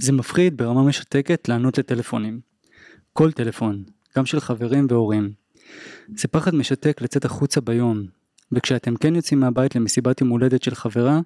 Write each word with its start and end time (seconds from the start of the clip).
זה 0.00 0.12
מפחיד 0.12 0.56
ברמה 0.56 0.82
משתקת 0.82 1.48
לענות 1.48 1.78
לטלפונים. 1.78 2.40
כל 3.12 3.32
טלפון, 3.32 3.84
גם 4.16 4.26
של 4.26 4.40
חברים 4.40 4.86
והורים. 4.90 5.30
זה 6.16 6.28
פחד 6.28 6.54
משתק 6.54 7.00
לצאת 7.02 7.24
החוצה 7.24 7.60
ביום, 7.60 8.02
וכשאתם 8.52 8.96
כן 8.96 9.16
יוצאים 9.16 9.40
מהבית 9.40 9.76
למסיבת 9.76 10.20
יום 10.20 10.30
הולדת 10.30 10.62
של 10.62 10.74
חברה, 10.74 11.20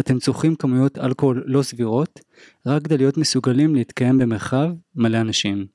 אתם 0.00 0.18
צורכים 0.18 0.54
כמויות 0.54 0.98
אלכוהול 0.98 1.44
לא 1.46 1.62
סבירות, 1.62 2.20
רק 2.66 2.84
כדי 2.84 2.96
להיות 2.96 3.16
מסוגלים 3.16 3.74
להתקיים 3.74 4.18
במרחב 4.18 4.68
מלא 4.94 5.20
אנשים. 5.20 5.66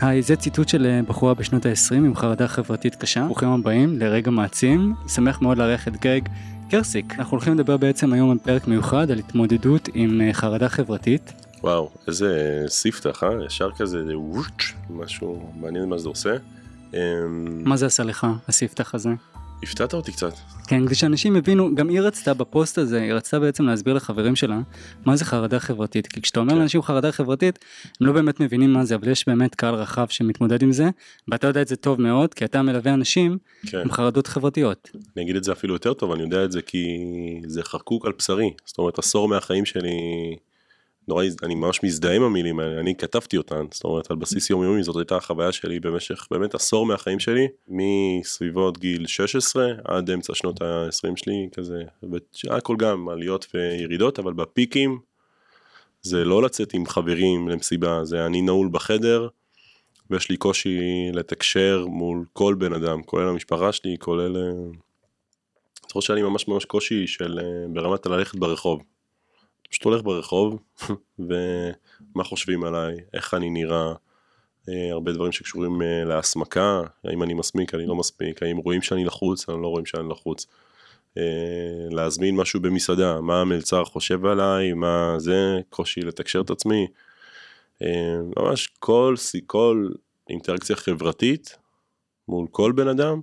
היי, 0.00 0.22
זה 0.22 0.36
ציטוט 0.36 0.68
של 0.68 0.86
אה, 0.86 1.02
בחורה 1.02 1.34
בשנות 1.34 1.66
ה-20 1.66 1.94
עם 1.94 2.14
חרדה 2.14 2.48
חברתית 2.48 2.94
קשה. 2.94 3.24
ברוכים 3.24 3.48
הבאים 3.48 3.98
לרגע 3.98 4.30
מעצים, 4.30 4.94
שמח 5.08 5.42
מאוד 5.42 5.58
לארח 5.58 5.88
את 5.88 5.96
גרג 5.96 6.28
קרסיק. 6.70 7.14
אנחנו 7.18 7.30
הולכים 7.36 7.54
לדבר 7.54 7.76
בעצם 7.76 8.12
היום 8.12 8.30
על 8.30 8.38
פרק 8.38 8.68
מיוחד 8.68 9.10
על 9.10 9.18
התמודדות 9.18 9.88
עם 9.94 10.20
אה, 10.20 10.32
חרדה 10.32 10.68
חברתית. 10.68 11.32
וואו, 11.62 11.90
איזה 12.08 12.62
ספתח, 12.68 13.24
אה? 13.24 13.46
ישר 13.46 13.70
כזה 13.76 14.18
ווץ', 14.18 14.72
משהו 14.90 15.52
מעניין 15.60 15.88
מה 15.88 15.98
זה 15.98 16.08
עושה. 16.08 16.36
אמ, 16.94 16.98
מה 17.64 17.76
זה 17.76 17.86
עשה 17.86 18.02
לך, 18.02 18.26
הספתח 18.48 18.94
הזה? 18.94 19.10
הפתעת 19.64 19.94
אותי 19.94 20.12
קצת. 20.12 20.32
כן, 20.66 20.86
כדי 20.86 20.94
שאנשים 20.94 21.36
יבינו, 21.36 21.74
גם 21.74 21.88
היא 21.88 22.00
רצתה 22.00 22.34
בפוסט 22.34 22.78
הזה, 22.78 23.02
היא 23.02 23.12
רצתה 23.12 23.40
בעצם 23.40 23.64
להסביר 23.64 23.94
לחברים 23.94 24.36
שלה 24.36 24.58
מה 25.06 25.16
זה 25.16 25.24
חרדה 25.24 25.60
חברתית. 25.60 26.06
כי 26.06 26.20
כשאתה 26.22 26.40
אומר 26.40 26.52
כן. 26.52 26.58
לאנשים 26.58 26.82
חרדה 26.82 27.12
חברתית, 27.12 27.58
הם 28.00 28.06
לא 28.06 28.12
באמת 28.12 28.40
מבינים 28.40 28.72
מה 28.72 28.84
זה, 28.84 28.94
אבל 28.94 29.08
יש 29.08 29.28
באמת 29.28 29.54
קהל 29.54 29.74
רחב 29.74 30.06
שמתמודד 30.08 30.62
עם 30.62 30.72
זה, 30.72 30.88
ואתה 31.28 31.46
יודע 31.46 31.62
את 31.62 31.68
זה 31.68 31.76
טוב 31.76 32.00
מאוד, 32.00 32.34
כי 32.34 32.44
אתה 32.44 32.62
מלווה 32.62 32.94
אנשים 32.94 33.38
כן. 33.66 33.78
עם 33.78 33.92
חרדות 33.92 34.26
חברתיות. 34.26 34.90
אני 35.16 35.24
אגיד 35.24 35.36
את 35.36 35.44
זה 35.44 35.52
אפילו 35.52 35.74
יותר 35.74 35.94
טוב, 35.94 36.12
אני 36.12 36.22
יודע 36.22 36.44
את 36.44 36.52
זה 36.52 36.62
כי 36.62 36.86
זה 37.46 37.62
חקוק 37.62 38.06
על 38.06 38.12
בשרי. 38.18 38.50
זאת 38.64 38.78
אומרת, 38.78 38.98
עשור 38.98 39.28
מהחיים 39.28 39.64
שלי, 39.64 39.90
נורא, 41.08 41.24
אני 41.42 41.54
ממש 41.54 41.82
מזדהה 41.82 42.16
עם 42.16 42.22
המילים 42.22 42.60
האלה, 42.60 42.80
אני 42.80 42.96
כתבתי 42.96 43.36
אותן, 43.36 43.64
זאת 43.70 43.84
אומרת, 43.84 44.10
על 44.10 44.16
בסיס 44.16 44.50
יומיומי, 44.50 44.82
זאת 44.82 44.96
הייתה 44.96 45.16
החוויה 45.16 45.52
שלי 45.52 45.80
במשך 45.80 46.26
באמת 46.30 46.54
עשור 46.54 46.86
מהחיים 46.86 47.20
שלי, 47.20 47.48
מסביבות 47.68 48.78
גיל 48.78 49.06
16 49.06 49.72
עד 49.84 50.10
אמצע 50.10 50.34
שנות 50.34 50.62
ה-20 50.62 51.16
שלי, 51.16 51.48
כזה, 51.52 51.82
הכל 52.50 52.76
גם 52.76 53.08
עליות 53.08 53.46
וירידות, 53.54 54.18
אבל 54.18 54.32
בפיקים, 54.32 54.98
זה 56.02 56.24
לא 56.24 56.42
לצאת 56.42 56.74
עם 56.74 56.86
חברים 56.86 57.48
למסיבה, 57.48 58.04
זה 58.04 58.26
אני 58.26 58.42
נעול 58.42 58.68
בחדר, 58.72 59.28
ויש 60.10 60.30
לי 60.30 60.36
קושי 60.36 60.78
לתקשר 61.12 61.86
מול 61.88 62.24
כל 62.32 62.54
בן 62.54 62.72
אדם, 62.72 63.02
כולל 63.02 63.28
המשפחה 63.28 63.72
שלי, 63.72 63.96
כולל... 63.98 64.36
אני 64.36 65.88
זוכר 65.88 66.00
שהיה 66.00 66.14
לי 66.14 66.22
ממש 66.22 66.48
ממש 66.48 66.64
קושי 66.64 67.06
של 67.06 67.38
אה, 67.38 67.44
ברמת 67.68 68.06
ללכת 68.06 68.36
ברחוב. 68.38 68.82
פשוט 69.70 69.84
הולך 69.84 70.02
ברחוב, 70.02 70.58
ומה 71.18 72.24
חושבים 72.24 72.64
עליי, 72.64 72.96
איך 73.14 73.34
אני 73.34 73.50
נראה, 73.50 73.92
אה, 74.68 74.92
הרבה 74.92 75.12
דברים 75.12 75.32
שקשורים 75.32 75.82
אה, 75.82 76.04
להסמקה, 76.04 76.82
האם 77.04 77.22
אני 77.22 77.34
מסמיק, 77.34 77.74
אני 77.74 77.86
לא 77.86 77.94
מסמיק, 77.94 78.42
האם 78.42 78.56
רואים 78.56 78.82
שאני 78.82 79.04
לחוץ, 79.04 79.48
אני 79.48 79.62
לא 79.62 79.68
רואים 79.68 79.86
שאני 79.86 80.08
לחוץ. 80.10 80.46
אה, 81.18 81.22
להזמין 81.90 82.36
משהו 82.36 82.60
במסעדה, 82.60 83.20
מה 83.20 83.40
המלצר 83.40 83.84
חושב 83.84 84.26
עליי, 84.26 84.72
מה 84.72 85.14
זה, 85.18 85.60
קושי 85.68 86.00
לתקשר 86.00 86.40
את 86.40 86.50
עצמי. 86.50 86.86
ממש 88.36 88.66
כל, 88.78 89.14
כל 89.46 89.88
אינטראקציה 90.30 90.76
חברתית 90.76 91.56
מול 92.28 92.46
כל 92.50 92.72
בן 92.72 92.88
אדם, 92.88 93.20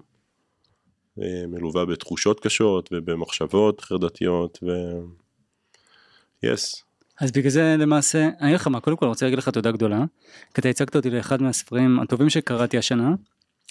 מלווה 1.47 1.85
בתחושות 1.85 2.39
קשות 2.39 2.89
ובמחשבות 2.91 3.81
חרדתיות 3.81 4.59
ו... 4.63 4.71
יס, 6.43 6.83
אז 7.19 7.31
בגלל 7.31 7.49
זה 7.49 7.75
למעשה, 7.79 8.19
אני 8.39 8.49
אגיד 8.49 8.55
לך 8.55 8.67
מה, 8.67 8.79
קודם 8.79 8.97
כל 8.97 9.05
רוצה 9.05 9.25
להגיד 9.25 9.39
לך 9.39 9.49
תודה 9.49 9.71
גדולה, 9.71 10.03
כי 10.53 10.61
אתה 10.61 10.69
הצגת 10.69 10.95
אותי 10.95 11.09
לאחד 11.09 11.41
מהספרים 11.41 11.99
הטובים 11.99 12.29
שקראתי 12.29 12.77
השנה. 12.77 13.13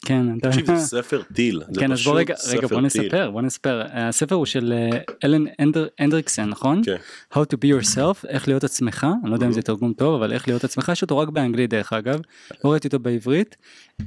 כן, 0.05 0.39
אתה... 0.39 0.49
תקשיב 0.49 0.67
זה 0.67 0.77
ספר 0.87 1.23
טיל, 1.35 1.63
זה 1.71 1.81
כן, 1.81 1.93
אז 1.93 2.03
בוא 2.05 2.19
רגע, 2.19 2.35
רגע 2.49 2.61
בוא 2.61 2.69
טיל. 2.69 2.81
נספר, 2.81 3.31
בוא 3.31 3.43
נספר. 3.43 3.83
הספר 3.93 4.35
הוא 4.35 4.47
של 4.47 4.73
אה, 4.73 4.99
אלן 5.25 5.45
אנדר- 5.61 5.87
הנדריקסן, 5.99 6.49
נכון? 6.49 6.83
כן, 6.85 6.97
How 7.35 7.39
to 7.39 7.57
be 7.57 7.69
yourself, 7.75 8.29
איך 8.29 8.49
להיות 8.49 8.65
עצמך, 8.65 9.07
אני 9.23 9.31
לא 9.31 9.37
יודע 9.37 9.47
אם 9.47 9.53
זה 9.53 9.63
תרגום 9.63 9.93
טוב, 9.93 10.15
אבל 10.15 10.33
איך 10.33 10.49
להיות 10.49 10.65
עצמך, 10.65 10.89
יש 10.93 11.03
אותו 11.03 11.19
רק 11.19 11.29
באנגלית 11.29 11.71
דרך 11.71 11.93
אגב, 11.93 12.21
לא 12.65 12.71
ראיתי 12.73 12.87
אותו 12.89 12.99
בעברית, 12.99 13.57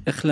איך 0.08 0.26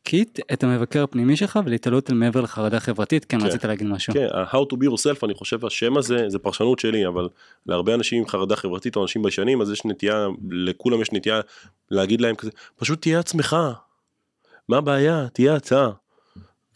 להשקיט 0.00 0.40
את 0.52 0.64
המבקר 0.64 1.02
הפנימי 1.02 1.36
שלך 1.36 1.58
ולהתעלות 1.64 2.10
אל 2.10 2.14
מעבר 2.14 2.40
לחרדה 2.40 2.80
חברתית, 2.80 3.24
כן, 3.24 3.40
כן. 3.40 3.46
רצית 3.46 3.64
להגיד 3.64 3.86
משהו. 3.86 4.14
כן, 4.14 4.26
ה-How 4.32 4.64
to 4.72 4.76
be 4.76 4.86
yourself, 4.86 5.18
אני 5.24 5.34
חושב 5.34 5.66
השם 5.66 5.96
הזה, 5.96 6.28
זה 6.28 6.38
פרשנות 6.38 6.78
שלי, 6.78 7.06
אבל 7.06 7.28
להרבה 7.66 7.94
אנשים 7.94 8.18
עם 8.18 8.28
חרדה 8.28 8.56
חברתית 8.56 8.96
או 8.96 9.02
אנשים 9.02 9.22
ביישנים, 9.22 9.60
אז 9.60 9.70
יש 9.70 9.84
נטייה, 9.84 10.26
לכולם 10.50 11.00
יש 11.00 11.12
נטייה 11.12 11.40
להגיד 11.90 12.20
להם 12.20 12.34
כזה, 12.34 12.50
פשוט 12.76 13.00
תהיה 13.02 13.18
עצמך, 13.18 13.56
מה 14.68 14.76
הבעיה, 14.76 15.26
תהיה 15.32 15.56
אתה. 15.56 15.90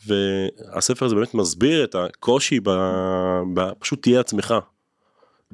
והספר 0.07 1.07
הזה 1.07 1.15
באמת 1.15 1.35
מסביר 1.35 1.85
את 1.85 1.95
הקושי 1.95 2.61
ב... 2.61 2.71
ב... 3.55 3.73
פשוט 3.79 4.03
תהיה 4.03 4.21
עצמך. 4.21 4.55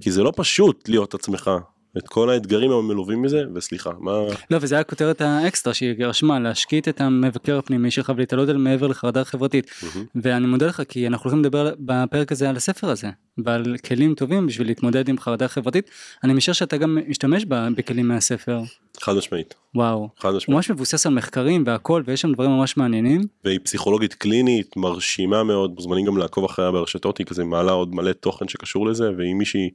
כי 0.00 0.10
זה 0.10 0.22
לא 0.22 0.32
פשוט 0.37 0.88
להיות 0.88 1.14
עצמך, 1.14 1.50
את 1.98 2.08
כל 2.08 2.30
האתגרים 2.30 2.70
המלווים 2.70 3.22
מזה, 3.22 3.42
וסליחה, 3.54 3.90
מה... 3.98 4.12
לא, 4.50 4.58
וזה 4.60 4.74
היה 4.74 4.84
כותרת 4.84 5.20
האקסטרה 5.20 5.74
שהיא 5.74 6.06
רשמה, 6.06 6.38
להשקיט 6.40 6.88
את 6.88 7.00
המבקר 7.00 7.58
הפנימי 7.58 7.90
שלך 7.90 8.12
ולהתעלות 8.16 8.48
אל 8.48 8.56
מעבר 8.56 8.86
לחרדה 8.86 9.24
חברתית. 9.24 9.70
מהמם. 9.82 10.06
ואני 10.14 10.46
מודה 10.46 10.66
לך 10.66 10.82
כי 10.88 11.06
אנחנו 11.06 11.30
הולכים 11.30 11.44
לדבר 11.44 11.74
בפרק 11.78 12.32
הזה 12.32 12.48
על 12.48 12.56
הספר 12.56 12.90
הזה 12.90 13.08
ועל 13.44 13.76
כלים 13.86 14.14
טובים 14.14 14.46
בשביל 14.46 14.66
להתמודד 14.66 15.08
עם 15.08 15.18
חרדה 15.18 15.48
חברתית. 15.48 15.90
אני 16.24 16.32
משער 16.32 16.52
שאתה 16.52 16.76
גם 16.76 16.98
משתמש 17.08 17.44
בכלים 17.76 18.08
מהספר. 18.08 18.60
חד 19.02 19.16
משמעית, 19.16 19.54
וואו. 19.74 20.08
חד 20.18 20.28
הוא 20.28 20.36
משמעית. 20.36 20.56
ממש 20.56 20.70
מבוסס 20.70 21.06
על 21.06 21.14
מחקרים 21.14 21.64
והכל 21.66 22.02
ויש 22.06 22.20
שם 22.20 22.32
דברים 22.32 22.50
ממש 22.50 22.76
מעניינים. 22.76 23.20
והיא 23.44 23.58
פסיכולוגית 23.62 24.14
קלינית 24.14 24.76
מרשימה 24.76 25.44
מאוד 25.44 25.74
מוזמנים 25.74 26.06
גם 26.06 26.16
לעקוב 26.16 26.44
אחריה 26.44 26.70
ברשתות 26.70 27.18
היא 27.18 27.26
כזה 27.26 27.44
מעלה 27.44 27.72
עוד 27.72 27.94
מלא 27.94 28.12
תוכן 28.12 28.48
שקשור 28.48 28.86
לזה 28.86 29.10
והיא 29.18 29.34
מישהי 29.34 29.70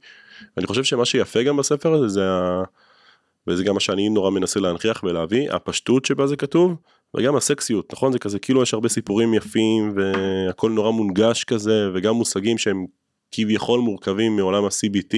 אני 0.58 0.66
חושב 0.66 0.84
שמה 0.84 1.04
שיפה 1.04 1.42
גם 1.42 1.56
בספר 1.56 1.92
הזה 1.92 2.08
זה 2.08 2.30
ה... 2.30 2.62
וזה 3.46 3.64
גם 3.64 3.74
מה 3.74 3.80
שאני 3.80 4.08
נורא 4.08 4.30
מנסה 4.30 4.60
להנכיח 4.60 5.04
ולהביא 5.04 5.52
הפשטות 5.52 6.04
שבה 6.04 6.26
זה 6.26 6.36
כתוב 6.36 6.76
וגם 7.16 7.36
הסקסיות 7.36 7.92
נכון? 7.92 8.12
זה 8.12 8.18
כזה 8.18 8.38
כאילו 8.38 8.62
יש 8.62 8.74
הרבה 8.74 8.88
סיפורים 8.88 9.34
יפים 9.34 9.94
והכל 9.96 10.70
נורא 10.70 10.90
מונגש 10.90 11.44
כזה 11.44 11.88
וגם 11.94 12.14
מושגים 12.14 12.58
שהם 12.58 12.86
כביכול 13.32 13.80
מורכבים 13.80 14.36
מעולם 14.36 14.64
ה-CBT 14.64 15.16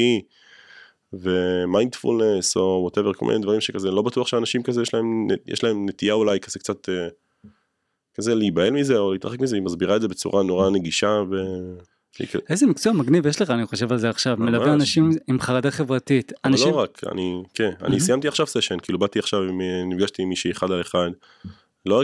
ומיינדפולנס 1.13 2.57
או 2.57 2.81
whatever 2.83 3.13
כל 3.13 3.27
מיני 3.27 3.39
דברים 3.39 3.61
שכזה 3.61 3.91
לא 3.91 4.03
בטוח 4.03 4.27
שאנשים 4.29 4.63
כזה 4.63 4.83
יש 4.83 4.95
להם 4.95 5.27
יש 5.47 5.65
להם 5.65 5.89
נטייה 5.89 6.15
אולי 6.15 6.41
כזה 6.41 6.59
קצת 6.59 6.89
אה, 6.89 7.09
כזה 8.15 8.35
להיבהל 8.35 8.71
מזה 8.71 8.99
או 8.99 9.13
להתרחק 9.13 9.41
מזה 9.41 9.57
היא 9.57 9.63
מסבירה 9.63 9.97
את 9.97 10.01
זה 10.01 10.09
בצורה 10.09 10.43
נורא 10.43 10.71
נגישה 10.71 11.23
ו... 11.31 11.37
איזה 12.51 12.67
מקצוע 12.67 12.93
מגניב 12.93 13.27
יש 13.27 13.43
לך 13.43 13.51
אני 13.51 13.67
חושב 13.67 13.93
על 13.93 13.99
זה 13.99 14.11
עכשיו. 14.11 14.37
מלווה 14.39 14.73
אנשים 14.73 15.11
עם 15.29 15.41
חרדה 15.41 15.71
חברתית. 15.71 16.33
אבל 16.45 16.53
אנשים 16.53 16.71
לא 16.71 16.77
רק 16.77 17.01
אני 17.13 17.43
כן 17.55 17.71
אני 17.83 18.01
סיימתי 18.01 18.29
עכשיו 18.29 18.47
סשן 18.47 18.79
כאילו 18.83 18.99
באתי 18.99 19.19
עכשיו 19.19 19.43
עם, 19.43 19.61
נפגשתי 19.89 20.23
עם 20.23 20.29
מישהי 20.29 20.51
אחד 20.51 20.71
על 20.71 20.81
אחד 20.81 21.11
לא 21.87 22.03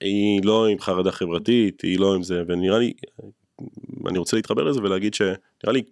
היא 0.00 0.40
לא 0.44 0.66
עם 0.66 0.78
חרדה 0.80 1.12
חברתית 1.12 1.80
היא 1.80 1.98
לא 1.98 2.14
עם 2.14 2.22
זה 2.22 2.42
ונראה 2.48 2.78
לי 2.78 2.92
אני 4.08 4.18
רוצה 4.18 4.36
להתחבר 4.36 4.62
לזה 4.62 4.80
ולהגיד 4.80 5.14
שנראה 5.14 5.72
לי 5.72 5.82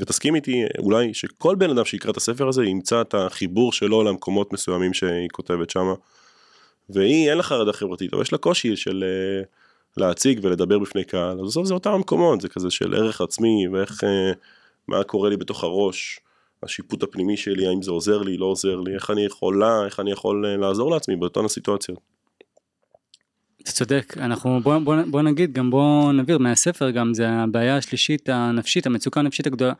ותסכים 0.00 0.34
איתי 0.34 0.64
אולי 0.78 1.14
שכל 1.14 1.54
בן 1.54 1.70
אדם 1.70 1.84
שיקרא 1.84 2.10
את 2.10 2.16
הספר 2.16 2.48
הזה 2.48 2.64
ימצא 2.64 3.00
את 3.00 3.14
החיבור 3.14 3.72
שלו 3.72 4.02
למקומות 4.02 4.52
מסוימים 4.52 4.94
שהיא 4.94 5.28
כותבת 5.32 5.70
שמה 5.70 5.94
והיא 6.90 7.28
אין 7.28 7.36
לה 7.36 7.42
חרדה 7.42 7.72
חברתית 7.72 8.14
אבל 8.14 8.22
יש 8.22 8.32
לה 8.32 8.38
קושי 8.38 8.76
של 8.76 9.04
אה, 9.04 9.44
להציג 9.96 10.40
ולדבר 10.42 10.78
בפני 10.78 11.04
קהל 11.04 11.40
אז 11.40 11.46
בסוף 11.46 11.66
זה 11.66 11.74
אותם 11.74 11.90
המקומות 11.90 12.40
זה 12.40 12.48
כזה 12.48 12.70
של 12.70 12.94
ערך 12.94 13.20
עצמי 13.20 13.68
ואיך 13.72 14.04
אה, 14.04 14.32
מה 14.88 15.04
קורה 15.04 15.30
לי 15.30 15.36
בתוך 15.36 15.64
הראש 15.64 16.20
השיפוט 16.62 17.02
הפנימי 17.02 17.36
שלי 17.36 17.66
האם 17.66 17.82
זה 17.82 17.90
עוזר 17.90 18.22
לי 18.22 18.36
לא 18.36 18.46
עוזר 18.46 18.80
לי 18.80 18.94
איך 18.94 19.10
אני 19.10 19.24
יכולה 19.24 19.84
איך 19.84 20.00
אני 20.00 20.10
יכול 20.10 20.46
אה, 20.46 20.56
לעזור 20.56 20.90
לעצמי 20.90 21.16
באותן 21.16 21.44
הסיטואציות. 21.44 21.98
אתה 23.62 23.72
צודק 23.72 24.14
אנחנו 24.16 24.60
בוא, 24.62 24.78
בוא, 24.78 24.94
בוא 25.10 25.22
נגיד 25.22 25.52
גם 25.52 25.70
בוא 25.70 26.12
נבהיר 26.12 26.38
מהספר 26.38 26.90
גם 26.90 27.14
זה 27.14 27.28
הבעיה 27.28 27.76
השלישית 27.76 28.28
הנפשית 28.28 28.86
המצוקה 28.86 29.20
הנפשית 29.20 29.46
הגדולה. 29.46 29.72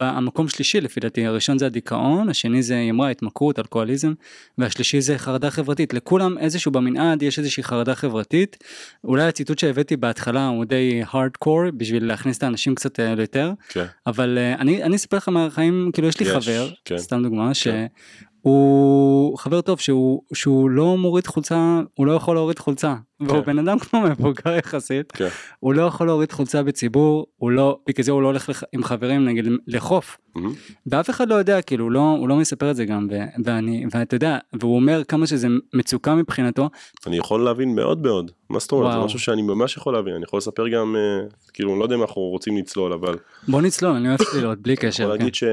המקום 0.00 0.48
שלישי 0.48 0.80
לפי 0.80 1.00
דעתי 1.00 1.26
הראשון 1.26 1.58
זה 1.58 1.66
הדיכאון 1.66 2.28
השני 2.28 2.62
זה 2.62 2.76
היא 2.76 2.90
אמרה 2.90 3.10
התמכרות 3.10 3.58
אלכוהוליזם 3.58 4.12
והשלישי 4.58 5.00
זה 5.00 5.18
חרדה 5.18 5.50
חברתית 5.50 5.94
לכולם 5.94 6.38
איזשהו 6.38 6.72
במנעד 6.72 7.22
יש 7.22 7.38
איזושהי 7.38 7.62
חרדה 7.62 7.94
חברתית 7.94 8.64
אולי 9.04 9.22
הציטוט 9.22 9.58
שהבאתי 9.58 9.96
בהתחלה 9.96 10.46
הוא 10.46 10.64
די 10.64 11.02
הארדקור 11.06 11.62
בשביל 11.76 12.06
להכניס 12.06 12.38
את 12.38 12.42
האנשים 12.42 12.74
קצת 12.74 13.00
אה, 13.00 13.14
יותר 13.18 13.52
כן. 13.68 13.84
אבל 14.06 14.38
אה, 14.38 14.54
אני 14.54 14.82
אני 14.82 14.96
אספר 14.96 15.16
לך 15.16 15.28
מהחיים 15.28 15.90
כאילו 15.92 16.08
יש 16.08 16.20
לי 16.20 16.26
יש, 16.26 16.32
חבר 16.32 16.68
כן. 16.84 16.98
סתם 16.98 17.22
דוגמה 17.22 17.54
ש... 17.54 17.68
כן. 17.68 17.86
הוא 18.48 19.38
חבר 19.38 19.60
טוב 19.60 19.80
שהוא, 19.80 20.22
שהוא 20.34 20.70
לא 20.70 20.98
מוריד 20.98 21.26
חולצה, 21.26 21.80
הוא 21.94 22.06
לא 22.06 22.12
יכול 22.12 22.36
להוריד 22.36 22.58
חולצה. 22.58 22.94
והוא 23.20 23.40
כן. 23.40 23.46
בן 23.46 23.58
אדם 23.58 23.78
כמו 23.78 24.00
מבוגר 24.00 24.54
יחסית, 24.58 25.12
כן. 25.12 25.28
הוא 25.60 25.74
לא 25.74 25.82
יכול 25.82 26.06
להוריד 26.06 26.32
חולצה 26.32 26.62
בציבור, 26.62 27.26
הוא 27.36 27.50
לא, 27.50 27.78
בגלל 27.88 28.04
זה 28.04 28.12
הוא 28.12 28.22
לא 28.22 28.26
הולך 28.26 28.48
לח- 28.48 28.62
עם 28.72 28.84
חברים 28.84 29.24
נגיד 29.24 29.44
לחוף. 29.66 30.18
ואף 30.86 31.10
אחד 31.10 31.28
לא 31.28 31.34
יודע, 31.34 31.62
כאילו, 31.62 31.90
לא, 31.90 32.00
הוא 32.00 32.28
לא 32.28 32.36
מספר 32.36 32.70
את 32.70 32.76
זה 32.76 32.84
גם, 32.84 33.08
ו, 33.10 33.14
ואני, 33.44 33.84
ואתה 33.94 34.16
יודע, 34.16 34.38
והוא 34.60 34.76
אומר 34.76 35.04
כמה 35.04 35.26
שזה 35.26 35.48
מצוקה 35.74 36.14
מבחינתו, 36.14 36.70
אני 37.06 37.16
יכול 37.16 37.44
להבין 37.44 37.74
מאוד 37.74 38.02
מאוד, 38.02 38.30
מה 38.50 38.58
זאת 38.58 38.72
אומרת, 38.72 38.92
זה. 38.92 38.98
משהו 38.98 39.18
שאני 39.18 39.42
ממש 39.42 39.76
יכול 39.76 39.92
להבין, 39.94 40.14
אני 40.14 40.22
יכול 40.24 40.36
לספר 40.38 40.68
גם, 40.68 40.96
אה, 40.96 41.26
כאילו, 41.52 41.78
לא 41.78 41.84
יודע 41.84 41.94
אם 41.96 42.00
אנחנו 42.02 42.22
רוצים 42.22 42.56
לצלול, 42.56 42.92
אבל 42.92 43.14
בוא 43.48 43.62
נצלול, 43.62 43.92
אני 43.96 44.08
אוהב 44.08 44.18
צלילות, 44.22 44.58
בלי 44.58 44.72
אני 44.72 44.76
קשר. 44.90 45.02
יכול 45.02 45.14
כן. 45.16 45.18
להגיד 45.18 45.34
ש... 45.34 45.44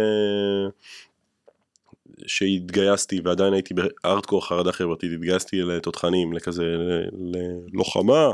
שהתגייסתי 2.27 3.21
ועדיין 3.23 3.53
הייתי 3.53 3.73
בארדקור 3.73 4.47
חרדה 4.47 4.71
חברתית, 4.71 5.12
התגייסתי 5.13 5.62
לתותחנים, 5.62 6.33
לכזה, 6.33 6.75
ללוחמה, 7.73 8.31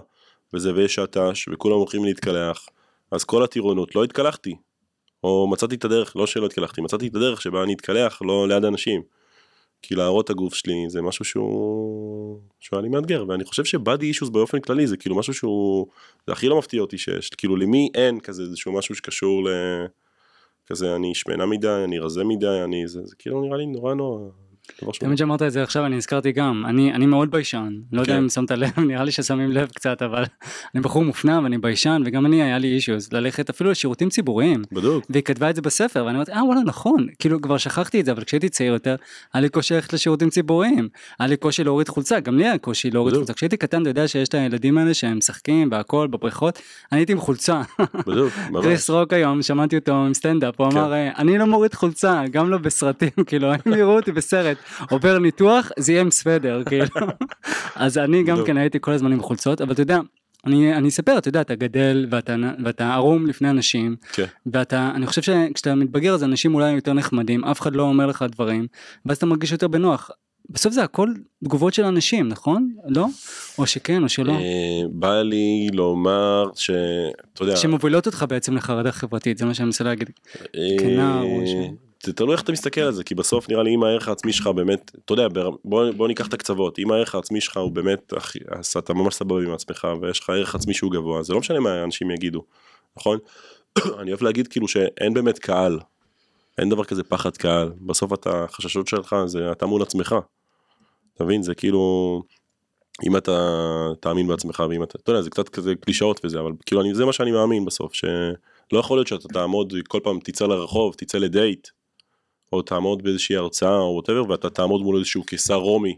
וזה 0.53 0.73
ויש 0.73 0.99
עט"ש, 0.99 1.47
וכולם 1.47 1.75
הולכים 1.75 2.05
להתקלח, 2.05 2.65
אז 3.11 3.23
כל 3.23 3.43
הטירונות, 3.43 3.95
לא 3.95 4.03
התקלחתי, 4.03 4.55
או 5.23 5.47
מצאתי 5.47 5.75
את 5.75 5.85
הדרך, 5.85 6.15
לא 6.15 6.27
שלא 6.27 6.45
התקלחתי, 6.45 6.81
מצאתי 6.81 7.07
את 7.07 7.15
הדרך 7.15 7.41
שבה 7.41 7.63
אני 7.63 7.73
אתקלח, 7.73 8.21
לא 8.21 8.47
ליד 8.47 8.65
אנשים. 8.65 9.01
כי 9.81 9.95
להראות 9.95 10.25
את 10.25 10.29
הגוף 10.29 10.53
שלי 10.53 10.85
זה 10.87 11.01
משהו 11.01 11.25
שהוא 11.25 12.39
שהוא 12.59 12.77
היה 12.77 12.81
לי 12.81 12.89
מאתגר 12.89 13.25
ואני 13.27 13.45
חושב 13.45 13.65
ש 13.65 13.79
body 13.79 14.05
issues 14.05 14.29
באופן 14.29 14.59
כללי 14.59 14.87
זה 14.87 14.97
כאילו 14.97 15.15
משהו 15.15 15.33
שהוא 15.33 15.87
זה 16.27 16.33
הכי 16.33 16.49
לא 16.49 16.57
מפתיע 16.57 16.81
אותי 16.81 16.97
שיש 16.97 17.29
כאילו 17.29 17.55
למי 17.55 17.89
אין 17.95 18.19
כזה 18.19 18.43
איזשהו 18.43 18.73
משהו 18.73 18.95
שקשור 18.95 19.49
ל... 19.49 19.51
כזה 20.67 20.95
אני 20.95 21.15
שמנה 21.15 21.45
מדי 21.45 21.81
אני 21.83 21.99
רזה 21.99 22.23
מדי 22.23 22.61
אני 22.63 22.87
זה, 22.87 23.01
זה 23.05 23.15
כאילו 23.19 23.41
נראה 23.41 23.57
לי 23.57 23.65
נורא 23.65 23.93
נורא. 23.93 24.46
תמיד 24.99 25.17
שאמרת 25.17 25.41
את 25.41 25.51
זה 25.51 25.63
עכשיו 25.63 25.85
אני 25.85 25.95
נזכרתי 25.95 26.31
גם, 26.31 26.63
אני, 26.65 26.93
אני 26.93 27.05
מאוד 27.05 27.31
ביישן, 27.31 27.73
לא 27.91 28.01
יודע 28.01 28.13
כן. 28.13 28.19
אם 28.19 28.29
שמת 28.29 28.51
לב, 28.51 28.79
נראה 28.87 29.03
לי 29.03 29.11
ששמים 29.11 29.51
לב 29.51 29.67
קצת, 29.75 30.01
אבל 30.01 30.23
אני 30.75 30.81
בחור 30.83 31.03
מופנם 31.03 31.43
ואני 31.43 31.57
ביישן, 31.57 32.01
וגם 32.05 32.25
אני 32.25 32.43
היה 32.43 32.57
לי 32.57 32.67
אישיוז, 32.67 33.13
ללכת 33.13 33.49
אפילו 33.49 33.71
לשירותים 33.71 34.09
ציבוריים. 34.09 34.61
בדיוק. 34.71 35.05
והיא 35.09 35.23
כתבה 35.23 35.49
את 35.49 35.55
זה 35.55 35.61
בספר 35.61 36.05
ואני 36.05 36.15
אמרתי 36.15 36.31
אה 36.31 36.43
וואלה 36.45 36.61
נכון 36.61 37.07
כאילו 37.19 37.41
כבר 37.41 37.57
שכחתי 37.57 37.99
את 37.99 38.05
זה 38.05 38.11
אבל 38.11 38.23
כשהייתי 38.23 38.49
צעיר 38.49 38.73
יותר 38.73 38.95
היה 39.33 39.41
לי 39.41 39.49
קושי 39.49 39.73
ללכת 39.73 39.93
לשירותים 39.93 40.29
ציבוריים 40.29 40.89
היה 41.19 41.27
לי 41.27 41.37
קושי 41.37 41.63
להוריד 41.63 41.89
חולצה 41.89 42.19
גם 42.19 42.37
לי 42.37 42.45
היה 42.45 42.57
קושי 42.57 42.91
להוריד. 42.91 43.15
חולצה 43.15 43.33
כשהייתי 43.33 43.57
קטן 43.57 43.81
אתה 43.81 43.89
יודע 43.89 44.07
שיש 44.07 44.27
את 44.29 44.33
הילדים 44.33 44.77
האלה 44.77 44.93
שהם 44.93 45.17
משחקים 45.17 45.69
והכל 45.71 46.07
בבריכות 46.07 46.61
אני 46.91 46.99
הייתי 46.99 47.11
עם 47.11 47.19
חולצה 47.19 47.61
בדיוק. 48.07 48.33
קריס 48.63 48.89
רוק 48.89 49.13
היום 49.13 49.41
שמעתי 49.41 49.77
אותו 49.77 49.91
עם 49.91 50.13
סטנדאפ 50.13 50.61
הוא 50.61 50.71
כן. 50.71 50.77
אמר 50.77 50.93
"אה, 50.93 51.09
אני 51.17 51.37
לא 51.37 51.45
מוריד 51.45 51.73
חולצה 51.73 52.23
גם 52.31 52.49
לא 52.49 52.57
בסרטים 52.57 53.09
כאילו 53.27 53.53
אם 53.53 53.73
יראו 53.73 53.95
אותי 53.95 54.11
בסרט 54.11 54.56
עובר 54.89 55.19
ניתוח 55.19 55.71
זה 55.80 55.92
יהיה 55.92 56.01
עם 56.01 56.12
סוודר 56.12 56.63
כאילו 56.65 56.86
אז 57.75 57.98
אני 57.98 58.24
גם 58.24 58.33
בדיוק. 58.36 58.48
כן 58.48 58.57
הייתי 58.57 58.77
כל 58.81 58.92
הזמן 58.92 59.12
עם 59.12 59.21
חולצות 59.21 59.62
אבל 59.62 59.71
אתה 59.74 59.81
יודע. 59.81 60.00
אני, 60.45 60.74
אני 60.74 60.88
אספר, 60.88 61.18
אתה 61.18 61.27
יודע, 61.30 61.42
אתה 61.42 61.56
גדל 61.56 62.07
ואתה, 62.12 62.36
ואתה 62.65 62.94
ערום 62.94 63.25
לפני 63.25 63.50
אנשים, 63.50 63.95
כן. 64.13 64.25
ואתה, 64.45 64.92
אני 64.95 65.06
חושב 65.07 65.21
שכשאתה 65.21 65.75
מתבגר 65.75 66.13
אז 66.13 66.24
אנשים 66.24 66.56
אולי 66.56 66.71
יותר 66.71 66.94
נחמדים, 66.94 67.44
אף 67.45 67.62
אחד 67.62 67.75
לא 67.75 67.83
אומר 67.83 68.06
לך 68.06 68.25
דברים, 68.31 68.68
ואז 69.06 69.18
אתה 69.18 69.25
מרגיש 69.25 69.51
יותר 69.51 69.68
בנוח. 69.68 70.09
בסוף 70.50 70.74
זה 70.74 70.83
הכל 70.83 71.09
תגובות 71.44 71.74
של 71.74 71.83
אנשים, 71.86 72.27
נכון? 72.27 72.69
לא? 72.88 73.06
או 73.57 73.68
שכן 73.68 74.04
או 74.04 74.09
שלא. 74.09 74.33
אה, 74.33 74.39
בא 74.92 75.21
לי 75.21 75.68
לומר 75.74 76.44
שאתה 76.56 77.44
יודע. 77.44 77.56
שמובילות 77.56 78.06
אותך 78.06 78.25
בעצם 78.30 78.56
לחרדה 78.56 78.92
חברתית, 78.92 79.38
זה 79.38 79.45
מה 79.45 79.54
שאני 79.54 79.65
מנסה 79.65 79.83
להגיד. 79.83 80.09
אה, 80.56 80.62
כנער 80.80 81.24
או 81.24 81.42
ש- 81.48 81.86
זה 82.03 82.13
תלוי 82.13 82.31
איך 82.31 82.41
אתה 82.41 82.51
מסתכל 82.51 82.81
על 82.81 82.91
זה 82.91 83.03
כי 83.03 83.15
בסוף 83.15 83.49
נראה 83.49 83.63
לי 83.63 83.75
אם 83.75 83.83
הערך 83.83 84.07
העצמי 84.07 84.33
שלך 84.33 84.47
באמת 84.47 84.91
אתה 85.05 85.13
יודע 85.13 85.27
בוא, 85.63 85.91
בוא 85.91 86.07
ניקח 86.07 86.27
את 86.27 86.33
הקצוות 86.33 86.79
אם 86.79 86.91
הערך 86.91 87.15
העצמי 87.15 87.41
שלך 87.41 87.57
הוא 87.57 87.71
באמת 87.71 88.13
אז 88.51 88.73
אתה 88.77 88.94
ממש 88.94 89.15
סבבה 89.15 89.44
עם 89.44 89.53
עצמך 89.53 89.88
ויש 90.01 90.19
לך 90.19 90.29
ערך 90.29 90.55
עצמי 90.55 90.73
שהוא 90.73 90.91
גבוה 90.91 91.23
זה 91.23 91.33
לא 91.33 91.39
משנה 91.39 91.59
מה 91.59 91.83
אנשים 91.83 92.11
יגידו 92.11 92.44
נכון 92.97 93.17
אני 93.99 94.11
אוהב 94.11 94.23
להגיד 94.23 94.47
כאילו 94.47 94.67
שאין 94.67 95.13
באמת 95.13 95.39
קהל 95.39 95.79
אין 96.57 96.69
דבר 96.69 96.83
כזה 96.83 97.03
פחד 97.03 97.38
קהל 97.38 97.71
בסוף 97.81 98.13
אתה 98.13 98.44
החששות 98.44 98.88
שלך 98.88 99.15
זה 99.25 99.51
אתה 99.51 99.65
מול 99.65 99.81
עצמך. 99.81 100.15
אתה 101.13 101.23
מבין 101.23 101.44
זה 101.44 101.55
כאילו 101.55 102.23
אם 103.07 103.17
אתה 103.17 103.63
תאמין 103.99 104.27
בעצמך 104.27 104.63
ואם 104.69 104.83
אתה 104.83 104.97
אתה 105.03 105.11
יודע 105.11 105.21
זה 105.21 105.29
קצת 105.29 105.49
כזה 105.49 105.75
קלישאות 105.75 106.25
וזה 106.25 106.39
אבל 106.39 106.51
כאילו 106.65 106.81
אני, 106.81 106.95
זה 106.95 107.05
מה 107.05 107.13
שאני 107.13 107.31
מאמין 107.31 107.65
בסוף 107.65 107.94
שלא 107.94 108.79
יכול 108.79 108.97
להיות 108.97 109.07
שאתה 109.07 109.27
תעמוד 109.27 109.73
כל 109.88 109.99
פעם 110.03 110.19
תצא 110.19 110.45
לרחוב 110.45 110.94
תצא 110.94 111.17
לדייט 111.17 111.67
או 112.53 112.61
תעמוד 112.61 113.03
באיזושהי 113.03 113.35
הרצאה 113.35 113.77
או 113.77 113.94
ווטאבר 113.95 114.29
ואתה 114.29 114.49
תעמוד 114.49 114.81
מול 114.81 114.97
איזשהו 114.97 115.23
קיסר 115.23 115.55
רומי 115.55 115.97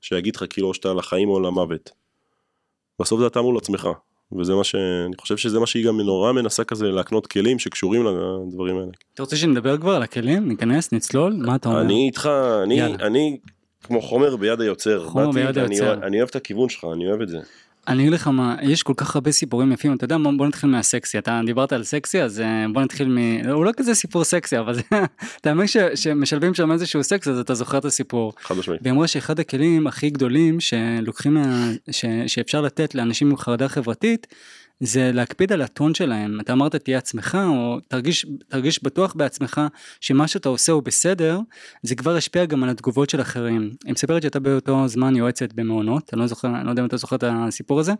שיגיד 0.00 0.36
לך 0.36 0.44
כאילו 0.50 0.68
או 0.68 0.74
שאתה 0.74 0.94
לחיים 0.94 1.28
או 1.28 1.40
למוות. 1.40 1.90
בסוף 3.02 3.20
זה 3.20 3.26
אתה 3.26 3.42
מול 3.42 3.56
עצמך 3.56 3.88
וזה 4.38 4.54
מה 4.54 4.64
שאני 4.64 5.16
חושב 5.20 5.36
שזה 5.36 5.58
מה 5.60 5.66
שהיא 5.66 5.86
גם 5.86 6.00
נורא 6.00 6.32
מנסה 6.32 6.64
כזה 6.64 6.86
להקנות 6.86 7.26
כלים 7.26 7.58
שקשורים 7.58 8.02
לדברים 8.06 8.76
האלה. 8.78 8.90
אתה 9.14 9.22
רוצה 9.22 9.36
שנדבר 9.36 9.78
כבר 9.78 9.94
על 9.94 10.02
הכלים? 10.02 10.48
ניכנס, 10.48 10.92
נצלול? 10.92 11.32
מה 11.46 11.56
אתה 11.56 11.68
אומר? 11.68 11.80
אני 11.80 12.06
איתך 12.06 12.30
אני 12.62 12.74
יאללה. 12.74 13.06
אני 13.06 13.38
כמו 13.82 14.02
חומר 14.02 14.36
ביד 14.36 14.60
היוצר. 14.60 15.04
חומר 15.08 15.26
באתי, 15.26 15.38
ביד 15.46 15.58
אני 15.58 15.74
היוצר. 15.74 15.86
אוהב- 15.88 16.02
אני 16.02 16.16
אוהב 16.16 16.28
את 16.28 16.36
הכיוון 16.36 16.68
שלך 16.68 16.86
אני 16.92 17.08
אוהב 17.08 17.20
את 17.20 17.28
זה. 17.28 17.38
אני 17.88 18.02
אגיד 18.02 18.12
לך 18.12 18.26
מה, 18.26 18.56
יש 18.62 18.82
כל 18.82 18.92
כך 18.96 19.14
הרבה 19.14 19.32
סיפורים 19.32 19.72
יפים, 19.72 19.96
אתה 19.96 20.04
יודע, 20.04 20.16
בוא, 20.36 20.46
נתחיל 20.46 20.70
מהסקסי, 20.70 21.18
אתה 21.18 21.40
דיברת 21.46 21.72
על 21.72 21.84
סקסי, 21.84 22.22
אז 22.22 22.40
אה, 22.40 22.66
בוא 22.72 22.82
נתחיל 22.82 23.08
מ... 23.08 23.18
הוא 23.50 23.64
לא 23.64 23.70
כזה 23.76 23.94
סיפור 23.94 24.24
סקסי, 24.24 24.58
אבל 24.58 24.74
זה, 24.74 24.82
אתה 25.40 25.52
ש- 25.66 25.76
שמשלבים 25.94 26.54
שם 26.54 26.72
איזשהו 26.72 27.04
סקס, 27.04 27.28
אז 27.28 27.38
אתה 27.38 27.54
זוכר 27.54 27.78
את 27.78 27.84
הסיפור. 27.84 28.32
חד 28.42 28.56
משמעית. 28.56 28.80
והיא 28.82 28.92
אמרה 28.92 29.06
שאחד 29.06 29.40
הכלים 29.40 29.86
הכי 29.86 30.10
גדולים 30.10 30.60
שלוקחים, 30.60 31.34
מה, 31.34 31.70
ש, 31.90 32.04
שאפשר 32.26 32.60
לתת 32.60 32.94
לאנשים 32.94 33.30
עם 33.30 33.36
חרדה 33.36 33.68
חברתית, 33.68 34.26
זה 34.80 35.10
להקפיד 35.12 35.52
על 35.52 35.62
הטון 35.62 35.94
שלהם. 35.94 36.40
אתה 36.40 36.52
אמרת 36.52 36.76
תהיה 36.76 36.98
עצמך, 36.98 37.38
או 37.46 37.78
תרגיש, 37.88 38.26
תרגיש 38.48 38.82
בטוח 38.82 39.14
בעצמך 39.14 39.60
שמה 40.00 40.28
שאתה 40.28 40.48
עושה 40.48 40.72
הוא 40.72 40.82
בסדר, 40.82 41.40
זה 41.82 41.94
כבר 41.94 42.16
ישפיע 42.16 42.44
גם 42.44 42.64
על 42.64 42.70
התגובות 42.70 43.10
של 43.10 43.20
אחרים. 43.20 43.70
היא 43.84 43.92
מספרת 43.92 44.22
שהייתה 44.22 44.40
באותו 44.40 44.88
זמן 44.88 45.16
יועצת 45.16 45.52
במעונות, 45.52 46.10
אני 46.12 46.20
לא 46.20 46.26
זוכר, 46.26 46.48
אני 46.48 46.64
לא 46.64 46.70
יודע 46.70 46.82
אם 46.82 46.86
אתה 46.86 46.96
זוכר 46.96 47.16
את 47.16 47.24
הסיפור 47.26 47.80
הזה. 47.80 47.92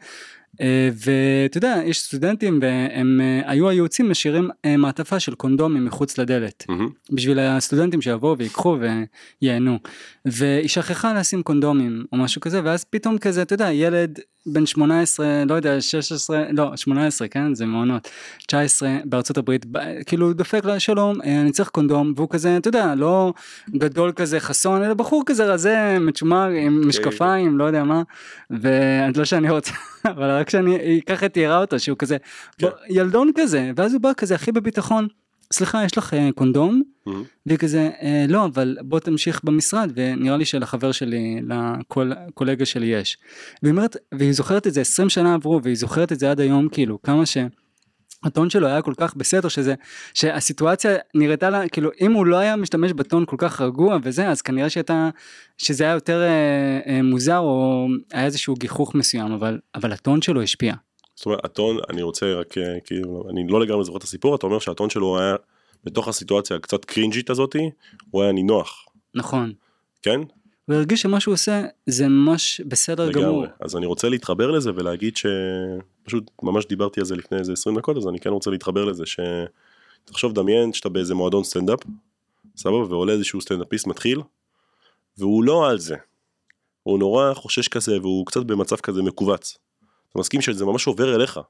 אה, 0.60 0.88
ואתה 0.94 1.58
יודע, 1.58 1.80
יש 1.84 2.00
סטודנטים 2.00 2.58
והם 2.62 3.20
אה, 3.20 3.50
היו 3.50 3.68
היועצים 3.68 4.10
משאירים 4.10 4.50
אה, 4.64 4.76
מעטפה 4.76 5.20
של 5.20 5.34
קונדומים 5.34 5.84
מחוץ 5.84 6.18
לדלת. 6.18 6.64
מהמם. 6.68 6.88
בשביל 7.10 7.38
הסטודנטים 7.38 8.02
שיבואו 8.02 8.38
ויקחו 8.38 8.78
וייהנו. 9.42 9.78
והיא 10.24 10.68
שכחה 10.68 11.14
לשים 11.14 11.42
קונדומים 11.42 12.04
או 12.12 12.16
משהו 12.16 12.40
כזה 12.40 12.60
ואז 12.64 12.84
פתאום 12.84 13.18
כזה 13.18 13.42
אתה 13.42 13.54
יודע 13.54 13.72
ילד 13.72 14.18
בן 14.46 14.66
18 14.66 15.44
לא 15.48 15.54
יודע 15.54 15.80
16 15.80 16.44
לא 16.52 16.76
18 16.76 17.28
כן 17.28 17.54
זה 17.54 17.66
מעונות 17.66 18.08
19 18.46 18.96
בארצות 19.04 19.38
הברית 19.38 19.66
כאילו 20.06 20.32
דופק 20.32 20.64
לה 20.64 20.80
שלום 20.80 21.20
אני 21.22 21.52
צריך 21.52 21.68
קונדום 21.68 22.12
והוא 22.16 22.28
כזה 22.30 22.56
אתה 22.56 22.68
יודע 22.68 22.94
לא 22.94 23.32
גדול 23.70 24.12
כזה 24.12 24.40
חסון 24.40 24.82
אלא 24.82 24.94
בחור 24.94 25.22
כזה 25.26 25.44
רזה 25.44 25.96
מצ'ומר 26.00 26.48
עם 26.48 26.88
משקפיים 26.88 27.58
לא 27.58 27.64
יודע 27.64 27.84
מה 27.84 28.02
ולא 28.50 29.24
שאני 29.24 29.50
רוצה 29.50 29.72
אבל 30.10 30.30
רק 30.30 30.50
שאני 30.50 31.00
ככה 31.06 31.28
תיארה 31.28 31.58
אותו 31.58 31.78
שהוא 31.78 31.98
כזה 31.98 32.16
כן. 32.58 32.66
ילדון 32.88 33.30
כזה 33.34 33.70
ואז 33.76 33.94
הוא 33.94 34.00
בא 34.00 34.12
כזה 34.16 34.34
הכי 34.34 34.52
בביטחון 34.52 35.08
סליחה 35.52 35.84
יש 35.84 35.98
לך 35.98 36.14
אה, 36.14 36.28
קונדום 36.34 36.82
מהמם. 37.06 37.22
והיא 37.46 37.58
כזה 37.58 37.90
אה, 38.02 38.24
לא 38.28 38.44
אבל 38.44 38.76
בוא 38.82 39.00
תמשיך 39.00 39.40
במשרד 39.44 39.92
ונראה 39.94 40.36
לי 40.36 40.44
שלחבר 40.44 40.92
שלי 40.92 41.40
לקולגה 41.96 42.64
שלי 42.64 42.86
יש. 42.86 43.18
והיא 43.62 43.70
אומרת 43.70 43.96
והיא 44.14 44.32
זוכרת 44.32 44.66
את 44.66 44.74
זה 44.74 44.80
20 44.80 45.08
שנה 45.08 45.34
עברו 45.34 45.60
והיא 45.62 45.76
זוכרת 45.76 46.12
את 46.12 46.18
זה 46.18 46.30
עד 46.30 46.40
היום 46.40 46.68
כאילו 46.68 47.02
כמה 47.02 47.26
ש... 47.26 47.36
הטון 48.24 48.50
שלו 48.50 48.66
היה 48.66 48.82
כל 48.82 48.94
כך 48.96 49.14
בסדר 49.16 49.48
שזה 49.48 49.74
שהסיטואציה 50.14 50.96
נראתה 51.14 51.50
לה 51.50 51.68
כאילו 51.68 51.90
אם 52.00 52.12
הוא 52.12 52.26
לא 52.26 52.36
היה 52.36 52.56
משתמש 52.56 52.92
בטון 52.92 53.24
כל 53.26 53.36
כך 53.38 53.60
רגוע 53.60 53.98
וזה 54.02 54.28
אז 54.28 54.42
כנראה 54.42 54.70
שהייתה 54.70 55.10
שזה 55.58 55.84
היה 55.84 55.92
יותר 55.92 56.22
אה, 56.22 56.80
אה, 56.86 57.02
מוזר 57.02 57.38
או 57.38 57.86
היה 58.12 58.24
איזשהו 58.24 58.54
גיחוך 58.54 58.94
מסוים 58.94 59.32
אבל 59.32 59.58
אבל 59.74 59.92
הטון 59.92 60.22
שלו 60.22 60.42
השפיע. 60.42 60.74
זאת 61.14 61.26
אומרת 61.26 61.44
הטון 61.44 61.76
אני 61.90 62.02
רוצה 62.02 62.34
רק 62.34 62.58
אה, 62.58 62.80
כאילו 62.84 63.24
אני 63.30 63.46
לא 63.48 63.60
לגמרי 63.60 63.84
זוכר 63.84 63.98
את 63.98 64.02
הסיפור 64.02 64.36
אתה 64.36 64.46
אומר 64.46 64.58
שהטון 64.58 64.90
שלו 64.90 65.18
היה 65.18 65.36
בתוך 65.84 66.08
הסיטואציה 66.08 66.56
הקצת 66.56 66.84
קרינג'ית 66.84 67.30
הזאתי 67.30 67.70
הוא 68.10 68.22
היה 68.22 68.32
נינוח 68.32 68.86
נכון. 69.14 69.52
כן 70.02 70.20
הוא 70.66 70.76
הרגיש 70.76 71.02
שמה 71.02 71.20
שהוא 71.20 71.34
עושה 71.34 71.64
זה 71.86 72.08
ממש 72.08 72.60
בסדר 72.60 73.12
גמור. 73.12 73.26
לגמרי 73.26 73.48
אז 73.60 73.76
אני 73.76 73.86
רוצה 73.86 74.08
להתחבר 74.08 74.50
לזה 74.50 74.70
ולהגיד 74.74 75.14
שפשוט 75.16 76.30
ממש 76.42 76.66
דיברתי 76.66 77.00
על 77.00 77.06
זה 77.06 77.16
לפני 77.16 77.38
איזה 77.38 77.52
20 77.52 77.78
דקות 77.78 77.96
אז 77.96 78.08
אני 78.08 78.20
כן 78.20 78.30
רוצה 78.30 78.50
להתחבר 78.50 78.84
לזה 78.84 79.04
שתחשוב 79.06 80.32
דמיין 80.32 80.72
שאתה 80.72 80.88
באיזה 80.88 81.14
מועדון 81.14 81.44
סטנדאפ 81.44 81.78
סבבה? 82.56 82.84
ועולה 82.90 83.12
איזשהו 83.12 83.40
סטנדאפיסט 83.40 83.86
מתחיל 83.86 84.20
והוא 85.18 85.44
לא 85.44 85.70
על 85.70 85.78
זה. 85.78 85.96
הוא 86.82 86.98
נורא 86.98 87.34
חושש 87.34 87.68
כזה 87.68 88.00
והוא 88.00 88.26
קצת 88.26 88.42
במצב 88.42 88.76
כזה 88.76 89.02
מכווץ. 89.02 89.58
אתה 90.10 90.18
מסכים 90.18 90.40
שזה 90.40 90.64
ממש 90.64 90.86
עובר 90.86 91.14
אליך 91.14 91.40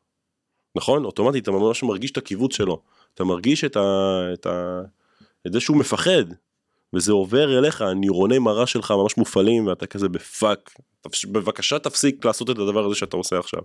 נכון? 0.77 1.05
אוטומטית 1.05 1.43
אתה 1.43 1.51
ממש 1.51 1.83
מרגיש 1.83 2.11
את 2.11 2.17
הקיבוץ 2.17 2.57
שלו. 2.57 2.83
אתה 3.15 3.25
מרגיש 3.25 3.65
את, 3.65 3.77
ה, 3.77 4.21
את, 4.35 4.47
ה, 4.47 4.81
את 5.47 5.53
זה 5.53 5.61
שהוא 5.61 5.77
מפחד 5.77 6.25
וזה 6.97 7.13
עובר 7.13 7.59
אליך, 7.59 7.83
הנירוני 7.83 8.39
מראה 8.39 8.67
שלך 8.67 8.91
ממש 8.91 9.17
מופעלים, 9.17 9.67
ואתה 9.67 9.87
כזה 9.87 10.09
בפאק, 10.09 10.71
בבקשה 11.33 11.79
תפסיק 11.79 12.25
לעשות 12.25 12.51
את 12.51 12.59
הדבר 12.59 12.87
הזה 12.87 12.95
שאתה 12.95 13.17
עושה 13.17 13.39
עכשיו. 13.39 13.61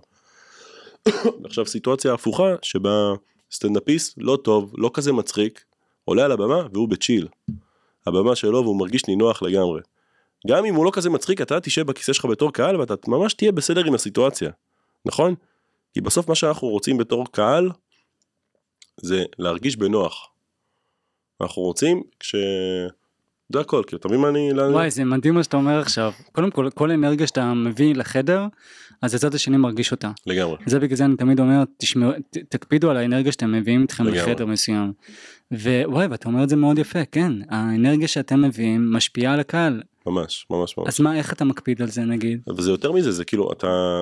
עכשיו 1.46 1.66
סיטואציה 1.66 2.14
הפוכה, 2.14 2.54
שבה 2.62 3.12
סטנדאפיסט 3.52 4.14
לא 4.18 4.38
טוב, 4.44 4.74
לא 4.78 4.90
כזה 4.94 5.12
מצחיק, 5.12 5.64
עולה 6.04 6.24
על 6.24 6.32
הבמה 6.32 6.66
והוא 6.72 6.88
בצ'יל. 6.88 7.28
הבמה 8.06 8.36
שלו 8.36 8.62
והוא 8.62 8.78
מרגיש 8.78 9.06
נינוח 9.08 9.42
לגמרי. 9.42 9.80
גם 10.48 10.64
אם 10.64 10.74
הוא 10.74 10.84
לא 10.84 10.90
כזה 10.94 11.10
מצחיק, 11.10 11.40
אתה 11.40 11.60
תשב 11.60 11.86
בכיסא 11.86 12.12
שלך 12.12 12.24
בתור 12.24 12.52
קהל 12.52 12.80
ואתה 12.80 12.94
ממש 13.08 13.34
תהיה 13.34 13.52
בסדר 13.52 13.84
עם 13.86 13.94
הסיטואציה, 13.94 14.50
נכון? 15.04 15.34
כי 15.94 16.00
בסוף 16.00 16.28
מה 16.28 16.34
שאנחנו 16.34 16.68
רוצים 16.68 16.98
בתור 16.98 17.26
קהל, 17.32 17.70
זה 19.00 19.24
להרגיש 19.38 19.76
בנוח. 19.76 20.28
אנחנו 21.40 21.62
רוצים 21.62 22.02
כש... 22.20 22.34
זה 23.52 23.60
הכל, 23.60 23.82
כאילו, 23.86 24.00
אתה 24.00 24.08
מבין 24.08 24.20
מה 24.20 24.28
אני... 24.28 24.52
וואי 24.52 24.90
זה 24.90 25.04
מדהים 25.04 25.34
מה 25.34 25.42
שאתה 25.42 25.56
אומר 25.56 25.78
עכשיו. 25.78 26.12
קודם 26.32 26.50
כל 26.50 26.68
כל 26.74 26.90
אנרגיה 26.90 27.26
שאתה 27.26 27.54
מביא 27.54 27.94
לחדר 27.94 28.46
אז 29.02 29.14
הצד 29.14 29.34
השני 29.34 29.56
מרגיש 29.56 29.92
אותה. 29.92 30.10
לגמרי. 30.26 30.56
זה 30.66 30.80
בגלל 30.80 30.96
זה 30.96 31.04
אני 31.04 31.16
תמיד 31.16 31.40
אומר 31.40 31.62
תשמעו 31.78 32.10
תקפידו 32.48 32.90
על 32.90 32.96
האנרגיה 32.96 33.32
שאתם 33.32 33.52
מביאים 33.52 33.82
איתכם 33.82 34.04
לגמרי. 34.04 34.20
לחדר 34.20 34.46
מסוים. 34.46 34.92
ווואי 35.52 36.06
ואתה 36.06 36.28
אומר 36.28 36.42
את 36.44 36.48
זה 36.48 36.56
מאוד 36.56 36.78
יפה 36.78 37.04
כן 37.12 37.32
האנרגיה 37.48 38.08
שאתם 38.08 38.42
מביאים 38.42 38.92
משפיעה 38.92 39.34
על 39.34 39.40
הקהל 39.40 39.82
ממש, 40.06 40.46
ממש 40.50 40.78
ממש. 40.78 40.88
אז 40.88 41.00
מה 41.00 41.16
איך 41.16 41.32
אתה 41.32 41.44
מקפיד 41.44 41.82
על 41.82 41.88
זה 41.88 42.02
נגיד. 42.02 42.40
וזה 42.56 42.70
יותר 42.70 42.92
מזה, 42.92 43.12
זה 43.12 43.24
כאילו, 43.24 43.52
אתה... 43.52 44.00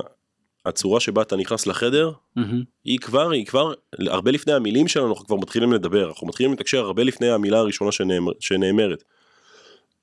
הצורה 0.66 1.00
שבה 1.00 1.22
אתה 1.22 1.36
נכנס 1.36 1.66
לחדר, 1.66 2.10
מהמם. 2.36 2.62
היא 2.84 2.98
כבר, 2.98 3.30
היא 3.30 3.46
כבר, 3.46 3.72
הרבה 4.06 4.30
לפני 4.30 4.52
המילים 4.52 4.88
שלנו, 4.88 5.08
אנחנו 5.08 5.26
כבר 5.26 5.36
מתחילים 5.36 5.72
לדבר, 5.72 6.08
אנחנו 6.08 6.26
מתחילים 6.26 6.52
לתקשר 6.52 6.78
הרבה 6.78 7.04
לפני 7.04 7.30
המילה 7.30 7.58
הראשונה 7.58 7.92
שנאמר, 7.92 8.32
שנאמרת. 8.40 9.04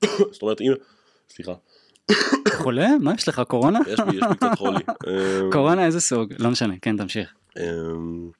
זאת 0.32 0.42
אומרת, 0.42 0.60
אם... 0.60 0.72
סליחה, 1.30 1.52
חולה 2.56 2.88
מה 3.00 3.14
יש 3.14 3.28
לך 3.28 3.42
קורונה 3.48 3.78
יש 3.86 4.00
לי, 4.00 4.16
יש 4.16 4.22
לי 4.30 4.36
קצת 4.36 4.50
חולי. 4.56 4.80
קורונה 5.52 5.86
איזה 5.86 6.00
סוג 6.00 6.32
לא 6.38 6.50
משנה 6.50 6.74
כן 6.82 6.96
תמשיך. 6.96 7.34
אמ, 7.58 8.30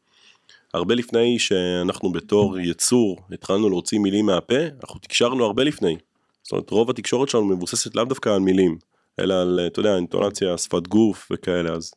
הרבה 0.74 0.94
לפני 0.94 1.38
שאנחנו 1.38 2.12
בתור 2.12 2.58
יצור 2.58 3.16
התחלנו 3.32 3.68
להוציא 3.68 3.98
מילים 3.98 4.26
מהפה, 4.26 4.54
אנחנו 4.80 5.00
תקשרנו 5.00 5.44
הרבה 5.44 5.64
לפני. 5.64 5.96
זאת 6.42 6.52
אומרת, 6.52 6.70
רוב 6.70 6.90
התקשורת 6.90 7.28
שלנו 7.28 7.44
מבוססת 7.44 7.94
לאו 7.94 8.04
דווקא 8.04 8.28
על 8.28 8.40
מילים, 8.40 8.78
אלא 9.20 9.42
על, 9.42 9.60
אתה 9.66 9.80
יודע, 9.80 9.96
אינטונציה, 9.96 10.58
שפת 10.58 10.86
גוף 10.86 11.28
וכאלה, 11.32 11.72
אז, 11.72 11.94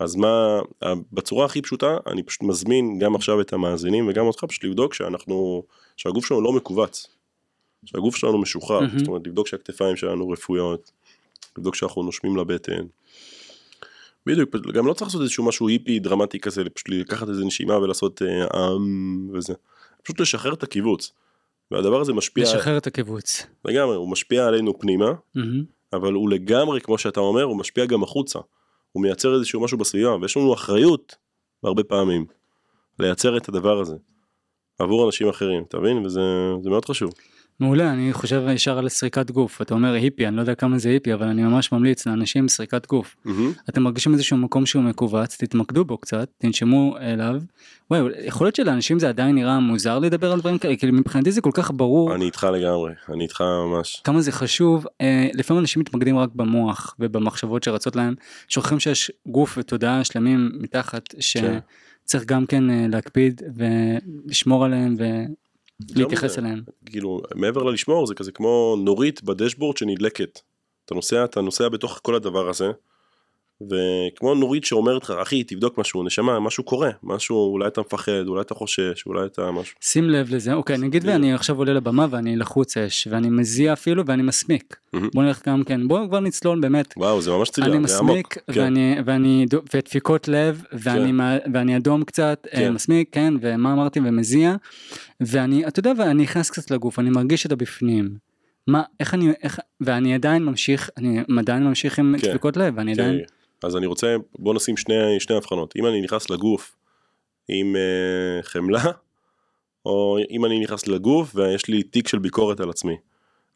אז 0.00 0.16
מה, 0.16 0.60
בצורה 1.12 1.44
הכי 1.44 1.62
פשוטה, 1.62 1.96
אני 2.06 2.22
פשוט 2.22 2.42
מזמין 2.42 2.98
גם 2.98 3.14
עכשיו 3.14 3.40
את 3.40 3.52
המאזינים 3.52 4.08
וגם 4.08 4.26
אותך 4.26 4.44
פשוט 4.44 4.64
לבדוק 4.64 4.94
שאנחנו, 4.94 5.62
שהגוף 5.96 6.26
שלנו 6.26 6.40
לא 6.40 6.52
מכווץ, 6.52 7.06
שהגוף 7.84 8.16
שלנו 8.16 8.38
משוחרר, 8.38 8.80
מהמם. 8.80 8.98
זאת 8.98 9.08
אומרת, 9.08 9.26
לבדוק 9.26 9.46
שהכתפיים 9.46 9.96
שלנו 9.96 10.28
רפויות, 10.30 10.90
לבדוק 11.58 11.74
שאנחנו 11.74 12.02
נושמים 12.02 12.36
לבטן. 12.36 12.86
בדיוק, 14.26 14.56
גם 14.56 14.86
לא 14.86 14.92
צריך 14.92 15.08
לעשות 15.08 15.20
איזשהו 15.20 15.44
משהו 15.44 15.68
היפי 15.68 15.98
דרמטי 15.98 16.40
כזה, 16.40 16.64
פשוט 16.74 16.88
לקחת 16.88 17.28
איזה 17.28 17.44
נשימה 17.44 17.78
ולעשות 17.78 18.22
אה, 18.22 18.46
אמ 18.76 19.30
וזה. 19.32 19.54
פשוט 20.02 20.20
לשחרר 20.20 20.52
את 20.52 20.62
הקיבוץ. 20.62 21.12
והדבר 21.70 22.00
הזה 22.00 22.12
משפיע, 22.12 22.44
לשחרר 22.44 22.78
את 22.78 22.86
הקיבוץ. 22.86 23.46
לגמרי, 23.64 23.96
הוא 23.96 24.08
משפיע 24.08 24.46
עלינו 24.46 24.78
פנימה, 24.78 25.12
מהמם. 25.34 25.64
אבל 25.92 26.12
הוא 26.12 26.30
לגמרי, 26.30 26.80
כמו 26.80 26.98
שאתה 26.98 27.20
אומר, 27.20 27.42
הוא 27.42 27.58
משפיע 27.58 27.86
גם 27.86 28.02
החוצה. 28.02 28.38
הוא 28.92 29.02
מייצר 29.02 29.34
איזשהו 29.34 29.60
משהו 29.60 29.78
בסביבה, 29.78 30.16
ויש 30.20 30.36
לנו 30.36 30.54
אחריות, 30.54 31.16
הרבה 31.62 31.84
פעמים, 31.84 32.26
לייצר 32.98 33.36
את 33.36 33.48
הדבר 33.48 33.80
הזה. 33.80 33.96
עבור 34.78 35.06
אנשים 35.06 35.28
אחרים, 35.28 35.62
אתה 35.68 35.78
מבין? 35.78 36.06
וזה 36.06 36.20
זה 36.62 36.70
מאוד 36.70 36.84
חשוב. 36.84 37.12
מעולה 37.60 37.92
אני 37.92 38.12
חושב 38.12 38.42
ישר 38.54 38.78
על 38.78 38.88
סריקת 38.88 39.30
גוף 39.30 39.62
אתה 39.62 39.74
אומר 39.74 39.92
היפי 39.92 40.28
אני 40.28 40.36
לא 40.36 40.40
יודע 40.40 40.54
כמה 40.54 40.78
זה 40.78 40.88
היפי 40.88 41.14
אבל 41.14 41.26
אני 41.26 41.42
ממש 41.42 41.72
ממליץ 41.72 42.06
לאנשים 42.06 42.48
סריקת 42.48 42.86
גוף 42.86 43.16
מהמם. 43.24 43.52
אתם 43.68 43.82
מרגישים 43.82 44.12
איזשהו 44.12 44.36
מקום 44.36 44.66
שהוא 44.66 44.82
מכווץ 44.82 45.36
תתמקדו 45.36 45.84
בו 45.84 45.98
קצת 45.98 46.28
תנשמו 46.38 46.96
אליו. 47.00 47.36
וואי 47.90 48.00
יכול 48.24 48.46
להיות 48.46 48.56
שלאנשים 48.56 48.98
זה 48.98 49.08
עדיין 49.08 49.34
נראה 49.34 49.60
מוזר 49.60 49.98
לדבר 49.98 50.32
על 50.32 50.40
דברים 50.40 50.58
כאלה 50.58 50.76
כאילו 50.76 50.92
מבחינתי 50.92 51.32
זה 51.32 51.40
כל 51.40 51.50
כך 51.54 51.70
ברור 51.74 52.14
אני 52.14 52.24
איתך 52.24 52.46
לגמרי, 52.52 52.92
אני 53.08 53.24
איתך 53.24 53.40
ממש. 53.40 54.00
כמה 54.04 54.20
זה 54.20 54.32
חשוב 54.32 54.86
אה, 55.00 55.28
לפעמים 55.34 55.60
אנשים 55.60 55.82
מתמקדים 55.82 56.18
רק 56.18 56.30
במוח 56.34 56.96
ובמחשבות 56.98 57.62
שרצות 57.62 57.96
להם 57.96 58.14
שוכחים 58.48 58.80
שיש 58.80 59.10
גוף 59.26 59.58
ותודעה 59.58 60.04
שלמים 60.04 60.50
מתחת 60.60 61.08
כן. 61.08 61.20
שצריך 62.04 62.24
גם 62.24 62.46
כן 62.46 62.70
אה, 62.70 62.86
להקפיד 62.88 63.42
ולשמור 63.56 64.64
עליהם 64.64 64.94
ולהתייחס 65.96 66.34
זה. 66.34 66.40
אליהם. 66.40 66.62
כאילו 66.86 67.20
מעבר 67.34 67.62
ללשמור 67.62 68.06
זה 68.06 68.14
כזה 68.14 68.32
כמו 68.32 68.76
נורית 68.84 69.22
בדשבורד 69.22 69.76
שנדלקת. 69.76 70.40
אתה 70.84 70.94
נוסע 70.94 71.24
אתה 71.24 71.40
נוסע 71.40 71.68
בתוך 71.68 72.00
כל 72.02 72.14
הדבר 72.14 72.48
הזה. 72.48 72.70
וכמו 73.62 74.34
נורית 74.34 74.64
שאומרת 74.64 75.02
לך 75.02 75.10
אחי 75.10 75.44
תבדוק 75.44 75.78
משהו 75.78 76.02
נשמה 76.02 76.40
משהו 76.40 76.64
קורה 76.64 76.90
משהו 77.02 77.52
אולי 77.52 77.66
אתה 77.66 77.80
מפחד 77.80 78.26
אולי 78.26 78.40
אתה 78.40 78.54
חושש 78.54 79.06
אולי 79.06 79.26
אתה 79.26 79.50
משהו. 79.50 79.76
שים 79.80 80.10
לב 80.10 80.34
לזה 80.34 80.54
אוקיי 80.54 80.78
נגיד. 80.78 81.04
ואני 81.04 81.34
עכשיו 81.34 81.58
עולה 81.58 81.72
לבמה 81.72 82.06
ואני 82.10 82.36
לחוץ 82.36 82.76
אש 82.76 83.08
ואני 83.10 83.30
מזיע 83.30 83.72
אפילו 83.72 84.06
ואני 84.06 84.22
מסמיק. 84.22 84.76
בוא 85.14 85.22
נלך 85.22 85.48
גם 85.48 85.64
כן 85.64 85.88
בוא 85.88 86.06
כבר 86.08 86.20
נצלול 86.20 86.60
באמת 86.60 86.94
וואו 86.96 87.20
זה 87.20 87.30
ממש 87.30 87.50
צלילה. 87.50 87.70
אני. 87.70 87.78
מסמיק 87.78 88.26
כן. 88.32 88.60
ואני 88.60 88.96
ואני 89.04 89.46
ודפיקות 89.74 90.28
לב 90.28 90.62
ואני 90.72 91.12
כן. 91.12 91.52
ואני 91.54 91.76
אדום 91.76 92.04
קצת 92.04 92.46
אה, 92.54 92.58
כן. 92.58 92.72
מסמיק 92.72 93.08
כן 93.12 93.34
ומה 93.40 93.72
אמרתי 93.72 94.00
ומזיע 94.04 94.54
ואני 95.20 95.66
אתה 95.66 95.80
יודע 95.80 95.92
ואני 95.98 96.22
נכנס 96.22 96.50
קצת 96.50 96.70
לגוף 96.70 96.98
אני 96.98 97.10
מרגיש 97.10 97.46
את 97.46 97.52
הבפנים. 97.52 98.24
מה 98.66 98.82
איך 99.00 99.14
אני 99.14 99.32
איך 99.42 99.60
ואני 99.80 100.14
עדיין 100.14 100.44
ממשיך 100.44 100.90
אני 100.96 101.20
עדיין 101.38 101.64
ממשיך 101.64 101.98
עם 101.98 102.14
כן. 102.18 102.28
דפיקות 102.28 102.56
לב 102.56 102.74
ואני 102.76 102.92
עדיין 102.92 103.18
כן, 103.18 103.24
אז 103.64 103.76
אני 103.76 103.86
רוצה 103.86 104.16
בוא 104.38 104.54
נשים 104.54 104.76
שני 104.76 105.20
שני 105.20 105.36
הבחנות 105.36 105.74
אם 105.76 105.86
אני 105.86 106.00
נכנס 106.00 106.30
לגוף 106.30 106.76
עם 107.48 107.76
אה, 107.76 108.42
חמלה 108.42 108.90
או 109.86 110.18
אם 110.30 110.44
אני 110.44 110.60
נכנס 110.60 110.86
לגוף 110.86 111.30
ויש 111.34 111.68
לי 111.68 111.82
תיק 111.82 112.08
של 112.08 112.18
ביקורת 112.18 112.60
על 112.60 112.70
עצמי. 112.70 112.96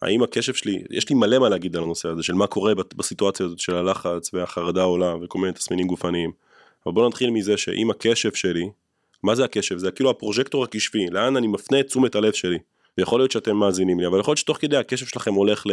האם 0.02 0.22
הקשב 0.22 0.54
שלי 0.54 0.82
יש 0.90 1.08
לי 1.08 1.14
מלא 1.14 1.38
מה 1.38 1.48
להגיד 1.48 1.76
על 1.76 1.82
הנושא 1.82 2.08
הזה 2.08 2.22
של 2.22 2.34
מה 2.34 2.46
קורה 2.46 2.74
בסיטואציה 2.74 3.46
הזאת 3.46 3.58
של 3.58 3.74
הלחץ 3.74 4.34
והחרדה 4.34 4.82
עולה 4.82 5.14
וכל 5.22 5.38
מיני 5.38 5.52
תסמינים 5.52 5.86
גופניים. 5.86 6.32
אבל 6.86 6.94
בוא 6.94 7.08
נתחיל 7.08 7.30
מזה 7.30 7.56
שאם 7.56 7.90
הקשב 7.90 8.32
שלי 8.32 8.70
מה 9.22 9.34
זה 9.34 9.44
הקשב 9.44 9.78
זה 9.78 9.90
כאילו 9.90 10.10
הפרוז'קטור 10.10 10.64
הקשבי 10.64 11.06
לאן 11.10 11.36
אני 11.36 11.46
מפנה 11.46 11.80
את 11.80 11.86
תשומת 11.86 12.14
הלב 12.14 12.32
שלי. 12.32 12.58
ויכול 12.98 13.20
להיות 13.20 13.30
שאתם 13.30 13.56
מאזינים 13.56 14.00
לי 14.00 14.06
אבל 14.06 14.20
יכול 14.20 14.32
להיות 14.32 14.38
שתוך 14.38 14.56
כדי 14.56 14.76
הקשב 14.76 15.06
שלכם 15.06 15.34
הולך 15.34 15.66
ל... 15.66 15.70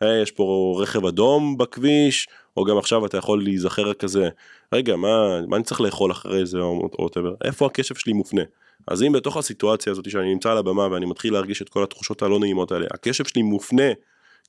"היי, 0.00 0.22
יש 0.22 0.30
פה 0.30 0.76
רכב 0.82 1.06
אדום 1.06 1.58
בכביש 1.58 2.28
או 2.56 2.64
גם 2.64 2.78
עכשיו 2.78 3.06
אתה 3.06 3.16
יכול 3.16 3.42
להיזכר 3.42 3.94
כזה 3.94 4.28
רגע 4.72 4.96
מה, 4.96 5.40
מה 5.46 5.56
אני 5.56 5.64
צריך 5.64 5.80
לאכול 5.80 6.12
אחרי 6.12 6.46
זה 6.46 6.58
או 6.58 6.88
whatever 6.98 7.34
איפה 7.44 7.66
הקשב 7.66 7.94
שלי 7.94 8.12
מופנה. 8.12 8.42
אז 8.88 9.02
אם 9.02 9.12
בתוך 9.12 9.36
הסיטואציה 9.36 9.92
הזאת 9.92 10.10
שאני 10.10 10.32
נמצא 10.32 10.50
על 10.50 10.58
הבמה 10.58 10.88
ואני 10.90 11.06
מתחיל 11.06 11.32
להרגיש 11.32 11.62
את 11.62 11.68
כל 11.68 11.82
התחושות 11.82 12.22
הלא 12.22 12.40
נעימות 12.40 12.72
האלה 12.72 12.86
הקשב 12.90 13.24
שלי 13.24 13.42
מופנה 13.42 13.92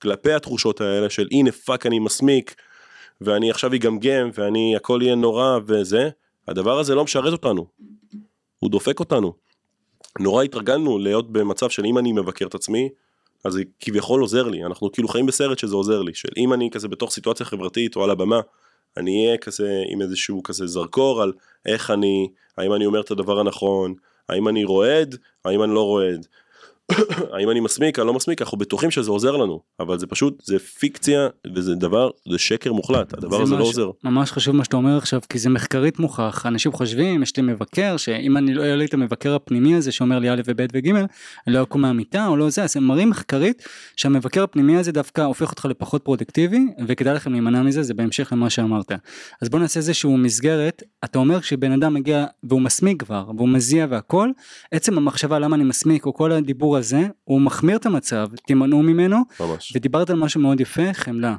כלפי 0.02 0.34
התחושות 0.34 0.82
האלה 0.82 1.10
של 1.10 1.28
הנה 1.32 1.52
fuck 1.52 1.86
אני 1.86 2.00
מסמיק 2.00 2.56
ואני 3.22 3.52
עכשיו 3.52 3.74
אגמגם 3.74 4.30
ואני 4.34 4.76
הכל 4.76 5.00
יהיה 5.04 5.16
נורא 5.16 5.60
וזה 5.66 6.10
הדבר 6.48 6.80
הזה 6.80 6.96
לא 6.96 7.04
משרת 7.04 7.32
אותנו 7.32 7.66
הוא 8.60 8.72
דופק 8.72 9.00
אותנו. 9.00 9.34
נורא 10.20 10.44
התרגלנו 10.44 10.98
להיות 10.98 11.32
במצב 11.32 11.70
של 11.70 11.86
אם 11.86 11.98
אני 11.98 12.12
מבקר 12.12 12.48
את 12.48 12.56
עצמי 12.56 12.90
אז 13.46 13.54
זה 13.54 13.64
כביכול 13.80 14.22
עוזר 14.22 14.48
לי. 14.48 14.66
אנחנו 14.66 14.92
כאילו 14.92 15.08
חיים 15.08 15.26
בסרט 15.26 15.60
שזה 15.60 15.76
עוזר 15.76 16.02
לי 16.02 16.14
של 16.14 16.30
אם 16.38 16.54
אני 16.54 16.70
כזה 16.72 16.88
בתוך 16.88 17.12
סיטואציה 17.12 17.46
חברתית 17.46 17.96
או 17.96 18.04
על 18.04 18.10
הבמה 18.10 18.40
אני 18.98 19.26
אהיה 19.26 19.38
כזה 19.38 19.82
עם 19.90 20.02
איזשהו 20.02 20.44
כזה 20.44 20.68
זרקור 20.68 21.22
על 21.22 21.34
איך 21.66 21.92
אני 21.92 22.30
האם 22.58 22.74
אני 22.74 22.86
אומר 22.86 23.02
את 23.02 23.12
הדבר 23.12 23.40
הנכון 23.40 23.94
האם 24.30 24.48
אני 24.48 24.64
רועד 24.64 25.16
האם 25.46 25.64
אני 25.64 25.74
לא 25.74 25.82
רועד 25.82 26.28
האם 27.34 27.50
אני 27.50 27.60
מסמיק 27.60 28.00
אני 28.00 28.08
לא 28.08 28.14
מסמיק 28.14 28.42
אנחנו 28.42 28.58
בטוחים 28.58 28.92
שזה 28.92 29.12
עוזר 29.12 29.32
לנו 29.38 29.60
אבל 29.80 30.00
זה 30.00 30.08
פשוט 30.08 30.42
זה 30.44 30.60
פיקציה 30.60 31.28
וזה 31.56 31.76
דבר 31.76 32.10
זה 32.32 32.38
שקר 32.38 32.74
מוחלט 32.74 33.14
הדבר 33.14 33.42
הזה 33.42 33.56
לא 33.56 33.64
עוזר. 33.64 33.90
ממש 34.04 34.32
חשוב 34.32 34.56
מה 34.56 34.64
שאתה 34.64 34.78
אומר 34.78 34.98
עכשיו 34.98 35.20
כי 35.30 35.40
זה 35.40 35.50
מחקרית 35.50 36.00
מוכח. 36.00 36.46
אנשים 36.46 36.72
חושבים 36.72 37.24
יש 37.24 37.38
לי 37.38 37.44
מבקר 37.44 37.98
שאם 37.98 38.38
אני 38.38 38.54
לא 38.54 38.76
לי 38.76 38.86
את 38.86 38.94
המבקר 38.94 39.36
הפנימי 39.36 39.76
הזה 39.76 39.92
שאומר 39.92 40.20
לי 40.20 40.30
א' 40.30 40.42
וב' 40.46 40.66
וג' 40.74 40.88
אני 40.88 41.06
לא 41.48 41.64
אקום 41.64 41.82
מהמיטה 41.82 42.28
או 42.28 42.38
לא 42.38 42.50
זה 42.50 42.64
אז 42.64 42.78
הם 42.78 42.84
מראים 42.84 43.10
מחקרית 43.10 43.68
שהמבקר 43.96 44.44
הפנימי 44.44 44.78
הזה 44.78 44.92
דווקא 44.92 45.22
הופך 45.22 45.50
אותך 45.50 45.66
לפחות 45.66 46.02
פרודקטיבי 46.04 46.66
וכדאי 46.88 47.14
לכם 47.14 47.32
להימנע 47.32 47.62
מזה 47.62 47.84
זה 47.84 47.94
בהמשך 47.94 48.30
למה 48.32 48.50
שאמרת. 48.50 48.92
אז 49.42 49.50
בוא 49.50 49.60
נעשה 49.60 49.80
איזשהו 49.80 50.18
מסגרת. 50.18 50.84
אתה 51.04 51.20
אומר 51.20 51.42
כשבן 51.42 51.72
אדם 51.72 51.94
מגיע 51.94 52.26
והוא 52.44 52.62
מסמיק 52.62 53.04
כבר 53.04 53.32
והוא 53.38 53.50
מזיע 53.50 53.88
והכל 53.90 54.30
עצם 54.72 54.98
המחשבה 54.98 55.40
למה 55.40 55.56
אני 55.56 55.64
מסמיק 55.64 56.06
או 56.06 56.14
כל 56.14 56.32
הדיבור 56.32 56.78
הזה 56.84 57.08
הוא 57.24 57.42
מחמיר 57.42 57.78
את 57.78 57.86
המצב 57.86 58.28
תימנעו 58.48 58.84
ממנו 58.84 59.18
ממש 59.40 59.74
ודיברת 59.76 60.10
על 60.10 60.16
משהו 60.16 60.42
מאוד 60.42 60.60
יפה 60.60 60.94
חמלה. 60.94 61.36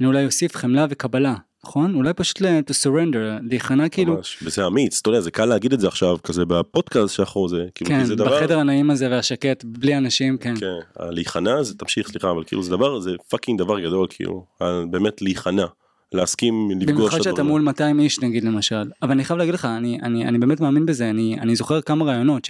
אני 0.00 0.06
אולי 0.06 0.26
אוסיף 0.26 0.56
חמלה 0.56 0.86
וקבלה 0.90 1.34
נכון? 1.64 1.94
אולי 1.94 2.12
פשוט 2.12 2.38
to 2.38 2.72
surrender, 2.84 3.42
להיכנע 3.50 3.88
כאילו, 3.88 4.14
ממש, 4.14 4.38
וזה 4.42 4.66
אמיץ, 4.66 4.98
אתה 5.00 5.08
יודע, 5.08 5.20
זה 5.20 5.30
קל 5.30 5.44
להגיד 5.44 5.72
את 5.72 5.80
זה 5.80 5.88
עכשיו, 5.88 6.16
כזה 6.22 6.44
בפודקאסט 6.44 7.14
שאנחנו 7.14 7.48
זה, 7.48 7.64
כאילו, 7.74 7.90
כן, 7.90 8.04
זה 8.04 8.14
דבר, 8.14 8.36
בחדר 8.36 8.58
הנעים 8.58 8.90
הזה 8.90 9.10
והשקט, 9.10 9.64
בלי 9.64 9.96
אנשים, 9.96 10.38
כן. 10.38 10.54
כן, 10.56 11.02
להיכנע 11.10 11.62
זה, 11.62 11.74
תמשיך, 11.74 12.08
סליחה, 12.08 12.30
אבל 12.30 12.44
כאילו 12.44 12.62
זה 12.62 12.70
דבר, 12.70 13.00
זה 13.00 13.10
fucking 13.30 13.58
דבר 13.58 13.80
גדול, 13.80 14.06
כאילו, 14.10 14.44
באמת 14.90 15.22
להיכנע, 15.22 15.66
להסכים 16.12 16.70
לפגוש 16.70 16.94
במיוחד 16.94 17.16
את 17.16 17.22
שאתה 17.22 17.30
הדברים. 17.30 17.48
מול 17.48 17.60
200 17.62 18.00
איש 18.00 18.20
נגיד 18.20 18.44
למשל, 18.44 18.90
אבל 19.02 19.12
אני 19.12 19.24
חייב 19.24 19.38
להגיד 19.38 19.54
לך, 19.54 19.64
אני, 19.64 19.98
אני, 20.02 20.24
אני 20.28 20.38
באמת 20.38 20.60
מאמין 20.60 20.86
בזה, 20.86 21.10
אני, 21.10 21.36
אני 21.40 21.56
זוכר 21.56 21.80
כמה 21.80 22.04
ראיונות 22.04 22.44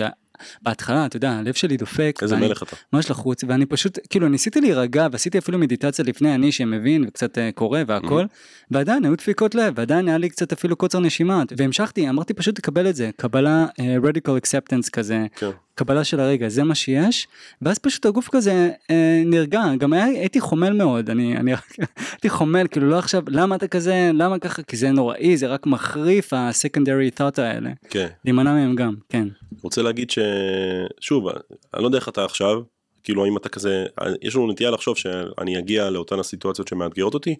שבהתחלה, 0.61 1.07
אתה 1.07 1.17
יודע, 1.17 1.31
הלב 1.31 1.55
שלי 1.55 1.77
דופק, 1.77 2.19
איזה 2.23 2.35
ואני 2.35 2.47
מלך 2.47 2.63
אתה. 2.63 2.77
ממש 2.93 3.11
לחוץ, 3.11 3.45
ואני 3.49 3.67
פשוט, 3.67 3.99
כאילו 4.11 4.29
ניסיתי 4.29 4.61
להירגע 4.61 5.07
ועשיתי 5.13 5.39
אפילו 5.39 5.59
מדיטציה 5.59 6.05
לפני 6.05 6.35
אני 6.35 6.53
שמבין 6.53 7.05
וקצת 7.09 7.39
אה, 7.39 7.51
קורא 7.55 7.81
והכל, 7.87 8.25
ועדיין 8.71 9.05
היו 9.05 9.17
דפיקות 9.17 9.55
לב, 9.55 9.75
ועדיין 9.77 10.09
היה 10.09 10.19
לי 10.19 10.29
קצת 10.29 10.53
אפילו 10.53 10.77
קוצר 10.77 11.01
נשימה, 11.01 11.43
והמשכתי, 11.57 12.09
אמרתי 12.09 12.35
פשוט 12.35 12.57
תקבל 12.57 12.89
את 12.89 12.97
זה, 12.97 13.11
קבלה, 13.17 13.67
אה, 13.81 13.97
radical 13.97 14.31
acceptance 14.43 14.91
כזה, 14.93 15.27
כן. 15.37 15.51
קבלה 15.75 16.05
של 16.05 16.21
הרגע, 16.21 16.49
זה 16.49 16.65
מה 16.65 16.75
שיש, 16.75 17.29
ואז 17.63 17.79
פשוט 17.79 18.07
הגוף 18.07 18.29
כזה 18.33 18.71
אה, 18.91 19.23
נרגע, 19.27 19.63
גם 19.79 19.93
היה, 19.93 20.05
הייתי 20.05 20.41
חומל 20.41 20.73
מאוד, 20.73 21.11
אני, 21.11 21.37
אני 21.37 21.53
הייתי 22.13 22.29
חומל, 22.29 22.67
כאילו 22.71 22.91
לא 22.91 22.99
עכשיו, 22.99 23.23
למה 23.29 23.57
אתה 23.57 23.69
כזה, 23.69 24.11
למה 24.15 24.39
ככה, 24.39 24.63
כי 24.63 24.77
זה 24.77 24.91
נוראי, 24.91 25.37
זה 25.37 25.47
רק 25.47 25.67
מחריף 25.67 26.33
ה-secondary 26.33 27.21
thought 27.21 27.41
האלה, 27.41 27.71
כן. 27.91 28.07
להימנע 28.25 28.53
מהם 28.53 28.75
גם, 28.75 28.95
כן. 29.09 29.29
רוצה 29.63 29.83
להגיד 29.83 30.11
ששוב 30.11 31.29
אני 31.29 31.83
לא 31.83 31.87
יודע 31.87 31.99
איך 31.99 32.09
אתה 32.09 32.25
עכשיו 32.25 32.63
כאילו 33.05 33.25
האם 33.25 33.37
אתה 33.37 33.49
כזה 33.49 33.87
יש 34.23 34.37
לנו 34.37 34.53
נטייה 34.53 34.71
לחשוב 34.71 34.97
שאני 34.97 35.59
אגיע 35.59 35.91
לאותן 35.91 36.19
הסיטואציות 36.19 36.69
שמאתגרות 36.69 37.15
אותי 37.15 37.37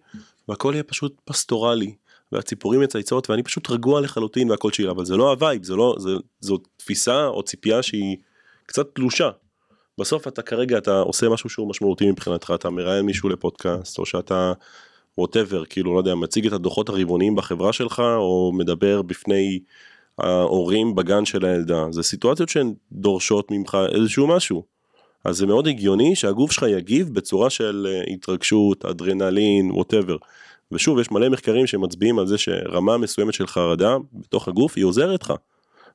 והכל 0.49 0.71
יהיה 0.75 0.83
פשוט 0.83 1.21
פסטורלי 1.25 1.95
והציפורים 2.33 2.81
מצייצות 2.81 3.31
ואני 3.31 3.43
פשוט 3.43 3.71
רגוע 3.71 4.01
לחלוטין 4.01 4.51
והכל 4.51 4.73
שלי 4.73 4.91
אבל 4.91 5.05
זה 5.05 5.17
לא 5.17 5.31
ה 5.31 5.38
vibe 5.38 5.65
זה 5.65 5.77
לא 5.77 5.97
זה 5.99 6.11
זו 6.41 6.59
תפיסה 6.77 7.27
או 7.27 7.43
ציפייה 7.43 7.83
שהיא 7.83 8.17
קצת 8.67 8.95
תלושה. 8.95 9.31
בסוף 9.99 10.29
אתה 10.29 10.43
כרגע 10.43 10.79
אתה 10.79 11.01
עושה 11.01 11.29
משהו 11.29 11.51
שהוא 11.51 11.69
משמעותי 11.69 12.11
מבחינתך 12.11 12.53
אתה 12.55 12.71
מראיין 12.71 13.07
מישהו 13.07 13.29
לפודקאסט 13.29 13.99
או 13.99 14.07
שאתה 14.07 14.53
whatever 15.19 15.65
כאילו 15.65 15.95
לא 15.95 15.99
יודע 15.99 16.15
מציג 16.15 16.47
את 16.47 16.53
הדוחות 16.53 16.89
הרבעוניים 16.89 17.37
בחברה 17.37 17.73
שלך 17.73 18.01
או 18.01 18.53
מדבר 18.55 19.03
בפני 19.03 19.61
ההורים 20.19 20.95
בגן 20.95 21.25
של 21.25 21.45
הילדה 21.45 21.85
זה 21.91 22.03
סיטואציות 22.03 22.49
שהן 22.49 22.75
דורשות 22.93 23.51
ממך 23.51 23.79
איזשהו 23.95 24.27
משהו. 24.27 24.63
אז 25.25 25.37
זה 25.37 25.47
מאוד 25.47 25.67
הגיוני 25.67 26.17
שהגוף 26.17 26.53
שלך 26.53 26.65
יגיב 26.69 27.15
בצורה 27.15 27.51
של 27.51 27.87
אה, 27.91 28.15
התרגשות, 28.15 28.85
אדרנלין, 28.85 29.71
ווטאבר. 29.71 30.17
ושוב 30.73 30.99
יש 30.99 31.11
מלא 31.11 31.29
מחקרים 31.29 31.67
שמצביעים 31.67 32.19
על 32.19 32.27
זה 32.27 32.39
שרמה 32.39 32.99
מסוימת 32.99 33.35
של 33.35 33.47
חרדה 33.47 33.97
בתוך 34.13 34.49
הגוף 34.49 34.73
היא 34.77 34.85
עוזרת 34.85 35.23
לך. 35.23 35.33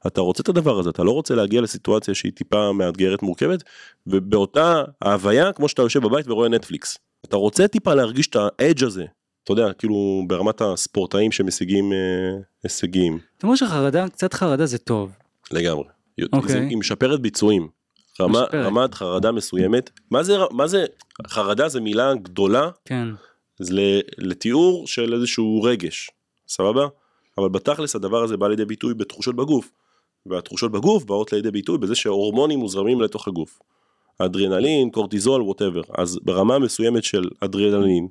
אתה 0.07 0.21
רוצה 0.21 0.43
את 0.43 0.49
הדבר 0.49 0.79
הזה, 0.79 0.89
אתה 0.89 1.03
לא 1.03 1.11
רוצה 1.11 1.35
להגיע 1.35 1.61
לסיטואציה 1.61 2.13
שהיא 2.13 2.31
טיפה 2.31 2.71
מאתגרת 2.71 3.23
מורכבת, 3.23 3.63
ובאותה 4.07 4.83
ההוויה 5.01 5.53
כמו 5.53 5.67
שאתה 5.67 5.81
יושב 5.81 6.03
בבית 6.03 6.27
ורואה 6.27 6.49
נטפליקס. 6.49 6.97
אתה 7.25 7.37
רוצה 7.37 7.67
טיפה 7.67 7.93
להרגיש 7.93 8.27
את 8.27 8.35
האדג' 8.35 8.83
הזה, 8.83 9.05
אתה 9.43 9.51
יודע, 9.51 9.73
כאילו 9.73 10.23
ברמת 10.27 10.61
הספורטאים 10.61 11.31
שמשיגים 11.31 11.93
אה, 11.93 11.97
הישגים. 12.63 13.19
אתה 13.37 13.47
אומר 13.47 13.55
שחרדה, 13.55 14.09
קצת 14.09 14.33
חרדה 14.33 14.65
זה 14.65 14.77
טוב, 14.77 15.11
לגמרי. 15.51 15.83
אוקיי. 16.33 16.51
זה- 16.51 16.67
היא 16.69 16.77
משפרת 16.77 17.19
ביצועים. 17.21 17.67
רמה, 18.21 18.41
משפרת. 18.43 18.65
רמת 18.65 18.93
חרדה 18.93 19.31
מסוימת. 19.31 19.89
מה 20.11 20.23
זה, 20.23 20.37
מה 20.51 20.67
זה, 20.67 20.85
חרדה 21.27 21.69
זה 21.69 21.81
מילה 21.81 22.13
גדולה 22.15 22.69
כן, 22.85 23.07
לתיאור 24.17 24.87
של 24.87 25.13
איזשהו 25.13 25.61
רגש, 25.63 26.09
סבבה? 26.47 26.87
אבל 27.37 27.49
בתכלס 27.49 27.95
הדבר 27.95 28.23
הזה 28.23 28.37
בא 28.37 28.47
לידי 28.47 28.65
ביטוי 28.65 28.93
בתחושות 28.93 29.35
בגוף. 29.35 29.71
והתחושות 30.25 30.71
בגוף 30.71 31.03
באות 31.03 31.33
לידי 31.33 31.51
ביטוי 31.51 31.77
בזה 31.77 31.95
שהורמונים 31.95 32.59
מוזרמים 32.59 33.01
לתוך 33.01 33.27
הגוף. 33.27 33.59
אדרנלין, 34.19 34.89
קורטיזול, 34.89 35.41
ווטאבר. 35.41 35.81
אז 35.97 36.19
ברמה 36.23 36.59
מסוימת 36.59 37.03
של 37.03 37.29
אדרנלין 37.39 38.07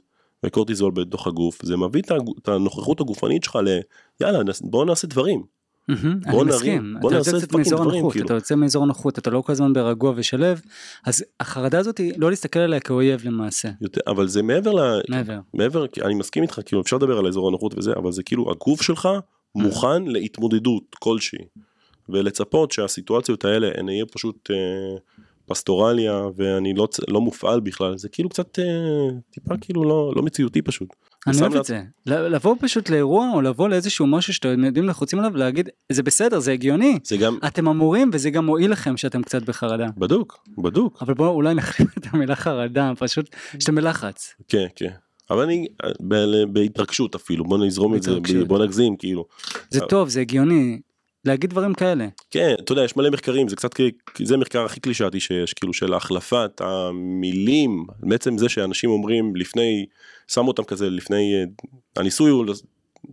וקורטיזול 0.46 0.92
בתוך 0.92 1.26
הגוף, 1.26 1.64
זה 1.64 1.76
מביא 1.76 2.02
את 2.42 2.48
הנוכחות 2.48 3.00
הגופנית 3.00 3.44
שלך 3.44 3.56
ל... 3.56 3.78
יאללה, 4.20 4.38
בוא 4.60 4.84
נעשה 4.84 5.06
דברים. 5.06 5.42
בוא 6.30 6.44
נרים, 6.44 6.96
בוא 7.00 7.08
אתה 7.08 7.16
נעשה 7.16 7.30
יוצא 7.30 7.38
קצת 7.38 7.52
fucking 7.52 7.64
מאזור 7.64 7.80
דברים, 7.80 7.98
הנוחות, 7.98 8.12
כאילו. 8.12 8.26
אתה 8.26 8.34
יוצא 8.34 8.54
מאזור 8.54 8.82
הנוחות, 8.84 9.18
אתה 9.18 9.30
לא 9.30 9.40
כל 9.40 9.52
הזמן 9.52 9.72
ברגוע 9.72 10.12
ושלב, 10.16 10.60
אז 11.04 11.24
החרדה 11.40 11.78
הזאת 11.78 11.98
היא 11.98 12.12
לא 12.16 12.30
להסתכל 12.30 12.58
עליה 12.58 12.80
כאויב 12.80 13.20
למעשה, 13.24 13.68
אבל 14.06 14.28
זה 14.28 14.42
מעבר 14.42 14.72
ל... 14.72 15.00
מעבר. 15.08 15.38
מעבר, 15.54 15.86
אני 16.02 16.14
מסכים 16.14 16.42
איתך, 16.42 16.60
כאילו 16.64 16.82
אפשר 16.82 16.96
לדבר 16.96 17.18
על 17.18 17.26
אזור 17.26 17.48
הנוחות 17.48 17.78
וזה, 17.78 17.92
אבל 17.96 18.12
זה 18.12 18.22
כאילו 18.22 18.50
הגוף 18.50 18.82
שלך 18.82 19.08
מוכן 19.54 20.04
להתמודדות 20.04 20.96
כלשהי. 20.98 21.44
ולצפות 22.08 22.72
שהסיטואציות 22.72 23.44
האלה 23.44 23.70
הן 23.76 23.88
יהיו 23.88 24.06
פשוט 24.06 24.50
אה, 24.50 24.96
פסטורליה 25.46 26.26
ואני 26.36 26.74
לא, 26.74 26.88
לא 27.08 27.20
מופעל 27.20 27.60
בכלל, 27.60 27.96
זה 27.98 28.08
כאילו 28.08 28.28
קצת 28.28 28.58
אה, 28.58 28.64
טיפה 29.30 29.54
כאילו 29.60 29.84
לא, 29.84 30.12
לא 30.16 30.22
מציאותי 30.22 30.62
פשוט. 30.62 30.88
אני 31.26 31.40
אוהב 31.40 31.56
את 31.56 31.64
זה, 31.64 31.82
לבוא 32.06 32.56
פשוט 32.60 32.90
לאירוע 32.90 33.30
או 33.34 33.40
לבוא 33.40 33.68
לאיזשהו 33.68 34.06
משהו 34.06 34.34
שאתם 34.34 34.64
יודעים 34.64 34.88
לחוצים 34.88 35.18
עליו 35.18 35.30
ולהגיד 35.34 35.68
זה 35.92 36.02
בסדר 36.02 36.38
זה 36.38 36.52
הגיוני, 36.52 36.98
זה 37.04 37.16
גם, 37.16 37.38
אתם 37.46 37.68
אמורים 37.68 38.10
וזה 38.12 38.30
גם 38.30 38.46
מועיל 38.46 38.72
לכם 38.72 38.96
שאתם 38.96 39.22
קצת 39.22 39.42
בחרדה, 39.42 39.86
בדוק, 39.96 40.44
בדוק, 40.58 41.02
אבל 41.02 41.14
בואו 41.14 41.30
אולי 41.30 41.54
נחליף 41.54 41.98
את 41.98 42.06
המילה 42.10 42.36
חרדה, 42.36 42.92
פשוט 42.98 43.36
שאתם 43.58 43.74
בלחץ, 43.74 44.34
כן, 44.48 44.66
כן. 44.76 44.90
אבל 45.30 45.42
אני, 45.42 45.66
אה, 45.84 45.90
ב- 46.08 46.44
בהתרגשות 46.52 47.14
אפילו, 47.14 47.44
בוא 47.44 47.58
נזרום 47.58 47.94
את 47.94 48.02
זה. 48.02 48.12
בוא 48.46 48.64
נגזים 48.64 48.96
כאילו. 48.96 49.24
זה 49.70 49.80
טוב 49.80 50.08
זה 50.08 50.20
הגיוני, 50.20 50.80
להגיד 51.24 51.50
דברים 51.50 51.74
כאלה, 51.74 52.06
כן, 52.30 52.54
אתה 52.60 52.72
יודע, 52.72 52.84
יש 52.84 52.96
מלא 52.96 53.10
מחקרים, 53.10 53.48
זה 53.48 53.56
קצת, 53.56 53.70
זה 54.22 54.36
מחקר 54.36 54.64
הכי 54.64 54.80
קלישאתי 54.80 55.20
שיש, 55.20 55.54
כאילו 55.54 55.72
של 55.72 55.94
החלפת 55.94 56.60
המילים, 56.60 57.86
בעצם 58.00 58.38
זה 58.38 58.48
שאנשים 58.48 58.90
אומרים 58.90 59.36
לפני, 59.36 59.86
שמו 60.28 60.48
אותם 60.48 60.64
כזה 60.64 60.90
לפני, 60.90 61.44
הניסוי 61.96 62.30
הוא, 62.30 62.46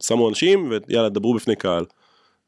שמו 0.03 0.29
אנשים 0.29 0.71
ויאללה 0.87 1.09
דברו 1.09 1.33
בפני 1.33 1.55
קהל. 1.55 1.85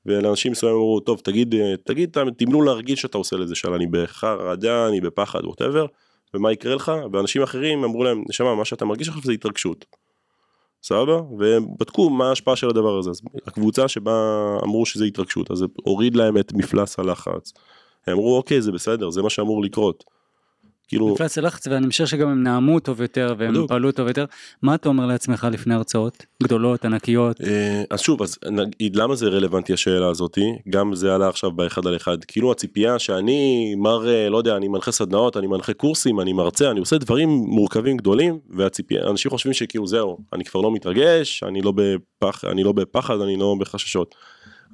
ולאנשים 0.05 0.51
מסוימים 0.51 0.77
אמרו, 0.77 0.99
טוב 0.99 1.19
תגיד, 1.23 1.55
תגיד, 1.85 2.17
תמנו 2.37 2.61
להרגיל 2.61 2.95
שאתה 2.95 3.17
עושה 3.17 3.35
לזה, 3.35 3.55
של 3.55 3.73
אני 3.73 3.87
בחרדה, 3.87 4.87
אני 4.87 5.01
בפחד, 5.01 5.45
ווטאבר, 5.45 5.85
ומה 6.33 6.51
יקרה 6.51 6.75
לך, 6.75 6.91
ואנשים 7.13 7.43
אחרים 7.43 7.83
אמרו 7.83 8.03
להם, 8.03 8.23
נשמה, 8.29 8.55
מה 8.55 8.65
שאתה 8.65 8.85
מרגיש 8.85 9.07
עכשיו 9.07 9.21
זה 9.23 9.31
התרגשות. 9.31 9.85
סבבה? 10.83 11.21
והם 11.37 11.65
בדקו 11.79 12.09
מה 12.09 12.29
ההשפעה 12.29 12.55
של 12.55 12.69
הדבר 12.69 12.97
הזה. 12.97 13.09
אז 13.09 13.21
הקבוצה 13.47 13.87
שבה 13.87 14.13
אמרו 14.63 14.85
שזה 14.85 15.05
התרגשות, 15.05 15.51
אז 15.51 15.57
זה 15.57 15.65
הוריד 15.83 16.15
להם 16.15 16.37
את 16.37 16.53
מפלס 16.53 16.99
הלחץ. 16.99 17.53
הם 18.07 18.13
אמרו, 18.13 18.37
אוקיי, 18.37 18.61
זה 18.61 18.71
בסדר, 18.71 19.09
זה 19.09 19.21
מה 19.21 19.29
שאמור 19.29 19.63
לקרות. 19.63 20.03
כאילו, 20.91 21.13
מפלס 21.13 21.37
הלחץ 21.37 21.67
ואני 21.67 21.87
משער 21.87 22.07
שגם 22.07 22.29
הם 22.29 22.43
נאמו 22.43 22.79
טוב 22.79 23.01
יותר 23.01 23.35
והם 23.37 23.51
בדיוק. 23.51 23.69
פעלו 23.69 23.91
טוב 23.91 24.07
יותר, 24.07 24.25
מה 24.61 24.75
אתה 24.75 24.89
אומר 24.89 25.05
לעצמך 25.05 25.47
לפני 25.51 25.73
הרצאות? 25.73 26.25
גדולות 26.43 26.85
ענקיות, 26.85 27.41
אה, 27.41 27.83
אז 27.89 27.99
שוב, 27.99 28.21
אז 28.21 28.37
נגיד 28.51 28.95
למה 28.95 29.15
זה 29.15 29.27
רלוונטי 29.27 29.73
השאלה 29.73 30.09
הזאתי, 30.09 30.55
גם 30.69 30.95
זה 30.95 31.15
עלה 31.15 31.27
עכשיו 31.27 31.51
באחד 31.51 31.87
על 31.87 31.95
אחד, 31.95 32.23
כאילו 32.25 32.51
הציפייה 32.51 32.99
שאני 32.99 33.75
מר, 33.75 34.29
לא 34.29 34.37
יודע, 34.37 34.57
אני 34.57 34.67
מנחה 34.67 34.91
סדנאות, 34.91 35.37
אני 35.37 35.47
מנחה 35.47 35.73
קורסים, 35.73 36.19
אני 36.19 36.33
מרצה, 36.33 36.71
אני 36.71 36.79
עושה 36.79 36.97
דברים 36.97 37.29
מורכבים 37.29 37.97
גדולים, 37.97 38.39
והציפייה, 38.49 39.09
אנשים 39.09 39.31
חושבים 39.31 39.53
שכאילו 39.53 39.87
זהו, 39.87 40.17
אני 40.33 40.45
כבר 40.45 40.61
לא 40.61 40.71
מתרגש, 40.71 41.43
אני 41.43 41.61
לא 41.61 41.73
בפח, 41.75 42.45
אני 42.45 42.63
לא 42.63 42.71
בפחד, 42.71 43.21
אני 43.21 43.35
לא 43.37 43.55
בחששות. 43.59 44.15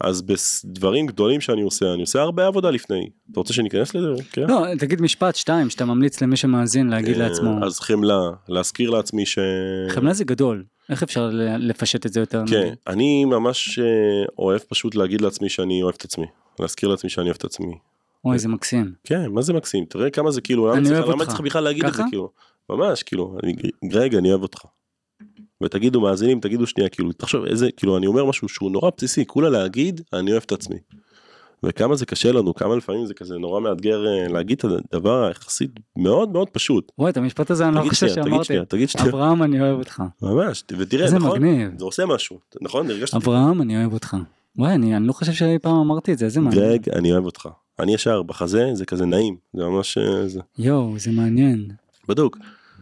אז 0.02 0.22
בדברים 0.22 1.06
גדולים 1.06 1.42
שאני 1.42 1.62
עושה, 1.62 1.94
אני 1.94 2.02
עושה 2.02 2.22
הרבה 2.22 2.48
עבודה 2.48 2.70
לפני. 2.72 3.10
אתה 3.32 3.40
רוצה 3.40 3.54
שניכנס 3.54 3.96
לזה? 3.96 4.24
כן. 4.32 4.48
לא 4.48 4.66
תגיד 4.80 5.02
משפט 5.02 5.36
שתיים 5.36 5.70
שאתה 5.70 5.86
ממליץ 5.86 6.22
למי 6.22 6.38
שמאזין 6.38 6.88
להגיד 6.90 7.22
אה, 7.22 7.28
לעצמו, 7.28 7.66
אז 7.66 7.80
חמלה, 7.80 8.20
להזכיר 8.50 8.90
לעצמי 8.90 9.26
ש... 9.26 9.40
חמלה 9.90 10.14
זה 10.14 10.24
גדול, 10.24 10.64
איך 10.90 11.04
אפשר 11.04 11.30
לפשט 11.60 12.06
את 12.06 12.14
זה 12.14 12.20
יותר? 12.20 12.44
כן? 12.50 12.74
אני 12.88 13.26
ממש 13.26 13.80
אה, 13.80 13.86
אוהב 14.40 14.60
פשוט 14.70 14.96
להגיד 14.96 15.22
לעצמי 15.22 15.50
שאני 15.50 15.82
אוהב 15.84 15.96
את 15.98 16.04
עצמי. 16.06 16.26
להזכיר 16.60 16.90
לעצמי 16.90 17.10
שאני 17.10 17.26
אוהב 17.26 17.36
את 17.38 17.44
עצמי. 17.46 17.74
אוי 18.26 18.40
זה 18.40 18.48
מקסים, 18.48 18.92
כן, 19.04 19.26
מה 19.32 19.42
זה 19.42 19.54
מקסים? 19.54 19.86
תראה 19.86 20.10
כמה 20.10 20.32
זה 20.32 20.42
כאילו, 20.42 20.68
למה 20.68 20.78
אני 20.78 20.86
צריך- 20.86 20.98
אוהב 21.00 21.10
למה 21.10 21.20
אותך. 21.20 21.30
צריך 21.30 21.42
בכלל 21.42 21.64
להגיד 21.64 21.86
את 21.86 21.94
זה? 21.94 22.04
כאילו? 22.10 22.30
ממש, 22.70 23.04
כאילו, 23.04 23.38
אני, 23.44 23.54
רגע, 23.94 24.18
אני 24.18 24.30
אוהב 24.30 24.42
אותך. 24.42 24.60
ותגידו 25.64 26.02
מאזינים, 26.02 26.40
תגידו 26.40 26.68
שנייה, 26.68 26.90
כאילו, 26.90 27.12
תחשוב 27.12 27.46
איזה, 27.46 27.72
כאילו, 27.78 27.98
אני 27.98 28.08
אומר 28.08 28.26
משהו 28.26 28.50
שהוא 28.50 28.72
נורא 28.72 28.90
בסיסי, 28.98 29.26
כולה 29.26 29.50
להגיד, 29.50 30.02
אני 30.14 30.32
אוהב 30.32 30.44
את 30.46 30.52
עצמי. 30.52 30.78
וכמה 31.64 31.96
זה 31.96 32.06
קשה 32.06 32.32
לנו, 32.32 32.56
כמה 32.56 32.76
לפעמים 32.76 33.06
זה 33.06 33.14
כזה 33.14 33.38
נורא 33.38 33.60
מאתגר 33.60 34.08
אה, 34.08 34.28
להגיד 34.28 34.58
את 34.58 34.66
הדבר 34.94 35.26
היחסית 35.26 35.72
מאוד 35.96 36.32
מאוד 36.32 36.50
פשוט. 36.50 36.92
וואי 36.98 37.12
את 37.12 37.18
המשפט 37.18 37.52
הזה 37.52 37.68
אני 37.68 37.76
לא 37.76 37.82
חושב 37.82 37.96
שנייה, 37.96 38.14
תגיד 38.14 38.26
שאמרתי, 38.26 38.46
שנייה, 38.46 38.66
תגיד 38.66 38.90
שנייה, 38.90 39.10
אברהם 39.10 39.44
אני 39.44 39.62
אוהב 39.62 39.78
אותך, 39.80 40.04
ממש, 40.22 40.64
ותראה, 40.78 41.06
איזה 41.06 41.18
נכון? 41.18 41.44
מגניב, 41.44 41.80
זה 41.80 41.86
עושה 41.86 42.06
משהו, 42.06 42.40
נכון? 42.62 42.88
אברהם 43.16 43.62
אני 43.62 43.78
אוהב 43.82 43.94
אותך, 43.94 44.18
וואי 44.56 44.74
אני 44.74 44.96
אני 44.96 45.08
לא 45.08 45.14
חושב 45.14 45.32
שאי 45.32 45.60
פעם 45.60 45.76
אמרתי 45.76 46.14
את 46.14 46.18
זה, 46.18 46.26
איזה 46.26 46.42
מעניין, 46.42 46.64
גרג, 46.64 46.90
אני 46.90 47.12
אוהב 47.12 47.26
אותך. 47.26 47.50
אני 47.80 47.94
ישר 47.94 48.24
בחזה, 48.24 48.70
זה 48.74 48.86
כזה 48.86 49.06
נעים, 49.06 49.38
זה 49.54 49.64
ממש, 49.64 49.98
אה, 49.98 50.28
זה 50.28 50.40
יואו 50.58 51.00
זה 51.00 51.12
מעניין, 51.12 51.68
בדוק. 52.08 52.38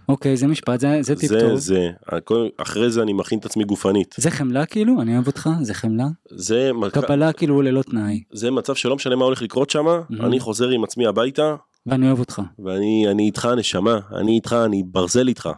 אוקיי, 0.09 0.37
זה 0.37 0.47
משפט, 0.47 0.79
זה, 0.79 0.97
זה 1.01 1.15
טיפ 1.15 1.29
זה 1.29 1.39
טוב. 1.39 1.55
זה, 1.59 1.89
הכל- 2.07 2.47
אחרי 2.57 2.91
זה 2.91 3.01
אני 3.01 3.13
מכין 3.13 3.39
את 3.39 3.45
עצמי 3.45 3.63
גופנית. 3.63 4.15
זה 4.17 4.31
חמלה 4.31 4.65
כאילו? 4.65 5.01
אני 5.01 5.13
אוהב 5.15 5.27
אותך, 5.27 5.49
זה 5.61 5.73
חמלה? 5.73 6.05
זה, 6.31 6.71
קבלה 6.91 7.33
כאילו 7.33 7.61
ללא 7.61 7.81
תנאי, 7.81 8.23
זה 8.33 8.51
מצב 8.51 8.75
שלא 8.75 8.95
משנה 8.95 9.15
מה 9.15 9.25
הולך 9.25 9.41
לקרות 9.41 9.69
שם, 9.69 9.85
Mhm. 9.87 10.23
אני 10.25 10.39
חוזר 10.39 10.69
עם 10.69 10.83
עצמי 10.83 11.07
הביתה, 11.07 11.55
ואני 11.85 12.07
אוהב 12.07 12.19
אותך. 12.19 12.41
ואני 12.65 13.05
אני 13.11 13.25
איתך 13.25 13.49
נשמה, 13.57 13.99
אני 14.15 14.31
איתך, 14.31 14.55
אני 14.65 14.83
ברזל 14.85 15.27
איתך. 15.27 15.49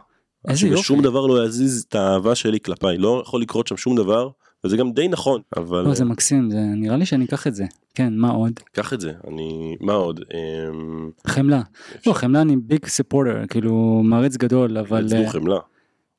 איזה 0.48 0.66
יופי. 0.68 0.82
שום 0.82 1.02
דבר 1.02 1.26
לא 1.26 1.44
יזיז 1.44 1.84
את 1.88 1.94
האהבה 1.94 2.34
שלי 2.34 2.60
כלפיי, 2.60 2.98
לא 2.98 3.22
יכול 3.26 3.42
לקרות 3.42 3.66
שם 3.66 3.76
שום 3.76 3.96
דבר, 3.96 4.28
וזה 4.68 4.76
גם 4.76 4.92
די 4.92 5.08
נכון, 5.08 5.40
אבל 5.56 5.84
לא, 5.84 5.94
זה 5.94 6.04
מקסים, 6.04 6.50
זה 6.50 6.60
נראה 6.60 6.96
לי 6.96 7.06
שאני 7.06 7.24
אקח 7.24 7.46
את 7.46 7.54
זה. 7.54 7.64
כן, 7.94 8.14
מה 8.16 8.30
עוד? 8.30 8.52
קח 8.72 8.92
את 8.92 9.00
זה, 9.00 9.12
אני, 9.28 9.76
מה 9.80 9.92
עוד? 9.92 10.20
אמ, 10.34 11.10
חמלה. 11.26 11.62
לא, 12.06 12.12
חמלה 12.12 12.42
אני 12.42 12.56
ביג 12.56 12.86
ספורטר, 12.86 13.46
כאילו 13.50 14.02
מעריץ 14.04 14.36
גדול, 14.36 14.78
אבל... 14.78 15.06
let's 15.06 15.14
אה, 15.14 15.30
חמלה. 15.30 15.58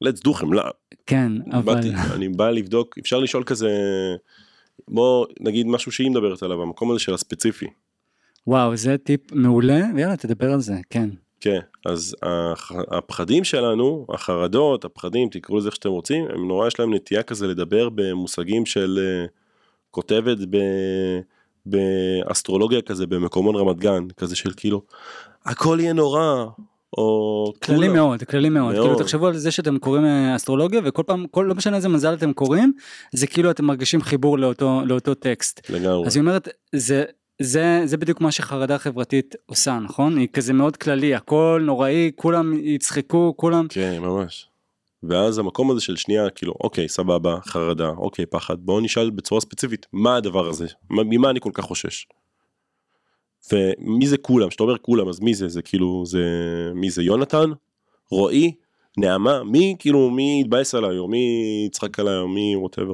let's 0.04 0.28
do 0.28 0.34
חמלה. 0.34 0.64
כן, 1.06 1.32
אבל... 1.52 1.76
באתי, 1.76 1.92
אני 2.16 2.30
בא 2.30 2.50
לבדוק, 2.50 2.96
אפשר 3.00 3.20
לשאול 3.20 3.44
כזה, 3.44 3.70
בוא 4.88 5.26
נגיד 5.40 5.68
משהו 5.68 5.92
שהיא 5.92 6.12
מדברת 6.12 6.44
עליו, 6.44 6.62
המקום 6.62 6.92
הזה 6.92 7.00
של 7.00 7.14
הספציפי. 7.14 7.68
וואו, 8.48 8.76
זה 8.76 8.98
טיפ 8.98 9.32
מעולה, 9.32 9.82
ויאללה, 9.96 10.18
תדבר 10.18 10.52
על 10.54 10.60
זה, 10.60 10.76
כן. 10.90 11.10
כן, 11.40 11.60
אז 11.86 12.16
הפחדים 12.92 13.44
שלנו, 13.44 14.06
החרדות, 14.10 14.86
הפחדים, 14.86 15.30
תקראו 15.30 15.58
לזה 15.58 15.68
איך 15.68 15.76
שאתם 15.76 15.90
רוצים, 15.90 16.26
הם 16.34 16.48
נורא 16.48 16.68
יש 16.68 16.80
להם 16.80 16.94
נטייה 16.94 17.24
כזה 17.24 17.48
לדבר 17.48 17.90
במושגים 17.96 18.66
של 18.66 19.00
אה, 19.02 19.26
כותבת 19.92 20.38
ב... 20.50 20.58
באסטרולוגיה 21.66 22.82
כזה 22.82 23.08
במקומון 23.08 23.56
רמת 23.56 23.78
גן, 23.78 24.08
כזה 24.18 24.36
של 24.36 24.52
כאילו, 24.58 24.82
הכל 25.46 25.78
יהיה 25.82 25.94
נורא, 25.94 26.46
או... 26.98 27.54
כללי 27.64 27.80
כולם- 27.80 27.94
מאוד, 27.94 28.24
כללי 28.24 28.50
מאוד. 28.50 28.74
מאוד. 28.76 28.86
כאילו 28.86 29.00
תחשבו 29.00 29.28
על 29.28 29.38
זה 29.38 29.52
שאתם 29.52 29.78
קוראים 29.78 30.06
אה, 30.06 30.36
אסטרולוגיה, 30.36 30.82
וכל 30.84 31.04
פעם, 31.06 31.26
כל, 31.32 31.46
לא 31.50 31.56
משנה 31.56 31.78
איזה 31.78 31.90
מזל 31.90 32.14
אתם 32.14 32.34
קוראים, 32.34 32.74
זה 33.12 33.28
כאילו 33.28 33.52
אתם 33.52 33.66
מרגישים 33.66 34.02
חיבור 34.02 34.40
לאותו, 34.40 34.82
לאותו 34.86 35.14
טקסט. 35.14 35.70
לגמרי. 35.70 36.08
אז 36.08 36.16
היא 36.16 36.22
אומרת, 36.22 36.48
זה, 36.76 37.04
זה, 37.42 37.82
זה 37.86 37.98
בדיוק 37.98 38.22
מה 38.22 38.32
שחרדה 38.32 38.78
חברתית 38.78 39.36
עושה, 39.46 39.80
נכון? 39.80 40.18
היא 40.18 40.28
כזה 40.34 40.54
מאוד 40.54 40.78
כללי, 40.78 41.16
הכל 41.16 41.62
נוראי, 41.66 42.12
כולם 42.16 42.54
יצחקו, 42.64 43.34
כולם... 43.38 43.68
כן, 43.70 43.98
ממש. 44.02 44.46
ואז 45.04 45.38
המקום 45.38 45.72
הזה 45.72 45.82
של 45.82 45.96
שנייה, 45.96 46.30
כאילו, 46.30 46.54
אוקיי, 46.60 46.90
סבבה, 46.90 47.38
חרדה, 47.46 47.90
אוקיי, 47.90 48.26
פחד, 48.26 48.58
בואו 48.60 48.80
נשאל 48.80 49.10
בצורה 49.10 49.42
ספציפית, 49.42 49.86
מה 49.94 50.16
הדבר 50.16 50.48
הזה? 50.48 50.68
מה- 50.90 51.04
ממה 51.04 51.30
אני 51.30 51.40
כל 51.40 51.50
כך 51.54 51.64
חושש? 51.64 52.08
ומי 53.52 54.08
זה 54.08 54.18
כולם? 54.18 54.50
כשאתה 54.50 54.64
אומר 54.64 54.78
כולם, 54.78 55.08
אז 55.10 55.20
מי 55.20 55.34
זה? 55.34 55.48
זה 55.48 55.62
כאילו, 55.62 56.04
זה... 56.06 56.24
מי 56.76 56.90
זה? 56.90 57.04
יונתן? 57.04 57.50
רועי? 58.12 58.52
נעמה? 58.98 59.44
מי 59.44 59.76
כאילו, 59.80 60.10
מי 60.10 60.42
יתבאס 60.44 60.76
עליי, 60.76 60.98
או 60.98 61.08
מי 61.08 61.64
יצחק 61.68 62.00
עליי, 62.00 62.18
או 62.18 62.28
מי 62.28 62.56
ווטאבר. 62.56 62.94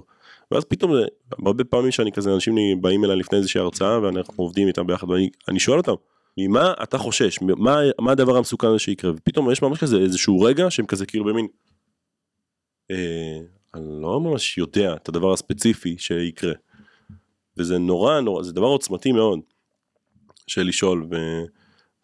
ואז 0.51 0.65
פתאום, 0.65 0.95
זה- 0.95 1.07
הרבה 1.45 1.63
פעמים 1.63 1.91
שאני 1.91 2.11
כזה, 2.11 2.33
אנשים 2.33 2.81
באים 2.81 3.05
אליי 3.05 3.15
לפני 3.15 3.37
איזושהי 3.37 3.61
הרצאה, 3.61 4.01
ואנחנו 4.01 4.43
עובדים 4.43 4.67
איתם 4.67 4.87
ביחד, 4.87 5.09
ואני 5.09 5.29
אני 5.47 5.59
שואל 5.59 5.77
אותם, 5.77 5.93
ממה 6.37 6.73
אתה 6.83 6.97
חושש? 6.97 7.41
מה, 7.41 7.79
מה 8.01 8.11
הדבר 8.11 8.37
המסוכן 8.37 8.67
הזה 8.67 8.79
שיקרה? 8.79 9.11
ופתאום 9.15 9.51
יש 9.51 9.61
ממש 9.61 9.79
כזה 9.79 9.97
איזשהו 9.97 10.41
רגע 10.41 10.71
שהם 10.71 10.85
כזה 10.85 11.05
כאילו 11.05 11.25
במין, 11.25 11.47
אה, 12.91 13.37
אני 13.73 14.01
לא 14.01 14.19
ממש 14.19 14.57
יודע 14.57 14.93
את 14.93 15.09
הדבר 15.09 15.33
הספציפי 15.33 15.95
שיקרה. 15.97 16.53
וזה 17.57 17.77
נורא 17.77 18.19
נורא, 18.19 18.43
זה 18.43 18.53
דבר 18.53 18.65
עוצמתי 18.67 19.11
מאוד 19.11 19.39
של 20.47 20.61
לשאול, 20.61 21.07
ו, 21.11 21.15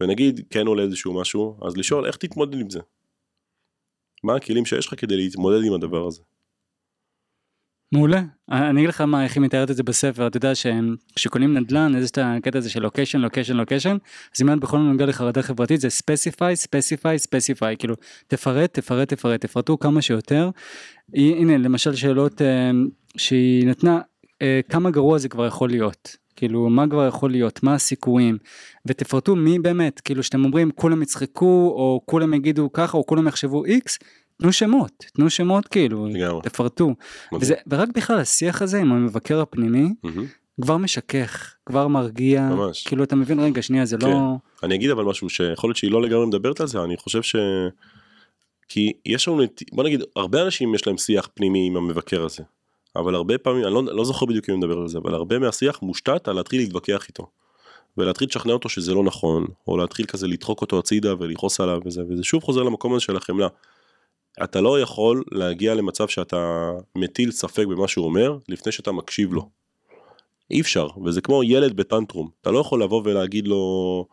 ונגיד 0.02 0.42
כן 0.50 0.68
עולה 0.68 0.84
איזשהו 0.84 1.14
משהו, 1.14 1.58
אז 1.62 1.78
לשאול 1.78 2.06
איך 2.06 2.16
תתמודד 2.18 2.60
עם 2.60 2.70
זה. 2.70 2.80
מה 4.24 4.36
הכלים 4.36 4.66
שיש 4.66 4.88
לך 4.88 5.02
כדי 5.02 5.18
להתמודד 5.18 5.66
עם 5.66 5.74
הדבר 5.74 6.08
הזה. 6.08 6.22
מעולה. 7.94 8.22
אני 8.52 8.80
אגיד 8.80 8.90
לך 8.90 9.02
מה, 9.02 9.24
איך 9.24 9.36
היא 9.36 9.42
מתארת 9.42 9.72
את 9.72 9.76
זה 9.76 9.84
בספר, 9.84 10.28
אתה 10.28 10.38
יודע 10.38 10.52
שכשקונים 10.56 11.58
נדל"ן, 11.58 11.94
יש 11.98 12.12
את 12.12 12.18
הקטע 12.22 12.58
הזה 12.58 12.70
של 12.70 12.82
לוקיישן, 12.82 13.20
לוקיישן, 13.20 13.56
לוקיישן, 13.58 13.98
אז 14.36 14.42
אם 14.42 14.48
אומרת 14.48 14.60
בכל 14.60 14.78
הנוגע 14.78 15.06
לחרדה 15.06 15.42
חברתית 15.42 15.82
זה 15.82 15.90
ספציפיי, 15.90 16.56
ספציפיי, 16.56 17.20
ספציפיי, 17.20 17.78
כאילו 17.78 17.96
תפרט, 18.28 18.74
תפרט, 18.74 19.14
תפרט, 19.14 19.42
תפרטו 19.42 19.80
כמה 19.80 20.02
שיותר. 20.02 20.50
הנה 21.14 21.58
למשל 21.58 21.96
שאלות 21.96 22.42
אה, 22.42 22.72
שהיא 23.18 23.68
נתנה, 23.68 24.00
אה, 24.42 24.60
כמה 24.70 24.92
גרוע 24.92 25.18
זה 25.18 25.30
כבר 25.30 25.46
יכול 25.46 25.70
להיות. 25.70 26.16
כאילו 26.36 26.70
מה 26.70 26.88
כבר 26.88 27.08
יכול 27.08 27.32
להיות, 27.32 27.64
מה 27.64 27.74
הסיכויים, 27.74 28.38
ותפרטו 28.86 29.36
מי 29.36 29.60
באמת, 29.60 30.00
כאילו 30.00 30.24
שאתם 30.24 30.46
אומרים 30.46 30.72
כולם 30.72 31.02
יצחקו, 31.02 31.74
או 31.76 32.02
כולם 32.06 32.34
יגידו 32.34 32.72
ככה, 32.74 32.98
או 32.98 33.06
כולם 33.06 33.28
יחשבו 33.28 33.66
איקס, 33.66 34.00
תנו 34.42 34.54
שמות, 34.54 35.06
תנו 35.14 35.30
שמות 35.30 35.68
כאילו, 35.68 36.06
לגמרי. 36.06 36.42
תפרטו. 36.42 36.96
וזה, 37.40 37.56
ורק 37.68 37.90
בכלל 37.96 38.20
השיח 38.20 38.62
הזה 38.62 38.80
עם 38.80 38.92
המבקר 38.92 39.42
הפנימי 39.42 39.94
מהמם. 40.04 40.26
כבר 40.62 40.78
משכך, 40.78 41.56
כבר 41.66 41.88
מרגיע, 41.88 42.50
ממש. 42.50 42.88
כאילו 42.88 43.04
אתה 43.04 43.16
מבין 43.16 43.40
רגע 43.40 43.62
שנייה 43.62 43.86
זה 43.86 43.98
כן. 43.98 44.08
לא, 44.08 44.36
אני 44.64 44.76
אגיד 44.76 44.90
אבל 44.90 45.04
משהו 45.04 45.30
שיכול 45.30 45.68
להיות 45.68 45.78
שהיא 45.78 45.92
לא 45.92 46.02
לגמרי 46.02 46.26
מדברת 46.26 46.62
על 46.62 46.68
זה, 46.68 46.84
אני 46.84 46.98
חושב 46.98 47.22
ש... 47.22 47.36
כי 48.68 48.94
יש 49.06 49.28
לנו, 49.28 49.44
בוא 49.72 49.84
נגיד, 49.84 50.04
הרבה 50.16 50.44
אנשים 50.44 50.76
יש 50.76 50.88
להם 50.88 50.98
שיח 50.98 51.30
פנימי 51.34 51.68
עם 51.68 51.78
המבקר 51.78 52.24
הזה. 52.24 52.44
אבל 52.96 53.16
הרבה 53.16 53.38
פעמים, 53.38 53.64
אני 53.64 53.74
לא, 53.74 53.84
לא 53.84 54.06
זוכר 54.06 54.26
בדיוק 54.26 54.50
אם 54.50 54.54
היא 54.54 54.60
מדברת 54.60 54.78
על 54.78 54.88
זה, 54.88 54.98
אבל 54.98 55.14
הרבה 55.14 55.40
מהשיח 55.40 55.82
מושתת 55.82 56.28
על 56.28 56.36
להתחיל 56.36 56.62
להתווכח 56.62 57.08
איתו. 57.08 57.28
ולהתחיל 57.98 58.28
לשכנע 58.28 58.54
אותו 58.54 58.70
שזה 58.70 58.94
לא 58.94 59.04
נכון, 59.04 59.46
או 59.68 59.78
להתחיל 59.78 60.06
כזה 60.06 60.28
לדחוק 60.28 60.62
אותו 60.62 60.80
הצידה 60.80 61.14
ולכעוס 61.20 61.60
עליו 61.60 61.80
וזה, 61.86 62.02
וזה 62.10 62.24
שוב 62.24 62.44
חוזר 62.44 62.64
למקום 62.64 62.94
הזה 62.94 63.02
של 63.04 63.18
החמלה. 63.18 63.48
אתה 64.44 64.62
לא 64.62 64.82
יכול 64.82 65.24
להגיע 65.32 65.76
למצב 65.76 66.08
שאתה 66.08 66.72
מטיל 66.96 67.32
ספק 67.32 67.66
במה 67.66 67.88
שהוא 67.88 68.06
אומר, 68.06 68.38
לפני 68.50 68.72
שאתה 68.72 68.92
מקשיב 68.92 69.34
לו. 69.34 69.50
אי 70.52 70.62
אפשר, 70.62 70.88
וזה 71.06 71.22
כמו 71.22 71.44
ילד 71.44 71.76
בטנטרום, 71.76 72.30
אתה 72.42 72.52
לא 72.52 72.60
יכול 72.60 72.84
לבוא 72.84 73.02
ולהגיד 73.06 73.48
לו, 73.48 74.06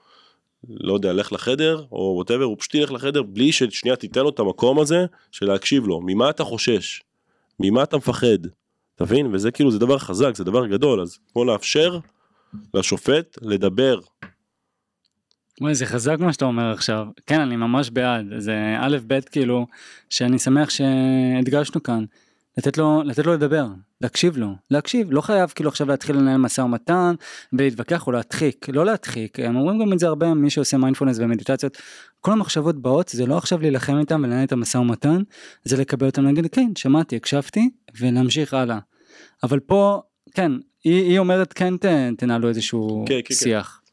לא 0.68 0.94
יודע, 0.94 1.12
לך 1.12 1.32
לחדר, 1.32 1.84
או 1.92 2.14
ווטאבר, 2.16 2.44
הוא 2.44 2.56
פשוט 2.58 2.74
ילך 2.74 2.92
לחדר 2.92 3.22
בלי 3.22 3.52
ששנייה 3.52 3.96
תיתן 3.96 4.20
לו 4.20 4.28
את 4.28 4.38
המקום 4.38 4.78
הזה 4.78 5.06
של 5.32 5.46
להקשיב 5.46 5.86
לו, 5.86 6.00
ממה 6.00 6.30
אתה 6.30 6.44
חושש? 6.44 7.02
ממה 7.60 7.82
אתה 7.82 7.96
מפחד? 7.96 8.46
אתה 8.94 9.04
מבין? 9.04 9.34
וזה 9.34 9.50
כאילו, 9.50 9.70
זה 9.70 9.78
דבר 9.78 9.98
חזק, 9.98 10.36
זה 10.36 10.44
דבר 10.44 10.66
גדול, 10.66 11.00
אז 11.00 11.18
כמו 11.32 11.44
לאפשר 11.44 11.98
לשופט 12.74 13.38
לדבר. 13.42 14.00
וואי, 15.60 15.74
זה 15.74 15.86
חזק 15.86 16.16
מה 16.18 16.32
שאתה 16.32 16.44
אומר 16.44 16.72
עכשיו, 16.72 17.06
כן 17.26 17.40
אני 17.40 17.56
ממש 17.56 17.90
בעד, 17.90 18.26
זה 18.38 18.76
א' 18.78 18.96
ב' 19.06 19.20
כאילו, 19.20 19.66
שאני 20.10 20.38
שמח 20.38 20.70
שהדגשנו 20.70 21.82
כאן, 21.82 22.04
לתת 22.58 22.78
לו, 22.78 23.02
לתת 23.04 23.26
לו 23.26 23.32
לדבר, 23.32 23.66
להקשיב 24.00 24.36
לו, 24.36 24.54
להקשיב, 24.70 25.08
לא 25.10 25.20
חייב 25.20 25.50
כאילו 25.54 25.68
עכשיו 25.68 25.88
להתחיל 25.88 26.16
לנהל 26.16 26.36
משא 26.36 26.60
ומתן 26.60 27.14
ולהתווכח 27.52 28.06
או 28.06 28.12
להדחיק, 28.12 28.66
לא 28.68 28.84
להדחיק, 28.84 29.40
הם 29.40 29.56
אומרים 29.56 29.78
גם 29.80 29.92
את 29.92 29.98
זה 29.98 30.06
הרבה 30.06 30.34
מי 30.34 30.50
שעושה 30.50 30.76
מיינדפולנס 30.76 31.18
ומדיטציות, 31.18 31.78
כל 32.20 32.32
המחשבות 32.32 32.82
באות 32.82 33.08
זה 33.08 33.26
לא 33.26 33.36
עכשיו 33.36 33.60
להילחם 33.60 33.98
איתם 33.98 34.20
ולנהל 34.24 34.44
את 34.44 34.52
המשא 34.52 34.78
ומתן, 34.78 35.22
זה 35.64 35.76
לקבל 35.76 36.06
אותם 36.06 36.24
להגיד 36.24 36.46
כן 36.46 36.70
שמעתי 36.76 37.16
הקשבתי 37.16 37.70
ולהמשיך 38.00 38.54
הלאה, 38.54 38.78
אבל 39.42 39.60
פה 39.60 40.02
כן 40.34 40.52
היא, 40.84 41.02
היא 41.02 41.18
אומרת 41.18 41.52
כן 41.52 41.76
ת, 41.76 41.84
תנהלו 42.18 42.48
איזשהו 42.48 43.04
כן, 43.08 43.14
כן, 43.14 43.22
כן. 43.22 43.34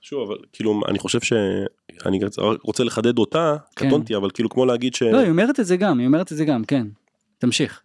שוב, 0.05 0.31
אבל 0.31 0.37
כאילו, 0.53 0.81
אני 0.87 0.99
חושב 0.99 1.21
שאני 1.21 2.19
רוצה 2.63 2.83
לחדד 2.83 3.17
אותה, 3.17 3.55
כן. 3.75 3.87
קטונתי, 3.87 4.15
אבל 4.15 4.29
כאילו 4.29 4.49
כמו 4.49 4.65
להגיד 4.65 4.95
ש... 4.95 5.01
לא, 5.01 5.17
היא 5.17 5.29
אומרת 5.29 5.59
את 5.59 5.65
זה 5.65 5.77
גם, 5.77 5.99
היא 5.99 6.07
אומרת 6.07 6.31
את 6.31 6.37
זה 6.37 6.45
גם, 6.45 6.63
כן. 6.63 6.87
תמשיך. 7.37 7.81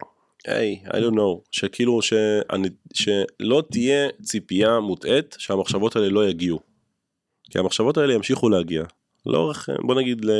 היי, 0.47 0.79
I 0.85 0.89
don't 0.89 1.15
know, 1.15 1.41
שכאילו 1.51 2.01
שאני, 2.01 2.69
שלא 2.93 3.63
תהיה 3.71 4.09
ציפייה 4.21 4.79
מוטעית 4.79 5.35
שהמחשבות 5.39 5.95
האלה 5.95 6.09
לא 6.09 6.29
יגיעו. 6.29 6.59
כי 7.51 7.59
המחשבות 7.59 7.97
האלה 7.97 8.13
ימשיכו 8.13 8.49
להגיע. 8.49 8.83
לאורך, 9.25 9.69
בוא 9.79 9.95
נגיד, 9.95 10.25
ל... 10.25 10.31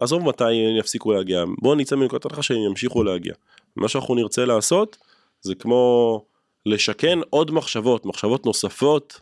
עזוב 0.00 0.22
מתי 0.22 0.44
הם 0.44 0.76
יפסיקו 0.76 1.12
להגיע, 1.12 1.44
בוא 1.62 1.76
נצא 1.76 1.96
מנקודת 1.96 2.24
הנחה 2.24 2.42
שהם 2.42 2.58
ימשיכו 2.70 3.02
להגיע. 3.02 3.34
מה 3.76 3.88
שאנחנו 3.88 4.14
נרצה 4.14 4.44
לעשות 4.44 4.96
זה 5.40 5.54
כמו 5.54 6.24
לשכן 6.66 7.18
עוד 7.30 7.50
מחשבות, 7.50 8.06
מחשבות 8.06 8.46
נוספות, 8.46 9.20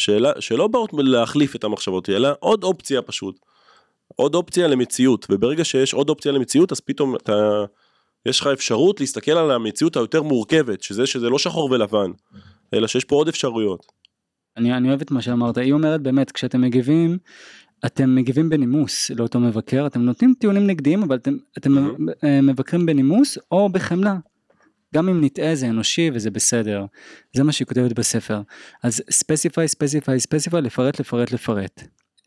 שאלה, 0.00 0.32
שלא 0.40 0.68
באות 0.68 0.90
להחליף 0.98 1.56
את 1.56 1.64
המחשבות, 1.64 2.10
אלא 2.10 2.28
עוד 2.40 2.64
אופציה 2.64 3.02
פשוט. 3.02 3.38
עוד 4.16 4.34
אופציה 4.34 4.68
למציאות, 4.68 5.26
וברגע 5.30 5.64
שיש 5.64 5.94
עוד 5.94 6.08
אופציה 6.08 6.32
למציאות 6.32 6.72
אז 6.72 6.80
פתאום 6.80 7.16
אתה... 7.16 7.64
יש 8.26 8.40
לך 8.40 8.46
אפשרות 8.46 9.00
להסתכל 9.00 9.32
על 9.32 9.50
המציאות 9.50 9.96
היותר 9.96 10.22
מורכבת, 10.22 10.82
שזה 10.82 11.06
שזה 11.06 11.28
לא 11.28 11.38
שחור 11.38 11.70
ולבן, 11.70 12.10
אלא 12.74 12.86
שיש 12.86 13.04
פה 13.04 13.16
עוד 13.16 13.28
אפשרויות. 13.28 13.86
אני, 14.56 14.76
אני 14.76 14.88
אוהב 14.88 15.00
את 15.00 15.10
מה 15.10 15.22
שאמרת, 15.22 15.58
היא 15.58 15.72
אומרת 15.72 16.00
באמת, 16.02 16.30
כשאתם 16.30 16.60
מגיבים, 16.60 17.18
אתם 17.86 18.14
מגיבים 18.14 18.48
בנימוס 18.48 19.10
לאותו 19.10 19.40
מבקר, 19.40 19.86
אתם 19.86 20.00
נותנים 20.00 20.34
טיעונים 20.38 20.66
נגדיים, 20.66 21.02
אבל 21.02 21.16
אתם, 21.16 21.36
אתם 21.58 21.78
Mhm. 21.78 22.00
אה, 22.24 22.40
מבקרים 22.40 22.86
בנימוס 22.86 23.38
או 23.52 23.68
בחמלה. 23.68 24.16
גם 24.94 25.08
אם 25.08 25.24
נטעה 25.24 25.54
זה 25.54 25.66
אנושי 25.68 26.10
וזה 26.14 26.30
בסדר, 26.30 26.84
זה 27.32 27.44
מה 27.44 27.52
שהיא 27.52 27.66
כותבת 27.66 27.92
בספר. 27.92 28.40
אז 28.82 29.02
ספציפיי, 29.10 29.68
ספציפיי, 29.68 30.20
ספציפיי, 30.20 30.62
לפרט, 30.62 31.00
לפרט, 31.00 31.32
לפרט. 31.32 31.82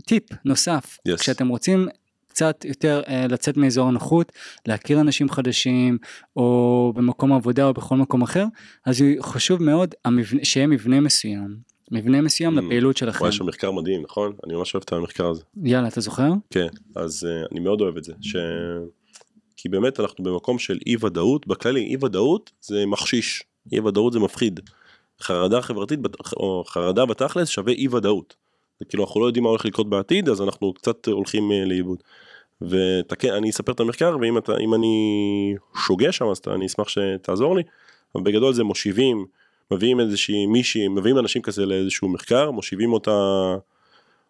טיפ 0.07 0.23
נוסף, 0.45 0.97
Yes. 1.09 1.17
כשאתם 1.19 1.47
רוצים 1.47 1.87
קצת 2.27 2.65
יותר 2.65 3.01
אה, 3.07 3.27
לצאת 3.27 3.57
מאזור 3.57 3.87
הנוחות, 3.87 4.31
להכיר 4.67 5.01
אנשים 5.01 5.29
חדשים, 5.29 5.97
או 6.35 6.93
במקום 6.95 7.33
עבודה 7.33 7.65
או 7.65 7.73
בכל 7.73 7.95
מקום 7.97 8.21
אחר, 8.21 8.45
אז 8.85 9.03
חשוב 9.21 9.63
מאוד 9.63 9.95
המבנה, 10.05 10.45
שיהיה 10.45 10.67
מבנה 10.67 10.99
מסוים, 10.99 11.55
מבנה 11.91 12.21
מסוים 12.21 12.57
Mm. 12.57 12.61
לפעילות 12.61 12.97
שלכם. 12.97 13.25
יש 13.27 13.35
שם 13.35 13.45
מחקר 13.45 13.71
מדהים, 13.71 14.01
נכון? 14.01 14.33
אני 14.45 14.55
ממש 14.55 14.73
אוהב 14.73 14.83
את 14.85 14.93
המחקר 14.93 15.27
הזה. 15.27 15.43
יאללה, 15.63 15.87
אתה 15.87 16.01
זוכר? 16.01 16.29
כן, 16.49 16.67
אז 16.95 17.27
uh, 17.29 17.51
אני 17.51 17.59
מאוד 17.59 17.81
אוהב 17.81 17.97
את 17.97 18.03
זה, 18.03 18.13
ש... 18.21 18.35
כי 19.57 19.69
באמת 19.69 19.99
אנחנו 19.99 20.23
במקום 20.23 20.59
של 20.59 20.79
אי 20.87 20.95
ודאות, 21.05 21.47
בכללי 21.47 21.81
אי 21.81 21.95
ודאות 22.01 22.51
זה 22.61 22.85
מחשיש, 22.85 23.43
אי 23.71 23.79
ודאות 23.79 24.13
זה 24.13 24.19
מפחיד. 24.19 24.59
חרדה 25.21 25.61
חברתית 25.61 25.99
או 26.37 26.63
חרדה 26.67 27.05
בתכלס 27.05 27.49
שווה 27.49 27.73
אי 27.73 27.87
ודאות. 27.87 28.35
זה 28.79 28.85
כאילו 28.85 29.03
אנחנו 29.03 29.21
לא 29.21 29.25
יודעים 29.25 29.43
מה 29.43 29.49
הולך 29.49 29.65
לקרות 29.65 29.89
בעתיד 29.89 30.29
אז 30.29 30.41
אנחנו 30.41 30.73
קצת 30.73 31.07
הולכים 31.07 31.51
uh, 31.51 31.69
לאיבוד. 31.69 32.03
ותקן, 32.61 33.33
אני 33.33 33.49
אספר 33.49 33.71
את 33.71 33.79
המחקר 33.79 34.17
ואם 34.21 34.37
אתה, 34.37 34.55
אני 34.55 35.55
שוגה 35.85 36.11
שם 36.11 36.25
אז 36.25 36.41
אני 36.47 36.65
אשמח 36.65 36.87
שתעזור 36.87 37.55
לי. 37.55 37.63
אבל 38.15 38.23
בגדול 38.23 38.53
זה 38.53 38.63
מושיבים, 38.63 39.25
מביאים 39.71 39.99
איזושהי 39.99 40.45
מישהי, 40.45 40.87
מביאים 40.87 41.19
אנשים 41.19 41.41
כזה 41.41 41.65
לאיזשהו 41.65 42.09
מחקר, 42.09 42.51
מושיבים 42.51 42.93
אותה, 42.93 43.11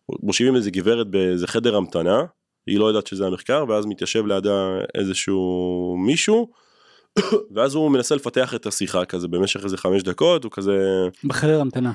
מושיבים 0.09 0.55
איזה 0.55 0.71
גברת 0.71 1.07
באיזה 1.07 1.47
חדר 1.47 1.75
המתנה, 1.75 2.25
היא 2.67 2.79
לא 2.79 2.85
יודעת 2.85 3.07
שזה 3.07 3.27
המחקר, 3.27 3.65
ואז 3.67 3.85
מתיישב 3.85 4.25
לידה 4.25 4.77
איזשהו 4.95 5.95
מישהו, 5.99 6.51
ואז 7.53 7.75
הוא 7.75 7.91
מנסה 7.91 8.15
לפתח 8.15 8.55
את 8.55 8.65
השיחה 8.65 9.05
כזה 9.05 9.27
במשך 9.27 9.63
איזה 9.63 9.77
חמש 9.77 10.03
דקות, 10.03 10.43
הוא 10.43 10.51
כזה, 10.51 11.07
בחדר 11.23 11.61
המתנה. 11.61 11.91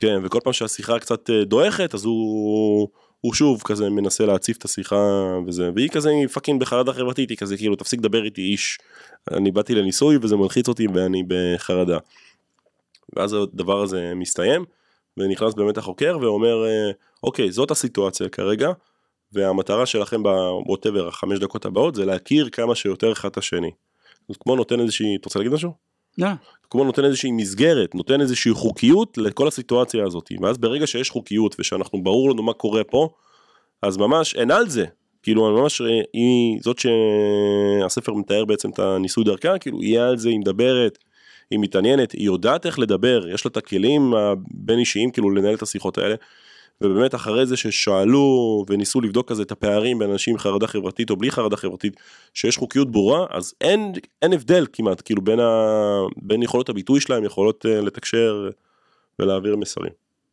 כן, 0.00 0.20
וכל 0.24 0.38
פעם 0.44 0.52
שהשיחה 0.52 0.98
קצת 0.98 1.30
אה, 1.30 1.44
דועכת, 1.44 1.94
אז 1.94 2.04
הוא, 2.04 2.88
הוא 3.20 3.34
שוב 3.34 3.62
כזה 3.64 3.90
מנסה 3.90 4.26
להציף 4.26 4.56
את 4.56 4.64
השיחה 4.64 5.32
וזה, 5.46 5.70
והיא 5.74 5.88
כזה 5.88 6.10
היא 6.10 6.26
fucking 6.26 6.60
בחרדה 6.60 6.92
חברתית, 6.92 7.30
היא 7.30 7.38
כזה 7.38 7.56
כאילו 7.56 7.76
תפסיק 7.76 8.00
לדבר 8.00 8.24
איתי 8.24 8.42
איש, 8.42 8.78
אני 9.30 9.50
באתי 9.50 9.74
לניסוי 9.74 10.18
וזה 10.22 10.36
מלחיץ 10.36 10.68
אותי 10.68 10.86
ואני 10.94 11.22
בחרדה. 11.28 11.98
ואז 13.16 13.32
הדבר 13.32 13.82
הזה 13.82 14.12
מסתיים, 14.16 14.64
ונכנס 15.16 15.54
באמת 15.54 15.78
החוקר 15.78 16.18
ואומר, 16.20 16.64
אה, 16.66 16.90
אוקיי, 17.22 17.52
זאת 17.52 17.70
הסיטואציה 17.70 18.28
כרגע, 18.28 18.72
והמטרה 19.32 19.86
שלכם 19.86 20.22
ב 20.22 20.32
whatever 20.32 21.08
החמש 21.08 21.38
דקות 21.38 21.64
הבאות 21.64 21.94
זה 21.94 22.04
להכיר 22.04 22.48
כמה 22.48 22.74
שיותר 22.74 23.12
אחד 23.12 23.28
את 23.28 23.36
השני. 23.36 23.70
זה 24.28 24.34
כמו 24.40 24.56
נותן 24.56 24.80
איזושהי, 24.80 25.16
אתה 25.16 25.26
רוצה 25.26 25.38
להגיד 25.38 25.52
משהו? 25.52 25.72
לא, 26.18 26.28
כמו 26.70 26.84
נותן 26.84 27.04
איזושהי 27.04 27.32
מסגרת, 27.32 27.94
נותן 27.94 28.20
איזושהי 28.20 28.52
חוקיות 28.52 29.18
לכל 29.18 29.48
הסיטואציה 29.48 30.04
הזאת. 30.04 30.32
ואז 30.42 30.58
ברגע 30.58 30.86
שיש 30.86 31.10
חוקיות 31.10 31.56
ושאנחנו 31.58 32.02
ברור 32.02 32.30
לנו 32.30 32.42
מה 32.42 32.52
קורה 32.52 32.84
פה, 32.84 33.08
אז 33.82 33.96
ממש 33.96 34.34
אין 34.34 34.50
על 34.50 34.68
זה. 34.68 34.84
כאילו 35.22 35.50
ממש 35.50 35.80
אה, 35.80 36.00
היא 36.12 36.58
זאת 36.62 36.76
שהספר 36.78 38.12
מתאר 38.14 38.44
בעצם 38.44 38.70
את 38.70 38.78
הניסוי 38.78 39.24
דרכה, 39.24 39.58
כאילו 39.58 39.80
היא 39.80 40.00
על 40.00 40.18
זה, 40.18 40.28
היא 40.28 40.38
מדברת, 40.38 40.98
היא 41.50 41.58
מתעניינת, 41.58 42.12
היא 42.12 42.26
יודעת 42.26 42.66
איך 42.66 42.78
לדבר, 42.78 43.28
יש 43.28 43.44
לה 43.44 43.48
את 43.48 43.56
הכלים 43.56 44.14
הבין 44.14 44.78
אישיים 44.78 45.10
כאילו 45.10 45.30
לנהל 45.30 45.54
את 45.54 45.62
השיחות 45.62 45.98
האלה. 45.98 46.14
ובאמת 46.82 47.14
אחרי 47.14 47.46
זה 47.46 47.56
ששאלו 47.56 48.64
וניסו 48.70 49.00
לבדוק 49.00 49.28
כזה 49.28 49.42
את 49.42 49.52
הפערים 49.52 49.98
בין 49.98 50.10
אנשים 50.10 50.34
עם 50.34 50.38
חרדה 50.38 50.66
חברתית 50.66 51.10
או 51.10 51.16
בלי 51.16 51.30
חרדה 51.30 51.56
חברתית, 51.56 51.96
שיש 52.34 52.56
חוקיות 52.56 52.90
ברורה, 52.92 53.26
אז 53.30 53.54
אין, 53.60 53.92
אין 54.22 54.32
הבדל 54.32 54.66
כמעט, 54.72 55.02
כאילו 55.04 55.22
בין, 55.22 55.40
ה, 55.40 55.48
בין 56.16 56.42
יכולות 56.42 56.68
הביטוי 56.68 57.00
שלהם, 57.00 57.24
יכולות 57.24 57.64
uh, 57.66 57.84
לתקשר 57.84 58.48
ולהעביר 59.18 59.56
מסרים. 59.56 59.92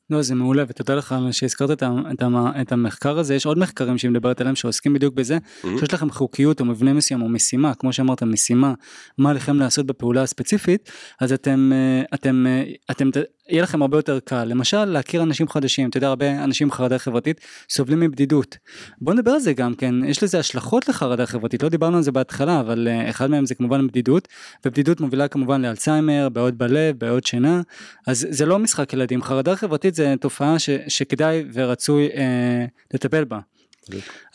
לא, 0.10 0.22
זה 0.22 0.36
מעולה, 0.36 0.64
ותודה 0.68 0.96
לך 0.96 1.16
שהזכרת 1.32 1.72
את, 1.72 1.84
את, 2.12 2.24
את 2.62 2.72
המחקר 2.72 3.20
הזה, 3.20 3.36
יש 3.36 3.46
עוד 3.46 3.58
מחקרים 3.58 3.98
שהיא 3.98 4.12
מדברת 4.12 4.42
עליהם 4.42 4.56
שעוסקים 4.56 4.94
בדיוק 4.94 5.14
בזה, 5.16 5.38
Mhm. 5.64 5.68
שיש 5.80 5.94
לכם 5.94 6.10
חוקיות 6.12 6.60
או 6.60 6.66
מבנה 6.66 6.94
מסוים 6.94 7.22
או 7.22 7.30
משימה, 7.30 7.74
כמו 7.74 7.94
שאמרת, 7.94 8.24
משימה, 8.24 8.74
מה 9.18 9.30
עליכם 9.30 9.60
לעשות 9.60 9.86
בפעולה 9.86 10.22
הספציפית, 10.24 10.92
אז 11.22 11.34
אתם, 11.34 11.72
אה, 11.74 12.04
אתם, 12.14 12.46
אה, 12.48 12.64
אתם, 12.92 13.12
ת- 13.12 13.18
יהיה 13.50 13.64
לכם 13.64 13.82
הרבה 13.82 13.98
יותר 13.98 14.20
קל, 14.20 14.44
למשל 14.44 14.86
להכיר 14.86 15.24
אנשים 15.24 15.48
חדשים, 15.48 15.90
אתה 15.90 15.98
יודע, 15.98 16.08
הרבה 16.08 16.44
אנשים 16.44 16.68
עם 16.68 16.72
חרדה 16.72 17.00
חברתית 17.00 17.42
סובלים 17.70 18.00
מבדידות. 18.00 18.58
בוא 19.02 19.14
נדבר 19.14 19.32
על 19.32 19.40
זה 19.40 19.54
גם 19.54 19.76
כן, 19.76 19.96
יש 20.06 20.24
לזה 20.24 20.40
השלכות 20.40 20.90
לחרדה 20.90 21.26
חברתית, 21.26 21.64
לא 21.64 21.70
דיברנו 21.70 21.98
על 21.98 22.04
זה 22.04 22.12
בהתחלה, 22.12 22.60
אבל 22.60 22.88
אה, 22.88 23.10
אחד 23.10 23.30
מהם 23.30 23.46
זה 23.46 23.56
כמובן 23.56 23.88
בדידות, 23.88 24.28
ובדידות 24.66 25.02
מובילה 25.02 25.28
כמובן 25.28 25.62
לאלצהיימר, 25.62 26.30
בעיות 26.30 26.54
בלב, 26.54 27.00
בעיות 27.00 27.26
שינה, 27.26 27.62
אז 28.08 28.28
זה 28.30 28.46
לא 28.46 28.60
משחק 28.60 28.94
ילדים, 28.94 29.24
חרדה 29.24 29.56
חברתית 29.56 29.96
זה 29.96 30.14
תופעה 30.22 30.60
ש, 30.60 30.70
שכדאי 30.88 31.44
ורצוי 31.54 32.08
אה, 32.08 32.66
לטפל 32.94 33.24
בה. 33.24 33.40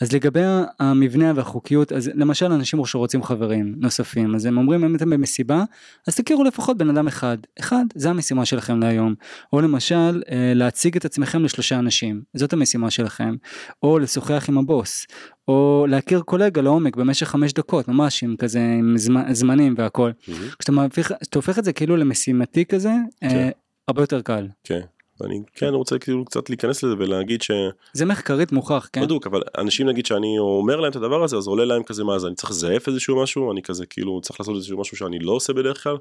אז 0.01 0.11
לגבי 0.11 0.41
המבנה 0.79 1.31
והחוקיות, 1.35 1.91
אז 1.91 2.11
למשל 2.13 2.51
אנשים 2.51 2.85
שרוצים 2.85 3.23
חברים 3.23 3.75
נוספים, 3.77 4.35
אז 4.35 4.45
הם 4.45 4.57
אומרים 4.57 4.83
אם 4.83 4.95
אתם 4.95 5.09
במסיבה, 5.09 5.63
אז 6.07 6.15
תכירו 6.15 6.43
לפחות 6.43 6.77
בן 6.77 6.89
אדם 6.89 7.07
אחד, 7.07 7.37
אחד 7.59 7.85
זה 7.95 8.09
המשימה 8.09 8.45
שלכם 8.45 8.79
להיום, 8.79 9.15
או 9.53 9.61
למשל 9.61 10.23
אה, 10.31 10.53
להציג 10.55 10.95
את 10.95 11.05
עצמכם 11.05 11.43
לשלושה 11.43 11.79
אנשים, 11.79 12.21
זאת 12.33 12.53
המשימה 12.53 12.91
שלכם, 12.91 13.35
או 13.83 13.99
לשוחח 13.99 14.45
עם 14.49 14.57
הבוס, 14.57 15.05
או 15.47 15.85
להכיר 15.89 16.21
קולגה 16.21 16.61
לעומק 16.61 16.95
במשך 16.95 17.27
חמש 17.27 17.53
דקות, 17.53 17.87
ממש 17.87 18.23
עם 18.23 18.35
כזה, 18.35 18.59
עם 18.79 18.97
זמ, 18.97 19.33
זמנים 19.33 19.75
והכל. 19.77 20.11
Mhm. 20.11 20.31
כשאתה 20.59 20.81
הופך, 20.81 21.11
כשאתה 21.21 21.39
הופך 21.39 21.59
את 21.59 21.63
זה 21.63 21.73
כאילו 21.73 21.97
למשימתי 21.97 22.65
כזה, 22.65 22.91
אה, 23.23 23.29
כן. 23.29 23.49
הרבה 23.87 24.03
יותר 24.03 24.21
קל. 24.21 24.47
כן, 24.63 24.81
ואני 25.21 25.41
כן 25.55 25.73
רוצה 25.73 25.99
כאילו 25.99 26.25
קצת 26.25 26.49
להיכנס 26.49 26.83
לזה 26.83 26.95
ולהגיד 26.97 27.41
ש... 27.41 27.51
זה 27.93 28.05
מחקרית 28.05 28.51
מוכח, 28.51 28.89
כן? 28.93 29.01
בדוק, 29.01 29.27
אבל 29.27 29.41
אנשים 29.57 29.89
נגיד 29.89 30.05
שאני 30.05 30.39
אומר 30.39 30.79
להם 30.79 30.91
את 30.91 30.95
הדבר 30.95 31.23
הזה, 31.23 31.37
אז 31.37 31.47
עולה 31.47 31.65
להם 31.65 31.83
כזה 31.83 32.03
מה 32.03 32.19
זה, 32.19 32.27
אני 32.27 32.35
צריך 32.35 32.51
לזייף 32.51 32.87
איזשהו 32.87 33.23
משהו, 33.23 33.51
אני 33.51 33.61
כזה 33.61 33.85
כאילו 33.85 34.21
צריך 34.21 34.39
לעשות 34.39 34.55
איזשהו 34.55 34.79
משהו 34.79 34.97
שאני 34.97 35.19
לא 35.19 35.31
עושה 35.31 35.53
בדרך 35.53 35.83
כלל, 35.83 35.97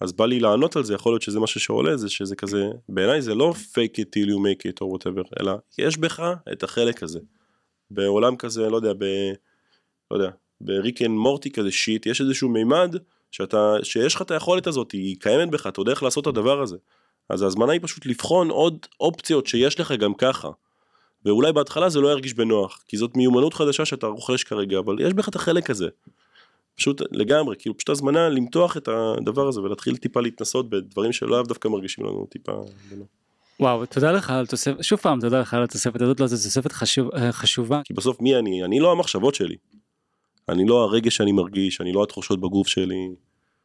אז 0.00 0.12
בא 0.12 0.26
לי 0.26 0.40
לענות 0.40 0.76
על 0.76 0.84
זה, 0.84 0.94
יכול 0.94 1.12
להיות 1.12 1.22
שזה 1.22 1.40
משהו 1.40 1.60
שעולה, 1.60 1.96
זה 1.96 2.08
שזה 2.08 2.36
כזה, 2.36 2.68
בעיניי 2.88 3.22
זה 3.22 3.34
לא 3.34 3.54
fake 3.72 4.00
it 4.00 4.06
till 4.16 4.28
you 4.28 4.36
make 4.36 4.70
it 4.70 4.84
or 4.84 4.86
whatever, 4.86 5.22
אלא 5.40 5.52
יש 5.78 5.98
בך 5.98 6.32
את 6.52 6.62
החלק 6.62 7.02
הזה. 7.02 7.18
בעולם 7.90 8.36
כזה, 8.36 8.70
לא 8.70 8.76
יודע, 8.76 8.92
ב... 8.98 9.04
לא 10.10 10.16
יודע, 10.16 10.30
בריק 10.60 11.02
and 11.02 11.10
מורטי 11.10 11.50
כזה 11.50 11.70
shit, 11.70 12.06
יש 12.06 12.20
איזשהו 12.20 12.48
מימד 12.48 12.96
שאתה, 13.30 13.76
שיש 13.82 14.14
לך 14.14 14.22
את 14.22 14.30
היכולת 14.30 14.66
הזאת, 14.66 14.92
היא 14.92 15.16
קיימת 15.20 15.50
בך, 15.50 15.66
אתה 15.66 15.80
יודע 15.80 15.92
איך 15.92 16.02
לעשות 16.02 16.22
את 16.22 16.26
הדבר 16.26 16.60
הזה. 16.60 16.76
אז 17.30 17.42
ההזמנה 17.42 17.72
היא 17.72 17.80
פשוט 17.82 18.06
לבחון 18.06 18.50
עוד 18.50 18.86
אופציות 19.00 19.46
שיש 19.46 19.80
לך 19.80 19.92
גם 19.92 20.14
ככה. 20.14 20.48
ואולי 21.24 21.52
בהתחלה 21.52 21.88
זה 21.88 22.00
לא 22.00 22.08
ירגיש 22.08 22.34
בנוח, 22.34 22.82
כי 22.88 22.96
זאת 22.96 23.16
מיומנות 23.16 23.54
חדשה 23.54 23.84
שאתה 23.84 24.06
רוכש 24.06 24.44
כרגע, 24.44 24.78
אבל 24.78 24.96
יש 25.00 25.12
בך 25.12 25.28
את 25.28 25.36
החלק 25.36 25.70
הזה. 25.70 25.88
פשוט 26.76 27.02
לגמרי, 27.12 27.56
כאילו 27.58 27.76
פשוט 27.76 27.90
הזמנה 27.90 28.28
למתוח 28.28 28.76
את 28.76 28.88
הדבר 28.88 29.48
הזה 29.48 29.60
ולהתחיל 29.60 29.96
טיפה 29.96 30.20
להתנסות 30.20 30.70
בדברים 30.70 31.12
שלאו 31.12 31.42
דווקא 31.42 31.68
מרגישים 31.68 32.04
לנו 32.04 32.26
טיפה. 32.30 32.52
וואו, 33.60 33.86
תודה 33.86 34.12
לך 34.12 34.30
על 34.30 34.44
התוספת, 34.44 34.84
שוב 34.84 34.98
פעם 34.98 35.20
תודה 35.20 35.40
לך 35.40 35.54
על 35.54 35.62
התוספת 35.62 36.02
הזאת, 36.02 36.20
לא, 36.20 36.26
זו 36.26 36.36
תוספת 36.48 36.72
חשוב, 36.72 37.14
אה, 37.14 37.32
חשובה. 37.32 37.80
כי 37.84 37.94
בסוף 37.94 38.20
מי 38.20 38.36
אני? 38.36 38.64
אני 38.64 38.80
לא 38.80 38.92
המחשבות 38.92 39.34
שלי. 39.34 39.56
אני 40.48 40.64
לא 40.64 40.82
הרגש 40.82 41.16
שאני 41.16 41.32
מרגיש, 41.32 41.80
אני 41.80 41.92
לא 41.92 42.02
התחושות 42.02 42.40
בגוף 42.40 42.68
שלי. 42.68 43.08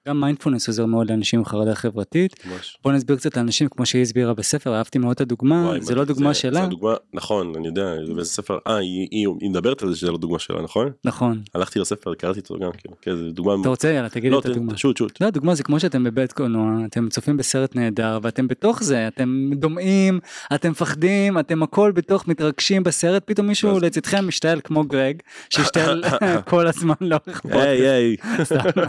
גם 0.07 0.21
מיינדפולנס 0.21 0.67
עוזר 0.67 0.85
מאוד 0.85 1.09
לאנשים 1.09 1.39
עם 1.39 1.45
חרדה 1.45 1.75
חברתית. 1.75 2.45
ממש. 2.45 2.77
בוא 2.83 2.91
נסביר 2.91 3.15
קצת 3.15 3.37
לאנשים 3.37 3.67
כמו 3.69 3.85
שהיא 3.85 4.01
הסבירה 4.01 4.33
בספר, 4.33 4.75
אהבתי 4.75 4.99
מאוד 4.99 5.11
את 5.11 5.21
הדוגמה, 5.21 5.65
וואי, 5.65 5.81
זה 5.81 5.95
לא 5.95 6.03
דוגמה 6.05 6.33
זה 6.33 6.39
שלה, 6.39 6.63
הדוגמה, 6.63 6.93
נכון, 7.13 7.53
אני 7.55 7.67
יודע, 7.67 8.05
זה 8.05 8.13
באיזה 8.13 8.29
ספר, 8.29 8.57
אה, 8.67 8.75
היא, 8.75 9.07
היא, 9.11 9.27
היא 9.41 9.49
מדברת 9.49 9.81
על 9.81 9.89
זה 9.89 9.95
שזה 9.95 10.11
לא 10.11 10.17
דוגמה 10.17 10.39
שלה, 10.39 10.61
נכון? 10.61 10.91
נכון. 11.05 11.41
הלכתי 11.53 11.79
לספר, 11.79 12.13
קראתי 12.13 12.39
אותו 12.39 12.55
גם, 12.59 12.71
כאילו, 12.77 12.95
כן, 13.01 13.15
זה 13.17 13.31
דוגמה... 13.31 13.55
אתה 13.61 13.69
רוצה 13.69 13.91
יאללה 13.91 14.09
תגיד 14.09 14.31
לא, 14.31 14.39
את 14.39 14.45
הדוגמה. 14.45 14.77
שוט, 14.77 14.97
שוט. 14.97 15.21
לא, 15.21 15.27
הדוגמה 15.27 15.55
זה 15.55 15.63
כמו 15.63 15.79
שאתם 15.79 16.03
בבית 16.03 16.33
קולנוע, 16.33 16.85
אתם 16.85 17.09
צופים 17.09 17.37
בסרט 17.37 17.75
נהדר 17.75 18.19
ואתם 18.21 18.47
בתוך 18.47 18.83
זה, 18.83 19.07
אתם 19.07 19.49
דומעים, 19.53 20.19
אתם 20.55 20.71
מפחדים, 20.71 21.39
אתם 21.39 21.63
הכל 21.63 21.91
בתוך 21.91 22.27
מתרגשים 22.27 22.83
בסרט, 22.83 23.23
פתאום 23.25 23.47
מישהו 23.47 23.79
לצדכם 23.79 24.27
משתעל 24.27 24.61
כמו 24.63 24.83
גרג, 24.83 25.15
שהשתעל 25.49 26.03
כל 26.49 26.67
הזמן 26.67 26.95
לאורך 27.01 27.41
פודקאסט. 27.41 27.65
היי, 27.65 27.89
היי. 27.89 28.15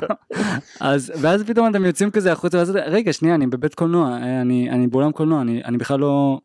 אז 0.80 1.05
ואז 1.20 1.42
פתאום 1.42 1.70
אתם 1.70 1.84
יוצאים 1.84 2.10
כזה 2.10 2.32
החוצה 2.32 2.58
ואז 2.58 2.70
רגע 2.70 3.12
שנייה 3.12 3.34
אני 3.34 3.46
בבית 3.46 3.74
קולנוע 3.74 4.08
אה, 4.08 4.40
אני 4.40 4.70
אני 4.70 4.86
באולם 4.86 5.12
קולנוע 5.12 5.40
אני 5.40 5.64
אני 5.64 5.76
בכלל 5.76 6.00
לא 6.00 6.40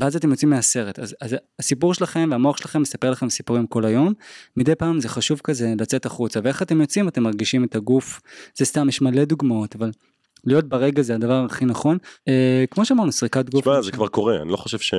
ואז 0.00 0.16
אתם 0.16 0.30
יוצאים 0.30 0.50
מהסרט 0.50 0.98
אז, 0.98 1.16
אז 1.20 1.36
הסיפור 1.58 1.94
שלכם 1.94 2.28
והמוח 2.30 2.56
שלכם 2.56 2.82
מספר 2.82 3.10
לכם 3.10 3.28
סיפורים 3.28 3.66
כל 3.66 3.84
היום 3.84 4.12
מדי 4.56 4.74
פעם 4.74 5.00
זה 5.00 5.08
חשוב 5.08 5.40
כזה 5.44 5.74
לצאת 5.80 6.06
החוצה 6.06 6.40
ואיך 6.44 6.62
אתם 6.62 6.80
יוצאים 6.80 7.08
אתם 7.08 7.22
מרגישים 7.22 7.64
את 7.64 7.76
הגוף 7.76 8.20
זה 8.56 8.64
סתם 8.64 8.88
יש 8.88 9.02
מלא 9.02 9.24
דוגמאות 9.24 9.76
אבל. 9.76 9.90
להיות 10.46 10.64
ברגע 10.64 11.02
זה 11.02 11.14
הדבר 11.14 11.44
הכי 11.44 11.64
נכון 11.64 11.98
אה, 12.28 12.64
כמו 12.70 12.84
שאמרנו 12.84 13.12
סריקת 13.12 13.50
גוף. 13.50 13.60
תשמע, 13.60 13.82
זה. 13.82 13.92
כבר 13.92 14.06
קורה, 14.08 14.36
אני 14.42 14.52
לא 14.52 14.56
חושב 14.56 14.78
ש... 14.78 14.94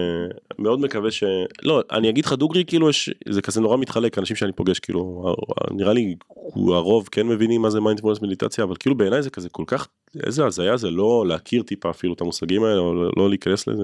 מאוד 0.60 0.80
מקווה 0.80 1.12
ש... 1.12 1.24
לא, 1.64 1.82
אני 1.92 2.10
אגיד 2.10 2.26
לך 2.26 2.34
דוגרי, 2.34 2.66
כאילו, 2.66 2.90
יש... 2.90 3.10
זה 3.30 3.42
כזה 3.42 3.62
נורא 3.62 3.78
מתחלק, 3.78 4.18
אנשים 4.18 4.36
שאני 4.36 4.52
פוגש, 4.52 4.80
כאילו, 4.80 5.36
נראה 5.72 5.94
לי, 5.94 6.16
הרוב 6.56 7.10
כן 7.12 7.28
מבינים 7.28 7.62
מה 7.62 7.70
זה 7.70 7.80
מיינדפולנס 7.80 8.22
מדיטציה, 8.22 8.64
אבל 8.64 8.76
כאילו 8.80 8.96
בעיניי 8.96 9.22
זה 9.22 9.30
כזה 9.30 9.50
כל 9.50 9.64
כך, 9.68 9.88
איזה 10.26 10.46
הזיה 10.46 10.78
זה 10.78 10.92
לא 10.92 11.26
להכיר 11.28 11.64
טיפה 11.64 11.90
אפילו 11.90 12.14
את 12.14 12.22
המושגים 12.22 12.64
האלה, 12.64 12.80
או 12.80 12.94
לא- 12.94 13.12
לא 13.18 13.30
להיכנס 13.30 13.68
לזה. 13.68 13.84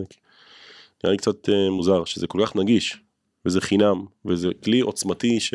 נראה 1.04 1.12
לי 1.12 1.18
קצת 1.18 1.50
אה, 1.50 1.70
מוזר, 1.70 2.06
שזה 2.06 2.28
כל 2.28 2.46
כך 2.46 2.56
נגיש. 2.56 2.98
וזה 3.48 3.62
חינם, 3.62 4.06
וזה 4.26 4.50
כלי 4.64 4.80
עוצמתי 4.80 5.40
ש... 5.40 5.54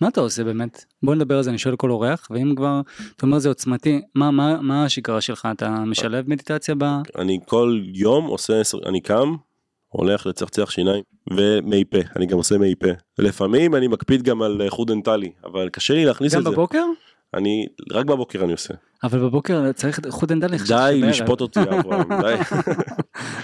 מה 0.00 0.08
אתה 0.08 0.20
עושה 0.20 0.44
באמת? 0.44 0.84
בוא 1.02 1.14
נדבר 1.14 1.36
על 1.36 1.42
זה, 1.42 1.50
אני 1.50 1.58
שואל 1.58 1.76
כל 1.76 1.90
אורח, 1.90 2.28
ואם 2.30 2.54
כבר, 2.56 2.80
אתה 3.16 3.26
אומר 3.26 3.38
זה 3.38 3.48
עוצמתי, 3.48 4.00
מה, 4.14 4.30
מה, 4.30 4.60
מה 4.60 4.84
השגרה 4.84 5.20
שלך? 5.20 5.48
אתה 5.52 5.70
משלב 5.70 6.28
מדיטציה 6.30 6.74
ב... 6.78 6.84
אני 7.18 7.38
כל 7.46 7.80
יום 7.94 8.26
עושה, 8.26 8.60
עשר- 8.60 8.78
אני 8.88 9.00
קם, 9.00 9.34
הולך 9.88 10.26
לצחצח 10.26 10.70
שיניים, 10.70 11.02
ומי 11.30 11.84
פה, 11.84 11.98
אני 12.16 12.26
גם 12.26 12.36
עושה 12.38 12.58
מי 12.58 12.74
פה. 12.74 12.88
לפעמים 13.18 13.74
אני 13.74 13.88
מקפיד 13.88 14.22
גם 14.22 14.42
על 14.42 14.62
חוט 14.68 14.88
דנטלי, 14.88 15.30
אבל 15.44 15.68
קשה 15.68 15.94
לי 15.94 16.04
להכניס 16.04 16.34
גם 16.34 16.38
את 16.40 16.44
זה. 16.44 16.50
בבוקר? 16.50 16.84
אני, 17.36 17.66
רק 17.92 18.06
בבוקר 18.06 18.44
אני 18.44 18.52
עושה. 18.52 18.74
אבל 19.02 19.18
בבוקר 19.18 19.72
צריך 19.72 20.00
חוט 20.08 20.28
דנטלי. 20.28 20.58
חשבתי 20.58 21.00
די. 21.00 21.06
לשפוט 21.06 21.40
אותי 21.40 21.60
אברהם, 21.80 22.08
די. 22.22 22.34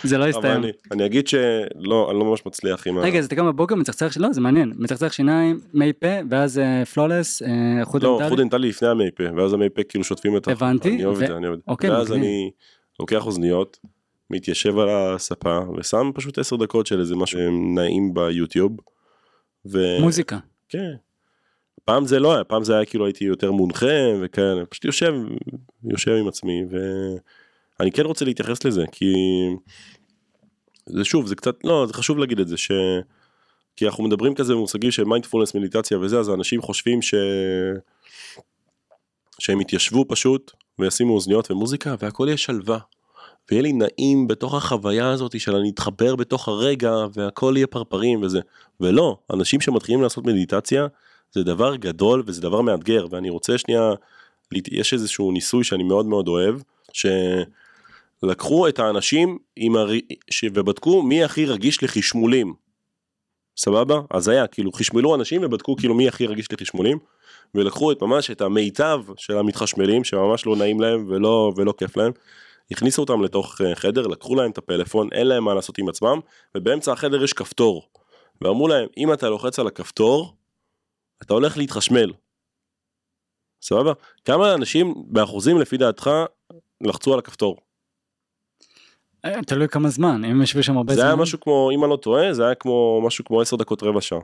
זה 0.04 0.18
לא 0.18 0.28
יסתיים. 0.28 0.62
אני, 0.92 1.06
אגיד 1.06 1.28
שלא, 1.28 2.10
אני 2.10 2.18
לא 2.18 2.24
ממש 2.24 2.46
מצליח 2.46 2.86
עם 2.86 2.98
ה... 2.98 3.00
רגע, 3.00 3.18
אז 3.18 3.24
אתה 3.24 3.36
קם 3.36 3.46
בבוקר 3.46 3.74
מצחצח, 3.74 4.16
לא, 4.16 4.32
זה 4.32 4.40
מעניין, 4.40 4.72
מצחצח 4.76 5.12
שיניים, 5.12 5.60
מי 5.74 5.92
פה, 5.92 6.08
ואז 6.30 6.60
floss, 6.94 7.42
חוט 7.82 8.02
לא, 8.02 8.12
דנטלי. 8.12 8.28
חוט 8.28 8.38
דנטלי 8.38 8.68
לפני 8.68 8.88
המי 8.88 9.10
פה, 9.10 9.24
ואז 9.36 9.52
המי 9.52 9.68
פה 9.68 9.82
כאילו 9.82 10.04
שוטפים 10.04 10.36
את 10.36 10.48
ה... 10.48 10.52
הבנתי, 10.52 10.94
אני 10.94 11.04
אוהב 11.04 11.22
את 11.22 11.28
זה, 11.28 11.36
אני 11.36 11.46
אוהב 11.46 11.58
את 11.58 11.64
זה. 11.66 11.70
אוקיי, 11.72 11.90
ואז. 11.90 12.12
אני 12.12 12.50
לוקח 13.00 13.26
אוזניות, 13.26 13.78
מתיישב 14.30 14.78
על 14.78 14.88
הספה, 14.88 15.58
ושם 15.78 16.10
פשוט 16.14 16.38
10 16.38 16.56
דקות 16.56 16.86
של 16.86 17.00
איזה 17.00 17.16
משהו 17.16 17.40
נעים 17.74 18.14
ביוטיוב. 18.14 18.72
מוזיקה. 20.00 20.38
כן. 20.68 20.92
פעם 21.90 22.06
זה 22.06 22.18
לא 22.18 22.34
היה, 22.34 22.44
פעם 22.44 22.64
זה 22.64 22.74
היה 22.74 22.84
כאילו 22.84 23.06
הייתי 23.06 23.24
יותר 23.24 23.52
מונחה 23.52 23.86
וכאלה, 24.22 24.66
פשוט 24.66 24.84
יושב, 24.84 25.12
יושב 25.84 26.10
עם 26.10 26.28
עצמי 26.28 26.62
ואני 26.70 27.92
כן 27.92 28.02
רוצה 28.02 28.24
להתייחס 28.24 28.64
לזה 28.64 28.84
כי 28.92 29.12
זה 30.86 31.04
שוב 31.04 31.26
זה 31.26 31.34
קצת 31.34 31.64
לא 31.64 31.86
זה 31.86 31.92
חשוב 31.94 32.18
להגיד 32.18 32.40
את 32.40 32.48
זה 32.48 32.56
ש... 32.56 32.70
כי 33.76 33.86
אנחנו 33.86 34.04
מדברים 34.04 34.34
כזה 34.34 34.54
במושגים 34.54 34.90
של 34.90 35.04
מיינדפולנס 35.04 35.54
מדיטציה 35.54 35.98
וזה 35.98 36.18
אז 36.18 36.28
האנשים 36.28 36.62
חושבים 36.62 37.02
ש... 37.02 37.14
שהם 39.38 39.60
יתיישבו 39.60 40.04
פשוט 40.08 40.52
וישימו 40.78 41.14
אוזניות 41.14 41.50
ומוזיקה 41.50 41.94
והכל 41.98 42.24
יהיה 42.26 42.36
שלווה. 42.36 42.78
ויהיה 43.50 43.62
לי 43.62 43.72
נעים 43.72 44.26
בתוך 44.26 44.54
החוויה 44.54 45.10
הזאת 45.10 45.40
של 45.40 45.56
אני 45.56 45.70
אתחבר 45.70 46.16
בתוך 46.16 46.48
הרגע 46.48 46.92
והכל 47.14 47.52
יהיה 47.56 47.66
פרפרים 47.66 48.22
וזה 48.22 48.40
ולא 48.80 49.18
אנשים 49.32 49.60
שמתחילים 49.60 50.02
לעשות 50.02 50.26
מדיטציה 50.26 50.86
זה 51.32 51.42
דבר 51.42 51.76
גדול 51.76 52.22
וזה 52.26 52.40
דבר 52.40 52.60
מאתגר 52.60 53.06
ואני 53.10 53.30
רוצה 53.30 53.58
שנייה 53.58 53.92
יש 54.52 54.92
איזשהו 54.92 55.32
ניסוי 55.32 55.64
שאני 55.64 55.82
מאוד 55.82 56.06
מאוד 56.06 56.28
אוהב 56.28 56.60
שלקחו 58.22 58.68
את 58.68 58.78
האנשים 58.78 59.38
הר... 59.76 59.90
ש... 60.30 60.44
ובדקו 60.54 61.02
מי 61.02 61.24
הכי 61.24 61.46
רגיש 61.46 61.82
לחשמולים. 61.82 62.54
סבבה? 63.56 64.00
אז 64.10 64.28
היה 64.28 64.46
כאילו 64.46 64.72
חשמלו 64.72 65.14
אנשים 65.14 65.44
ובדקו 65.44 65.76
כאילו 65.76 65.94
מי 65.94 66.08
הכי 66.08 66.26
רגיש 66.26 66.52
לחשמולים 66.52 66.98
ולקחו 67.54 67.92
את 67.92 68.02
ממש 68.02 68.30
את 68.30 68.40
המיטב 68.40 69.02
של 69.16 69.38
המתחשמלים 69.38 70.04
שממש 70.04 70.46
לא 70.46 70.56
נעים 70.56 70.80
להם 70.80 71.06
ולא 71.08 71.52
ולא 71.56 71.74
כיף 71.78 71.96
להם. 71.96 72.12
הכניסו 72.70 73.02
אותם 73.02 73.22
לתוך 73.22 73.60
אה, 73.60 73.74
חדר 73.74 74.06
לקחו 74.06 74.34
להם 74.34 74.50
את 74.50 74.58
הפלאפון 74.58 75.08
אין 75.12 75.26
להם 75.26 75.44
מה 75.44 75.54
לעשות 75.54 75.78
עם 75.78 75.88
עצמם 75.88 76.20
ובאמצע 76.54 76.92
החדר 76.92 77.24
יש 77.24 77.32
כפתור. 77.32 77.88
ואמרו 78.40 78.68
להם 78.68 78.86
אם 78.96 79.12
אתה 79.12 79.28
לוחץ 79.28 79.58
על 79.58 79.66
הכפתור 79.66 80.34
אתה 81.22 81.34
הולך 81.34 81.56
להתחשמל. 81.58 82.12
סבבה? 83.62 83.92
כמה 84.24 84.54
אנשים 84.54 84.94
באחוזים 85.06 85.60
לפי 85.60 85.76
דעתך 85.76 86.10
לחצו 86.80 87.12
על 87.12 87.18
הכפתור? 87.18 87.56
אה, 89.24 89.42
תלוי 89.46 89.68
כמה 89.68 89.88
זמן, 89.88 90.24
אם 90.24 90.42
ישבו 90.42 90.62
שם 90.62 90.76
הרבה 90.76 90.94
זה 90.94 91.00
זמן. 91.00 91.06
היה 91.06 91.16
משהו 91.16 91.40
כמו 91.40 91.70
אם 91.74 91.84
אני 91.84 91.90
לא 91.90 91.96
טועה 91.96 92.32
זה 92.34 92.44
היה 92.46 92.54
כמו 92.54 93.02
משהו 93.06 93.24
כמו 93.24 93.40
10 93.40 93.56
דקות 93.56 93.82
רבע 93.82 94.00
שעה. 94.00 94.18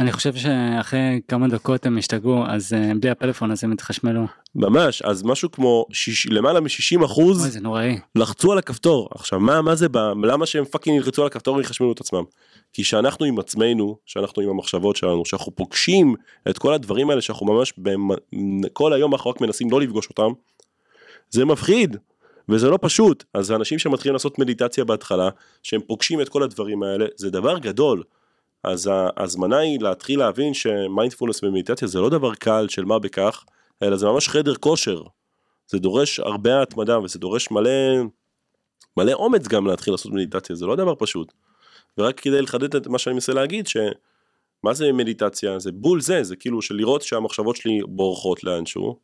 אני 0.00 0.12
חושב 0.12 0.34
שאחרי 0.36 1.20
כמה 1.28 1.48
דקות 1.48 1.86
הם 1.86 1.98
השתגעו, 1.98 2.46
אז 2.46 2.72
אה, 2.72 2.92
בלי 3.00 3.10
הפלאפון 3.10 3.50
אז 3.50 3.64
הם 3.64 3.72
התחשמלו. 3.72 4.26
ממש 4.54 5.02
אז 5.02 5.22
משהו 5.22 5.50
כמו 5.50 5.86
שיש, 5.92 6.26
למעלה 6.26 6.60
מ-60 6.60 7.04
אחוז 7.04 7.42
אוי, 7.42 7.50
זה 7.50 7.60
נוראי. 7.60 7.98
לחצו 8.14 8.52
על 8.52 8.58
הכפתור 8.58 9.08
עכשיו 9.14 9.40
מה 9.40 9.62
מה 9.62 9.74
זה 9.74 9.88
ב- 9.88 10.24
למה 10.24 10.46
שהם 10.46 10.64
fucking 10.64 10.96
ילחצו 10.96 11.22
על 11.22 11.26
הכפתור 11.26 11.56
ויחשמלו 11.56 11.92
את 11.92 12.00
עצמם 12.00 12.22
כי 12.72 12.84
שאנחנו 12.84 13.24
עם 13.24 13.38
עצמנו 13.38 13.98
שאנחנו 14.06 14.42
עם 14.42 14.48
המחשבות 14.48 14.96
שלנו 14.96 15.24
שאנחנו 15.24 15.56
פוגשים 15.56 16.14
את 16.50 16.58
כל 16.58 16.72
הדברים 16.72 17.10
האלה 17.10 17.20
שאנחנו 17.20 17.46
ממש 17.46 17.72
במ- 17.78 18.68
כל 18.72 18.92
היום 18.92 19.14
אנחנו 19.14 19.30
רק 19.30 19.40
מנסים 19.40 19.70
לא 19.70 19.80
לפגוש 19.80 20.08
אותם 20.08 20.32
זה 21.30 21.44
מפחיד 21.44 21.96
וזה 22.48 22.70
לא 22.70 22.78
פשוט. 22.82 23.24
אז 23.34 23.50
האנשים 23.50 23.78
שמתחילים 23.78 24.12
לעשות 24.12 24.38
מדיטציה 24.38 24.84
בהתחלה 24.84 25.28
שהם 25.62 25.80
פוגשים 25.80 26.20
את 26.20 26.28
כל 26.28 26.42
הדברים 26.42 26.82
האלה 26.82 27.06
זה 27.16 27.30
דבר 27.30 27.58
גדול. 27.58 28.02
אז 28.64 28.90
ההזמנה 28.92 29.58
היא 29.58 29.80
להתחיל 29.80 30.18
להבין 30.18 30.54
שמיינדפולנס 30.54 31.42
ומדיטציה 31.42 31.88
זה 31.88 32.00
לא 32.00 32.10
דבר 32.10 32.34
קל 32.34 32.66
של 32.68 32.84
מה 32.84 32.98
בכך 32.98 33.44
אלא 33.82 33.96
זה 33.96 34.06
ממש 34.06 34.28
חדר 34.28 34.54
כושר. 34.54 35.02
זה 35.68 35.78
דורש 35.78 36.20
הרבה 36.20 36.62
התמדה 36.62 36.98
וזה 37.00 37.18
דורש 37.18 37.50
מלא 37.50 37.70
מלא 38.96 39.12
אומץ 39.12 39.48
גם 39.48 39.66
להתחיל 39.66 39.94
לעשות 39.94 40.12
מדיטציה 40.12 40.56
זה 40.56 40.66
לא 40.66 40.76
דבר 40.76 40.94
פשוט. 40.98 41.32
ורק 41.98 42.20
כדי 42.20 42.42
לחדד 42.42 42.76
את 42.76 42.86
מה 42.86 42.98
שאני 42.98 43.14
מנסה 43.14 43.32
להגיד 43.32 43.66
שמה 43.66 44.74
זה 44.74 44.92
מדיטציה? 44.92 45.58
זה 45.58 45.72
בול 45.72 46.00
זה 46.00 46.22
זה 46.22 46.36
כאילו 46.36 46.62
של 46.62 46.74
לראות 46.74 47.02
שהמחשבות 47.02 47.56
שלי 47.56 47.80
בורחות 47.88 48.44
לאנשהו 48.44 48.98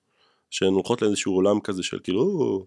שהן 0.50 0.72
הולכות 0.72 1.02
לאיזשהו 1.02 1.34
עולם 1.34 1.60
כזה 1.60 1.82
של 1.82 1.98
כאילו 2.02 2.20
"או, 2.20 2.66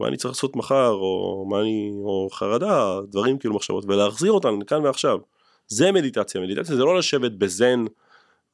מה 0.00 0.08
אני 0.08 0.16
צריך 0.16 0.34
לעשות 0.34 0.56
מחר? 0.56 0.90
או 0.90 1.46
מה 1.50 1.60
אני 1.60 1.90
או 1.94 2.28
חרדה 2.32 3.00
דברים 3.08 3.38
כאילו 3.38 3.54
מחשבות 3.54 3.84
ולהחזיר 3.88 4.32
אותן 4.32 4.62
כאן 4.66 4.84
ועכשיו. 4.84 5.18
זה 5.68 5.92
מדיטציה. 5.92 6.40
מדיטציה 6.40 6.76
זה 6.76 6.84
לא 6.84 6.98
לשבת 6.98 7.32
בזן 7.32 7.84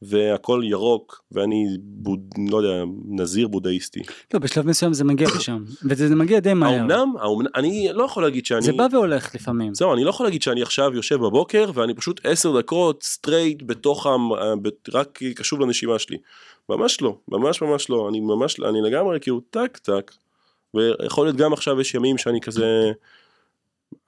והכל 0.03 0.63
ירוק 0.65 1.23
ואני 1.33 1.67
בוד, 1.81 2.21
לא 2.51 2.57
יודע 2.57 2.85
נזיר 3.09 3.49
בודהיסטי. 3.49 4.01
לא, 4.35 4.41
בשלב 4.41 4.67
מסוים 4.67 4.93
זה 4.93 5.05
מגיע 5.05 5.29
לשם, 5.37 5.65
וזה 5.85 6.15
מגיע 6.15 6.41
די 6.41 6.55
מהר. 6.55 6.75
האומנם? 6.75 7.13
האומנם? 7.21 7.49
אני 7.55 7.89
לא 7.93 8.05
יכול 8.05 8.23
להגיד 8.23 8.47
שאני... 8.47 8.63
זה 8.63 8.73
בא 8.73 8.87
והולך 8.93 9.35
לפעמים. 9.35 9.75
זהו, 9.75 9.95
אני 9.95 10.05
לא 10.05 10.11
יכול 10.11 10.27
להגיד 10.27 10.43
שאני 10.43 10.63
עכשיו 10.63 10.95
יושב 10.95 11.17
בבוקר 11.17 11.71
ואני 11.75 11.95
פשוט 11.95 12.21
עשר 12.25 12.59
דקות 12.59 13.03
straight 13.03 13.63
בתוך 13.67 14.07
המ... 14.07 14.29
ב- 14.63 14.69
רק 14.95 15.19
קשוב 15.37 15.61
לנשימה 15.61 15.99
שלי. 15.99 16.17
ממש 16.69 17.03
לא, 17.03 17.17
ממש 17.29 17.63
ממש 17.63 17.91
לא, 17.91 18.09
אני 18.09 18.21
ממש, 18.21 18.61
אני 18.61 18.83
לגמרי 18.83 19.21
כאילו 19.21 19.41
טק 19.51 19.79
טק. 19.83 20.13
ויכול 20.75 21.27
להיות 21.27 21.37
גם 21.37 21.53
עכשיו 21.53 21.81
יש 21.81 21.95
ימים 21.95 22.19
שאני 22.19 22.41
כזה, 22.41 22.93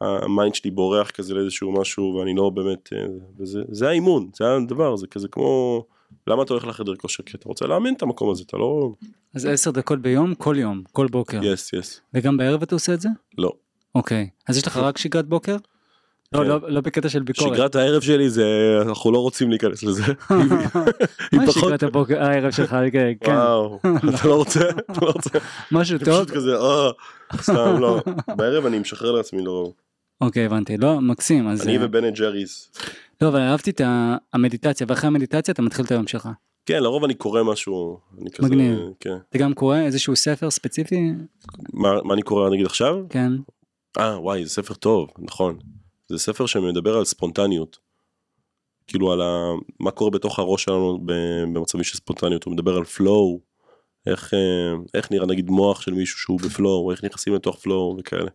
ה 0.00 0.11
mind 0.11 0.54
שלי 0.54 0.70
בורח 0.70 1.10
כזה 1.10 1.34
לאיזשהו 1.34 1.72
משהו 1.72 2.14
ואני 2.18 2.34
לא 2.34 2.50
באמת, 2.50 2.88
אה, 2.92 3.06
וזה 3.38 3.62
זה 3.68 3.88
האימון, 3.88 4.30
זה 4.34 4.56
הדבר, 4.56 4.96
זה 4.96 5.06
כזה 5.06 5.28
כמו, 5.28 5.84
למה 6.26 6.42
אתה 6.42 6.52
הולך 6.52 6.66
לחדר 6.66 6.94
כושר? 6.96 7.22
כי 7.22 7.36
אתה 7.36 7.48
רוצה 7.48 7.66
לאמן 7.66 7.94
את 7.94 8.02
המקום 8.02 8.30
הזה, 8.30 8.42
אתה 8.46 8.56
לא... 8.56 8.92
אז 9.34 9.46
עשר 9.46 9.70
דקות 9.70 9.98
ביום, 9.98 10.34
כל 10.34 10.56
יום, 10.58 10.82
כל 10.92 11.06
בוקר. 11.06 11.40
יס 11.42 11.72
יס. 11.72 12.00
וגם 12.14 12.36
בערב 12.36 12.62
אתה 12.62 12.74
עושה 12.74 12.94
את 12.94 13.00
זה? 13.00 13.08
לא. 13.38 13.52
אוקיי. 13.94 14.28
אז 14.48 14.56
יש 14.56 14.66
לך 14.66 14.76
רק 14.76 14.98
שגרת 14.98 15.26
בוקר? 15.26 15.56
לא, 16.32 16.38
כן. 16.38 16.46
לא, 16.46 16.58
לא 16.70 16.80
בקטע 16.80 17.08
של 17.08 17.22
ביקורת. 17.22 17.54
שגרת 17.54 17.74
הערב 17.74 18.02
שלי 18.02 18.30
זה, 18.30 18.78
אנחנו 18.82 19.12
לא 19.12 19.18
רוצים 19.18 19.50
להיכנס 19.50 19.82
לזה. 19.82 20.02
מה 21.32 21.52
שגרת 21.52 21.82
הבוקר, 21.82 22.22
הערב 22.22 22.50
שלך? 22.50 22.76
כן. 23.20 23.32
וואו, 23.32 23.80
אתה 24.14 24.28
לא 24.28 24.34
רוצה? 24.34 24.60
אתה 24.90 25.00
לא 25.02 25.10
רוצה? 25.10 25.38
משהו 25.72 25.98
טוב? 25.98 26.24
פשוט 26.24 26.30
כזה, 26.30 26.56
אה, 26.56 26.90
סתם 27.36 27.80
לא. 27.80 28.00
בערב 28.36 28.66
אני 28.66 28.78
משחרר 28.78 29.12
לעצמי 29.12 29.42
לא. 29.44 29.72
אוקיי, 30.20 30.44
הבנתי. 30.44 30.76
לא, 30.76 31.00
מקסים. 31.00 31.48
אז... 31.48 31.62
אני 31.62 31.78
אה, 31.78 31.84
ובן 31.84 32.04
and 32.04 32.14
ג'ריס. 32.14 32.72
לא, 33.20 33.28
אבל 33.28 33.40
אהבתי 33.40 33.70
את 33.70 33.80
המדיטציה, 34.32 34.86
ואחרי 34.90 35.06
המדיטציה 35.06 35.52
אתה 35.52 35.62
מתחיל 35.62 35.84
את 35.84 35.90
היום 35.90 36.06
שלך. 36.06 36.28
כן, 36.66 36.82
לרוב 36.82 37.04
אני 37.04 37.14
קורא 37.14 37.42
משהו. 37.42 37.98
אני 38.20 38.30
כזה, 38.30 38.48
מגניב. 38.48 38.78
כן. 39.00 39.16
אתה 39.28 39.38
גם 39.38 39.54
קורא 39.54 39.78
איזשהו 39.78 40.16
ספר 40.16 40.50
ספציפי? 40.50 41.10
מה 41.72 42.02
מה 42.04 42.14
אני 42.14 42.22
קורא 42.22 42.50
נגיד 42.50 42.66
עכשיו? 42.66 42.96
כן. 43.08 43.32
אה, 43.98 44.20
וואי, 44.20 44.44
זה 44.44 44.50
ספר 44.50 44.74
טוב, 44.74 45.08
נכון. 45.18 45.58
זה 46.08 46.18
ספר 46.18 46.46
שמדבר 46.46 46.96
על 46.96 47.04
ספונטניות. 47.04 47.78
כאילו 48.86 49.12
על 49.12 49.20
ה... 49.20 49.52
מה 49.80 49.90
קורה 49.90 50.10
בתוך 50.10 50.38
הראש 50.38 50.64
שלנו 50.64 50.98
במצבים 51.04 51.84
של 51.84 51.96
ספונטניות. 51.96 52.44
הוא 52.44 52.52
מדבר 52.52 52.76
על 52.76 52.84
flow. 52.84 53.40
איך, 54.06 54.34
אה, 54.34 54.72
איך 54.94 55.12
נראה 55.12 55.26
נגיד 55.26 55.50
מוח 55.50 55.80
של 55.80 55.92
מישהו 55.92 56.18
שהוא 56.18 56.40
ב 56.40 56.49
flow, 56.49 56.90
איך 56.90 57.04
נכנסים 57.04 57.34
לתוך 57.34 57.58
flow 57.58 57.96
וכאלה. 57.98 58.30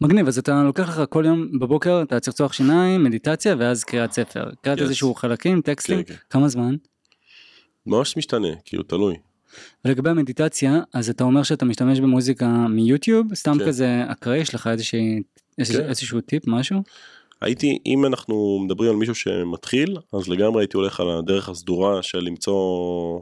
מגניב, 0.00 0.26
אז 0.28 0.38
אתה 0.38 0.62
לוקח 0.62 0.88
לך 0.88 1.02
כל 1.10 1.24
יום 1.26 1.58
בבוקר, 1.58 2.02
אתה 2.02 2.20
צחצוח 2.20 2.52
שיניים, 2.52 3.04
מדיטציה, 3.04 3.54
ואז 3.58 3.84
קריאת 3.84 4.12
ספר. 4.12 4.44
קריאת 4.62 4.78
Yes. 4.78 4.82
איזשהו 4.82 5.14
חלקים, 5.14 5.60
טקסטים, 5.62 6.02
כן, 6.02 6.14
כן. 6.14 6.20
כמה 6.30 6.48
זמן? 6.48 6.74
ממש 7.86 8.16
משתנה, 8.16 8.48
כאילו 8.64 8.82
תלוי. 8.82 9.16
ולגבי 9.84 10.10
המדיטציה, 10.10 10.80
אז 10.94 11.10
אתה 11.10 11.24
אומר 11.24 11.42
שאתה 11.42 11.64
משתמש 11.64 12.00
במוזיקה 12.00 12.46
מיוטיוב, 12.48 13.34
סתם 13.34 13.58
כן. 13.58 13.66
כזה 13.66 14.02
אקראי, 14.08 14.38
יש 14.38 14.54
לך 14.54 14.66
איזושהי, 14.66 15.22
איזשהו- 15.58 15.82
כן. 15.82 15.88
איזשהו 15.88 16.20
טיפ, 16.20 16.42
משהו? 16.46 16.82
הייתי, 17.40 17.78
אם 17.86 18.06
אנחנו 18.06 18.60
מדברים 18.64 18.90
על 18.90 18.96
מישהו 18.96 19.14
שמתחיל, 19.14 19.96
אז 20.12 20.28
לגמרי 20.28 20.62
הייתי 20.62 20.76
הולך 20.76 21.00
על 21.00 21.10
הדרך 21.10 21.48
הסדורה 21.48 22.02
של 22.02 22.18
למצוא, 22.18 23.20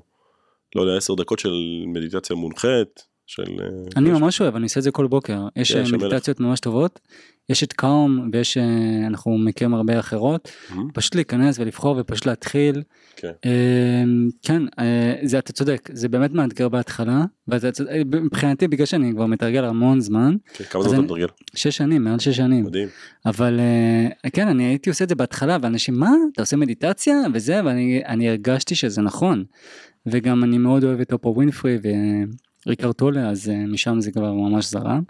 לא 0.74 0.80
יודע, 0.82 0.96
עשר 0.96 1.14
דקות 1.14 1.38
של 1.38 1.54
מדיטציה 1.86 2.36
מונחית, 2.36 3.06
של... 3.26 3.42
אה, 3.60 3.66
אני 3.96 4.10
ממש 4.10 4.40
אוהב, 4.40 4.56
אני 4.56 4.64
עושה 4.64 4.80
את 4.80 4.84
זה 4.84 4.90
כל 4.90 5.06
בוקר. 5.06 5.48
יש 5.56 5.72
כן, 5.72 5.78
אה. 5.84 5.92
מדיטציות 5.92 6.40
ממש 6.40 6.60
טובות, 6.60 7.00
יש 7.48 7.62
את 7.64 7.72
קאום 7.72 8.30
ויש, 8.32 8.56
אה, 8.56 8.62
אנחנו 9.06 9.38
מכירים 9.38 9.74
הרבה 9.74 10.00
אחרות, 10.00 10.50
מהמם. 10.70 10.90
פשוט 10.94 11.14
להיכנס 11.14 11.58
ולבחור 11.58 11.96
ופשוט 12.00 12.26
להתחיל. 12.26 12.82
כן. 13.16 13.30
כן, 14.42 14.62
זה 15.22 15.38
אתה 15.38 15.52
צודק, 15.52 15.88
זה 15.92 16.08
באמת 16.08 16.32
מאתגר 16.32 16.68
בהתחלה, 16.68 17.24
ואתה 17.48 17.72
צודק- 17.72 17.90
מבחינתי 18.22 18.68
בגלל 18.68 18.86
שאני 18.86 19.12
כבר 19.12 19.26
מתרגל 19.26 19.64
המון 19.64 20.00
זמן, 20.00 20.36
כן, 20.54 20.64
כמה 20.64 20.82
זמן 20.82 20.92
אתה 20.94 21.02
מתרגל? 21.02 21.26
שש 21.54 21.76
שנים, 21.76 22.04
מעל 22.04 22.18
שש 22.18 22.36
שנים. 22.36 22.64
מדהים. 22.64 22.88
אבל 23.26 23.60
כן 24.32 24.48
אני 24.48 24.64
הייתי 24.64 24.90
עושה 24.90 25.04
את 25.04 25.08
זה 25.08 25.14
בהתחלה 25.14 25.58
ואנשים 25.62 25.94
מה 25.94 26.10
אתה 26.32 26.42
עושה 26.42 26.56
מדיטציה 26.56 27.16
וזה 27.34 27.60
ואני 27.64 28.02
אני 28.06 28.28
הרגשתי 28.28 28.74
שזה 28.74 29.02
נכון 29.02 29.44
וגם 30.06 30.44
אני 30.44 30.58
מאוד 30.58 30.84
אוהב 30.84 31.00
את 31.00 31.12
אופו 31.12 31.32
ווינפרי 31.36 31.78
וריקר 32.66 32.92
טולה 32.92 33.28
אז 33.28 33.48
אה, 33.48 33.66
משם 33.66 34.00
זה 34.00 34.12
כבר 34.12 34.32
ממש 34.32 34.70
זרם. 34.70 35.02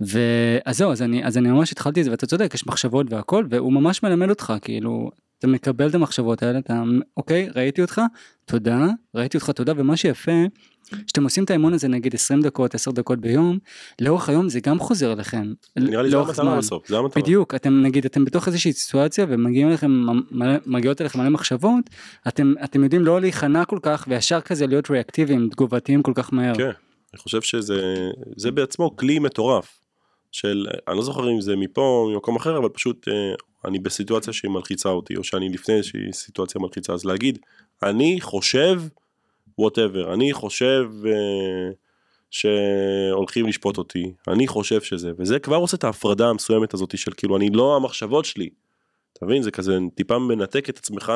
ואז 0.00 0.76
זהו 0.76 0.92
אז 0.92 1.02
אני 1.02 1.24
אז 1.24 1.38
אני 1.38 1.48
ממש 1.48 1.72
התחלתי 1.72 2.00
את 2.00 2.04
זה 2.04 2.10
ואתה 2.10 2.26
צודק 2.26 2.54
יש 2.54 2.66
מחשבות 2.66 3.12
והכל 3.12 3.44
והוא 3.50 3.72
ממש 3.72 4.02
מלמד 4.02 4.30
אותך 4.30 4.52
כאילו 4.62 5.10
אתה 5.38 5.46
מקבל 5.46 5.88
את 5.88 5.94
המחשבות 5.94 6.42
האלה 6.42 6.58
אתה 6.58 6.82
אוקיי 7.16 7.48
ראיתי 7.54 7.82
אותך 7.82 8.00
תודה 8.44 8.86
ראיתי 9.14 9.36
אותך 9.36 9.50
תודה 9.50 9.72
ומה 9.76 9.96
שיפה 9.96 10.32
שאתם 11.06 11.24
עושים 11.24 11.44
את 11.44 11.50
האימון 11.50 11.74
הזה 11.74 11.88
נגיד 11.88 12.14
20 12.14 12.40
דקות 12.40 12.74
10 12.74 12.90
דקות 12.90 13.18
ביום 13.20 13.58
לאורך 14.00 14.28
היום 14.28 14.48
זה 14.48 14.60
גם 14.60 14.78
חוזר 14.78 15.12
אליכם 15.12 15.52
נראה 15.76 16.02
לי 16.02 16.10
זה 16.10 16.18
המטרה. 16.18 16.58
בסוף, 16.58 16.88
זה 16.88 16.98
המטרה. 16.98 17.22
בדיוק 17.22 17.54
אתם 17.54 17.82
נגיד 17.82 18.04
אתם 18.04 18.24
בתוך 18.24 18.46
איזושהי 18.46 18.72
סיטואציה 18.72 19.26
ומגיעים 19.28 19.68
אליכם 19.68 20.06
מגיעות 20.66 21.00
אליכם 21.00 21.20
מלא 21.20 21.30
מחשבות 21.30 21.90
אתם 22.28 22.54
אתם 22.64 22.84
יודעים 22.84 23.04
לא 23.04 23.20
להיכנע 23.20 23.64
כל 23.64 23.78
כך 23.82 24.04
וישר 24.08 24.40
כזה 24.40 24.66
להיות 24.66 24.90
ריאקטיביים 24.90 25.48
תגובתיים 25.48 26.02
כל 26.02 26.12
כך 26.14 26.32
מהר. 26.32 26.54
כן, 26.54 26.70
אני 27.14 27.18
חושב 27.18 27.42
שזה 27.42 28.10
זה 28.36 28.50
בעצמו 28.50 28.96
כלי 28.96 29.18
מטורף. 29.18 29.80
של, 30.32 30.66
אני 30.88 30.96
לא 30.96 31.02
זוכר 31.02 31.30
אם 31.30 31.40
זה 31.40 31.56
מפה 31.56 31.80
או 31.80 32.10
ממקום 32.10 32.36
אחר, 32.36 32.58
אבל 32.58 32.68
פשוט 32.68 33.08
אה, 33.08 33.34
אני 33.64 33.78
בסיטואציה 33.78 34.32
שהיא 34.32 34.50
מלחיצה 34.50 34.88
אותי, 34.88 35.16
או 35.16 35.24
שאני 35.24 35.48
לפני 35.48 35.74
איזושהי 35.74 36.12
סיטואציה 36.12 36.60
מלחיצה, 36.60 36.92
אז 36.92 37.04
להגיד, 37.04 37.38
אני 37.82 38.20
חושב, 38.20 38.82
whatever, 39.60 40.12
אני 40.14 40.32
חושב 40.32 40.90
אה, 41.06 41.70
שהולכים 42.30 43.46
לשפוט 43.46 43.78
אותי, 43.78 44.12
אני 44.28 44.46
חושב 44.46 44.80
שזה, 44.80 45.12
וזה 45.18 45.38
כבר 45.38 45.56
עושה 45.56 45.76
את 45.76 45.84
ההפרדה 45.84 46.28
המסוימת 46.28 46.74
הזאת 46.74 46.98
של 46.98 47.12
כאילו, 47.16 47.36
אני 47.36 47.50
לא 47.50 47.76
המחשבות 47.76 48.24
שלי. 48.24 48.48
אתה 49.12 49.26
מבין? 49.26 49.42
זה 49.42 49.50
כזה 49.50 49.78
טיפה 49.94 50.18
מנתק 50.18 50.68
את 50.68 50.78
עצמך, 50.78 51.12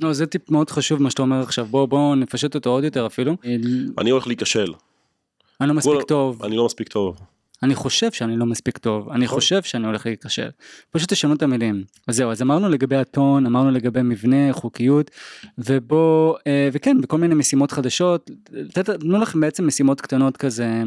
לא, 0.00 0.12
זה 0.12 0.26
טיפ 0.26 0.50
מאוד 0.50 0.70
חשוב 0.70 1.02
מה 1.02 1.10
שאתה 1.10 1.22
אומר 1.22 1.40
עכשיו 1.40 1.66
בוא 1.66 1.86
בוא 1.86 2.14
נפשט 2.14 2.54
אותו 2.54 2.70
עוד 2.70 2.84
יותר 2.84 3.06
אפילו. 3.06 3.36
אני 3.98 4.10
הולך 4.10 4.26
להיכשל, 4.26 4.72
אני 5.60 5.68
לא 5.68 5.74
מספיק 5.74 5.94
כל- 5.94 6.02
טוב 6.02 6.42
אני 6.44 6.56
לא 6.56 6.64
מספיק 6.64 6.88
טוב. 6.88 7.20
אני 7.62 7.74
חושב 7.74 8.12
שאני 8.12 8.36
לא 8.36 8.46
מספיק 8.46 8.78
טוב 8.78 9.08
אני 9.08 9.24
נכון. 9.24 9.38
חושב 9.38 9.62
שאני 9.62 9.86
הולך 9.86 10.06
להיכשל. 10.06 10.48
פשוט 10.90 11.12
תשנו 11.12 11.34
את 11.34 11.42
המילים. 11.42 11.84
אז 12.08 12.16
זהו 12.16 12.30
אז 12.30 12.42
אמרנו 12.42 12.68
לגבי 12.68 12.96
הטון 12.96 13.46
אמרנו 13.46 13.70
לגבי 13.70 14.02
מבנה 14.02 14.52
חוקיות 14.52 15.10
ובוא 15.58 16.36
אה, 16.46 16.68
וכן 16.72 17.00
בכל 17.00 17.18
מיני 17.18 17.34
משימות 17.34 17.72
חדשות 17.72 18.30
תנו 18.72 19.18
לכם 19.18 19.40
בעצם 19.40 19.66
משימות 19.66 20.00
קטנות 20.00 20.36
כזה 20.36 20.82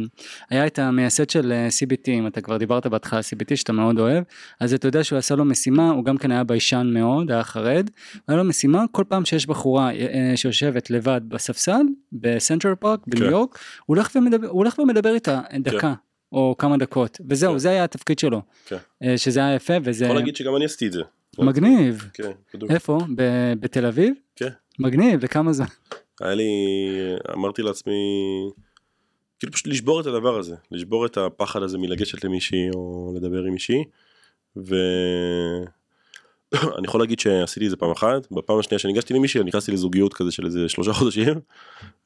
היה 0.49 0.67
את 0.67 0.79
המייסד 0.79 1.29
של 1.29 1.51
אה, 1.51 1.67
CBT 1.67 2.09
אם 2.09 2.27
אתה 2.27 2.41
כבר 2.41 2.57
דיברת 2.57 2.87
בהתחלה 2.87 3.19
על 3.19 3.23
CBT 3.23 3.55
שאתה 3.55 3.73
מאוד 3.73 3.99
אוהב 3.99 4.23
אז 4.59 4.73
אתה 4.73 4.87
יודע 4.87 5.03
שהוא 5.03 5.19
עשה 5.19 5.35
לו 5.35 5.45
משימה 5.45 5.89
הוא 5.89 6.05
גם 6.05 6.17
כן 6.17 6.31
היה 6.31 6.43
ביישן 6.43 6.91
מאוד 6.93 7.31
היה 7.31 7.43
חרד 7.43 7.89
היה 8.27 8.37
לו 8.37 8.43
משימה 8.43 8.83
כל 8.91 9.03
פעם 9.07 9.25
שיש 9.25 9.47
בחורה 9.47 9.91
אה, 9.91 10.33
שיושבת 10.35 10.89
לבד 10.89 11.21
בספסל 11.27 11.81
בסנטרל 12.11 12.75
פארק 12.75 12.99
בניו 13.07 13.25
כן. 13.25 13.31
יורק 13.31 13.59
הוא 13.85 13.95
הולך 13.95 14.11
ומדבר, 14.15 14.47
הוא 14.47 14.57
הולך 14.57 14.79
ומדבר 14.79 15.13
איתה 15.13 15.41
דקה. 15.59 15.93
או 16.31 16.55
כמה 16.57 16.77
דקות 16.77 17.21
וזהו 17.29 17.51
כן. 17.53 17.57
זה 17.57 17.69
היה 17.69 17.83
התפקיד 17.83 18.19
שלו 18.19 18.41
כן. 18.65 18.77
אה, 19.03 19.17
שזה 19.17 19.39
היה 19.39 19.55
יפה 19.55 19.73
וזה 19.83 20.05
יכול 20.05 20.17
להגיד 20.17 20.35
שגם 20.35 20.55
אני 20.55 20.65
עשיתי 20.65 20.87
את 20.87 20.91
זה. 20.91 21.01
מגניב 21.39 22.09
כן, 22.13 22.31
בדיוק. 22.53 22.71
איפה 22.71 22.99
ב- 23.15 23.53
בתל 23.59 23.85
אביב 23.85 24.13
כן. 24.35 24.49
מגניב 24.79 25.23
לכמה 25.23 25.53
זמן 25.53 25.65
היה 26.21 26.33
לי, 26.33 26.43
אמרתי 27.33 27.61
לעצמי, 27.61 27.93
כאילו 29.39 29.53
פשוט 29.53 29.67
לשבור 29.67 30.01
את 30.01 30.05
הדבר 30.05 30.39
הזה, 30.39 30.55
לשבור 30.71 31.05
את 31.05 31.17
הפחד 31.17 31.63
הזה 31.63 31.77
מלגשת 31.77 32.23
למישהי 32.23 32.69
או 32.75 33.13
לדבר 33.15 33.43
עם 33.43 33.53
מישהי, 33.53 33.83
ואני 36.75 36.87
יכול 36.87 37.01
להגיד 37.01 37.19
שעשיתי 37.19 37.65
את 37.65 37.69
זה 37.69 37.77
פעם 37.77 37.91
אחת, 37.91 38.31
בפעם 38.31 38.59
השנייה 38.59 38.79
שניגשתי 38.79 39.13
למישהי, 39.13 39.43
נכנסתי 39.43 39.71
לזוגיות 39.71 40.13
כזה 40.13 40.31
של 40.31 40.45
איזה 40.45 40.69
שלושה 40.69 40.93
חודשים, 40.93 41.39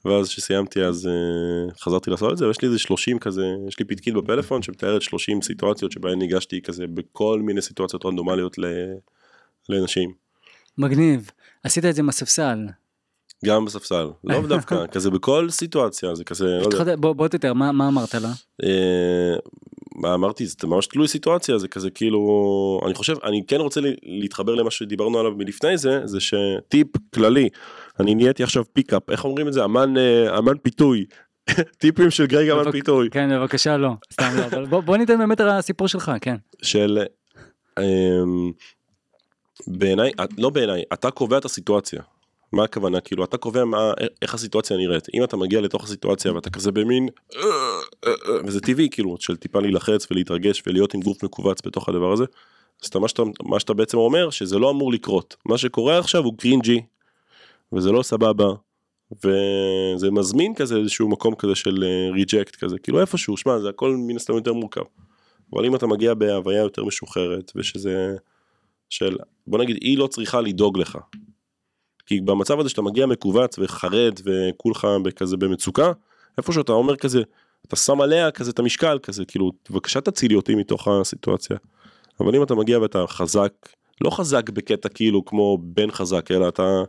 ואז 0.05 0.29
כשסיימתי 0.29 0.83
אז 0.83 1.09
uh, 1.09 1.79
חזרתי 1.79 2.09
לעשות 2.09 2.31
את 2.31 2.37
זה, 2.37 2.47
ויש 2.47 2.61
לי 2.61 2.67
איזה 2.67 2.79
30 2.79 3.19
כזה, 3.19 3.45
יש 3.67 3.79
לי 3.79 3.85
פתקית 3.85 4.13
בפלאפון 4.13 4.61
שמתארת 4.61 5.01
30 5.01 5.41
סיטואציות 5.41 5.91
שבהן 5.91 6.19
ניגשתי 6.19 6.61
כזה 6.61 6.87
בכל 6.87 7.41
מיני 7.43 7.61
סיטואציות 7.61 8.05
רנדומליות 8.05 8.57
ל- 8.57 8.93
לנשים. 9.69 10.13
מגניב 10.77 11.31
עשית 11.63 11.85
את 11.85 11.95
זה 11.95 12.01
עם 12.01 12.09
הספסל 12.09 12.57
גם 13.45 13.65
בספסל, 13.65 14.07
לא 14.23 14.47
דווקא, 14.47 14.87
כזה 14.87 15.09
בכל 15.09 15.49
סיטואציה, 15.49 16.15
זה 16.15 16.23
כזה, 16.23 16.45
לא 16.45 16.77
יודע. 16.79 16.95
בוא 16.95 17.13
בוא 17.13 17.27
תתאר 17.27 17.53
מה 17.53 17.71
מה 17.71 17.87
אמרת 17.87 18.15
לה 18.15 18.31
אה, 18.63 19.35
אמרתי? 20.03 20.45
זה 20.45 20.55
ממש 20.63 20.87
תלוי 20.87 21.07
סיטואציה 21.07 21.57
זה 21.57 21.67
כזה 21.67 21.89
כאילו 21.89 22.19
אני 22.85 22.93
חושב 22.93 23.15
אני 23.23 23.43
כן 23.47 23.59
רוצה 23.59 23.81
להתחבר 24.03 24.55
למה 24.55 24.71
שדיברנו 24.71 25.19
עליו 25.19 25.31
מלפני 25.31 25.77
זה 25.77 26.01
זה 26.05 26.19
שטיפ 26.19 26.87
כללי 27.13 27.49
אני 27.99 28.15
נהייתי 28.15 28.43
עכשיו 28.43 28.63
פיקאפ 28.73 29.09
איך 29.09 29.25
אומרים 29.25 29.47
את 29.47 29.53
זה? 29.53 29.63
אמן 29.63 29.97
אה, 29.97 30.37
אמן 30.37 30.57
פיתוי. 30.57 31.05
טיפים 31.79 32.11
של 32.11 32.25
גרג 32.25 32.49
אמן 32.49 32.71
פיתוי. 32.71 33.09
כן 33.09 33.29
בבקשה 33.39 33.77
לא 33.77 33.91
סתם 34.13 34.29
לא 34.37 34.45
אבל 34.45 34.65
בוא 34.65 34.81
בוא 34.81 34.97
ניתן 34.97 35.17
באמת 35.17 35.39
על 35.39 35.49
הסיפור 35.49 35.87
שלך 35.87 36.11
כן. 36.21 36.35
של 36.61 37.03
אמ, 37.79 38.51
בעיניי 39.67 40.11
לא 40.37 40.49
בעיניי 40.49 40.83
אתה 40.93 41.11
קובע 41.11 41.37
את 41.37 41.45
הסיטואציה. 41.45 42.01
מה 42.51 42.63
הכוונה 42.63 43.01
כאילו 43.01 43.23
אתה 43.23 43.37
קובע 43.37 43.65
מה 43.65 43.93
איך 44.21 44.33
הסיטואציה 44.33 44.77
נראית 44.77 45.07
אם 45.13 45.23
אתה 45.23 45.37
מגיע 45.37 45.61
לתוך 45.61 45.83
הסיטואציה 45.83 46.33
ואתה 46.33 46.49
כזה 46.49 46.71
במין 46.71 47.09
"אה, 47.35 47.41
אה, 48.05 48.11
אה", 48.11 48.39
וזה 48.45 48.59
טבעי 48.59 48.89
כאילו 48.91 49.15
של 49.19 49.35
טיפה 49.35 49.59
להילחץ 49.59 50.07
ולהתרגש 50.11 50.63
ולהיות 50.67 50.93
עם 50.93 51.01
גוף 51.01 51.23
מכווץ 51.23 51.61
בתוך 51.65 51.89
הדבר 51.89 52.13
הזה. 52.13 52.23
אז 52.83 52.87
אתה, 52.87 52.99
מה, 52.99 53.07
שאתה, 53.07 53.23
מה 53.43 53.59
שאתה 53.59 53.73
בעצם 53.73 53.97
אומר 53.97 54.29
שזה 54.29 54.59
לא 54.59 54.69
אמור 54.69 54.91
לקרות 54.91 55.35
מה 55.45 55.57
שקורה 55.57 55.99
עכשיו 55.99 56.23
הוא 56.23 56.37
קרינג'י 56.37 56.81
וזה 57.73 57.91
לא 57.91 58.03
סבבה 58.03 58.45
וזה 59.11 60.11
מזמין 60.11 60.55
כזה 60.55 60.77
איזשהו 60.77 61.09
מקום 61.09 61.35
כזה 61.35 61.55
של 61.55 61.83
ריג'קט 62.13 62.55
כזה 62.55 62.79
כאילו 62.79 63.01
איפשהו 63.01 63.37
שמע 63.37 63.59
זה 63.59 63.69
הכל 63.69 63.95
מן 63.97 64.15
הסתם 64.15 64.33
יותר 64.33 64.53
מורכב. 64.53 64.81
אבל 65.53 65.65
אם 65.65 65.75
אתה 65.75 65.87
מגיע 65.87 66.13
בהוויה 66.13 66.61
יותר 66.61 66.83
משוחררת 66.85 67.51
ושזה 67.55 68.15
של 68.89 69.17
בוא 69.47 69.59
נגיד 69.59 69.77
היא 69.81 69.97
לא 69.97 70.07
צריכה 70.07 70.41
לדאוג 70.41 70.77
לך. 70.77 70.97
כי 72.05 72.21
במצב 72.21 72.59
הזה 72.59 72.69
שאתה 72.69 72.81
מגיע 72.81 73.05
מכווץ 73.05 73.59
וחרד 73.59 74.19
וכולך 74.25 74.87
כזה 75.15 75.37
במצוקה 75.37 75.91
איפה 76.37 76.53
שאתה 76.53 76.71
אומר 76.71 76.95
כזה 76.95 77.21
אתה 77.67 77.75
שם 77.75 78.01
עליה 78.01 78.31
כזה 78.31 78.51
את 78.51 78.59
המשקל 78.59 78.99
כזה 79.03 79.25
כאילו 79.25 79.51
בבקשה 79.69 80.01
תצילי 80.01 80.35
אותי 80.35 80.55
מתוך 80.55 80.87
הסיטואציה. 80.87 81.57
אבל 82.19 82.35
אם 82.35 82.43
אתה 82.43 82.55
מגיע 82.55 82.79
ואתה 82.79 83.07
חזק 83.07 83.51
לא 84.01 84.09
חזק 84.09 84.49
בקטע 84.49 84.89
כאילו 84.89 85.25
כמו 85.25 85.57
בן 85.61 85.91
חזק 85.91 86.31
אלא 86.31 86.47
אתה 86.47 86.83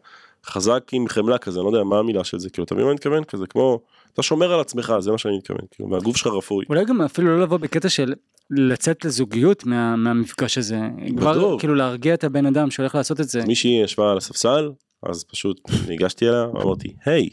חזק 0.46 0.82
עם 0.92 1.08
חמלה 1.08 1.38
כזה 1.38 1.60
אני 1.60 1.64
לא 1.64 1.70
יודע 1.70 1.84
מה 1.84 1.98
המילה 1.98 2.24
של 2.24 2.38
זה 2.38 2.50
כאילו 2.50 2.64
אתה 2.64 2.74
מבין 2.74 2.84
מה 2.84 2.90
אני 2.90 2.94
מתכוון 2.94 3.24
כזה 3.24 3.46
כמו 3.46 3.80
אתה 4.14 4.22
שומר 4.22 4.52
על 4.52 4.60
עצמך 4.60 4.94
זה 4.98 5.10
מה 5.10 5.18
שאני 5.18 5.36
מתכוון 5.36 5.60
כאילו 5.70 5.90
והגוף 5.90 6.16
שלך 6.16 6.26
רפוי. 6.26 6.64
אולי 6.68 6.84
גם 6.84 7.02
אפילו 7.02 7.36
לא 7.36 7.42
לבוא 7.42 7.58
בקטע 7.58 7.88
של 7.88 8.14
לצאת 8.50 9.04
לזוגיות 9.04 9.66
מה, 9.66 9.96
מהמפגש 9.96 10.58
הזה 10.58 10.80
כבר 11.16 11.32
בטוח. 11.32 11.60
כאילו 11.60 11.74
להרגיע 11.74 12.14
את 12.14 12.24
הבן 12.24 12.46
אדם 12.46 12.70
שהולך 12.70 12.94
לעשות 12.94 13.20
את 13.20 13.28
זה 13.28 13.44
מישהי 13.46 13.82
ישבה 13.84 14.10
על 14.10 14.16
הספסל 14.16 14.70
אז 15.02 15.24
פשוט 15.24 15.60
ניגשתי 15.88 16.28
אליה 16.28 16.44
אמרתי 16.44 16.94
היי. 17.04 17.28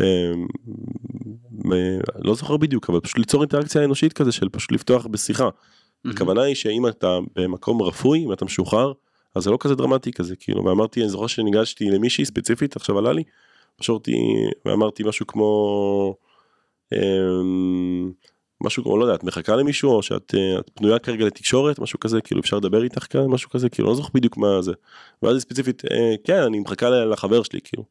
אמ, 0.00 0.46
לא 2.18 2.34
זוכר 2.34 2.56
בדיוק 2.56 2.90
אבל 2.90 3.00
פשוט 3.00 3.18
ליצור 3.18 3.42
אינטראקציה 3.42 3.84
אנושית 3.84 4.12
כזה 4.12 4.32
של 4.32 4.48
פשוט 4.48 4.72
לפתוח 4.72 5.06
בשיחה. 5.06 5.48
הכוונה 6.10 6.42
היא 6.42 6.54
שאם 6.54 6.88
אתה 6.88 7.18
במקום 7.36 7.82
רפוי 7.82 8.24
אם 8.24 8.32
אתה 8.32 8.44
משוחרר 8.44 8.92
אז 9.34 9.42
זה 9.42 9.50
לא 9.50 9.56
כזה 9.60 9.74
דרמטי 9.74 10.12
כזה 10.12 10.36
כאילו 10.36 10.64
ואמרתי 10.64 11.00
אני 11.00 11.08
זוכר 11.08 11.26
שניגשתי 11.26 11.90
למישהי 11.90 12.24
ספציפית 12.24 12.76
עכשיו 12.76 12.98
עלה 12.98 13.12
לי. 13.12 13.22
פשוט 13.76 14.08
ואמרתי 14.64 15.02
משהו 15.02 15.26
כמו 15.26 16.16
אמ, 16.92 18.12
משהו 18.64 18.84
כמו 18.84 18.98
לא 18.98 19.04
יודע 19.04 19.14
את 19.14 19.24
מחכה 19.24 19.56
למישהו 19.56 19.90
או 19.90 20.02
שאת 20.02 20.34
אה, 20.34 20.62
פנויה 20.74 20.98
כרגע 20.98 21.24
לתקשורת 21.24 21.78
משהו 21.78 22.00
כזה 22.00 22.20
כאילו 22.20 22.40
אפשר 22.40 22.56
לדבר 22.56 22.84
איתך 22.84 23.06
כאן 23.10 23.26
משהו 23.26 23.50
כזה 23.50 23.68
כאילו 23.68 23.88
לא 23.88 23.94
זוכר 23.94 24.08
בדיוק 24.14 24.36
מה 24.36 24.62
זה. 24.62 24.72
ואז 25.22 25.42
ספציפית 25.42 25.82
אה, 25.90 26.14
כן 26.24 26.42
אני 26.42 26.58
מחכה 26.58 26.90
לחבר 26.90 27.42
שלי 27.42 27.60
כאילו 27.64 27.84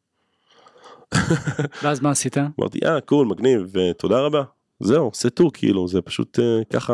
ואז 1.82 2.00
מה 2.00 2.10
עשית? 2.10 2.38
אמרתי 2.38 2.78
אה 2.84 3.00
קול 3.00 3.26
מגניב 3.26 3.72
ותודה 3.72 4.20
רבה 4.20 4.42
זהו 4.80 5.10
סטו 5.14 5.50
כאילו 5.52 5.88
זה 5.88 6.02
פשוט 6.02 6.38
אה, 6.38 6.64
ככה 6.72 6.92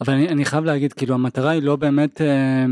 אבל 0.00 0.12
אני, 0.12 0.28
אני 0.28 0.44
חייב 0.44 0.64
להגיד 0.64 0.92
כאילו 0.92 1.14
המטרה 1.14 1.50
היא 1.50 1.62
לא 1.62 1.76
באמת 1.76 2.20
אה, 2.20 2.64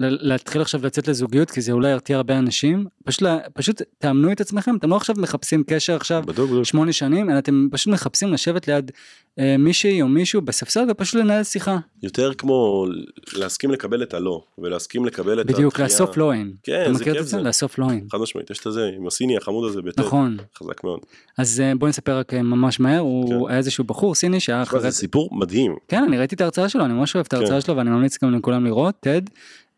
להתחיל 0.00 0.62
עכשיו 0.62 0.86
לצאת 0.86 1.08
לזוגיות 1.08 1.50
כי 1.50 1.60
זה 1.60 1.72
אולי 1.72 1.90
ירתיע 1.90 2.16
הרבה 2.16 2.38
אנשים 2.38 2.86
פשוט, 3.04 3.28
פשוט 3.54 3.82
תאמנו 3.98 4.32
את 4.32 4.40
עצמכם 4.40 4.76
אתם 4.76 4.90
לא 4.90 4.96
עכשיו 4.96 5.16
מחפשים 5.18 5.64
קשר 5.66 5.96
עכשיו 5.96 6.22
בדיוק, 6.26 6.50
בדיוק. 6.50 6.64
שמונה 6.64 6.92
שנים 6.92 7.30
אלא 7.30 7.38
אתם 7.38 7.68
פשוט 7.70 7.92
מחפשים 7.92 8.32
לשבת 8.32 8.68
ליד 8.68 8.90
אה, 9.38 9.56
מישהי 9.58 10.02
או 10.02 10.08
מישהו 10.08 10.42
בספסל 10.42 10.84
ופשוט 10.90 11.14
לנהל 11.20 11.44
שיחה 11.44 11.78
יותר 12.02 12.34
כמו 12.34 12.86
להסכים 13.36 13.70
לקבל 13.70 14.02
את 14.02 14.14
הלא, 14.14 14.42
ולהסכים 14.58 15.04
לקבל 15.04 15.40
את 15.40 15.46
בדיוק 15.46 15.72
הדחייה. 15.72 15.88
לאסוף 15.88 16.16
לואים. 16.16 16.52
כן, 16.62 16.82
אתה 16.82 16.90
מכיר 16.90 17.20
את 17.20 17.26
זה? 17.26 17.40
לאסוף 17.40 17.78
לואים. 17.78 18.06
חד 18.12 18.18
משמעית, 18.18 18.50
יש 18.50 18.66
את 18.66 18.72
זה 18.72 18.90
עם 18.96 19.06
הסיני 19.06 19.36
החמוד 19.36 19.70
הזה 19.70 19.82
בטד. 19.82 20.00
נכון. 20.00 20.36
חזק 20.58 20.84
מאוד. 20.84 21.00
אז 21.38 21.60
אה, 21.60 21.72
בוא 21.74 21.88
נספר 21.88 22.18
רק 22.18 22.34
אה, 22.34 22.42
ממש 22.42 22.80
מהר 22.80 22.98
הוא 22.98 23.28
כן. 23.28 23.50
היה 23.50 23.58
איזשהו 23.58 23.84
בחור 23.84 24.14
סיני 24.14 24.40
שהיה 24.40 24.62
אחרי 24.62 24.80
זה 24.80 24.90
סיפור 24.90 25.28
מדהים. 25.32 25.76
כן 25.88 26.02
אני 26.02 26.18
ראיתי 26.18 26.34
את 26.34 26.40
ההרצאה 26.40 26.68
שלו 26.68 26.84
אני 26.84 26.92
ממש 26.92 27.14
אוהב 27.14 27.26
את 27.26 27.32
ההרצאה 27.32 27.54
כן. 27.54 27.60
שלו 27.60 27.76
ואני 27.76 27.90
ממליץ 27.90 28.24
גם 28.24 28.34
לכולם 28.34 28.64
לראות 28.64 28.94
טד. 29.00 29.22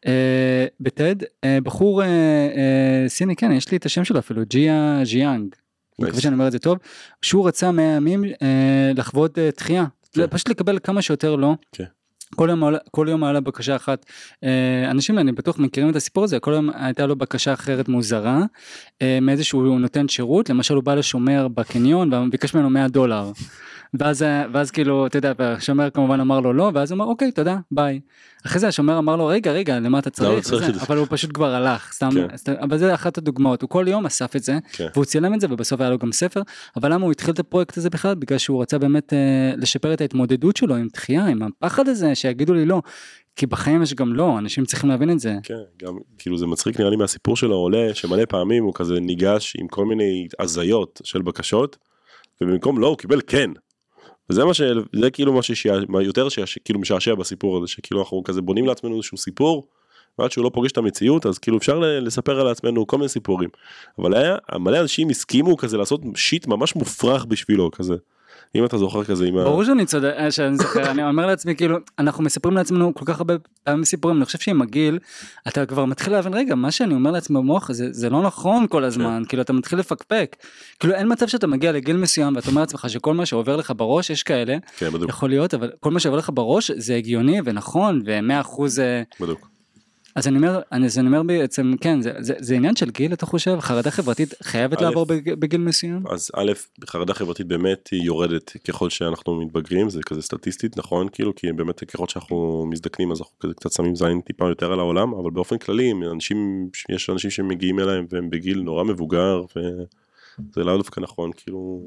אה, 0.07 0.67
בטד 0.81 1.17
אה, 1.45 1.59
בחור 1.63 2.03
אה, 2.03 3.05
סיני 3.09 3.37
כן 3.37 3.53
יש 3.53 3.71
לי 3.71 3.77
את 3.77 3.87
השם 3.87 4.05
שלו 4.05 4.19
אפילו 4.19 4.43
ג'יה 4.49 5.01
ז'יאנג. 5.05 5.55
אני 5.99 6.09
מקווה. 6.09 6.21
שאני 6.21 6.35
אומר 6.35 6.47
את 6.47 6.53
זה 6.53 6.59
טוב. 6.59 6.79
שהוא 7.23 7.49
רצה 7.49 7.71
100 7.71 7.85
ימים 7.85 8.25
לחוות 8.95 9.39
תחייה. 9.57 9.85
כן. 10.13 10.27
פשוט 10.27 10.49
לקבל 10.49 10.79
כמה 10.83 11.03
שיותר 11.03 11.37
לא. 11.37 11.55
כן. 11.73 11.85
כל 12.37 12.49
יום, 12.51 12.63
כל 12.91 13.07
יום 13.11 13.25
עלה 13.25 13.41
בקשה 13.41 13.77
אחת. 13.77 14.07
אנשים 14.91 15.19
אני 15.19 15.33
בטוח 15.33 15.59
מכירים 15.59 15.91
את 15.91 15.97
הסיפור 15.97 16.25
הזה, 16.25 16.41
כל 16.41 16.53
יום 16.53 16.71
הייתה 16.75 17.07
לו 17.07 17.17
בקשה 17.17 17.53
אחרת 17.53 17.89
מוזרה, 17.89 18.43
מאיזשהו 19.23 19.79
נותן 19.79 20.09
שירות, 20.09 20.51
למשל 20.51 20.75
הוא 20.75 20.85
בא 20.85 20.95
לשומר 20.95 21.49
בקניון 21.49 22.15
וביקש 22.15 22.55
ממנו 22.55 22.71
100 22.71 22.89
דולר. 22.89 23.33
ואז, 24.01 24.23
אה, 24.23 24.45
ואז 24.53 24.71
כאילו, 24.71 25.07
אתה 25.07 25.19
יודע, 25.19 25.33
והשומר 25.39 25.91
כמובן 25.91 26.21
אמר 26.21 26.41
לו 26.41 26.53
לא, 26.53 26.71
ואז 26.75 26.91
הוא 26.91 26.97
אמר 26.97 27.05
אוקיי, 27.05 27.33
תודה, 27.33 27.57
ביי. 27.71 28.01
אחרי 28.47 28.61
זה 28.61 28.69
השומר 28.69 28.99
אמר 28.99 29.17
לו 29.17 29.27
רגע, 29.27 29.53
רגע, 29.53 29.81
למה 29.81 29.99
אתה 29.99 30.11
צריך? 30.11 30.45
צריך 30.45 30.69
וזה? 30.69 30.81
אבל 30.81 30.97
הוא 30.97 31.07
פשוט 31.11 31.31
כבר 31.35 31.55
הלך, 31.55 31.93
סתם, 31.93 32.11
כן. 32.15 32.37
סתם, 32.37 32.53
אבל 32.61 32.79
זה 32.79 32.95
אחת 32.95 33.19
הדוגמאות, 33.19 33.63
הוא 33.63 33.71
כל 33.71 33.85
יום 33.89 34.07
אסף 34.07 34.37
את 34.37 34.43
זה, 34.43 34.59
כן. 34.73 34.87
והוא 34.95 35.05
צילם 35.05 35.35
את 35.35 35.41
זה 35.41 35.47
ובסוף 35.51 35.81
היה 35.81 35.91
לו 35.91 35.99
גם 35.99 36.13
ספר, 36.13 36.43
אבל 36.77 36.93
למה 36.93 37.05
הוא 37.05 37.13
התחיל 37.13 37.35
את 37.35 37.39
הפרויקט 37.39 37.77
הזה 37.77 37.91
בכלל? 37.91 38.15
בגלל 38.15 38.39
שהוא 38.39 38.63
רצה 38.63 38.79
באמת 38.79 39.13
אה, 39.13 39.53
לשפר 39.57 39.93
את 39.93 40.01
ההתמודדות 40.01 40.57
שלו 40.57 40.77
עם 40.77 40.89
דחייה, 40.93 41.27
עם 41.27 41.43
הפחד 41.43 41.89
הזה 41.89 42.15
שיגידו 42.15 42.55
לי 42.55 42.65
לא. 42.65 42.83
כי 43.37 43.47
בחיים 43.47 43.83
יש 43.83 43.95
גם 43.95 44.15
לא, 44.15 44.39
אנשים 44.39 44.65
צריכים 44.65 44.91
להבין 44.91 45.11
את 45.11 45.21
זה. 45.21 45.35
כן, 45.43 45.55
גם 45.83 45.99
כאילו 46.19 46.39
זה 46.39 46.47
מצחיק 46.47 46.81
נראה 46.81 46.91
לי 46.91 46.97
מהסיפור 46.97 47.37
של 47.37 47.51
העולה 47.51 47.95
שמלא 47.95 48.25
פעמים 48.25 48.65
הוא 48.65 48.75
כזה 48.75 49.01
ניגש 49.01 49.57
עם 49.61 49.69
כל 49.69 49.85
מיני 49.85 50.29
הזיות 50.39 51.01
של 51.05 51.23
בקשות 51.23 51.77
ובמקום 52.41 52.79
לא 52.79 52.87
הוא 52.87 52.97
קיבל 52.99 53.21
כן. 53.27 53.51
וזה 54.31 54.45
מה 54.45 54.55
ש... 54.55 54.61
זה 54.93 55.11
כאילו 55.11 55.33
מה 55.33 55.43
שיותר 55.43 56.29
שכאילו 56.29 56.81
משעשע 56.81 57.15
בסיפור 57.15 57.59
הזה 57.59 57.67
שכאילו 57.67 58.01
אנחנו 58.01 58.23
כזה 58.23 58.43
בונים 58.43 58.67
לעצמנו 58.67 58.97
איזשהו 58.97 59.19
סיפור 59.19 59.69
ועד 60.19 60.31
שהוא 60.31 60.45
לא 60.45 60.51
פוגש 60.55 60.73
את 60.73 60.79
המציאות 60.79 61.27
אז 61.27 61.39
כאילו 61.39 61.59
אפשר 61.59 61.79
לספר 61.79 62.41
על 62.41 62.49
עצמנו 62.49 62.87
כל 62.87 62.97
מיני 62.97 63.09
סיפורים. 63.09 63.49
אבל 63.99 64.15
היה 64.15 64.37
מלא 64.59 64.81
אנשים 64.81 65.11
הסכימו 65.11 65.57
כזה 65.57 65.77
לעשות 65.77 66.01
שיט 66.17 66.47
ממש 66.47 66.77
מופרך 66.77 67.25
בשבילו 67.25 67.71
כזה. 67.71 67.95
אם 68.55 68.65
אתה 68.65 68.79
זוכר 68.79 69.05
כזה 69.05 69.25
עם 69.25 69.39
ה... 69.39 69.45
ברור 69.45 69.65
שאני 69.65 69.87
צודק, 69.87 70.15
אה, 70.19 70.31
שאני 70.31 70.57
זוכר, 70.57 70.91
אני 70.91 71.05
אומר 71.05 71.27
לעצמי 71.27 71.57
כאילו, 71.57 71.79
אנחנו 71.99 72.25
מספרים 72.25 72.57
לעצמנו 72.57 72.95
כל 72.95 73.05
כך 73.05 73.19
הרבה 73.19 73.35
פעמים 73.65 73.85
סיפורים, 73.85 74.17
אני 74.17 74.25
חושב 74.25 74.39
שעם 74.39 74.63
הגיל, 74.63 74.99
אתה 75.49 75.67
כבר 75.67 75.85
מתחיל 75.85 76.13
להבין, 76.13 76.35
רגע, 76.35 76.55
מה 76.55 76.71
שאני 76.71 76.95
אומר 76.95 77.11
לעצמי 77.11 77.37
במוח 77.37 77.73
זה, 77.73 77.87
זה 77.91 78.11
לא 78.11 78.23
נכון 78.23 78.67
כל 78.67 78.85
הזמן, 78.85 79.23
כאילו 79.29 79.43
אתה 79.43 79.53
מתחיל 79.53 79.79
לפקפק. 79.79 80.37
כאילו 80.81 80.95
אין 80.95 81.13
מצב 81.13 81.29
שאתה 81.29 81.47
מגיע 81.47 81.73
לגיל 81.73 81.97
מסוים 81.97 82.37
ואתה 82.37 82.49
אומר 82.49 82.61
לעצמך 82.61 82.91
שכל 82.91 83.15
מה 83.15 83.27
שעובר 83.27 83.57
לך 83.57 83.73
בראש, 83.77 84.11
יש 84.11 84.23
כאלה, 84.23 84.57
כן 84.77 84.91
יכול 85.09 85.29
להיות, 85.29 85.55
אבל 85.55 85.71
כל 85.81 85.91
מה 85.91 86.01
שעובר 86.01 86.19
לך 86.19 86.31
בראש 86.35 86.71
זה 86.71 86.97
הגיוני 86.97 87.41
ונכון, 87.45 88.03
ומאה 88.05 88.41
אחוז, 88.41 88.79
אה, 88.79 89.03
בדיוק. 89.21 89.52
אז 90.15 90.29
אני 90.29 90.37
אומר, 90.37 90.61
אני, 90.73 90.87
אז 90.87 90.99
אני 90.99 91.07
אומר 91.07 91.23
בעצם, 91.23 91.75
כן, 91.81 92.01
זה, 92.01 92.13
זה, 92.19 92.35
זה 92.39 92.55
עניין 92.55 92.77
של 92.77 92.91
גיל, 92.91 93.13
אתה 93.13 93.27
חושב? 93.27 93.61
חרדה 93.61 93.91
חברתית 93.91 94.35
חייבת 94.43 94.79
א', 94.79 94.85
לעבור 94.85 95.07
בג, 95.07 95.35
בגיל 95.35 95.61
מסוים? 95.61 96.03
אז 96.11 96.31
א', 96.37 96.53
חרדה 96.85 97.15
חברתית 97.15 97.47
באמת 97.47 97.89
היא 97.93 98.03
יורדת 98.03 98.53
ככל 98.69 98.91
שאנחנו 98.91 99.41
מתבגרים, 99.41 99.91
זה 99.91 100.01
כזה 100.07 100.23
סטטיסטית, 100.23 100.77
נכון? 100.77 101.09
כאילו, 101.13 101.35
כי 101.35 101.53
באמת 101.53 101.85
ככל 101.85 102.09
שאנחנו 102.09 102.67
מזדקנים 102.71 103.13
אז 103.13 103.21
אנחנו 103.21 103.39
כזה 103.39 103.55
קצת 103.55 103.73
שמים 103.73 103.97
זין 103.97 104.21
טיפה 104.21 104.49
יותר 104.49 104.73
על 104.73 104.79
העולם, 104.79 105.15
אבל 105.15 105.31
באופן 105.31 105.59
כללי, 105.59 105.93
אנשים, 106.13 106.69
יש 106.89 107.11
אנשים 107.11 107.31
שמגיעים 107.31 107.81
אליהם 107.81 108.07
והם 108.11 108.31
בגיל 108.31 108.63
נורא 108.63 108.85
מבוגר, 108.85 109.45
וזה 110.39 110.65
לאו 110.65 110.77
דווקא 110.77 111.01
נכון, 111.01 111.31
כאילו... 111.37 111.81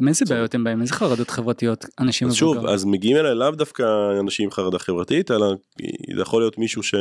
עם 0.00 0.08
איזה 0.08 0.24
בעיות 0.28 0.54
הם 0.54 0.64
באים? 0.64 0.82
איזה 0.82 0.94
חרדות 0.94 1.30
חברתיות 1.30 1.84
אנשים 1.98 2.28
אז 2.28 2.34
שוב? 2.34 2.66
אז 2.66 2.84
מגיעים 2.84 3.16
אליי 3.16 3.34
לאו 3.34 3.50
דווקא 3.50 3.82
אנשים 4.20 4.44
עם 4.44 4.50
חרדה 4.50 4.78
חברתית, 4.78 5.30
אלא 5.30 5.54
זה 6.16 6.22
יכול 6.22 6.42
להיות 6.42 6.58
מישהו 6.58 6.82
ש... 6.82 6.94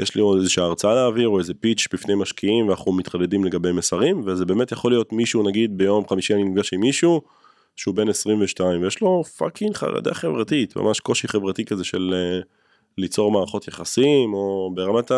יש 0.00 0.14
לי 0.14 0.20
עוד 0.20 0.38
איזושהי 0.38 0.62
הרצאה 0.62 0.94
להעביר 0.94 1.28
או 1.28 1.38
איזה 1.38 1.54
pitch 1.54 1.88
בפני 1.92 2.14
משקיעים 2.14 2.68
ואנחנו 2.68 2.92
מתחדדים 2.92 3.44
לגבי 3.44 3.72
מסרים 3.72 4.22
וזה 4.26 4.44
באמת 4.44 4.72
יכול 4.72 4.92
להיות 4.92 5.12
מישהו 5.12 5.42
נגיד 5.42 5.78
ביום 5.78 6.08
חמישי 6.08 6.34
אני 6.34 6.44
נפגש 6.44 6.72
עם 6.72 6.80
מישהו 6.80 7.22
שהוא 7.76 7.94
בן 7.94 8.08
22 8.08 8.82
ויש 8.82 9.00
לו 9.00 9.24
fucking 9.24 9.74
חרדה 9.74 10.14
חברתית 10.14 10.76
ממש 10.76 11.00
קושי 11.00 11.28
חברתי 11.28 11.64
כזה 11.64 11.84
של 11.84 12.14
אה, 12.14 12.40
ליצור 12.98 13.30
מערכות 13.32 13.68
יחסים 13.68 14.34
או 14.34 14.72
ברמת 14.74 15.10
ה... 15.10 15.14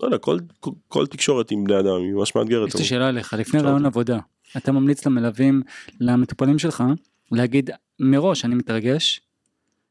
לא 0.00 0.06
יודע 0.06 0.18
כל, 0.18 0.38
כל, 0.60 0.70
כל 0.88 1.06
תקשורת 1.06 1.50
עם 1.50 1.64
בני 1.64 1.78
אדם 1.78 2.00
היא 2.00 2.12
ממש 2.12 2.34
מאתגרת. 2.34 2.68
יש 2.68 2.76
לי 2.76 2.84
שאלה 2.84 3.08
אליך, 3.08 3.32
לפני 3.32 3.60
ראיון. 3.60 3.86
עבודה, 3.86 4.18
אתה 4.56 4.72
ממליץ 4.72 5.06
למלווים, 5.06 5.62
למטופלים 6.00 6.58
שלך, 6.58 6.84
להגיד 7.32 7.70
מראש 8.00 8.44
אני 8.44 8.54
מתרגש? 8.54 9.20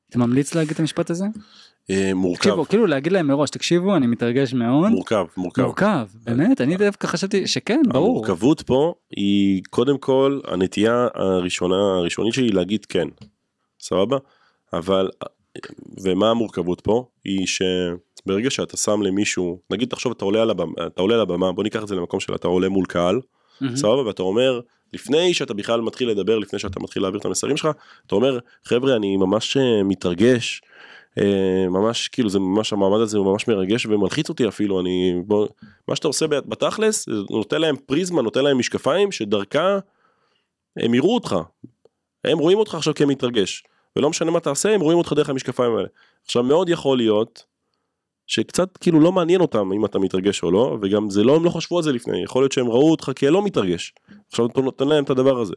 אתה 0.09 0.19
ממליץ 0.19 0.55
להגיד 0.55 0.71
את 0.71 0.79
המשפט 0.79 1.09
הזה? 1.09 1.25
אה, 1.89 2.11
מורכב, 2.13 2.39
תקשיבו, 2.39 2.65
כאילו 2.65 2.87
להגיד 2.87 3.11
להם 3.11 3.27
מראש, 3.27 3.49
תקשיבו, 3.49 3.95
אני 3.95 4.07
מתרגש 4.07 4.53
מאוד. 4.53 4.91
מורכב, 4.91 5.25
מורכב. 5.37 5.61
מורכב, 5.61 6.07
באמת, 6.23 6.61
אני 6.61 6.77
דווקא 6.77 7.07
חשבתי 7.07 7.47
שכן, 7.47 7.81
ברור. 7.87 8.09
המורכבות 8.09 8.61
פה 8.61 8.93
היא 9.11 9.61
קודם 9.69 9.97
כל 9.97 10.39
הנטייה 10.47 11.07
הראשונה 11.15 11.75
הראשונית 11.75 12.33
שלי 12.33 12.49
להגיד 12.49 12.85
כן, 12.85 13.07
סבבה? 13.79 14.17
אבל 14.73 15.09
ומה 16.03 16.29
המורכבות 16.29 16.81
פה 16.81 17.05
היא 17.25 17.47
שברגע 18.24 18.49
שאתה 18.49 18.78
שם 18.78 19.01
למישהו 19.01 19.59
נגיד 19.69 19.89
תחשוב 19.89 20.13
אתה 20.17 20.26
עולה 20.26 20.41
על 20.41 20.49
הבמה, 20.49 20.74
אתה 20.88 21.01
עולה 21.01 21.15
על 21.15 21.21
הבמה 21.21 21.51
בוא 21.51 21.63
ניקח 21.63 21.84
את 21.84 21.88
זה 21.88 21.95
למקום 21.95 22.19
של 22.19 22.36
אתה 22.36 22.47
עולה 22.47 22.69
מול 22.69 22.86
קהל 22.86 23.19
מהמם. 23.61 23.76
סבבה? 23.76 24.07
ואתה 24.07 24.24
אומר 24.24 24.59
לפני 24.93 25.34
שאתה 25.34 25.53
בכלל 25.53 25.82
מתחיל 25.82 26.09
לדבר 26.09 26.39
לפני 26.39 26.59
שאתה 26.59 26.80
מתחיל 26.80 27.01
להעביר 27.01 27.19
את 27.19 27.26
המסרים 27.26 27.57
שלך 27.57 27.69
אתה 28.07 28.15
אומר 28.15 28.39
חבר'ה 28.65 28.95
אני 28.95 29.17
ממש 29.17 29.57
אה, 29.57 29.84
מתרגש 29.84 30.61
אה, 31.19 31.65
ממש 31.69 32.07
כאילו 32.07 32.30
זה 32.30 32.39
ממש 32.39 32.74
המעמד 32.74 32.99
הזה 32.99 33.17
הוא 33.17 33.26
ממש 33.26 33.47
מרגש 33.47 33.86
ומלחיץ 33.86 34.30
אותי 34.30 34.47
אפילו 34.47 34.80
אני 34.80 35.13
בוא, 35.26 35.47
מה 35.88 35.95
שאתה 35.95 36.07
עושה 36.07 36.28
בת- 36.28 36.45
בתכלס 36.45 37.05
נותן 37.30 37.61
להם 37.61 37.76
פריזמה 37.86 38.21
נותן 38.21 38.43
להם 38.43 38.57
משקפיים 38.57 39.11
שדרכה 39.11 39.80
הם 40.78 40.93
יראו 40.93 41.15
אותך. 41.15 41.36
הם 42.24 42.38
רואים 42.38 42.57
אותך 42.57 42.76
עכשיו 42.76 42.93
כמתרגש 42.93 43.63
ולא 43.95 44.09
משנה 44.09 44.32
מה 44.32 44.39
תעשה 44.39 44.74
הם 44.74 44.82
רואים 44.82 44.97
אותך 44.97 45.13
דרך 45.13 45.30
המשקפיים 45.30 45.76
האלה. 45.76 45.88
עכשיו 46.26 46.43
מאוד 46.43 46.69
יכול 46.69 46.97
להיות 46.97 47.43
שקצת 48.28 48.78
כאילו 48.78 48.99
לא 48.99 49.11
מעניין 49.11 49.41
אותם 49.41 49.71
אם 49.71 49.86
אתה 49.86 49.99
מתרגש 49.99 50.43
או 50.43 50.51
לא 50.51 50.78
וגם 50.82 51.09
זה 51.09 51.24
לא 51.24 51.36
הם 51.36 51.43
לא 51.43 51.49
חשבו 51.49 51.78
על 51.78 51.84
זה 51.84 51.91
לפני 51.91 52.24
יכול 52.24 52.43
להיות 52.43 52.51
שהם 52.51 52.67
ראו 52.67 52.91
אותך 52.91 53.11
כלא 53.19 53.41
מתרגש 53.41 53.93
עכשיו 54.28 54.45
אתה 54.45 54.61
נותן 54.61 54.88
להם 54.88 55.03
את 55.03 55.09
הדבר 55.09 55.39
הזה. 55.39 55.53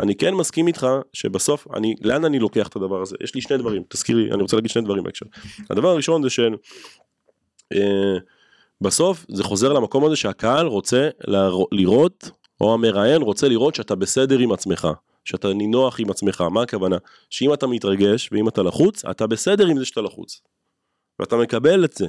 אני 0.00 0.14
כן 0.14 0.34
מסכים 0.34 0.66
איתך 0.66 0.86
שבסוף 1.12 1.66
אני 1.74 1.94
לאן 2.00 2.24
אני 2.24 2.38
לוקח 2.38 2.68
את 2.68 2.76
הדבר 2.76 3.02
הזה 3.02 3.16
יש 3.22 3.34
לי 3.34 3.40
שני 3.40 3.58
דברים 3.58 3.82
תזכיר 3.88 4.16
לי 4.16 4.32
אני 4.32 4.42
רוצה 4.42 4.56
להגיד 4.56 4.70
שני 4.70 4.82
דברים 4.82 5.04
בהקשר. 5.04 5.26
הדבר 5.70 5.88
הראשון 5.88 6.22
זה 6.22 6.30
של 6.30 6.54
אה, 7.72 8.16
בסוף 8.80 9.26
זה 9.28 9.44
חוזר 9.44 9.72
למקום 9.72 10.04
הזה 10.04 10.16
שהקהל 10.16 10.66
רוצה 10.66 11.08
לראות 11.72 12.30
או 12.60 12.74
המראיין 12.74 13.22
רוצה 13.22 13.48
לראות 13.48 13.74
שאתה 13.74 13.94
בסדר 13.94 14.38
עם 14.38 14.52
עצמך 14.52 14.88
שאתה 15.24 15.52
נינוח 15.52 16.00
עם 16.00 16.10
עצמך 16.10 16.40
מה 16.40 16.62
הכוונה 16.62 16.96
שאם 17.30 17.54
אתה 17.54 17.66
מתרגש 17.66 18.28
ואם 18.32 18.48
אתה 18.48 18.62
לחוץ 18.62 19.04
אתה 19.04 19.26
בסדר 19.26 19.66
עם 19.66 19.78
זה 19.78 19.84
שאתה 19.84 20.00
לחוץ. 20.00 20.40
ואתה 21.20 21.36
מקבל 21.36 21.84
את 21.84 21.92
זה. 21.92 22.06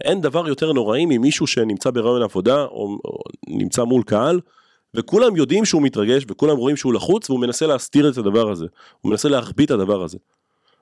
אין 0.00 0.20
דבר 0.20 0.48
יותר 0.48 0.72
נוראי 0.72 1.06
ממישהו 1.06 1.46
שנמצא 1.46 1.90
ברעיון 1.90 2.22
עבודה 2.22 2.62
או, 2.62 2.98
או 3.04 3.18
נמצא 3.48 3.84
מול 3.84 4.02
קהל 4.02 4.40
וכולם 4.94 5.36
יודעים 5.36 5.64
שהוא 5.64 5.82
מתרגש 5.82 6.24
וכולם 6.28 6.56
רואים 6.56 6.76
שהוא 6.76 6.94
לחוץ 6.94 7.30
והוא 7.30 7.40
מנסה 7.40 7.66
להסתיר 7.66 8.08
את 8.10 8.18
הדבר 8.18 8.50
הזה 8.50 8.66
הוא 9.00 9.10
מנסה 9.10 9.28
להחביא 9.28 9.66
את 9.66 9.70
הדבר 9.70 10.02
הזה. 10.02 10.18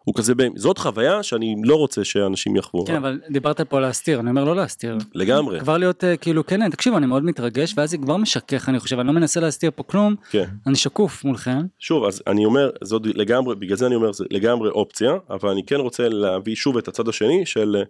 הוא 0.04 0.14
כזה 0.14 0.32
זאת 0.56 0.78
חוויה 0.78 1.22
שאני 1.22 1.56
לא 1.64 1.74
רוצה 1.76 2.04
שאנשים 2.04 2.56
יחוו 2.56 2.84
כן, 2.86 2.94
אבל 2.96 3.20
דיברת 3.30 3.60
פה 3.60 3.80
להסתיר, 3.80 4.20
אני 4.20 4.30
אומר 4.30 4.44
לא 4.44 4.56
להסתיר. 4.56 4.98
לגמרי 5.14 5.60
כבר 5.60 5.78
להיות 5.78 6.04
אה, 6.04 6.16
כאילו 6.16 6.46
כן, 6.46 6.70
תקשיבו, 6.70 6.96
אני 6.96 7.06
מאוד 7.06 7.24
מתרגש, 7.24 7.74
ואז 7.76 7.90
זה 7.90 7.98
כבר 7.98 8.16
משכך, 8.16 8.68
אני 8.68 8.80
חושב, 8.80 8.98
אני 8.98 9.06
לא 9.06 9.12
מנסה 9.12 9.40
להסתיר 9.40 9.70
פה 9.76 9.82
כלום, 9.82 10.14
כן 10.30 10.44
אני 10.66 10.74
שקוף 10.76 11.24
מולכם. 11.24 11.58
שוב 11.78 12.04
אז 12.04 12.22
אני 12.26 12.44
אומר 12.44 12.70
זאת 12.84 13.02
לגמרי 13.04 13.56
בגלל 13.56 13.76
זה 13.76 13.86
אני 13.86 13.94
אומר 13.94 14.12
זה 14.12 14.24
לגמרי 14.30 14.70
אופציה 14.70 15.12
אבל 15.30 15.48
אני 15.50 15.62
כן 15.66 15.76
רוצה 15.76 16.08
להביא 16.08 16.54
שוב 16.54 16.76
את 16.76 16.88
הצד 16.88 17.08
השני 17.08 17.46
של 17.46 17.82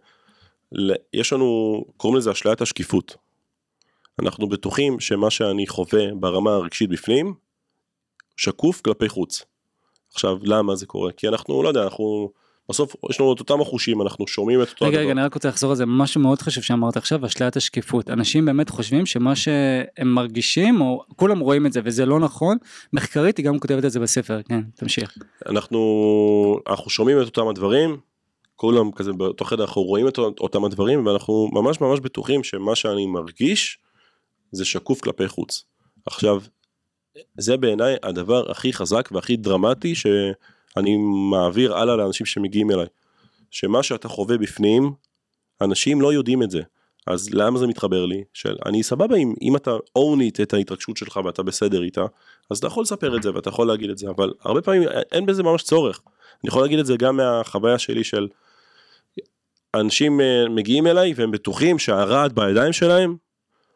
ל- 0.73 0.93
יש 1.15 1.33
לנו 1.33 1.81
קוראים 1.97 2.19
לזה 2.19 2.31
אשליית 2.31 2.61
השקיפות. 2.61 3.17
אנחנו 4.23 4.49
בטוחים 4.49 5.01
שמה 5.01 5.31
שאני 5.31 5.67
חווה 5.67 6.15
ברמה 6.15 6.51
הרגשית 6.51 6.91
בפנים 6.91 7.35
שקוף 8.37 8.81
כלפי 8.81 9.09
חוץ. 9.09 9.45
עכשיו 10.15 10.39
למה 10.43 10.77
זה 10.77 10.87
קורה 10.87 11.13
כי 11.13 11.29
אנחנו 11.29 11.63
לא 11.63 11.69
יודע 11.69 11.83
אנחנו 11.83 12.31
בסוף 12.71 12.97
יש 13.11 13.21
לנו 13.21 13.33
את 13.33 13.41
אותם 13.41 13.61
החושים, 13.61 14.03
אנחנו 14.03 14.27
שומעים 14.27 14.63
את 14.63 14.69
אותו 14.69 14.85
רגע, 14.85 14.99
הדבר. 14.99 15.03
רגע, 15.11 15.13
אני 15.13 15.23
רק 15.23 15.35
רוצה 15.35 15.49
לחזור 15.49 15.71
על 15.71 15.77
זה, 15.77 15.87
משהו 15.87 16.21
מאוד 16.21 16.43
חשוב 16.43 16.65
שאמרת 16.65 16.97
עכשיו, 16.97 17.27
אשליית 17.27 17.57
השקיפות. 17.57 18.11
אנשים 18.11 18.45
באמת 18.45 18.69
חושבים 18.69 19.07
שמה 19.07 19.37
שהם 19.37 20.15
מרגישים, 20.15 20.81
או 20.81 21.05
כולם 21.17 21.39
רואים 21.39 21.67
את 21.67 21.73
זה, 21.73 21.81
וזה 21.85 22.07
לא 22.07 22.21
נכון. 22.21 22.57
מחקרית 22.93 23.37
היא 23.37 23.47
גם 23.47 23.59
כותבת 23.59 23.85
את 23.85 23.91
זה 23.91 24.01
בספר, 24.01 24.43
כן, 24.43 24.61
תמשיך. 24.77 25.19
אנחנו, 25.47 25.81
אנחנו 26.69 26.91
שומעים 26.91 27.21
את 27.21 27.27
אותם 27.27 27.49
הדברים, 27.49 27.97
כולם 28.57 28.93
כזה 28.93 29.13
באותו 29.13 29.45
חדר 29.45 29.65
אנחנו 29.65 29.83
רואים 29.83 30.09
את 30.09 30.19
אותם 30.19 30.65
הדברים 30.65 31.07
ואנחנו 31.07 31.49
ממש 31.53 31.81
ממש 31.81 32.01
בטוחים 32.01 32.45
שמה 32.45 32.75
שאני 32.75 33.07
מרגיש 33.07 33.79
זה 34.53 34.65
שקוף 34.65 35.01
כלפי 35.01 35.29
חוץ. 35.29 35.65
עכשיו, 36.07 36.43
זה 37.39 37.57
בעיניי 37.57 37.97
הדבר 38.03 38.51
הכי 38.51 38.73
חזק 38.73 39.09
והכי 39.13 39.37
דרמטי 39.37 39.95
שאני 39.95 40.97
מעביר 41.31 41.77
הלאה 41.77 41.97
לאנשים 41.97 42.27
שמגיעים 42.27 42.71
אליי. 42.71 42.87
שמה 43.51 43.83
שאתה 43.83 44.09
חווה 44.09 44.39
בפנים, 44.39 44.93
אנשים 45.61 46.01
לא 46.01 46.13
יודעים 46.13 46.43
את 46.43 46.51
זה. 46.51 46.63
אז 47.07 47.35
למה 47.35 47.59
זה 47.59 47.67
מתחבר 47.67 48.07
לי? 48.07 48.25
של 48.35 48.57
אני 48.67 48.83
סבבה 48.83 49.17
אם, 49.17 49.35
אם 49.43 49.57
אתה 49.57 49.71
own 49.99 50.21
it 50.21 50.43
את 50.43 50.55
ההתרגשות 50.55 50.97
שלך 50.97 51.21
ואתה 51.25 51.43
בסדר 51.43 51.83
איתה, 51.83 52.07
אז 52.51 52.59
אתה 52.59 52.67
יכול 52.67 52.83
לספר 52.83 53.17
את 53.17 53.23
זה 53.23 53.35
ואתה 53.35 53.49
יכול 53.49 53.67
להגיד 53.67 53.91
את 53.91 53.99
זה, 53.99 54.11
אבל 54.11 54.33
הרבה 54.41 54.63
פעמים 54.63 54.83
אין 55.13 55.27
בזה 55.27 55.43
ממש 55.43 55.63
צורך. 55.63 56.01
אני 56.45 56.49
יכול 56.49 56.63
להגיד 56.63 56.79
את 56.79 56.87
זה 56.87 56.97
גם 56.97 57.17
מהחוויה 57.17 57.79
שלי 57.79 58.05
של 58.05 58.29
אנשים 59.75 60.21
אה, 60.21 60.49
מגיעים 60.49 60.87
אליי 60.87 61.13
והם 61.17 61.31
בטוחים 61.31 61.79
שהרעד 61.79 62.33
בידיים 62.33 62.73
שלהם 62.73 63.17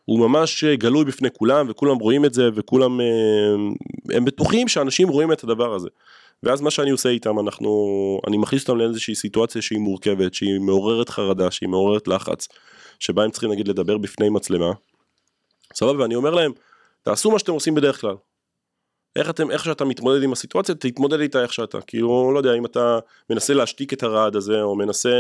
הוא 0.05 0.21
ממש 0.21 0.65
אה, 0.65 0.77
גלוי 0.77 1.05
בפני 1.05 1.29
כולם 1.39 1.67
וכולם 1.71 1.97
רואים 1.97 2.25
את 2.25 2.35
זה 2.35 2.49
וכולם 2.55 3.01
אה, 3.01 3.07
הם 4.17 4.25
בטוחים 4.25 4.69
שאנשים 4.69 5.09
רואים 5.09 5.33
את 5.33 5.45
הדבר 5.45 5.75
הזה. 5.75 5.89
ואז 6.43 6.61
מה 6.61 6.71
שאני 6.71 6.91
עושה 6.91 7.09
איתם 7.09 7.39
אנחנו 7.39 7.71
אני 8.27 8.37
מכניס 8.37 8.63
אותם 8.63 8.79
לאיזושהי 8.79 9.15
סיטואציה 9.15 9.63
שהיא 9.63 9.79
מורכבת 9.79 10.35
שהיא 10.35 10.61
מעוררת 10.61 11.09
חרדה 11.09 11.51
שהיא 11.51 11.69
מעוררת 11.69 12.09
לחץ 12.09 12.49
שבה 13.01 13.25
הם 13.25 13.31
צריכים 13.31 13.53
נגיד 13.53 13.69
לדבר 13.69 13.99
בפני 13.99 14.29
מצלמה. 14.29 14.73
סבבה 15.75 16.03
ואני 16.03 16.15
אומר 16.15 16.31
להם 16.31 16.53
תעשו 17.03 17.31
מה 17.31 17.39
שאתם 17.39 17.53
עושים 17.53 17.75
בדרך 17.75 18.01
כלל. 18.01 18.15
איך 19.17 19.31
אתם 19.31 19.51
איך 19.51 19.65
שאתה 19.65 19.85
מתמודד 19.85 20.23
עם 20.23 20.33
הסיטואציה 20.33 20.75
תתמודד 20.75 21.21
איתה 21.21 21.43
איך 21.43 21.53
שאתה 21.53 21.81
כאילו 21.81 22.33
לא 22.35 22.39
יודע 22.39 22.55
אם 22.55 22.67
אתה 22.67 22.99
מנסה 23.31 23.55
להשתיק 23.55 23.93
את 23.93 24.03
הרעד 24.03 24.37
הזה 24.37 24.63
או 24.63 24.77
מנסה 24.77 25.11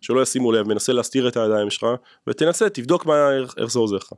שלא 0.00 0.22
ישימו 0.22 0.52
לב 0.52 0.68
מנסה 0.68 0.92
להסתיר 0.92 1.28
את 1.28 1.36
הידיים 1.36 1.70
שלך 1.70 1.86
ותנסה 2.26 2.68
תבדוק 2.68 3.06
מה 3.06 3.32
איך, 3.32 3.54
איך 3.58 3.70
זה 3.72 3.78
עוזר 3.78 3.96
לך. 3.96 4.12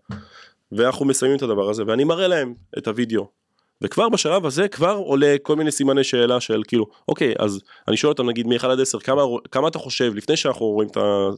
ואנחנו 0.73 1.07
מסיימים 1.07 1.37
את 1.37 1.43
הדבר 1.43 1.71
הזה 1.71 1.83
ואני 1.87 2.05
מראה 2.05 2.29
להם 2.29 2.55
את 2.79 2.89
הוידאו. 2.89 3.41
וכבר 3.83 4.09
בשלב 4.09 4.47
הזה 4.47 4.69
כבר 4.69 4.93
עולה 4.93 5.37
כל 5.43 5.57
מיני 5.57 5.71
סימני 5.71 6.05
שאלה 6.05 6.41
של 6.41 6.63
כאילו 6.69 6.87
אוקיי 7.09 7.35
אז 7.39 7.61
אני 7.89 7.97
שואל 7.97 8.13
אותם 8.13 8.29
נגיד 8.29 8.47
מ-1 8.47 8.67
עד 8.67 8.81
10 8.81 8.99
כמה, 8.99 9.23
כמה 9.51 9.69
אתה 9.69 9.79
חושב 9.79 10.15
לפני 10.15 10.37
שאנחנו 10.37 10.67
רואים 10.67 10.89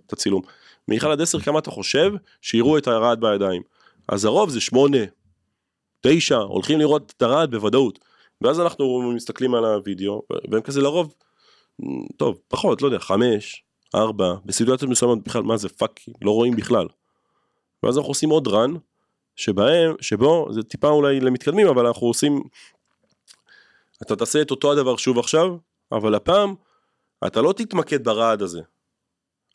את 0.06 0.12
הצילום 0.12 0.42
מ-1 0.88 1.06
עד 1.06 1.20
10 1.20 1.40
כמה 1.40 1.58
אתה 1.58 1.70
חושב 1.70 2.12
שיראו 2.40 2.78
את 2.78 2.86
הרעד 2.86 3.20
בידיים 3.20 3.62
אז 4.08 4.24
הרוב 4.24 4.50
זה 4.50 4.60
8 4.60 4.98
תשע, 6.06 6.36
הולכים 6.36 6.78
לראות 6.78 7.12
את 7.16 7.22
הרעד 7.22 7.50
בוודאות. 7.50 7.98
ואז 8.40 8.60
אנחנו 8.60 9.12
מסתכלים 9.14 9.54
על 9.54 9.64
הוידאו, 9.64 10.22
והם 10.50 10.60
כזה 10.60 10.80
לרוב, 10.80 11.14
טוב, 12.16 12.40
פחות, 12.48 12.82
לא 12.82 12.86
יודע, 12.86 12.98
חמש, 12.98 13.64
ארבע, 13.94 14.34
בסיטואציות 14.44 14.90
מסוימות 14.90 15.24
בכלל, 15.24 15.42
מה 15.42 15.56
זה 15.56 15.68
fuck, 15.68 16.00
לא 16.22 16.30
רואים 16.30 16.56
בכלל. 16.56 16.86
ואז 17.82 17.98
אנחנו 17.98 18.10
עושים 18.10 18.30
עוד 18.30 18.48
run, 18.48 18.74
שבהם, 19.36 19.94
שבו, 20.00 20.48
זה 20.50 20.62
טיפה 20.62 20.88
אולי 20.88 21.20
למתקדמים, 21.20 21.66
אבל 21.66 21.86
אנחנו 21.86 22.06
עושים, 22.06 22.42
אתה 24.02 24.16
תעשה 24.16 24.42
את 24.42 24.50
אותו 24.50 24.72
הדבר 24.72 24.96
שוב 24.96 25.18
עכשיו, 25.18 25.56
אבל 25.92 26.14
הפעם, 26.14 26.54
אתה 27.26 27.42
לא 27.42 27.52
תתמקד 27.52 28.04
ברעד 28.04 28.42
הזה. 28.42 28.60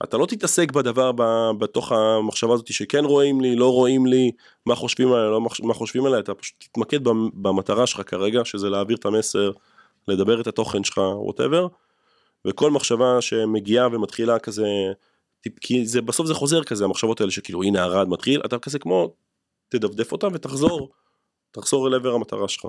אתה 0.04 0.18
לא 0.18 0.26
תתעסק 0.26 0.72
בדבר 0.72 1.12
בתוך 1.58 1.92
המחשבה 1.92 2.54
הזאת 2.54 2.74
שכן 2.74 3.06
רואים 3.06 3.42
לי, 3.42 3.56
לא 3.56 3.72
רואים 3.72 4.06
לי, 4.06 4.32
מה 4.66 4.76
חושבים 4.76 5.14
עליי, 5.14 5.30
לא 5.30 5.42
מה 5.64 5.74
חושבים 5.74 6.06
עליי, 6.06 6.20
אתה 6.20 6.36
פשוט 6.36 6.56
תתמקד 6.58 7.04
במטרה 7.34 7.88
שלך 7.88 8.02
כרגע, 8.10 8.46
שזה 8.46 8.70
להעביר 8.70 8.98
את 8.98 9.06
המסר, 9.06 9.52
לדבר 10.08 10.42
את 10.42 10.48
התוכן 10.48 10.84
שלך, 10.84 10.98
ווטאבר, 10.98 11.68
וכל 12.48 12.72
מחשבה 12.72 13.22
שמגיעה 13.22 13.88
ומתחילה 13.92 14.40
כזה, 14.40 14.68
כי 15.62 15.86
זה, 15.86 16.02
בסוף 16.02 16.28
זה 16.28 16.34
חוזר 16.34 16.64
כזה, 16.64 16.86
המחשבות 16.86 17.22
האלה 17.22 17.32
שכאילו 17.32 17.64
הנה 17.64 17.84
הרעד 17.84 18.08
מתחיל, 18.08 18.42
אתה 18.46 18.60
כזה 18.60 18.80
כמו, 18.80 19.14
תדפדף 19.70 20.12
אותם 20.12 20.30
ותחזור, 20.34 20.90
תחזור 21.52 21.88
אל 21.88 21.94
עבר 21.94 22.14
המטרה 22.14 22.48
שלך. 22.48 22.66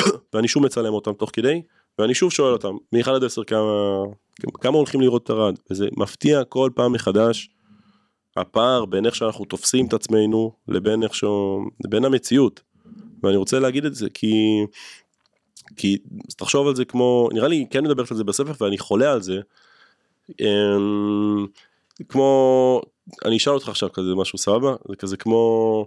ואני 0.32 0.48
שוב 0.48 0.62
מצלם 0.62 0.94
אותם 0.94 1.12
תוך 1.12 1.30
כדי, 1.32 1.62
ואני 1.98 2.14
שוב 2.14 2.32
שואל 2.32 2.52
אותם, 2.52 2.76
מ-1 2.92 3.10
עד 3.10 3.24
10 3.24 3.44
כמה, 3.44 3.60
כמה 4.52 4.76
הולכים 4.76 5.00
לראות 5.00 5.24
את 5.24 5.30
הרעד, 5.30 5.58
וזה 5.70 5.88
מפתיע 5.96 6.44
כל 6.44 6.70
פעם 6.74 6.92
מחדש, 6.92 7.50
הפער 8.36 8.84
בין 8.84 9.06
איך 9.06 9.14
שאנחנו 9.14 9.44
תופסים 9.44 9.86
את 9.86 9.92
עצמנו 9.92 10.52
לבין 10.68 11.02
איך 11.02 11.14
שהוא, 11.14 11.62
לבין 11.84 12.04
המציאות. 12.04 12.60
ואני 13.22 13.36
רוצה 13.36 13.58
להגיד 13.58 13.84
את 13.84 13.94
זה 13.94 14.10
כי, 14.14 14.64
כי 15.76 15.98
תחשוב 16.36 16.68
על 16.68 16.76
זה 16.76 16.84
כמו, 16.84 17.28
נראה 17.32 17.48
לי 17.48 17.66
כן 17.70 17.84
מדברת 17.84 18.10
על 18.10 18.16
זה 18.16 18.24
בספר 18.24 18.64
ואני 18.64 18.78
חולה 18.78 19.12
על 19.12 19.22
זה, 19.22 19.40
אמ, 20.40 21.46
כמו, 22.08 22.80
אני 23.24 23.36
אשאל 23.36 23.52
אותך 23.52 23.68
עכשיו 23.68 23.92
כזה 23.92 24.14
משהו 24.14 24.38
סבבה, 24.38 24.74
זה 24.88 24.96
כזה 24.96 25.16
כמו, 25.16 25.86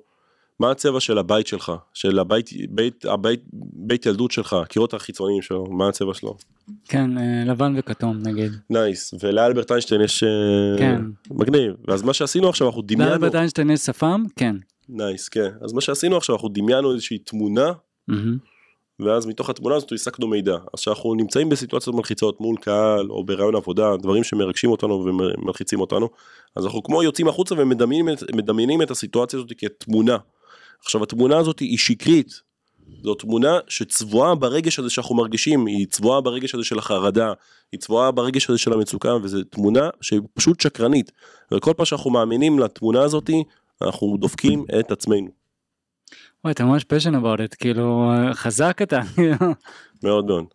מה 0.60 0.72
הצבע 0.72 1.00
של 1.00 1.18
הבית 1.18 1.48
שלך, 1.48 1.72
של 1.94 2.20
הבית, 2.20 2.50
בית, 2.70 3.06
הבית, 3.06 3.44
בית 3.74 4.06
ילדות 4.06 4.32
שלך, 4.32 4.54
הקירות 4.54 4.94
החיצוניים 4.94 5.42
שלו, 5.42 5.66
מה 5.66 5.90
הצבע 5.90 6.14
שלו? 6.14 6.38
כן, 6.86 7.18
אה, 7.18 7.44
לבן 7.46 7.74
וכתום 7.78 8.18
נגיד. 8.24 8.52
nice, 8.70 9.14
ולאלברט 9.24 9.72
איינשטיין 9.72 10.02
יש... 10.02 10.24
אה, 10.24 10.30
כן. 10.78 11.02
מגניב, 11.32 11.74
ואז 11.88 12.04
מה 12.04 12.14
שעשינו 12.14 12.50
עכשיו, 12.50 12.68
אנחנו 12.68 12.82
דמיינו... 12.82 13.12
לאלברט 13.12 13.36
איינשטיין 13.36 13.70
יש 13.70 13.80
שפם? 13.80 14.24
כן. 14.36 14.56
nice, 14.90 15.30
כן. 15.30 15.50
אז 15.62 15.74
מה 15.74 15.82
שעשינו 15.82 16.18
עכשיו, 16.18 16.36
אנחנו 16.36 16.50
דמיינו 16.50 16.94
איזושהי 16.94 17.18
תמונה, 17.18 17.72
ואז 19.00 19.26
מתוך 19.26 19.50
התמונה 19.50 19.76
הזאת 19.76 19.92
הסקנו 19.92 20.28
מידע. 20.28 20.54
אז 20.54 20.80
כשאנחנו 20.80 21.14
נמצאים 21.14 21.50
בסיטואציות 21.50 21.96
מלחיצות 21.96 22.42
מול 22.42 22.58
קהל, 22.62 23.10
או 23.10 23.24
בראיון 23.24 23.56
עבודה, 23.56 23.98
דברים 23.98 24.24
שמרגשים 24.24 24.72
אותנו 24.72 25.06
ומלחיצים 25.06 25.80
אותנו, 25.80 26.10
אז 26.56 26.66
אנחנו 26.66 26.84
כמו 26.84 27.04
יוצאים 27.04 27.28
החוצה 27.28 27.56
ומדמיינים 27.58 28.82
את 28.82 28.92
הסיטואציה 28.92 29.40
הזאת 29.40 29.52
כתמונה. 29.58 30.18
עכשיו 30.84 31.04
התמונה 31.04 31.38
הזאת 31.38 31.60
היא 31.60 31.78
שקרית, 31.78 32.42
זו 33.04 33.16
תמונה 33.16 33.60
שצבועה 33.68 34.36
ברגש 34.36 34.80
הזה 34.80 34.90
שאנחנו 34.90 35.16
מרגישים, 35.16 35.66
היא 35.66 35.88
צבועה 35.88 36.22
ברגש 36.22 36.56
הזה 36.56 36.64
של 36.64 36.80
החרדה, 36.80 37.34
היא 37.72 37.80
צבועה 37.80 38.12
ברגש 38.12 38.50
הזה 38.50 38.58
של 38.60 38.74
המצוקה, 38.74 39.16
וזו 39.16 39.44
תמונה 39.44 39.90
שהיא 40.02 40.22
פשוט 40.34 40.60
שקרנית, 40.60 41.12
וכל 41.54 41.74
פעם 41.78 41.86
שאנחנו 41.86 42.12
מאמינים 42.12 42.60
לתמונה 42.60 43.02
הזאת, 43.02 43.30
אנחנו 43.82 44.18
דופקים 44.20 44.66
את 44.80 44.92
עצמנו. 44.92 45.28
וואי, 46.44 46.54
אתה 46.54 46.66
ממש 46.66 46.84
פשן 46.84 47.16
about 47.16 47.40
it, 47.40 47.56
כאילו, 47.60 48.12
חזק 48.34 48.82
אתה. 48.82 49.00
מאוד 50.04 50.26
מאוד. 50.26 50.46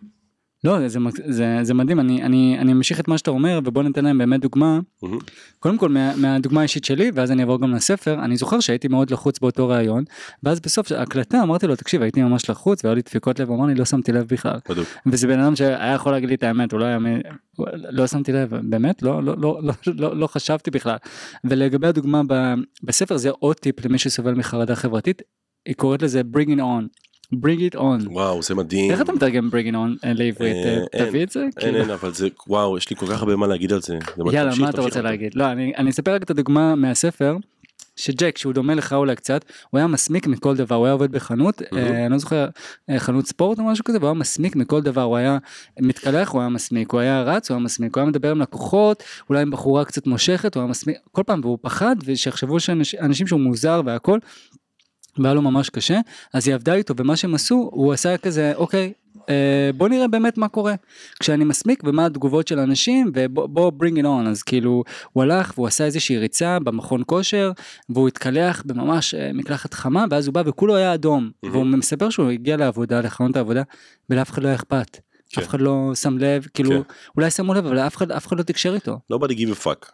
לא, 0.65 0.89
זה, 0.89 0.99
זה, 1.27 1.59
זה 1.63 1.75
מדהים, 1.75 2.01
אני, 2.01 2.23
אני, 2.23 2.57
אני 2.59 2.73
אמשיך 2.73 3.01
את 3.01 3.09
מה 3.09 3.19
שאתה 3.19 3.31
אומר 3.31 3.61
ובוא 3.65 3.83
ניתן 3.83 4.05
להם 4.05 4.19
באמת 4.19 4.41
דוגמה. 4.41 4.79
Mm-hmm. 5.05 5.09
קודם 5.59 5.79
כל 5.79 5.89
מה, 5.89 6.17
מהדוגמה 6.17 6.61
האישית 6.61 6.85
שלי 6.85 7.11
ואז 7.15 7.31
אני 7.31 7.43
אעבור 7.43 7.61
גם 7.61 7.75
לספר, 7.75 8.25
אני 8.25 8.37
זוכר 8.37 8.61
שהייתי 8.61 8.89
מאוד 8.89 9.11
לחוץ 9.11 9.39
באותו 9.39 9.69
ראיון, 9.69 10.05
ואז 10.43 10.61
בסוף 10.61 10.93
ההקלטה 10.93 11.43
אמרתי 11.43 11.67
לו 11.67 11.77
תקשיב 11.77 12.03
הייתי 12.03 12.23
ממש 12.23 12.51
לחוץ 12.51 12.85
והיו 12.85 12.95
לי 12.95 13.03
דפיקות 13.03 13.41
לב, 13.41 13.49
הוא 13.49 13.57
אמר 13.57 13.67
לי 13.67 13.75
לא 13.75 13.85
שמתי 13.85 14.13
לב 14.13 14.27
בכלל. 14.29 14.59
בדיוק. 14.69 14.89
וזה 15.07 15.27
בן 15.27 15.41
אדם 15.41 15.57
שהיה 15.57 15.95
יכול 15.95 16.13
להגיד 16.13 16.29
לי 16.29 16.35
את 16.35 16.43
האמת, 16.43 16.73
הוא 16.73 16.81
לא 16.81 16.85
היה, 16.85 16.99
לא 17.75 18.07
שמתי 18.07 18.33
לב, 18.33 18.55
באמת? 18.63 19.03
לא, 19.03 19.23
לא, 19.23 19.35
לא, 19.39 19.61
לא, 19.63 19.75
לא, 19.87 20.17
לא 20.17 20.27
חשבתי 20.27 20.71
בכלל. 20.71 20.97
ולגבי 21.45 21.87
הדוגמה 21.87 22.23
בספר 22.83 23.17
זה 23.17 23.31
עוד 23.31 23.57
טיפ 23.57 23.85
למי 23.85 23.99
שסובל 23.99 24.35
מחרדה 24.35 24.75
חברתית, 24.75 25.23
היא 25.67 25.75
קוראת 25.75 26.03
לזה 26.03 26.23
bring 26.35 26.49
it 26.49 26.61
on. 26.61 27.04
Bring 27.35 27.73
it 27.73 27.77
on. 27.77 28.09
וואו 28.11 28.43
זה 28.43 28.55
מדהים. 28.55 28.91
איך 28.91 29.01
אתה 29.01 29.13
מתרגם 29.13 29.49
bring 29.49 29.67
it 29.67 29.75
on 29.75 30.07
לעברית? 30.15 30.57
תביא 30.99 31.23
את 31.23 31.31
זה? 31.31 31.41
אין 31.41 31.51
כאילו. 31.57 31.79
אין 31.79 31.91
אבל 31.91 32.15
זה 32.15 32.29
וואו 32.49 32.79
יש 32.79 32.91
לי 32.91 32.97
כל 32.97 33.07
כך 33.07 33.21
הרבה 33.21 33.37
מה 33.37 33.47
להגיד 33.47 33.73
על 33.73 33.81
זה. 33.81 33.99
יאללה 34.33 34.53
מה 34.61 34.71
אתה 34.71 34.81
רוצה 34.81 35.03
להגיד? 35.03 35.35
לא 35.35 35.53
אני 35.53 35.91
אספר 35.91 36.15
רק 36.15 36.23
את 36.23 36.31
הדוגמה 36.31 36.75
מהספר. 36.75 37.37
שג'ק 37.97 38.39
שהוא 38.39 38.53
דומה 38.53 38.75
לך 38.75 38.93
אולי 38.93 39.17
קצת 39.17 39.45
הוא 39.71 39.79
היה 39.79 39.87
מסמיק 39.87 40.27
מכל 40.27 40.57
דבר 40.57 40.75
הוא 40.75 40.87
היה 40.87 40.93
עובד 40.93 41.13
בחנות 41.13 41.63
אני 41.73 42.11
לא 42.11 42.19
זוכר 42.19 42.49
חנות 42.99 43.27
ספורט 43.27 43.59
או 43.59 43.65
משהו 43.65 43.85
כזה 43.85 43.99
והוא 43.99 44.09
היה 44.09 44.15
מסמיק 44.15 44.57
מכל 44.57 44.83
דבר 44.83 45.03
הוא 45.03 45.17
היה 45.17 45.39
מתקלח 45.81 46.31
הוא 46.31 46.41
היה 46.41 46.49
מסמיק 46.49 46.93
הוא 46.93 47.01
היה 47.01 47.23
רץ 47.23 47.51
הוא 47.51 47.57
היה 47.57 47.65
מסמיק 47.65 47.97
הוא 47.97 48.01
היה 48.01 48.11
מדבר 48.11 48.31
עם 48.31 48.41
לקוחות 48.41 49.03
אולי 49.29 49.43
עם 49.43 49.51
בחורה 49.51 49.85
קצת 49.85 50.07
מושכת 50.07 50.55
הוא 50.55 50.61
היה 50.61 50.71
מסמיק 50.71 50.97
כל 51.13 51.23
פעם 51.23 51.41
והוא 51.43 51.59
פחד 51.63 51.97
ושיחשבו 52.05 52.61
שאנשים 52.61 53.27
שהוא 53.27 53.41
מוזר 53.41 53.83
והכל 53.85 54.19
והיה 55.19 55.35
לו 55.35 55.43
ממש 55.43 55.71
קשה 55.71 56.01
אז 56.33 56.49
היא 56.49 56.55
עבדה 56.55 56.75
איתו 56.75 56.95
ומה 56.97 57.17
שהם 57.17 57.35
עשו 57.35 57.71
הוא 57.73 57.93
עשה 57.93 58.17
כזה 58.17 58.53
אוקיי 58.57 58.93
אה, 59.29 59.71
בוא 59.77 59.89
נראה 59.89 60.09
באמת 60.09 60.39
מה 60.39 60.49
קורה 60.49 60.75
כשאני 61.21 61.45
מסמיק 61.45 61.83
ומה 61.87 62.07
התגובות 62.07 62.49
של 62.49 62.59
אנשים 62.59 63.13
ובוא 63.15 63.73
bring 63.83 63.97
it 63.97 64.05
on 64.05 64.29
אז 64.29 64.43
כאילו 64.43 64.85
הוא 65.13 65.23
הלך 65.23 65.53
והוא 65.57 65.67
עשה 65.67 65.85
איזושהי 65.85 66.19
ריצה 66.19 66.59
במכון 66.59 67.03
כושר 67.07 67.53
והוא 67.89 68.09
התקלח 68.09 68.63
בממש 68.67 69.15
אה, 69.15 69.31
מקלחת 69.35 69.75
חמה 69.75 70.05
ואז 70.11 70.27
הוא 70.27 70.35
בא 70.35 70.43
וכולו 70.47 70.77
היה 70.77 70.95
אדום 70.95 71.31
mm-hmm. 71.31 71.49
והוא 71.53 71.65
מספר 71.65 72.11
שהוא 72.11 72.31
הגיע 72.31 72.57
לעבודה 72.57 73.01
לחנות 73.01 73.37
העבודה 73.37 73.63
ולאף 74.11 74.31
אחד 74.31 74.43
לא 74.43 74.49
היה 74.49 74.57
אכפת. 74.57 75.01
כן. 75.31 75.41
אף 75.41 75.49
אחד 75.49 75.61
לא 75.61 75.93
שם 75.95 76.19
לב, 76.19 76.47
כאילו, 76.55 76.71
כן. 76.71 76.95
אולי 77.17 77.31
שמו 77.31 77.55
לב, 77.55 77.67
אבל 77.67 77.79
אף 77.79 77.97
אחד, 77.97 78.13
אף 78.13 78.27
אחד 78.27 78.39
לא 78.39 78.43
תקשר 78.43 78.75
איתו. 78.75 78.99
nobody 79.13 79.33
give 79.33 79.63
a 79.63 79.67
fuck. 79.67 79.91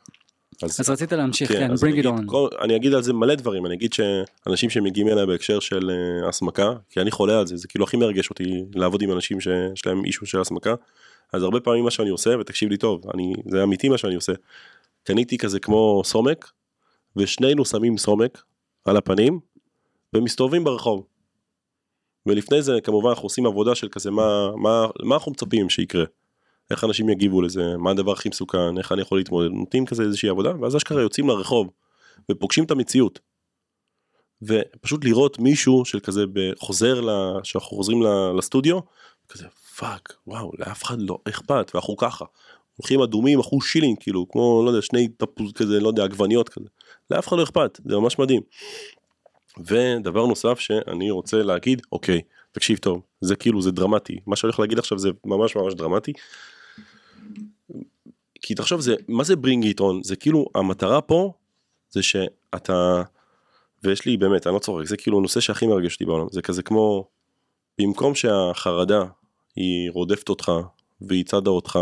אז, 0.63 0.81
אז 0.81 0.91
רצית 0.91 1.13
להמשיך, 1.13 1.53
כן, 1.53 1.63
אני 1.63 1.75
bring 1.75 2.05
it 2.05 2.07
on. 2.07 2.27
כל, 2.27 2.49
אני 2.61 2.77
אגיד 2.77 2.95
על 2.95 3.03
זה 3.03 3.13
מלא 3.13 3.35
דברים, 3.35 3.67
אני 3.67 3.75
אגיד 3.75 3.93
שאנשים 3.93 4.71
שמגיעים 4.71 5.09
אליי 5.09 5.27
בהקשר 5.27 5.61
של 5.61 5.91
uh, 5.91 6.29
הסמקה, 6.29 6.73
כי 6.91 7.01
אני 7.01 7.11
חולה 7.11 7.39
על 7.39 7.47
זה, 7.47 7.57
זה 7.57 7.69
כאילו 7.69 7.85
הכי 7.85 7.97
מרגש 7.97 8.31
אותי 8.31 8.65
לעבוד 8.75 9.03
עם 9.03 9.13
אנשים 9.13 9.41
שיש 9.41 9.87
להם 9.87 10.05
אישו 10.05 10.27
של 10.27 10.41
הסמקה, 10.41 10.75
אז 11.33 11.43
הרבה 11.43 11.61
פעמים 11.61 11.85
מה 11.85 11.91
שאני 11.91 12.11
עושה, 12.11 12.39
ותקשיב 12.41 12.71
לי 12.71 12.77
טוב, 12.77 13.11
אני, 13.15 13.33
זה 13.47 13.63
אמיתי 13.63 13.89
מה 13.89 13.99
שאני 13.99 14.15
עושה, 14.15 14.33
קניתי 15.05 15.39
כזה 15.39 15.61
כמו 15.61 16.03
סומק, 16.05 16.51
ושנינו 17.17 17.65
שמים 17.65 17.99
סומק 17.99 18.43
על 18.85 18.97
הפנים, 18.97 19.41
ומסתובבים 20.15 20.65
ברחוב. 20.65 21.07
ולפני 22.27 22.63
זה 22.63 22.79
כמובן 22.85 23.09
אנחנו 23.09 23.23
עושים 23.23 23.47
עבודה 23.47 23.75
של 23.75 23.89
כזה 23.89 24.11
מה, 24.11 24.51
מה, 24.57 24.87
מה 25.03 25.15
אנחנו 25.15 25.33
מצפים 25.33 25.71
שיקרה. 25.71 26.05
איך 26.71 26.85
אנשים 26.85 27.09
יגיבו 27.09 27.43
לזה, 27.43 27.77
מה 27.79 27.91
הדבר 27.91 28.13
הכי 28.13 28.29
מסוכן, 28.29 28.79
איך 28.79 28.93
אני 28.93 29.03
יכול 29.03 29.19
להתמודד, 29.19 29.51
נותנים 29.51 29.87
כזה 29.87 30.03
איזושהי 30.03 30.29
עבודה, 30.29 30.53
ואז 30.61 30.77
אשכרה 30.77 31.03
יוצאים 31.03 31.29
לרחוב, 31.29 31.71
ופוגשים 32.31 32.65
את 32.65 32.71
המציאות. 32.71 33.19
ופשוט 34.43 35.05
לראות 35.05 35.39
מישהו 35.39 35.85
של 35.85 36.01
כזה 36.01 36.25
חוזר. 36.59 37.01
שאנחנו 37.43 37.77
חוזרים 37.77 38.03
לסטודיו, 38.39 38.79
כזה 39.29 39.47
fuck, 39.77 40.15
וואו, 40.27 40.53
לאף 40.59 40.83
אחד 40.83 40.97
לא 41.01 41.19
אכפת, 41.29 41.71
ואנחנו 41.75 41.97
ככה. 41.97 42.25
הולכים 42.77 43.03
אדומים, 43.03 43.41
אחושילינג, 43.41 43.97
כאילו, 44.01 44.29
כמו, 44.29 44.63
לא 44.65 44.71
יודע, 44.71 44.83
שנית 44.83 45.09
פוז 45.09 45.53
כזה, 45.53 45.81
לא 45.81 45.89
יודע, 45.89 46.05
עגבניות 46.05 46.49
כזה. 46.49 46.67
לאף 47.11 47.29
אחד 47.29 47.37
לא 47.37 47.43
אכפת, 47.43 47.81
זה 47.85 47.97
ממש 47.97 48.19
מדהים. 48.19 48.43
ודבר 49.59 50.27
נוסף 50.27 50.59
שאני 50.59 51.11
רוצה 51.11 51.43
להגיד, 51.43 51.83
אוקיי, 51.93 52.21
תקשיב 52.53 52.79
טוב, 52.79 53.03
זה 53.21 53.37
כאילו, 53.37 53.63
זה 53.63 53.71
דרמטי. 53.71 54.19
מה 54.27 54.37
שאני 54.37 54.49
הולך 54.49 54.61
להגיד 54.61 54.79
עכשיו 54.79 54.99
זה 54.99 55.11
ממש 55.25 55.57
ממש 55.57 55.75
דרמטי. 55.75 56.13
כי 58.43 58.55
תחשוב, 58.55 58.81
זה, 58.81 58.95
מה 59.09 59.25
זה 59.25 59.37
ברינג 59.37 59.65
איטרון? 59.65 60.03
זה 60.03 60.17
כאילו, 60.17 60.47
המטרה 60.55 61.01
פה, 61.01 61.33
זה 61.91 62.03
שאתה, 62.03 63.03
ויש 63.85 64.07
לי 64.07 64.17
באמת, 64.17 64.47
אני 64.47 64.55
לא 64.55 64.59
צוחק, 64.59 64.85
זה 64.85 64.97
כאילו 64.97 65.19
הנושא 65.19 65.41
שהכי 65.41 65.67
מרגש 65.67 65.95
אותי 65.95 66.05
בעולם. 66.05 66.27
זה 66.31 66.43
כזה 66.43 66.63
כמו, 66.63 67.09
במקום 67.79 68.15
שהחרדה 68.15 69.05
היא 69.57 69.91
רודפת 69.91 70.29
אותך, 70.29 70.53
והיא 71.01 71.25
צדה 71.25 71.51
אותך, 71.51 71.79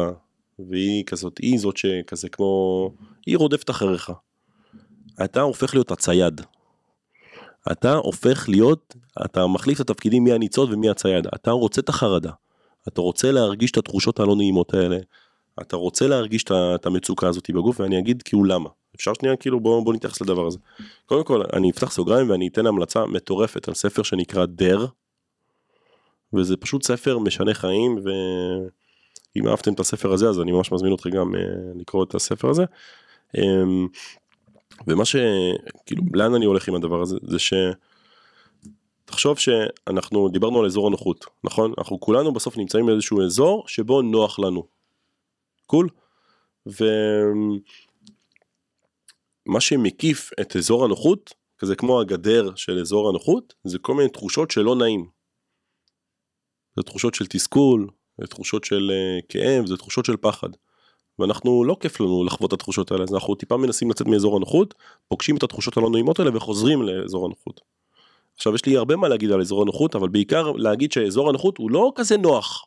והיא 0.59 1.05
כזאת, 1.05 1.39
היא 1.39 1.59
זאת 1.59 1.77
שכזה 1.77 2.29
כמו, 2.29 2.91
היא 3.27 3.37
רודפת 3.37 3.71
אחריך. 3.71 4.13
אתה 5.25 5.41
הופך 5.41 5.75
להיות 5.75 5.91
הצייד. 5.91 6.41
אתה 7.73 7.95
הופך 7.95 8.49
להיות, 8.49 8.97
אתה 9.25 9.47
מחליף 9.47 9.81
את 9.81 9.91
התפקידים 9.91 10.25
מי 10.25 10.33
הניצוד 10.33 10.73
ומי 10.73 10.89
הצייד. 10.89 11.27
אתה 11.35 11.51
רוצה 11.51 11.81
את 11.81 11.89
החרדה. 11.89 12.31
אתה 12.89 13.01
רוצה 13.01 13.33
להרגיש 13.33 13.71
את 13.71 13.77
התחושות 13.77 14.21
הלא 14.21 14.37
נעימות 14.37 14.75
האלה. 14.75 14.99
אתה 15.63 15.77
רוצה 15.77 16.07
להרגיש 16.07 16.45
את 16.75 16.87
המצוקה 16.87 17.29
הזאת 17.29 17.51
בגוף, 17.51 17.81
ואני 17.81 17.99
אגיד 17.99 18.23
כאילו 18.23 18.45
למה. 18.45 18.69
אפשר 18.97 19.15
שנייה 19.15 19.37
כאילו 19.37 19.61
בוא, 19.61 19.85
בוא 19.85 19.95
נתייחס 19.95 20.21
לדבר 20.21 20.47
הזה. 20.47 20.59
קודם 21.07 21.25
כל 21.25 21.43
אני 21.53 21.71
אפתח 21.71 21.91
סוגריים 21.91 22.31
ואני 22.31 22.49
אתן 22.49 22.67
המלצה 22.67 23.07
מטורפת 23.07 23.69
על 23.69 23.75
ספר 23.75 24.03
שנקרא 24.03 24.47
דר. 24.47 24.87
וזה 26.33 26.57
פשוט 26.57 26.83
ספר 26.83 27.19
משנה 27.19 27.55
חיים 27.55 27.99
ואם 28.05 29.49
אהבתם 29.49 29.73
את 29.73 29.81
הספר 29.81 30.13
הזה 30.13 30.29
אז 30.29 30.41
אני 30.41 30.53
ממש 30.53 30.73
מזמין 30.73 30.95
אתכם 30.95 31.11
גם 31.11 31.35
אה, 31.35 31.41
לקרוא 31.75 32.05
את 32.05 32.15
הספר 32.15 32.51
הזה. 32.51 32.65
אמ, 33.39 33.89
ומה 34.87 35.05
ש... 35.05 35.17
כאילו, 35.87 36.03
לאן 36.15 36.35
אני 36.35 36.45
הולך 36.45 36.69
עם 36.69 36.75
הדבר 36.75 37.03
הזה? 37.03 37.17
זה 37.23 37.39
ש... 37.39 37.53
תחשוב 39.05 39.39
שאנחנו 39.39 40.29
דיברנו 40.29 40.61
על 40.61 40.67
אזור 40.67 40.87
הנוחות, 40.87 41.27
נכון? 41.45 41.73
אנחנו 41.79 42.01
כולנו 42.01 42.33
בסוף 42.33 42.57
נמצאים 42.57 42.87
באיזשהו 42.87 43.23
אזור 43.23 43.65
שבו 43.67 44.03
נוח 44.03 44.39
לנו. 44.39 44.78
קול? 45.69 45.89
ומה 46.67 46.81
שמקיף 49.61 50.31
את 50.41 50.57
אזור 50.57 50.85
הנוחות, 50.85 51.35
כזה 51.59 51.77
כמו 51.77 52.01
הגדר 52.01 52.55
של 52.57 52.79
אזור 52.79 53.09
הנוחות, 53.09 53.55
זה 53.65 53.79
כל 53.79 53.95
מיני 53.95 54.09
תחושות 54.09 54.51
שלא 54.51 54.77
נעים. 54.77 55.07
זה 56.77 56.83
תחושות 56.83 57.15
של 57.15 57.27
תסכול, 57.27 57.89
זה 58.21 58.27
תחושות 58.27 58.65
של 58.65 58.91
uh, 58.91 59.27
כאב, 59.29 59.67
זה 59.67 59.77
תחושות 59.77 60.05
של 60.05 60.17
פחד. 60.17 60.49
ואנחנו 61.19 61.65
לא 61.65 61.77
כיף 61.81 62.01
לנו 62.01 62.25
לחוות 62.25 62.49
את 62.49 62.53
התחושות 62.53 62.91
האלה 62.91 63.03
אז 63.05 63.15
אנחנו 63.15 63.35
טיפה 63.35 63.57
מנסים 63.57 63.91
לצאת 63.91 64.07
מאזור 64.07 64.37
הנוחות 64.37 64.75
פוגשים 65.09 65.37
את 65.37 65.43
התחושות 65.43 65.77
הלא 65.77 65.91
נעימות 65.91 66.19
האלה 66.19 66.37
וחוזרים 66.37 66.83
לאזור 66.83 67.27
הנוחות. 67.27 67.61
עכשיו 68.35 68.55
יש 68.55 68.67
לי 68.67 68.77
הרבה 68.77 68.97
מה 68.97 69.09
להגיד 69.09 69.31
על 69.31 69.41
אזור 69.41 69.63
הנוחות 69.63 69.95
אבל 69.95 70.09
בעיקר 70.09 70.53
להגיד 70.53 70.93
שאזור 70.93 71.29
הנוחות 71.29 71.59
הוא 71.59 71.71
לא 71.71 71.93
כזה 71.95 72.17
נוח. 72.17 72.65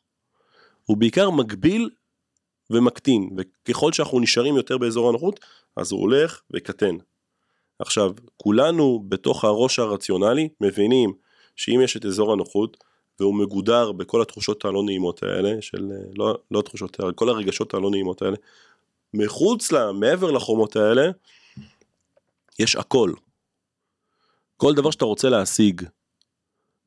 הוא 0.85 0.97
בעיקר 0.97 1.29
מגביל 1.29 1.89
ומקטין 2.71 3.29
וככל 3.37 3.93
שאנחנו 3.93 4.19
נשארים 4.19 4.55
יותר 4.55 4.77
באזור 4.77 5.09
הנוחות 5.09 5.39
אז 5.75 5.91
הוא 5.91 6.01
הולך 6.01 6.41
וקטן. 6.51 6.95
עכשיו 7.79 8.11
כולנו 8.37 9.03
בתוך 9.09 9.45
הראש 9.45 9.79
הרציונלי 9.79 10.49
מבינים 10.61 11.13
שאם 11.55 11.81
יש 11.83 11.97
את 11.97 12.05
אזור 12.05 12.33
הנוחות 12.33 12.77
והוא 13.19 13.35
מגודר 13.35 13.91
בכל 13.91 14.21
התחושות 14.21 14.65
הלא 14.65 14.83
נעימות 14.83 15.23
האלה, 15.23 15.61
של 15.61 15.91
לא, 16.15 16.37
לא 16.51 16.61
תחושות, 16.61 16.97
כל 17.15 17.29
הרגשות 17.29 17.73
הלא 17.73 17.91
נעימות 17.91 18.21
האלה, 18.21 18.37
מחוץ 19.13 19.71
לה, 19.71 19.91
מעבר 19.91 20.31
לחומות 20.31 20.75
האלה, 20.75 21.11
יש 22.59 22.75
הכל. 22.75 23.13
כל 24.57 24.73
דבר 24.73 24.91
שאתה 24.91 25.05
רוצה 25.05 25.29
להשיג, 25.29 25.81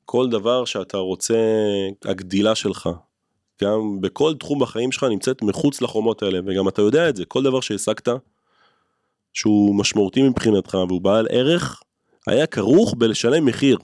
כל 0.04 0.28
דבר 0.30 0.64
שאתה 0.64 0.98
רוצה, 0.98 1.38
הגדילה 2.04 2.54
שלך, 2.54 2.88
גם 3.62 4.00
בכל 4.00 4.34
תחום 4.34 4.58
בחיים 4.58 4.92
שלך 4.92 5.04
נמצאת 5.04 5.42
מחוץ 5.42 5.82
לחומות 5.82 6.22
האלה, 6.22 6.38
וגם 6.46 6.68
אתה 6.68 6.82
יודע 6.82 7.08
את 7.08 7.16
זה, 7.16 7.24
כל 7.24 7.42
דבר 7.42 7.60
שהשגת, 7.60 8.08
שהוא 9.32 9.74
משמעותי 9.74 10.22
מבחינתך 10.22 10.78
והוא 10.88 11.00
בעל 11.00 11.26
ערך, 11.30 11.82
היה 12.26 12.46
כרוך 12.46 12.94
בלשלם 12.98 13.46
מחיר. 13.46 13.78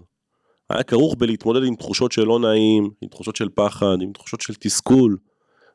היה 0.70 0.82
כרוך 0.82 1.14
בלהתמודד 1.18 1.64
עם 1.64 1.74
תחושות 1.74 2.12
של 2.12 2.24
לא 2.24 2.38
נעים, 2.38 2.90
עם 3.00 3.08
תחושות 3.08 3.36
של 3.36 3.48
פחד, 3.54 3.96
עם 4.02 4.12
תחושות 4.12 4.40
של 4.40 4.54
תסכול. 4.54 5.16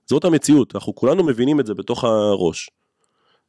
זאת 0.06 0.26
המציאות, 0.26 0.76
אנחנו 0.76 0.96
כולנו 0.96 1.24
מבינים 1.24 1.60
את 1.60 1.66
זה 1.66 1.74
בתוך 1.74 2.04
הראש. 2.04 2.70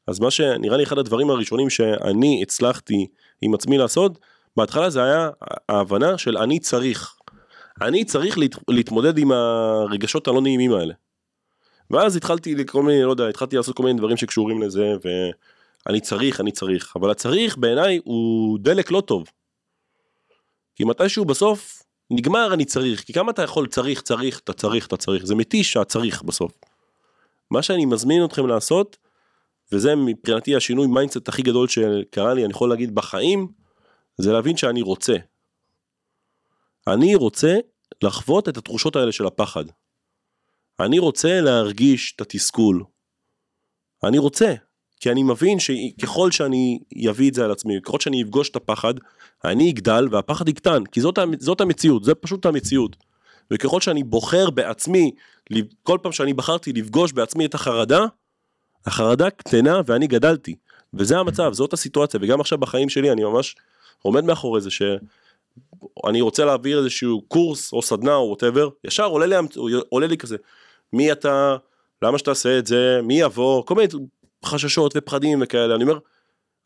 אז 0.06 0.20
מה 0.20 0.30
שנראה 0.30 0.76
לי 0.76 0.82
אחד 0.82 0.98
הדברים 0.98 1.30
הראשונים 1.30 1.70
שאני 1.70 2.42
הצלחתי 2.42 3.06
עם 3.42 3.54
עצמי 3.54 3.78
לעשות, 3.78 4.18
בהתחלה 4.56 4.90
זה 4.90 5.04
היה 5.04 5.30
ההבנה 5.68 6.18
של 6.18 6.38
אני 6.38 6.58
צריך. 6.58 7.15
אני 7.82 8.04
צריך 8.04 8.38
להת, 8.38 8.54
להתמודד 8.68 9.18
עם 9.18 9.32
הרגשות 9.32 10.28
הלא 10.28 10.42
נעימים 10.42 10.72
האלה. 10.72 10.94
ואז 11.90 12.16
התחלתי 12.16 12.54
לכל 12.54 12.82
מיני, 12.82 13.02
לא 13.02 13.10
יודע, 13.10 13.28
התחלתי 13.28 13.56
לעשות 13.56 13.76
כל 13.76 13.82
מיני 13.82 13.98
דברים 13.98 14.16
שקשורים 14.16 14.62
לזה, 14.62 14.92
ואני 15.86 16.00
צריך, 16.00 16.40
אני 16.40 16.52
צריך. 16.52 16.92
אבל 16.96 17.10
הצריך 17.10 17.58
בעיניי 17.58 18.00
הוא 18.04 18.58
דלק 18.58 18.90
לא 18.90 19.00
טוב. 19.00 19.24
כי 20.74 20.84
מתישהו 20.84 21.24
בסוף 21.24 21.82
נגמר 22.10 22.54
אני 22.54 22.64
צריך, 22.64 23.00
כי 23.00 23.12
כמה 23.12 23.30
אתה 23.30 23.42
יכול 23.42 23.66
צריך, 23.66 24.00
צריך, 24.00 24.38
אתה 24.38 24.52
צריך, 24.52 24.86
אתה 24.86 24.96
צריך, 24.96 25.26
זה 25.26 25.34
מתיש 25.34 25.72
שהצריך 25.72 26.22
בסוף. 26.22 26.52
מה 27.50 27.62
שאני 27.62 27.86
מזמין 27.86 28.24
אתכם 28.24 28.46
לעשות, 28.46 28.96
וזה 29.72 29.94
מבחינתי 29.94 30.56
השינוי 30.56 30.86
mindset 30.86 31.28
הכי 31.28 31.42
גדול 31.42 31.68
שקרה 31.68 32.34
לי, 32.34 32.44
אני 32.44 32.50
יכול 32.50 32.68
להגיד 32.68 32.94
בחיים, 32.94 33.48
זה 34.18 34.32
להבין 34.32 34.56
שאני 34.56 34.82
רוצה. 34.82 35.16
אני 36.88 37.14
רוצה 37.14 37.56
לחוות 38.02 38.48
את 38.48 38.56
התחושות 38.56 38.96
האלה 38.96 39.12
של 39.12 39.26
הפחד. 39.26 39.64
אני 40.80 40.98
רוצה 40.98 41.40
להרגיש 41.40 42.12
את 42.16 42.20
התסכול. 42.20 42.84
אני 44.04 44.18
רוצה, 44.18 44.54
כי 45.00 45.10
אני 45.10 45.22
מבין 45.22 45.58
שככל 45.58 46.30
שאני 46.30 46.78
אביא 47.10 47.28
את 47.28 47.34
זה 47.34 47.44
על 47.44 47.50
עצמי, 47.50 47.74
ככל 47.82 48.00
שאני 48.00 48.22
אפגוש 48.22 48.50
את 48.50 48.56
הפחד, 48.56 48.94
אני 49.44 49.70
אגדל 49.70 50.08
והפחד 50.10 50.48
יקטן, 50.48 50.84
כי 50.84 51.00
זאת, 51.00 51.18
זאת 51.38 51.60
המציאות, 51.60 52.04
זה 52.04 52.14
פשוט 52.14 52.46
המציאות. 52.46 52.96
וככל 53.50 53.80
שאני 53.80 54.02
בוחר 54.02 54.50
בעצמי, 54.50 55.10
כל 55.82 55.98
פעם 56.02 56.12
שאני 56.12 56.32
בחרתי 56.32 56.72
לפגוש 56.72 57.12
בעצמי 57.12 57.46
את 57.46 57.54
החרדה, 57.54 58.04
החרדה 58.86 59.30
קטנה 59.30 59.80
ואני 59.86 60.06
גדלתי. 60.06 60.56
וזה 60.94 61.18
המצב, 61.18 61.52
זאת 61.52 61.72
הסיטואציה, 61.72 62.20
וגם 62.22 62.40
עכשיו 62.40 62.58
בחיים 62.58 62.88
שלי 62.88 63.12
אני 63.12 63.24
ממש 63.24 63.56
עומד 64.02 64.24
מאחורי 64.24 64.60
זה 64.60 64.70
שאני 66.06 66.20
רוצה 66.20 66.44
להעביר 66.44 66.78
איזשהו 66.78 67.22
קורס 67.22 67.72
או 67.72 67.82
סדנה 67.82 68.14
או 68.14 68.28
ווטאבר, 68.28 68.68
ישר 68.84 69.04
עולה 69.04 69.26
לי, 69.26 69.36
עולה 69.88 70.06
לי 70.06 70.16
כזה, 70.16 70.36
מי 70.92 71.12
אתה, 71.12 71.56
למה 72.02 72.18
שתעשה 72.18 72.58
את 72.58 72.66
זה, 72.66 73.00
מי 73.02 73.20
יבוא, 73.20 73.64
כל 73.64 73.74
מיני 73.74 73.88
חששות 74.44 74.92
ופחדים 74.96 75.38
וכאלה, 75.42 75.74
אני 75.74 75.84
אומר, 75.84 75.98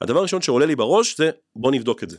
הדבר 0.01 0.19
הראשון 0.19 0.43
שעולה 0.43 0.67
לי 0.67 0.77
בראש 0.77 1.17
זה 1.17 1.31
בוא 1.57 1.73
נבדוק 1.73 2.03
את 2.03 2.11
זה. 2.11 2.19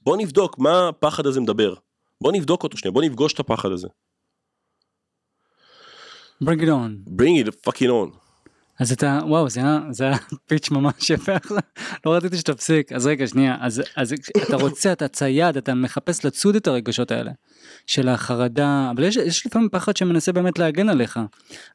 בוא 0.00 0.16
נבדוק 0.16 0.58
מה 0.58 0.88
הפחד 0.88 1.26
הזה 1.26 1.40
מדבר. 1.40 1.74
בוא 2.20 2.32
נבדוק 2.32 2.62
אותו 2.62 2.76
שנייה, 2.76 2.92
בוא 2.92 3.02
נפגוש 3.02 3.32
את 3.32 3.40
הפחד 3.40 3.72
הזה. 3.72 3.88
bring 6.42 6.60
it 6.60 6.68
on. 6.68 7.10
bring 7.16 7.46
it 7.46 7.54
fucking 7.66 7.90
on. 7.90 8.23
אז 8.80 8.92
אתה, 8.92 9.18
וואו, 9.26 9.48
זה 9.48 9.60
היה, 9.60 9.80
זה 9.90 10.04
היה 10.04 10.16
פיץ' 10.48 10.70
ממש 10.70 11.10
יפה 11.10 11.32
לא 12.06 12.14
רציתי 12.14 12.36
שתפסיק, 12.36 12.92
אז 12.92 13.06
רגע, 13.06 13.26
שנייה, 13.26 13.56
אז, 13.60 13.82
אז 13.96 14.14
אתה 14.48 14.56
רוצה, 14.56 14.92
אתה 14.92 15.08
צייד, 15.08 15.56
אתה 15.56 15.74
מחפש 15.74 16.24
לצוד 16.24 16.56
את 16.56 16.66
הרגשות 16.66 17.10
האלה, 17.10 17.30
של 17.86 18.08
החרדה, 18.08 18.90
אבל 18.94 19.04
יש, 19.04 19.16
יש 19.16 19.46
לפעמים 19.46 19.68
פחד 19.68 19.96
שמנסה 19.96 20.32
באמת 20.32 20.58
להגן 20.58 20.88
עליך, 20.88 21.20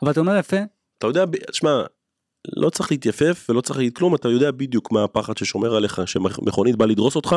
אבל 0.04 0.12
אתה 0.12 0.20
אומר 0.20 0.38
יפה, 0.38 0.58
אתה 0.98 1.08
יודע, 1.08 1.26
שמע, 1.52 1.84
לא 2.48 2.70
צריך 2.70 2.92
להתייפף 2.92 3.46
ולא 3.50 3.62
צריך 3.62 3.80
להגיד 3.80 3.96
כלום, 3.96 4.16
אתה 4.16 4.30
יודע 4.30 4.52
בדיוק 4.52 4.92
מה 4.92 5.04
הפחד 5.04 5.38
ששומר 5.38 5.76
עליך, 5.76 6.02
שמכונית 6.06 6.76
באה 6.76 6.88
לדרוס 6.88 7.16
אותך, 7.16 7.36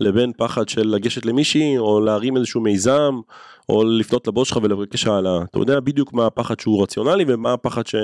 לבין 0.00 0.32
פחד 0.36 0.68
של 0.68 0.88
לגשת 0.88 1.26
למישהי, 1.26 1.78
או 1.78 2.00
להרים 2.00 2.36
איזשהו 2.36 2.60
מיזם, 2.60 3.20
או 3.68 3.84
לפנות 3.84 4.26
לבוס 4.28 4.48
שלך 4.48 4.58
ולבקש 4.62 5.06
העלאה. 5.06 5.42
אתה 5.42 5.58
יודע 5.58 5.80
בדיוק 5.80 6.12
מה 6.12 6.26
הפחד 6.26 6.60
שהוא 6.60 6.82
רציונלי 6.82 7.24
ומה 7.28 7.52
הפחד 7.52 7.86
ש... 7.86 7.94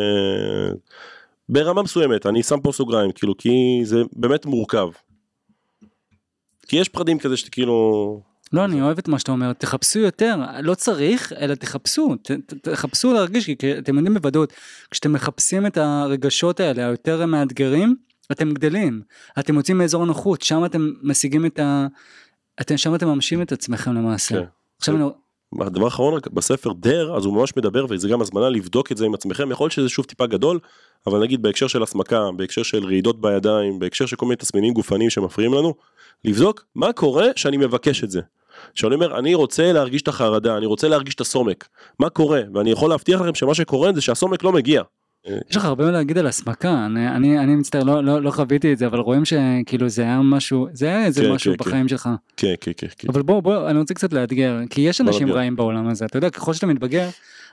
ברמה 1.48 1.82
מסוימת, 1.82 2.26
אני 2.26 2.42
שם 2.42 2.60
פה 2.60 2.72
סוגריים, 2.72 3.12
כאילו, 3.12 3.36
כי 3.36 3.80
זה 3.82 4.02
באמת 4.12 4.46
מורכב. 4.46 4.88
כי 6.68 6.76
יש 6.76 6.88
פחדים 6.88 7.18
כזה 7.18 7.36
שאתה 7.36 7.50
כאילו... 7.50 8.27
לא, 8.52 8.64
אני 8.64 8.82
אוהב 8.82 8.98
את 8.98 9.08
מה 9.08 9.18
שאתה 9.18 9.32
אומר, 9.32 9.52
תחפשו 9.52 9.98
יותר, 9.98 10.36
לא 10.62 10.74
צריך, 10.74 11.32
אלא 11.32 11.54
תחפשו, 11.54 12.16
ת, 12.22 12.30
ת, 12.30 12.54
תחפשו 12.68 13.12
להרגיש, 13.12 13.50
כי 13.50 13.78
אתם 13.78 13.96
יודעים 13.96 14.14
בוודאות, 14.14 14.52
כשאתם 14.90 15.12
מחפשים 15.12 15.66
את 15.66 15.76
הרגשות 15.76 16.60
האלה, 16.60 16.86
היותר 16.86 17.26
מאתגרים, 17.26 17.96
אתם 18.32 18.54
גדלים, 18.54 19.02
אתם 19.38 19.56
יוצאים 19.56 19.78
מאזור 19.78 20.02
הנוחות, 20.02 20.42
שם 20.42 20.64
אתם 20.64 20.90
משיגים 21.02 21.46
את 21.46 21.58
ה... 21.58 21.86
אתם 22.60 22.76
שם 22.76 22.94
אתם 22.94 23.08
ממשים 23.08 23.42
את 23.42 23.52
עצמכם 23.52 23.94
למעשה. 23.94 24.34
כן. 24.34 24.44
עכשיו 24.78 24.96
אני... 24.96 25.04
הדבר 25.60 25.84
האחרון 25.84 26.14
רק 26.14 26.26
בספר 26.26 26.72
דר 26.72 27.16
אז 27.16 27.24
הוא 27.24 27.34
ממש 27.34 27.56
מדבר 27.56 27.86
וזה 27.88 28.08
גם 28.08 28.20
הזמנה 28.20 28.48
לבדוק 28.48 28.92
את 28.92 28.96
זה 28.96 29.06
עם 29.06 29.14
עצמכם 29.14 29.50
יכול 29.50 29.64
להיות 29.64 29.72
שזה 29.72 29.88
שוב 29.88 30.04
טיפה 30.04 30.26
גדול 30.26 30.58
אבל 31.06 31.20
נגיד 31.20 31.42
בהקשר 31.42 31.66
של 31.66 31.82
הסמקה 31.82 32.28
בהקשר 32.36 32.62
של 32.62 32.84
רעידות 32.84 33.20
בידיים 33.20 33.78
בהקשר 33.78 34.06
של 34.06 34.16
כל 34.16 34.26
מיני 34.26 34.36
תסמינים 34.36 34.74
גופניים 34.74 35.10
שמפריעים 35.10 35.54
לנו 35.54 35.74
לבדוק 36.24 36.64
מה 36.74 36.92
קורה 36.92 37.26
שאני 37.36 37.56
מבקש 37.56 38.04
את 38.04 38.10
זה. 38.10 38.20
שאני 38.74 38.94
אומר 38.94 39.18
אני 39.18 39.34
רוצה 39.34 39.72
להרגיש 39.72 40.02
את 40.02 40.08
החרדה 40.08 40.56
אני 40.56 40.66
רוצה 40.66 40.88
להרגיש 40.88 41.14
את 41.14 41.20
הסומק 41.20 41.68
מה 42.00 42.10
קורה 42.10 42.40
ואני 42.54 42.70
יכול 42.70 42.90
להבטיח 42.90 43.20
לכם 43.20 43.34
שמה 43.34 43.54
שקורה 43.54 43.92
זה 43.92 44.00
שהסומק 44.00 44.44
לא 44.44 44.52
מגיע. 44.52 44.82
יש 45.50 45.56
לך 45.56 45.64
הרבה 45.64 45.84
מה 45.84 45.90
להגיד 45.90 46.18
על 46.18 46.26
הסמקה, 46.26 46.86
אני, 46.86 47.08
אני, 47.08 47.38
אני 47.38 47.56
מצטער, 47.56 47.82
לא, 47.82 48.04
לא, 48.04 48.22
לא 48.22 48.30
חוויתי 48.30 48.72
את 48.72 48.78
זה, 48.78 48.86
אבל 48.86 48.98
רואים 48.98 49.22
שכאילו 49.24 49.88
זה 49.88 50.02
היה 50.02 50.20
משהו, 50.24 50.66
זה 50.72 50.86
היה 50.86 51.04
איזה 51.04 51.22
כן, 51.22 51.32
משהו 51.32 51.52
כן, 51.52 51.56
בחיים 51.58 51.82
כן. 51.82 51.88
שלך. 51.88 52.08
כן 52.36 52.54
כן 52.60 52.72
כן. 52.76 52.86
כן. 52.98 53.08
אבל 53.08 53.22
בוא, 53.22 53.40
בוא, 53.40 53.70
אני 53.70 53.78
רוצה 53.78 53.94
קצת 53.94 54.12
לאתגר, 54.12 54.58
כי 54.70 54.80
יש 54.80 55.00
אנשים. 55.00 55.32
רעים 55.32 55.56
בעולם 55.56 55.88
הזה, 55.88 56.04
אתה 56.04 56.16
יודע, 56.16 56.30
ככל 56.30 56.54
שאתה 56.54 56.66
מתבגר, 56.66 57.08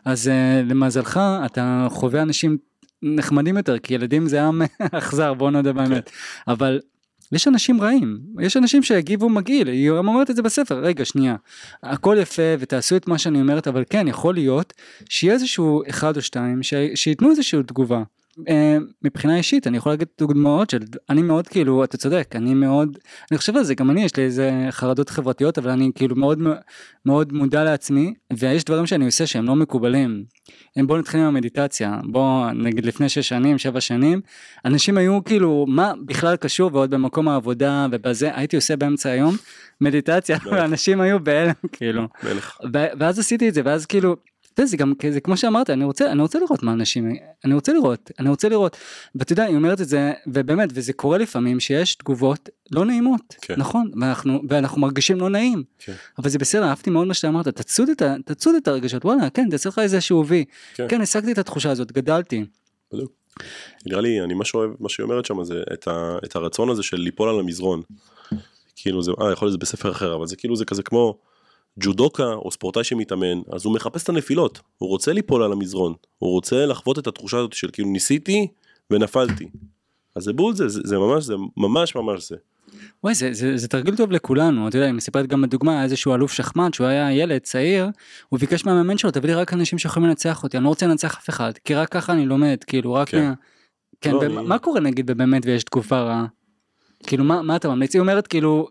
אז 0.05 0.27
uh, 0.27 0.69
למזלך 0.69 1.19
אתה 1.45 1.87
חווה 1.89 2.21
אנשים 2.21 2.57
נחמדים 3.03 3.57
יותר, 3.57 3.79
כי 3.79 3.93
ילדים 3.93 4.27
זה 4.27 4.43
עם 4.43 4.61
אכזר, 4.79 5.33
בוא 5.33 5.51
נודה 5.51 5.73
באמת, 5.73 6.11
אבל 6.47 6.79
יש 7.31 7.47
אנשים 7.47 7.81
רעים, 7.81 8.19
יש 8.41 8.57
אנשים 8.57 8.83
שיגיבו 8.83 9.29
מגעיל, 9.29 9.67
היא 9.67 9.91
גם 9.97 10.07
אומרת 10.07 10.29
את 10.29 10.35
זה 10.35 10.41
בספר, 10.41 10.79
רגע 10.79 11.05
שנייה, 11.05 11.35
הכל 11.83 12.17
יפה 12.21 12.55
ותעשו 12.59 12.95
את 12.95 13.07
מה 13.07 13.17
שאני 13.17 13.41
אומרת, 13.41 13.67
אבל 13.67 13.83
כן, 13.89 14.07
יכול 14.07 14.33
להיות 14.33 14.73
שיהיה 15.09 15.33
איזשהו 15.33 15.83
אחד 15.89 16.17
או 16.17 16.21
שתיים. 16.21 16.59
שייתנו 16.95 17.29
איזושהי 17.29 17.63
תגובה. 17.63 18.03
אה, 18.49 18.77
מבחינה 19.01 19.37
אישית 19.37 19.67
אני 19.67 19.77
יכול 19.77 19.91
להגיד 19.91 20.07
דוגמאות 20.19 20.69
של 20.69 20.79
אני 21.09 21.21
מאוד 21.21 21.47
כאילו 21.47 21.83
אתה 21.83 21.97
צודק 21.97 22.35
אני 22.35 22.53
מאוד 22.53 22.97
אני 23.31 23.37
חושב 23.37 23.57
על 23.57 23.63
זה 23.63 23.75
גם 23.75 23.89
אני 23.89 24.03
יש 24.03 24.15
לי 24.15 24.23
איזה 24.23 24.51
חרדות 24.71 25.09
חברתיות 25.09 25.57
אבל 25.57 25.69
אני 25.69 25.91
כאילו 25.95 26.15
מאוד 26.15 26.39
מאוד 27.05 27.33
מודע 27.33 27.63
לעצמי 27.63 28.13
ויש 28.33 28.63
דברים 28.63 28.85
שאני 28.85 29.05
עושה 29.05 29.27
שהם 29.27 29.45
לא 29.45 29.55
מקובלים. 29.55 30.23
אם 30.79 30.87
בוא 30.87 30.97
נתחיל 30.97 31.19
עם 31.19 31.25
המדיטציה 31.25 31.99
בוא 32.03 32.51
נגיד 32.51 32.85
לפני 32.85 33.09
שש 33.09 33.29
שנים 33.29 33.57
שבע 33.57 33.81
שנים 33.81 34.21
אנשים 34.65 34.97
היו 34.97 35.23
כאילו 35.23 35.65
מה 35.67 35.93
בכלל 36.05 36.35
קשור 36.35 36.69
ועוד 36.73 36.89
במקום 36.89 37.27
העבודה 37.27 37.87
ובזה 37.91 38.31
הייתי 38.35 38.55
עושה 38.55 38.75
באמצע 38.75 39.09
היום 39.09 39.35
מדיטציה 39.81 40.37
ואנשים 40.51 41.01
היו 41.01 41.23
בהלם 41.23 41.53
כאילו. 41.71 42.07
ואז 42.99 43.19
עשיתי 43.19 43.49
את 43.49 43.53
זה 43.53 43.61
ואז 43.65 43.85
כאילו 43.85 44.15
זה 44.63 44.77
גם 44.77 44.93
כזה 44.99 45.19
כמו 45.19 45.37
שאמרת 45.37 45.69
אני 45.69 45.83
רוצה 45.83 46.11
אני 46.11 46.21
רוצה 46.21 46.39
לראות 46.39 46.63
מה 46.63 46.73
אנשים 46.73 47.15
אני 47.45 47.53
רוצה 47.53 47.73
לראות 47.73 48.11
אני 48.19 48.29
רוצה 48.29 48.49
לראות 48.49 48.77
ואתה 49.15 49.33
יודע 49.33 49.43
היא 49.43 49.55
אומרת 49.55 49.81
את 49.81 49.87
זה 49.87 50.13
ובאמת 50.27 50.69
וזה 50.73 50.93
קורה 50.93 51.17
לפעמים 51.17 51.59
שיש 51.59 51.95
תגובות 51.95 52.49
לא 52.71 52.85
נעימות 52.85 53.35
כן. 53.41 53.55
נכון 53.57 53.91
ואנחנו 54.01 54.41
ואנחנו 54.49 54.81
מרגישים 54.81 55.19
לא 55.19 55.29
נעים 55.29 55.63
כן. 55.79 55.93
אבל 56.19 56.29
זה 56.29 56.39
בסדר 56.39 56.63
אהבתי 56.63 56.89
מאוד 56.89 57.07
מה 57.07 57.13
שאמרת 57.13 57.47
תצוד 57.47 57.89
את 57.89 58.01
תצוד 58.25 58.55
את 58.55 58.67
הרגשות 58.67 59.05
וואלה 59.05 59.29
כן 59.29 59.49
תעשה 59.49 59.69
לך 59.69 59.79
איזשהו 59.79 60.27
וי 60.27 60.45
כן. 60.75 60.85
כן 60.89 61.01
השגתי 61.01 61.31
את 61.31 61.37
התחושה 61.37 61.71
הזאת 61.71 61.91
גדלתי 61.91 62.45
בדיוק. 62.93 63.11
נראה 63.85 64.01
לי 64.01 64.21
אני 64.21 64.33
מה 64.33 64.45
שאוהב 64.45 64.71
מה 64.79 64.89
שהיא 64.89 65.03
אומרת 65.03 65.25
שם 65.25 65.43
זה 65.43 65.63
את, 65.73 65.87
ה, 65.87 66.17
את 66.25 66.35
הרצון 66.35 66.69
הזה 66.69 66.83
של 66.83 66.97
ליפול 66.97 67.29
על 67.29 67.39
המזרון. 67.39 67.81
כאילו 68.75 69.03
זה 69.03 69.11
אה 69.21 69.31
יכול 69.31 69.45
להיות 69.45 69.51
זה 69.51 69.57
בספר 69.57 69.91
אחר 69.91 70.15
אבל 70.15 70.27
זה 70.27 70.35
כאילו 70.35 70.55
זה 70.55 70.65
כזה 70.65 70.83
כמו 70.83 71.17
ג'ודוקה 71.79 72.23
או 72.33 72.51
ספורטאי 72.51 72.83
שמתאמן 72.83 73.41
אז 73.51 73.65
הוא 73.65 73.73
מחפש 73.75 74.03
את 74.03 74.09
הנפילות 74.09 74.59
הוא 74.77 74.89
רוצה 74.89 75.13
ליפול 75.13 75.43
על 75.43 75.51
המזרון 75.51 75.93
הוא 76.17 76.31
רוצה 76.31 76.65
לחוות 76.65 76.99
את 76.99 77.07
התחושה 77.07 77.37
הזאת 77.37 77.53
של 77.53 77.69
כאילו 77.73 77.89
ניסיתי 77.89 78.47
ונפלתי. 78.91 79.47
אז 80.15 80.23
זה 80.23 80.33
בול 80.33 80.55
זה 80.55 80.67
זה, 80.67 80.81
זה 80.83 80.97
ממש 80.97 81.23
זה 81.23 81.33
ממש 81.57 81.95
ממש 81.95 82.29
זה. 82.29 82.35
וואי 83.03 83.15
זה, 83.15 83.33
זה, 83.33 83.57
זה 83.57 83.67
תרגיל 83.67 83.95
טוב 83.95 84.11
לכולנו 84.11 84.67
אתה 84.67 84.77
יודע 84.77 84.85
היא 84.85 84.93
מספרת 84.93 85.27
גם 85.27 85.41
בדוגמה 85.41 85.83
איזשהו 85.83 86.15
אלוף 86.15 86.31
שחמט 86.33 86.73
שהוא 86.73 86.87
היה 86.87 87.11
ילד 87.13 87.41
צעיר 87.41 87.87
הוא 88.29 88.39
ביקש 88.39 88.65
מהמאמן 88.65 88.97
שלו 88.97 89.11
תביא 89.11 89.29
לי 89.29 89.35
רק 89.35 89.53
אנשים 89.53 89.79
שיכולים 89.79 90.09
לנצח 90.09 90.43
אותי 90.43 90.57
אני 90.57 90.63
לא 90.63 90.69
רוצה 90.69 90.87
לנצח 90.87 91.17
אף 91.17 91.29
אחד 91.29 91.51
כי 91.63 91.75
רק 91.75 91.89
ככה 91.89 92.13
אני 92.13 92.25
לומד 92.25 92.57
כאילו 92.67 92.93
רק 92.93 93.09
כן. 93.09 93.23
מה... 93.27 93.33
כן 94.01 94.11
לא, 94.11 94.17
ומה- 94.17 94.39
אני- 94.39 94.47
מה 94.47 94.59
קורה 94.59 94.79
נגיד 94.79 95.11
באמת 95.11 95.45
ויש 95.45 95.63
תקופה 95.63 95.99
רעה 96.01 96.25
כאילו 97.07 97.23
מה, 97.23 97.41
מה 97.41 97.55
אתה 97.55 97.67
ממליץ 97.69 97.93
היא 97.95 97.99
אומרת 97.99 98.27
כאילו 98.27 98.67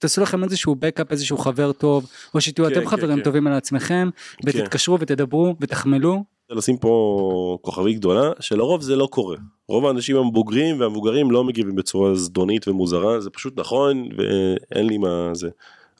תעשו 0.00 0.20
לכם 0.20 0.44
איזשהו 0.44 0.74
בקאפ 0.74 1.10
איזשהו 1.10 1.38
חבר 1.38 1.72
טוב 1.72 2.06
או 2.34 2.40
שתהיו 2.40 2.66
כן, 2.66 2.72
אתם 2.72 2.80
כן, 2.80 2.86
חברים 2.86 3.16
כן. 3.16 3.24
טובים 3.24 3.46
על 3.46 3.52
עצמכם 3.52 4.08
ותתקשרו 4.44 5.00
ותדברו 5.00 5.54
ותחמלו. 5.60 6.24
לשים 6.50 6.76
פה 6.78 7.58
כוכבית 7.62 7.98
גדולה 7.98 8.30
שלרוב 8.40 8.82
זה 8.82 8.96
לא 8.96 9.06
קורה. 9.06 9.36
רוב 9.68 9.86
האנשים 9.86 10.16
הבוגרים 10.16 10.80
והמבוגרים 10.80 11.30
לא 11.30 11.44
מגיבים 11.44 11.74
בצורה 11.74 12.14
זדונית 12.14 12.68
ומוזרה 12.68 13.20
זה 13.20 13.30
פשוט 13.30 13.58
נכון 13.58 14.08
ואין 14.16 14.86
לי 14.86 14.98
מה 14.98 15.30
זה. 15.32 15.48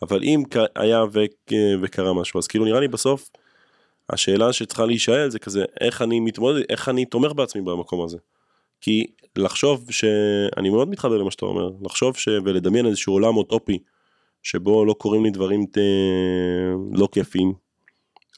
אבל 0.03 0.23
אם 0.23 0.43
היה 0.77 1.05
ו- 1.13 1.55
וקרה 1.83 2.15
משהו 2.15 2.39
אז 2.39 2.47
כאילו 2.47 2.65
נראה 2.65 2.81
לי 2.81 2.89
בסוף 2.89 3.31
השאלה 4.11 4.53
שצריכה 4.53 4.87
להישאל 4.87 5.31
זה 5.31 5.39
כזה 5.39 5.65
איך 5.81 6.03
אני 6.03 6.21
מתמודד 6.21 6.63
איך 6.69 6.89
אני 6.89 7.05
תומך 7.05 7.33
בעצמי 7.33 7.63
במקום 7.63 8.05
הזה 8.05 8.19
כי 8.81 9.07
לחשוב 9.37 9.91
שאני 9.91 10.71
מאוד 10.71 10.89
מתחבר 10.89 11.17
למה 11.19 11.31
שאתה 11.31 11.47
אומר 11.47 11.71
לחשוב 11.83 12.17
ש... 12.17 12.29
ולדמיין 12.45 12.87
איזשהו 12.87 13.13
עולם 13.13 13.37
אוטופי 13.37 13.79
שבו 14.43 14.85
לא 14.85 14.93
קורים 14.93 15.25
לי 15.25 15.31
דברים 15.31 15.67
ת... 15.67 15.79
לא 16.93 17.09
כיפים 17.13 17.53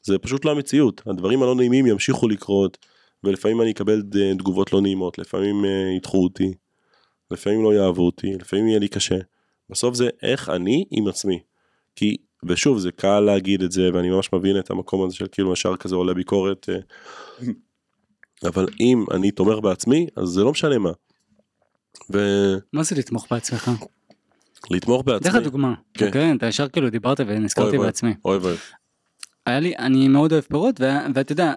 זה 0.03 0.19
פשוט 0.19 0.45
לא 0.45 0.51
המציאות, 0.51 1.03
הדברים 1.07 1.43
הלא 1.43 1.55
נעימים 1.55 1.87
ימשיכו 1.87 2.29
לקרות, 2.29 2.79
ולפעמים 3.25 3.63
אני 3.63 3.71
אקבל 3.71 4.03
ד- 4.03 4.37
תגובות 4.39 4.73
לא 4.73 4.81
נעימות, 4.81 5.19
לפעמים 5.19 5.65
אה, 5.65 5.95
ידחו 5.97 6.23
אותי, 6.23 6.55
לפעמים 7.31 7.65
לא 7.65 7.75
יאהבו 7.75 8.07
אותי, 8.07 8.35
לפעמים 8.35 8.69
יהיה 8.69 8.79
לי 8.79 8.89
קשה. 8.89 9.19
בסוף 9.71 9.95
זה 9.95 10.09
איך 10.23 10.49
אני 10.49 10.85
עם 10.91 11.09
עצמי. 11.09 11.41
כי, 11.97 12.17
ושוב, 12.45 12.79
זה 12.79 12.93
קל 12.93 13.21
להגיד 13.21 13.63
את 13.63 13.73
זה, 13.73 13.91
ואני 13.95 14.11
ממש 14.11 14.33
מבין 14.33 14.59
את 14.59 14.71
המקום 14.71 15.05
הזה 15.05 15.17
של 15.17 15.27
כאילו 15.33 15.53
ישר 15.53 15.77
כזה 15.77 15.95
עולה 15.95 16.15
ביקורת, 16.15 16.69
אה, 16.69 16.79
אבל 18.49 18.67
אם 18.81 19.05
אני 19.15 19.31
תומך 19.31 19.59
בעצמי, 19.63 20.07
אז 20.17 20.29
זה 20.29 20.43
לא 20.45 20.51
משנה 20.51 20.79
מה. 20.79 20.91
ולתמוך 22.11 22.63
מה 22.73 22.83
זה 22.83 22.97
לתמוך 22.97 23.27
בעצמך? 23.31 23.71
בעצמי, 24.71 25.19
דרך 25.21 25.35
הדוגמה, 25.35 25.75
כן. 25.95 26.11
כן, 26.13 26.37
אתה 26.37 26.47
ישר 26.47 26.69
כאילו 26.69 26.91
דיברת 26.91 27.21
ונזכרתי 27.27 27.77
אוהב. 27.77 27.87
בעצמי. 27.87 28.15
אוהב 28.25 28.45
אוהב. 28.45 28.57
היה 29.47 29.61
לי, 29.61 29.77
אני 29.79 30.09
מאוד 30.09 30.33
אוהב 30.33 30.45
פירות, 30.45 30.81
ו- 30.81 30.85
ואתה 31.15 31.33
יודע, 31.33 31.53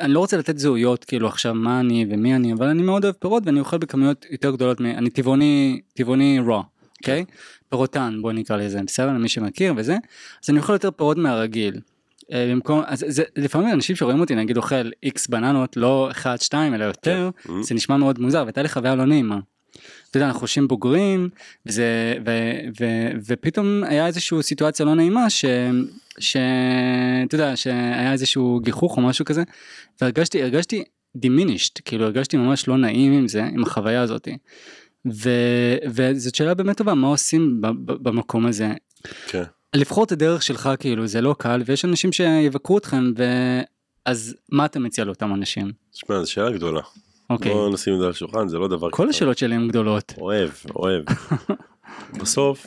אני 0.00 0.12
לא 0.12 0.18
רוצה 0.18 0.36
לתת 0.36 0.58
זהויות 0.58 1.04
כאילו 1.04 1.28
עכשיו 1.28 1.54
מה 1.54 1.80
אני 1.80 2.06
ומי 2.10 2.36
אני, 2.36 2.52
אבל 2.52 2.66
אני 2.66 2.82
מאוד 2.82 3.04
אוהב 3.04 3.14
פירות 3.14 3.42
ואני 3.46 3.60
אוכל 3.60 3.78
בכמויות 3.78 4.26
יותר 4.30 4.50
גדולות, 4.50 4.80
מ- 4.80 4.86
אני 4.86 5.10
טבעוני, 5.10 5.80
טבעוני 5.94 6.38
raw, 6.48 6.62
אוקיי? 7.00 7.24
פירותן 7.68 8.18
בוא 8.22 8.32
נקרא 8.32 8.56
לזה, 8.56 8.80
בסדר? 8.86 9.08
למי 9.08 9.28
שמכיר 9.28 9.74
וזה, 9.76 9.96
אז 10.44 10.50
אני 10.50 10.58
אוכל 10.58 10.72
יותר 10.72 10.90
פירות 10.90 11.16
מהרגיל. 11.16 11.80
אה, 12.32 12.48
במקום, 12.50 12.82
אז 12.86 13.04
זה, 13.08 13.22
לפעמים 13.36 13.72
אנשים 13.72 13.96
שרואים 13.96 14.20
אותי 14.20 14.34
נגיד 14.34 14.56
אוכל 14.56 14.90
איקס 15.02 15.26
בננות, 15.26 15.76
לא 15.76 16.08
אחד 16.10 16.40
שתיים 16.40 16.74
אלא 16.74 16.84
יותר, 16.84 17.30
Mm. 17.46 17.50
זה 17.62 17.74
נשמע 17.74 17.96
מאוד 17.96 18.20
מוזר 18.20 18.42
והייתה 18.42 18.62
לי 18.62 18.68
חוויה 18.68 18.94
לא 18.94 19.04
נעימה. 19.04 19.38
אתה 20.10 20.16
יודע, 20.16 20.26
אנחנו 20.26 20.40
חושבים 20.40 20.68
בוגרים, 20.68 21.28
וזה, 21.66 22.14
ו, 22.26 22.30
ו, 22.80 22.84
ופתאום 23.26 23.84
היה 23.84 24.06
איזושהי 24.06 24.42
סיטואציה 24.42 24.86
לא 24.86 24.94
נעימה, 24.94 25.30
ש, 25.30 25.44
ש, 26.18 26.36
אתה 27.26 27.34
יודע, 27.34 27.56
שהיה 27.56 28.12
איזשהו 28.12 28.60
גיחוך 28.62 28.96
או 28.96 29.02
משהו 29.02 29.24
כזה, 29.24 29.42
והרגשתי, 30.00 30.42
הרגשתי 30.42 30.84
diminished, 31.18 31.80
כאילו 31.84 32.04
הרגשתי 32.04 32.36
ממש 32.36 32.68
לא 32.68 32.76
נעים 32.76 33.12
עם 33.12 33.28
זה, 33.28 33.44
עם 33.44 33.62
החוויה 33.62 34.02
הזאת. 34.02 34.28
ו, 35.12 35.30
וזאת 35.86 36.34
שאלה 36.34 36.54
באמת 36.54 36.76
טובה, 36.76 36.94
מה 36.94 37.06
עושים 37.06 37.60
ב, 37.60 37.66
ב, 37.66 37.92
במקום 37.92 38.46
הזה? 38.46 38.68
כן. 39.26 39.42
לבחור 39.76 40.04
את 40.04 40.12
הדרך 40.12 40.42
שלך, 40.42 40.70
כאילו, 40.78 41.06
זה 41.06 41.20
לא 41.20 41.34
קל, 41.38 41.62
ויש 41.66 41.84
אנשים 41.84 42.12
שיבקרו 42.12 42.78
אתכם, 42.78 43.12
ואז 43.16 44.36
מה 44.48 44.64
אתה 44.64 44.78
מציע 44.78 45.04
לאותם 45.04 45.34
אנשים? 45.34 45.72
תשמע, 45.92 46.22
זו 46.22 46.32
שאלה 46.32 46.50
גדולה. 46.50 46.80
אוקיי. 47.30 47.52
בוא 47.52 47.70
נשים 47.70 47.94
את 47.94 47.98
זה 47.98 48.04
על 48.04 48.10
השולחן, 48.10 48.48
זה 48.48 48.58
לא 48.58 48.68
דבר 48.68 48.90
כל 48.90 49.08
השאלות 49.08 49.38
שלי 49.38 49.54
הן 49.54 49.68
גדולות. 49.68 50.14
אוהב, 50.18 50.50
אוהב. 50.76 51.04
בסוף, 52.20 52.66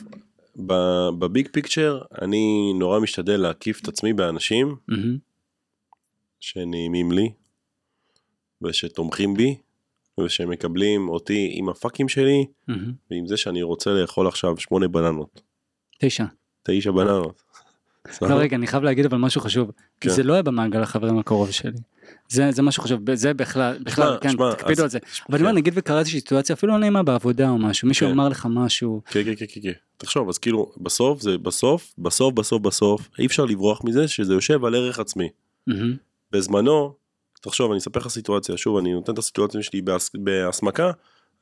בביג 1.18 1.48
פיקצ'ר, 1.52 2.00
אני 2.22 2.72
נורא 2.78 3.00
משתדל 3.00 3.36
להקיף 3.36 3.80
את 3.82 3.88
עצמי 3.88 4.12
באנשים. 4.12 4.76
שנעימים 6.40 7.12
לי, 7.12 7.32
ושתומכים 8.62 9.34
בי, 9.34 9.56
ושמקבלים 10.20 11.08
אותי 11.08 11.50
עם 11.52 11.68
הפאקים 11.68 12.08
שלי, 12.08 12.46
מהמם. 12.68 12.92
ועם 13.10 13.26
זה 13.26 13.36
שאני 13.36 13.62
רוצה 13.62 13.90
לאכול 13.90 14.26
עכשיו 14.26 14.58
שמונה 14.58 14.88
בננות, 14.88 15.40
תשע. 16.00 16.24
תשע 16.66 16.90
בננות. 16.90 17.42
לא 18.22 18.34
רגע 18.34 18.56
אני 18.56 18.66
חייב 18.66 18.82
להגיד 18.82 19.04
אבל 19.04 19.18
משהו 19.18 19.40
חשוב. 19.40 19.70
כן. 20.00 20.08
זה 20.08 20.22
לא 20.22 20.32
היה 20.32 20.42
במעגל 20.42 20.82
החברים 20.82 21.18
הקרוב 21.18 21.50
שלי. 21.50 21.70
זה 22.28 22.52
זה 22.52 22.62
משהו 22.62 22.82
חשוב 22.82 23.14
זה 23.14 23.34
בכלל 23.34 23.78
בכלל 23.82 24.18
כן 24.20 24.28
תקפידו 24.50 24.72
אז- 24.72 24.80
על 24.80 24.88
זה. 24.88 24.98
אבל 25.30 25.38
אומר 25.38 25.50
כן. 25.50 25.56
נגיד 25.56 25.72
וקראתי 25.76 26.10
סיטואציה 26.10 26.54
אפילו 26.54 26.72
לא 26.72 26.78
נעימה 26.78 27.02
בעבודה 27.02 27.48
או 27.50 27.58
משהו 27.58 27.88
מישהו 27.88 28.06
כן. 28.06 28.12
אמר 28.12 28.28
לך 28.28 28.46
משהו. 28.50 29.00
כן, 29.06 29.22
כן, 29.24 29.34
כן, 29.38 29.60
כן. 29.62 29.72
תחשוב, 29.96 30.28
אז 30.28 30.38
כאילו, 30.38 30.72
בסוף 30.76 31.20
זה 31.20 31.38
בסוף, 31.38 31.94
בסוף, 31.98 32.34
בסוף, 32.34 32.62
בסוף, 32.62 33.08
אי 33.18 33.26
אפשר 33.26 33.44
לברוח 33.44 33.84
מזה 33.84 34.08
שזה 34.08 34.32
יושב 34.34 34.64
על 34.64 34.74
ערך 34.74 34.98
עצמי. 34.98 35.28
בזמנו, 36.32 36.94
תחשוב, 37.40 37.70
אני 37.70 37.78
אספר 37.78 38.00
לך 38.00 38.08
סיטואציה, 38.08 38.56
שוב, 38.56 38.76
אני 38.76 38.92
נותן 38.92 39.12
את 39.12 39.18
הסיטואציה 39.18 39.62
שלי 39.62 39.82
בהס- 39.82 40.10
בהסמקה, 40.14 40.90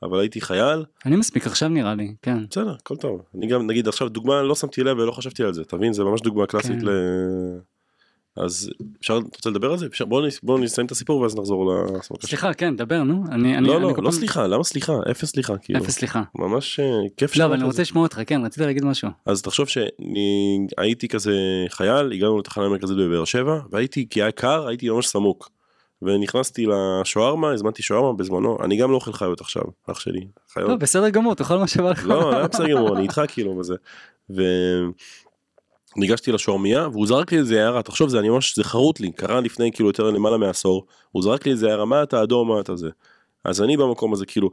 אבל 0.03 0.19
הייתי 0.19 0.41
חייל, 0.41 0.83
אני 1.05 1.15
מספיק 1.15 1.47
עכשיו 1.47 1.69
נראה 1.69 1.95
לי 1.95 2.13
כן. 2.21 2.37
בסדר, 2.49 2.75
הכל 2.81 2.95
טוב. 2.95 3.21
אני 3.37 3.47
גם, 3.47 3.67
נגיד 3.67 3.87
עכשיו, 3.87 4.09
דוגמה, 4.09 4.41
לא 4.43 4.55
שמתי 4.55 4.83
לב 4.83 4.97
ולא 4.97 5.11
חשבתי 5.11 5.43
על 5.43 5.53
זה, 5.53 5.63
תבין, 5.65 5.93
זה 5.93 6.03
ממש 6.03 6.21
דוגמה 6.21 6.45
קלאסית 6.45 6.79
כן. 6.79 6.85
ל... 6.85 6.89
אז 8.37 8.69
אפשר, 8.99 9.17
אתה 9.17 9.37
רוצה 9.37 9.49
לדבר 9.49 9.71
על 9.71 9.77
זה? 9.77 9.85
אפשר, 9.85 10.05
בוא, 10.05 10.27
נס- 10.27 10.39
בוא 10.43 10.59
נסיים 10.59 10.85
את 10.85 10.91
הסיפור 10.91 11.21
ואז 11.21 11.35
נחזור 11.35 11.71
להסמקה. 11.93 12.27
סליחה 12.27 12.53
כן 12.53 12.75
דבר 12.75 13.03
נו 13.03 13.23
אני 13.31 13.57
אני 13.57 13.67
לא, 13.67 13.75
אני 13.75 13.83
לא, 13.83 13.93
כל 13.95 14.01
לא 14.01 14.09
פעם- 14.09 14.19
סליחה, 14.19 14.47
למה 14.47 14.63
סליחה? 14.63 14.93
אפס 15.11 15.29
סליחה, 15.29 15.57
כאילו. 15.57 15.79
אפס 15.79 15.93
סליחה. 15.95 16.23
ממש 16.35 16.79
אה, 16.79 16.85
כיף 17.17 17.29
לא 17.31 17.35
שאמרת 17.35 17.47
אבל 17.49 17.55
אני 17.59 17.63
רוצה. 17.67 17.81
לשמוע 17.81 18.03
אותך 18.03 18.21
כן 18.27 18.45
רציתי 18.45 18.65
להגיד 18.65 18.85
משהו. 18.85 19.09
אז 19.25 19.41
תחשוב 19.41 19.67
שאני 19.67 19.89
הייתי 20.77 21.07
כזה 21.07 21.33
חייל, 21.69 22.11
הגענו 22.11 22.39
לתחנה 22.39 22.69
מרכזית 22.69 22.97
בבאר 22.97 23.25
שבע, 23.25 23.59
והייתי, 23.71 24.07
כי 24.09 24.21
היה 24.21 24.31
קר, 24.31 24.67
הייתי 24.67 24.89
ממש 24.89 25.07
סמוק. 25.07 25.49
ונכנסתי 26.05 26.65
לשווארמה, 26.65 27.51
הזמנתי 27.51 27.83
שווארמה 27.83 28.13
בזמנו, 28.13 28.57
אני 28.63 28.77
גם 28.77 28.91
לא 28.91 28.95
אוכל 28.95 29.13
חיות 29.13 29.41
עכשיו, 29.41 29.63
אח 29.91 29.99
שלי. 29.99 30.27
חיות. 30.53 30.69
לא 30.69 30.75
בסדר 30.75 31.09
גמור 31.09 31.33
תאכל 31.33 31.57
מה 31.57 31.67
שבא 31.67 31.89
לך. 31.89 32.05
לא, 32.05 32.35
היה 32.35 32.47
בסדר 32.47 32.67
גמור, 32.67 32.95
אני 32.95 33.03
איתך 33.03 33.21
כאילו 33.27 33.57
וזה. 33.57 33.75
וניגשתי 35.95 36.31
לשווארמיה, 36.31 36.87
והוא 36.87 37.07
זרק 37.07 37.31
לי 37.31 37.37
איזה 37.37 37.63
הערה, 37.63 37.81
תחשוב, 37.81 38.09
זה 38.09 38.19
אני 38.19 38.29
ממש, 38.29 38.55
זה 38.55 38.63
חרוט 38.63 38.99
לי, 38.99 39.11
קרה 39.11 39.41
לפני 39.41 39.71
כאילו 39.71 39.89
יותר 39.89 40.03
למעלה 40.11 40.37
מעשור, 40.37 40.85
הוא 41.11 41.23
זרק 41.23 41.45
לי 41.45 41.51
איזה 41.51 41.69
הערה, 41.69 41.85
מה 41.85 42.03
אתה 42.03 42.23
אדום, 42.23 42.47
מה 42.47 42.59
אתה 42.59 42.75
זה. 42.75 42.89
אז 43.43 43.61
אני 43.61 43.77
במקום 43.77 44.13
הזה 44.13 44.25
כאילו, 44.25 44.49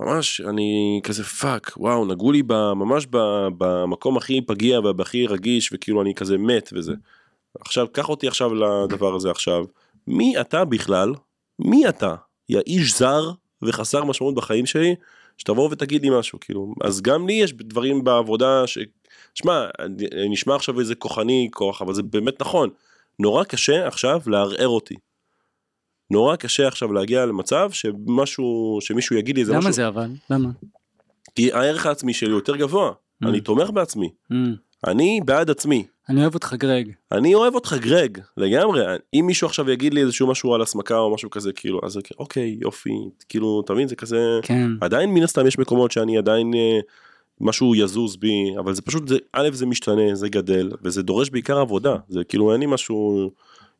ממש, 0.00 0.40
אני 0.40 1.00
כזה 1.02 1.24
fuck, 1.24 1.72
וואו, 1.76 2.04
נגעו 2.04 2.32
לי 2.32 2.42
ב, 2.42 2.72
ממש 2.72 3.06
ב, 3.10 3.18
במקום 3.58 4.16
הכי 4.16 4.40
פגיע 4.40 4.80
והכי 4.80 5.26
רגיש, 5.26 5.70
וכאילו 5.72 6.02
אני 6.02 6.14
כזה 6.14 6.38
מת 6.38 6.70
וזה. 6.74 6.92
עכשיו, 7.60 7.86
קח 7.92 8.08
אותי 8.08 8.28
עכשיו 8.28 8.54
לדבר 8.54 9.14
הזה 9.14 9.30
עכשיו. 9.30 9.64
מי 10.06 10.40
אתה 10.40 10.64
בכלל? 10.64 11.14
מי 11.58 11.88
אתה? 11.88 12.14
יא 12.48 12.60
איש 12.66 12.98
זר 12.98 13.30
וחסר 13.62 14.04
משמעות 14.04 14.34
בחיים 14.34 14.66
שלי, 14.66 14.94
שתבוא 15.38 15.68
ותגיד 15.70 16.02
לי 16.02 16.18
משהו, 16.18 16.40
כאילו. 16.40 16.74
אז 16.84 17.02
גם 17.02 17.26
לי 17.26 17.32
יש 17.32 17.52
דברים 17.52 18.04
בעבודה 18.04 18.66
ש... 18.66 18.78
שמע, 19.34 19.66
נשמע 20.30 20.54
עכשיו 20.54 20.80
איזה 20.80 20.94
כוחני 20.94 21.48
כוח, 21.52 21.82
אבל 21.82 21.94
זה 21.94 22.02
באמת 22.02 22.40
נכון. 22.40 22.70
נורא 23.18 23.44
קשה 23.44 23.86
עכשיו 23.86 24.20
לערער 24.26 24.68
אותי. 24.68 24.94
נורא 26.10 26.36
קשה 26.36 26.68
עכשיו 26.68 26.92
להגיע 26.92 27.26
למצב 27.26 27.70
שמשהו, 27.70 28.78
שמישהו 28.80 29.16
יגיד 29.16 29.34
לי 29.34 29.40
איזה 29.40 29.52
משהו. 29.52 29.62
למה 29.62 29.72
זה 29.72 29.88
אבל? 29.88 30.08
למה? 30.30 30.48
כי 31.34 31.52
הערך 31.52 31.86
העצמי 31.86 32.14
שלי 32.14 32.30
יותר 32.30 32.56
גבוה. 32.56 32.90
Mm. 32.90 33.28
אני 33.28 33.40
תומך 33.40 33.70
בעצמי. 33.70 34.10
Mm. 34.32 34.34
אני 34.86 35.20
בעד 35.24 35.50
עצמי. 35.50 35.86
אני 36.08 36.22
אוהב 36.22 36.34
אותך 36.34 36.54
גרג. 36.58 36.90
אני 37.12 37.34
אוהב 37.34 37.54
אותך 37.54 37.74
גרג, 37.80 38.18
לגמרי. 38.36 38.82
אם 39.14 39.24
מישהו 39.26 39.46
עכשיו 39.46 39.70
יגיד 39.70 39.94
לי 39.94 40.00
איזשהו 40.00 40.26
משהו 40.26 40.54
על 40.54 40.62
הסמקה 40.62 40.98
או 40.98 41.14
משהו 41.14 41.30
כזה, 41.30 41.52
כאילו, 41.52 41.80
אז 41.82 41.98
אוקיי, 42.18 42.56
יופי, 42.60 42.90
כאילו, 43.28 43.62
אתה 43.64 43.72
מבין, 43.72 43.88
זה 43.88 43.96
כזה... 43.96 44.38
כן. 44.42 44.70
עדיין 44.80 45.10
מן 45.14 45.22
הסתם 45.22 45.46
יש 45.46 45.58
מקומות 45.58 45.92
שאני 45.92 46.18
עדיין 46.18 46.54
אה, 46.54 46.80
משהו 47.40 47.74
יזוז 47.74 48.16
בי 48.16 48.54
אבל 48.58 48.74
זה 48.74 48.82
פשוט 48.82 49.08
זה 49.08 49.18
א' 49.32 49.48
זה 49.52 49.66
משתנה 49.66 50.14
זה 50.14 50.28
גדל 50.28 50.70
וזה 50.82 51.02
דורש 51.02 51.30
בעיקר 51.30 51.58
עבודה 51.58 51.96
זה 52.08 52.24
כאילו 52.24 52.52
אין 52.52 52.60
לי 52.60 52.66
משהו 52.66 53.30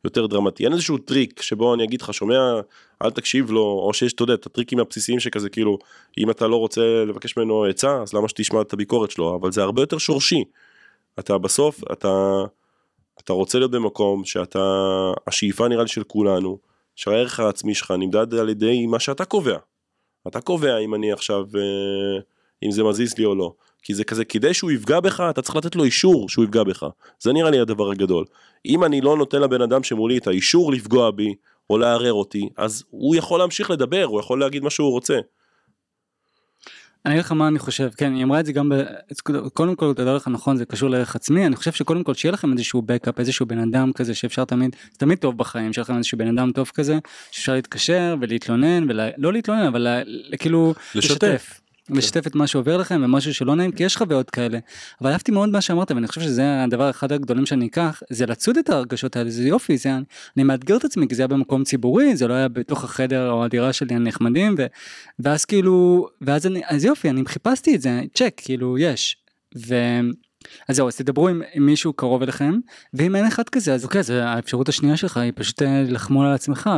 יותר 0.03 0.27
דרמטי 0.27 0.63
אין 0.63 0.73
איזשהו 0.73 0.97
טריק 0.97 1.41
שבו 1.41 1.73
אני 1.73 1.83
אגיד 1.83 2.01
לך 2.01 2.13
שומע 2.13 2.59
אל 3.01 3.11
תקשיב 3.11 3.51
לו 3.51 3.61
או 3.61 3.93
שיש 3.93 4.13
אתה 4.13 4.23
יודע 4.23 4.33
את 4.33 4.45
הטריקים 4.45 4.79
הבסיסיים 4.79 5.19
שכזה 5.19 5.49
כאילו 5.49 5.77
אם 6.17 6.29
אתה 6.29 6.47
לא 6.47 6.55
רוצה 6.55 6.81
לבקש 7.07 7.37
ממנו 7.37 7.65
עצה 7.65 8.01
אז 8.01 8.13
למה 8.13 8.29
שתשמע 8.29 8.61
את 8.61 8.73
הביקורת 8.73 9.11
שלו 9.11 9.35
אבל 9.35 9.51
זה 9.51 9.63
הרבה 9.63 9.81
יותר 9.81 9.97
שורשי. 9.97 10.43
אתה 11.19 11.37
בסוף 11.37 11.83
אתה 11.91 12.43
אתה 13.23 13.33
רוצה 13.33 13.57
להיות 13.57 13.71
במקום 13.71 14.25
שאתה 14.25 14.59
השאיפה 15.27 15.67
נראה 15.67 15.83
לי 15.83 15.87
של 15.87 16.03
כולנו 16.03 16.57
שהערך 16.95 17.39
העצמי 17.39 17.75
שלך 17.75 17.91
נמדד 17.91 18.33
על 18.33 18.49
ידי 18.49 18.85
מה 18.85 18.99
שאתה 18.99 19.25
קובע. 19.25 19.57
אתה 20.27 20.41
קובע 20.41 20.77
אם 20.77 20.95
אני 20.95 21.11
עכשיו 21.11 21.45
אה, 21.55 22.19
אם 22.63 22.71
זה 22.71 22.83
מזיז 22.83 23.17
לי 23.17 23.25
או 23.25 23.35
לא. 23.35 23.53
כי 23.81 23.93
זה 23.93 24.03
כזה 24.03 24.25
כדי 24.25 24.53
שהוא 24.53 24.71
יפגע 24.71 24.99
בך 24.99 25.23
אתה 25.29 25.41
צריך 25.41 25.55
לתת 25.55 25.75
לו 25.75 25.83
אישור 25.83 26.29
שהוא 26.29 26.45
יפגע 26.45 26.63
בך. 26.63 26.85
זה 27.19 27.33
נראה 27.33 27.49
לי 27.51 27.59
הדבר 27.59 27.91
הגדול. 27.91 28.25
אם 28.65 28.83
אני 28.83 29.01
לא 29.01 29.17
נותן 29.17 29.41
לבן 29.41 29.61
אדם 29.61 29.83
שמולי 29.83 30.17
את 30.17 30.27
האישור 30.27 30.71
לפגוע 30.71 31.11
בי 31.11 31.35
או 31.69 31.77
לערער 31.77 32.13
אותי 32.13 32.49
אז 32.57 32.83
הוא 32.89 33.15
יכול 33.15 33.39
להמשיך 33.39 33.71
לדבר 33.71 34.03
הוא 34.03 34.19
יכול 34.19 34.39
להגיד 34.39 34.63
מה 34.63 34.69
שהוא 34.69 34.91
רוצה 34.91 35.19
אני 37.05 37.13
אגיד 37.13 37.25
לך 37.25 37.31
מה 37.31 37.47
אני 37.47 37.59
חושב 37.59 37.89
כן 37.97 38.13
היא 38.15 38.23
אמרה 38.23 38.39
את 38.39 38.45
זה 38.45 38.51
גם 38.53 38.69
ב... 38.69 38.75
קודם 39.53 39.75
כל 39.75 39.93
תדע 39.93 40.13
לך 40.15 40.27
נכון 40.27 40.57
זה 40.57 40.65
קשור 40.65 40.89
לערך 40.89 41.15
עצמי 41.15 41.45
אני 41.45 41.55
חושב 41.55 41.71
שקודם 41.71 42.03
כל 42.03 42.13
שיהיה 42.13 42.33
לכם 42.33 42.51
איזשהו 42.51 42.81
בקאפ 42.81 43.19
איזשהו 43.19 43.45
בן 43.45 43.59
אדם 43.59 43.93
כזה 43.93 44.13
שאפשר 44.15 44.45
תמיד 44.45 44.75
תמיד 44.97 45.17
טוב 45.17 45.37
בחיים 45.37 45.73
שיהיה 45.73 45.83
לכם 45.83 45.97
איזשהו 45.97 46.17
בן 46.17 46.37
אדם 46.37 46.51
טוב 46.51 46.71
כזה 46.73 46.99
שאפשר 47.31 47.53
להתקשר 47.53 48.15
ולהתלונן 48.21 48.85
ולא 48.89 49.33
להתלונן 49.33 49.65
אבל 49.65 49.81
לה- 49.81 50.01
כאילו 50.39 50.73
לשתף. 50.95 51.61
לשתף 51.89 52.27
את 52.27 52.35
מה 52.35 52.47
שעובר 52.47 52.77
לכם 52.77 53.01
ומשהו 53.03 53.33
שלא 53.33 53.55
נעים 53.55 53.71
כי 53.71 53.83
יש 53.83 53.97
חוויות 53.97 54.29
כאלה 54.29 54.59
אבל 55.01 55.11
אהבתי 55.11 55.31
מאוד 55.31 55.49
מה 55.49 55.61
שאמרת 55.61 55.91
ואני 55.91 56.07
חושב 56.07 56.21
שזה 56.21 56.63
הדבר 56.63 56.89
אחד 56.89 57.11
הגדולים 57.11 57.45
שאני 57.45 57.67
אקח 57.67 58.01
זה 58.09 58.25
לצוד 58.25 58.57
את 58.57 58.69
הרגשות 58.69 59.15
האלה 59.15 59.29
זה 59.29 59.43
יופי 59.47 59.77
זה 59.77 59.89
אני 60.37 60.43
מאתגר 60.43 60.77
את 60.77 60.85
עצמי 60.85 61.07
כי 61.07 61.15
זה 61.15 61.21
היה 61.21 61.27
במקום 61.27 61.63
ציבורי 61.63 62.15
זה 62.15 62.27
לא 62.27 62.33
היה 62.33 62.47
בתוך 62.47 62.83
החדר 62.83 63.31
או 63.31 63.45
הדירה 63.45 63.73
שלי 63.73 63.95
הנחמדים 63.95 64.55
ו, 64.57 64.65
ואז 65.19 65.45
כאילו 65.45 66.07
ואז 66.21 66.47
אני 66.47 66.61
אז 66.67 66.85
יופי 66.85 67.09
אני 67.09 67.21
חיפשתי 67.25 67.75
את 67.75 67.81
זה 67.81 68.01
צ'ק 68.13 68.41
כאילו 68.45 68.77
יש. 68.77 69.17
ו... 69.67 69.75
אז 70.69 70.75
זהו 70.75 70.87
אז 70.87 70.95
תדברו 70.95 71.27
עם, 71.27 71.41
עם 71.53 71.65
מישהו 71.65 71.93
קרוב 71.93 72.21
אליכם 72.21 72.53
ואם 72.93 73.15
אין 73.15 73.25
אחד 73.25 73.49
כזה 73.49 73.73
אז 73.73 73.83
אוקיי 73.83 73.99
אז 73.99 74.09
האפשרות 74.09 74.69
השנייה 74.69 74.97
שלך 74.97 75.17
היא 75.17 75.31
פשוט 75.35 75.61
אה, 75.61 75.83
לחמול 75.87 76.25
על 76.25 76.33
עצמך. 76.33 76.69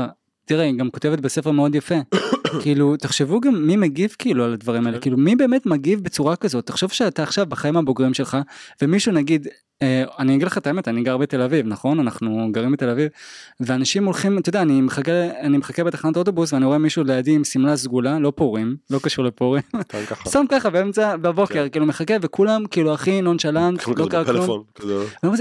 תראה 0.47 0.63
היא 0.63 0.77
גם 0.77 0.89
כותבת 0.89 1.19
בספר 1.19 1.51
מאוד 1.51 1.75
יפה. 1.75 1.95
כאילו 2.61 2.97
תחשבו 2.97 3.41
גם 3.41 3.67
מי 3.67 3.75
מגיב 3.75 4.15
כאילו 4.19 4.43
על 4.43 4.53
הדברים 4.53 4.87
האלה. 4.87 4.99
כאילו 4.99 5.17
מי 5.17 5.35
באמת 5.35 5.65
מגיב 5.65 6.03
בצורה 6.03 6.35
כזאת? 6.35 6.65
תחשוב 6.65 6.91
שאתה 6.91 7.23
עכשיו 7.23 7.45
בחיים 7.45 7.77
הבוגרים 7.77 8.13
שלך 8.13 8.37
ומישהו 8.81 9.11
נגיד 9.11 9.47
אני 10.19 10.35
אגיד 10.35 10.47
לך 10.47 10.57
את 10.57 10.67
האמת 10.67 10.87
אני 10.87 11.03
גר 11.03 11.17
בתל 11.17 11.41
אביב 11.41 11.65
נכון? 11.67 11.99
אנחנו 11.99 12.47
גרים 12.51 12.71
בתל 12.71 12.89
אביב 12.89 13.09
ואנשים 13.59 14.05
הולכים 14.05 14.37
אתה 14.37 14.49
יודע 14.49 14.61
אני 14.61 14.81
מחכה 14.81 15.11
אני 15.41 15.57
מחכה 15.57 15.83
בתחנת 15.83 16.17
אוטובוס 16.17 16.53
ואני 16.53 16.65
רואה 16.65 16.77
מישהו 16.77 17.03
לידי 17.03 17.31
עם 17.35 17.43
שמלה 17.43 17.77
סגולה 17.77 18.19
לא 18.19 18.33
פורים 18.35 18.75
לא 18.89 18.99
קשור 19.03 19.25
לפורים 19.25 19.61
סתם 19.81 19.97
ככה. 20.09 20.29
שם 20.29 20.45
ככה 20.49 20.69
באמצע 20.69 21.15
בבוקר 21.17 21.63
כן. 21.63 21.69
כאילו 21.69 21.85
מחכה 21.85 22.13
וכולם 22.21 22.63
כאילו 22.71 22.93
הכי 22.93 23.21
נונשלנט 23.21 23.87
לא 23.87 24.07
קרה 24.09 24.25
כלום. 24.25 24.65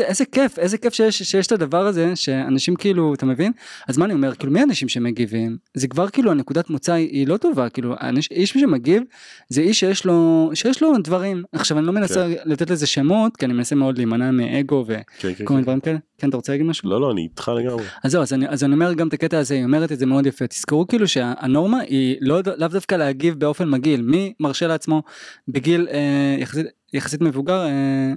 איזה 0.00 0.24
כיף 0.24 0.58
איזה 0.58 0.78
כיף 0.78 0.92
שיש 0.94 1.22
שיש 1.22 1.46
את 1.46 1.52
הדבר 1.52 1.86
הזה 1.86 2.16
שאנשים 2.16 2.76
כאילו 2.76 3.14
אתה 3.14 3.26
מבין? 3.26 3.52
אז 3.88 3.98
מה 3.98 4.04
אני 4.04 4.14
אומר? 4.14 4.34
כאילו 4.34 4.52
מי 4.52 4.60
האנשים 4.60 4.88
שמגיבים? 4.88 5.56
זה 5.74 5.88
כבר 5.88 6.08
כאילו 6.08 6.30
הנקודת 6.30 6.70
מוצא 6.70 6.92
היא 6.92 7.26
לא 7.28 7.36
טובה 7.36 7.68
כאילו 7.68 7.94
האנש- 7.94 8.28
איש 8.30 8.50
שמגיב 8.50 9.02
זה 9.48 9.60
איש 9.60 9.80
שיש 9.80 10.04
לו 10.04 10.50
שיש 10.54 10.82
לו 10.82 10.92
דברים. 11.04 11.42
עכשיו 11.52 11.78
אני 11.78 11.86
לא 11.86 11.92
מנסה 11.92 12.26
לתת 12.44 12.70
לזה 12.70 12.86
שמות 12.86 13.36
כי 13.36 13.44
אני 13.46 13.52
מנסה 13.54 13.74
מאוד 13.74 13.96
להימנע 13.96 14.25
מאגו 14.30 14.84
וכל 14.86 15.02
כן, 15.18 15.34
כן, 15.34 15.44
מיני 15.44 15.56
כן. 15.56 15.62
דברים 15.62 15.80
כאלה 15.80 15.98
כן 16.18 16.28
אתה 16.28 16.36
רוצה 16.36 16.52
להגיד 16.52 16.66
משהו 16.66 16.90
לא 16.90 17.00
לא 17.00 17.12
אני 17.12 17.22
איתך 17.22 17.50
לגמרי. 17.56 17.84
אז 18.04 18.12
זהו 18.12 18.22
אז 18.22 18.32
אני 18.32 18.48
אז 18.48 18.64
אני 18.64 18.74
אומר 18.74 18.92
גם 18.92 19.08
את 19.08 19.12
הקטע 19.12 19.38
הזה 19.38 19.54
היא 19.54 19.64
אומרת 19.64 19.92
את 19.92 19.98
זה 19.98 20.06
מאוד 20.06 20.26
יפה 20.26 20.46
תזכרו 20.46 20.86
כאילו 20.86 21.08
שהנורמה 21.08 21.80
היא 21.80 22.16
לא 22.20 22.40
לאו 22.56 22.68
דווקא 22.68 22.94
להגיב 22.94 23.34
באופן 23.34 23.68
מגעיל 23.68 24.02
מי 24.02 24.32
מרשה 24.40 24.66
לעצמו 24.66 25.02
בגיל 25.48 25.88
אה, 25.90 26.36
יחסית 26.38 26.66
יחסית 26.92 27.20
מבוגר 27.20 27.66
אה, 27.66 28.12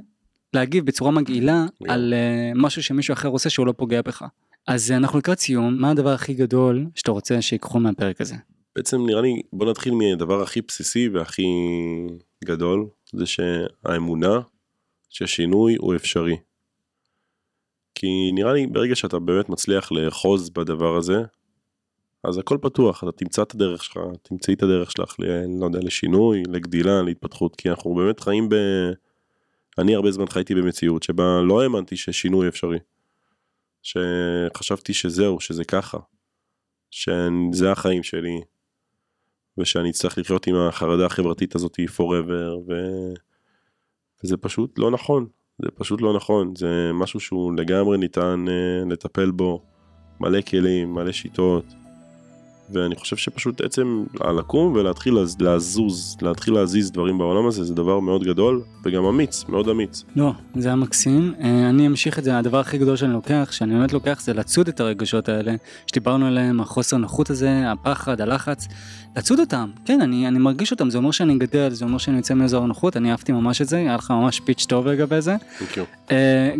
להגיב 0.53 0.85
בצורה 0.85 1.11
מגעילה 1.11 1.65
לגמרי. 1.81 1.93
על 1.93 2.13
אה, 2.13 2.51
משהו 2.55 2.83
שמישהו 2.83 3.13
אחר 3.13 3.29
עושה 3.29 3.49
שהוא 3.49 3.67
לא 3.67 3.73
פוגע 3.77 4.01
בך. 4.01 4.25
אז 4.67 4.91
אה, 4.91 4.97
אנחנו 4.97 5.19
לקראת 5.19 5.39
סיום 5.39 5.81
מה 5.81 5.91
הדבר 5.91 6.09
הכי 6.09 6.33
גדול 6.33 6.85
שאתה 6.95 7.11
רוצה 7.11 7.41
שיקחו 7.41 7.79
מהפרק 7.79 8.21
הזה. 8.21 8.35
בעצם 8.75 9.05
נראה 9.05 9.21
לי 9.21 9.41
בוא 9.53 9.69
נתחיל 9.69 9.93
מהדבר 9.93 10.41
הכי 10.41 10.61
בסיסי 10.61 11.09
והכי 11.09 11.43
גדול 12.45 12.87
זה 13.13 13.25
שהאמונה 13.25 14.39
ששינוי 15.09 15.75
הוא 15.79 15.95
אפשרי. 15.95 16.37
כי 17.95 18.31
נראה 18.33 18.53
לי 18.53 18.67
ברגע 18.67 18.95
שאתה 18.95 19.19
באמת 19.19 19.49
מצליח 19.49 19.91
לאחוז 19.91 20.49
בדבר 20.49 20.97
הזה 20.97 21.23
אז 22.23 22.37
הכל 22.37 22.57
פתוח, 22.61 23.03
אתה 23.03 23.11
תמצא 23.11 23.41
את 23.41 23.53
הדרך 23.53 23.83
שלך, 23.83 23.99
תמצאי 24.21 24.53
את 24.53 24.63
הדרך 24.63 24.91
שלך, 24.91 25.15
לא 25.59 25.65
יודע, 25.65 25.79
לשינוי, 25.79 26.43
לגדילה, 26.47 27.01
להתפתחות, 27.01 27.55
כי 27.55 27.69
אנחנו 27.69 27.95
באמת 27.95 28.19
חיים 28.19 28.49
ב... 28.49 28.55
אני 29.77 29.95
הרבה 29.95 30.11
זמן 30.11 30.27
חייתי 30.27 30.55
במציאות 30.55 31.03
שבה 31.03 31.41
לא 31.41 31.61
האמנתי 31.61 31.97
ששינוי 31.97 32.47
אפשרי. 32.47 32.79
שחשבתי 33.83 34.93
שזהו, 34.93 35.39
שזה 35.39 35.63
ככה. 35.63 35.97
שזה 36.91 37.71
החיים 37.71 38.03
שלי, 38.03 38.41
ושאני 39.57 39.89
אצטרך 39.89 40.17
לחיות 40.17 40.47
עם 40.47 40.55
החרדה 40.55 41.05
החברתית 41.05 41.55
הזאת 41.55 41.79
forever, 41.79 42.57
ו... 42.67 42.73
וזה 44.23 44.37
פשוט 44.37 44.79
לא 44.79 44.91
נכון, 44.91 45.27
זה 45.61 45.67
פשוט 45.75 46.01
לא 46.01 46.13
נכון, 46.13 46.53
זה 46.57 46.91
משהו 46.93 47.19
שהוא 47.19 47.53
לגמרי 47.53 47.97
ניתן 47.97 48.45
uh, 48.47 48.89
לטפל 48.91 49.31
בו, 49.31 49.63
מלא 50.19 50.41
כלים, 50.41 50.93
מלא 50.93 51.11
שיטות, 51.11 51.65
ואני 52.71 52.95
חושב 52.95 53.17
שפשוט 53.17 53.61
עצם 53.61 54.03
הלקום 54.21 54.73
ולהתחיל 54.73 55.17
לזוז, 55.39 56.17
להתחיל 56.21 56.53
להזיז 56.53 56.91
דברים 56.91 57.17
בעולם 57.17 57.47
הזה 57.47 57.63
זה 57.63 57.73
דבר 57.73 57.99
מאוד 57.99 58.23
גדול 58.23 58.61
וגם 58.85 59.05
אמיץ, 59.05 59.45
מאוד 59.49 59.67
אמיץ. 59.69 60.03
לא, 60.15 60.33
זה 60.55 60.67
היה 60.67 60.75
מקסים. 60.75 61.33
אה, 61.41 61.69
אני 61.69 61.87
אמשיך 61.87 62.19
את 62.19 62.23
זה, 62.23 62.37
הדבר 62.37 62.59
הכי 62.59 62.77
גדול 62.77 62.95
שאני 62.95 63.13
לוקח, 63.13 63.49
שאני 63.51 63.75
באמת 63.75 63.93
לוקח 63.93 64.21
זה 64.21 64.33
לצוד 64.33 64.67
את 64.67 64.79
הרגשות 64.79 65.29
האלה, 65.29 65.55
שדיברנו 65.87 66.25
עליהם, 66.25 66.59
החוסר 66.61 66.97
נוחות 66.97 67.29
הזה, 67.29 67.71
הפחד, 67.71 68.21
הלחץ, 68.21 68.67
לצוד 69.17 69.39
אותם. 69.39 69.69
כן, 69.85 70.01
אני, 70.01 70.27
אני 70.27 70.39
מרגיש 70.39 70.71
אותם, 70.71 70.89
זה 70.89 70.97
אומר 70.97 71.11
שאני 71.11 71.37
גדל, 71.37 71.69
זה 71.69 71.85
אומר 71.85 71.97
שאני 71.97 72.17
יוצא 72.17 72.33
מאזור 72.33 72.63
הנוחות, 72.63 72.97
אני 72.97 73.11
אהבתי 73.11 73.31
ממש 73.31 73.61
את 73.61 73.67
זה, 73.67 73.77
היה 73.77 73.95
לך 73.95 74.11
ממש 74.11 74.39
פיץ' 74.39 74.65
טוב 74.65 74.87
לגבי 74.87 75.21
זה. 75.21 75.35
Uh, 76.07 76.11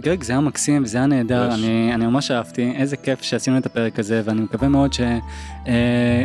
גרג, 0.01 0.23
זה 0.23 0.33
היה 0.33 0.41
מקסים, 0.41 0.85
זה 0.85 0.97
היה 0.97 1.07
נהדר, 1.07 1.53
אני, 1.53 1.93
אני 1.93 2.05
ממש 2.05 2.31
אהבתי, 2.31 2.71
איזה 2.75 2.97
כיף 2.97 3.21
שעשינו 3.21 3.57
את 3.57 3.65
הפרק 3.65 3.99
הזה, 3.99 4.21
ואני 4.25 4.41
מקווה 4.41 4.67
מאוד 4.67 4.93
ש... 4.93 4.99
Uh, 5.65 5.69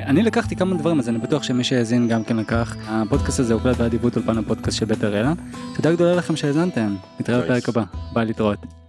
אני 0.07 0.23
לקחתי 0.23 0.57
כמה 0.57 0.77
דברים, 0.77 0.99
אז 0.99 1.09
אני 1.09 1.19
בטוח 1.19 1.43
שמי 1.43 1.65
שהאזין 1.65 2.09
גם 2.09 2.25
כן 2.25 2.37
לקח. 2.37 2.77
הפודקאסט 2.89 3.41
הזה 3.41 3.55
הוקלט 3.55 3.77
באדיבות 3.77 4.17
אולפן 4.17 4.39
הפודקאסט 4.39 4.79
של 4.79 4.87
בית 4.87 5.05
אראלה. 5.05 5.33
תודה 5.77 5.93
גדולה 5.93 6.15
לכם 6.15 6.37
שהאזנתם, 6.37 6.95
נתראה 7.21 7.41
בפרק 7.41 7.69
הבא, 7.69 7.83
ביי 8.13 8.27
להתראות. 8.27 8.84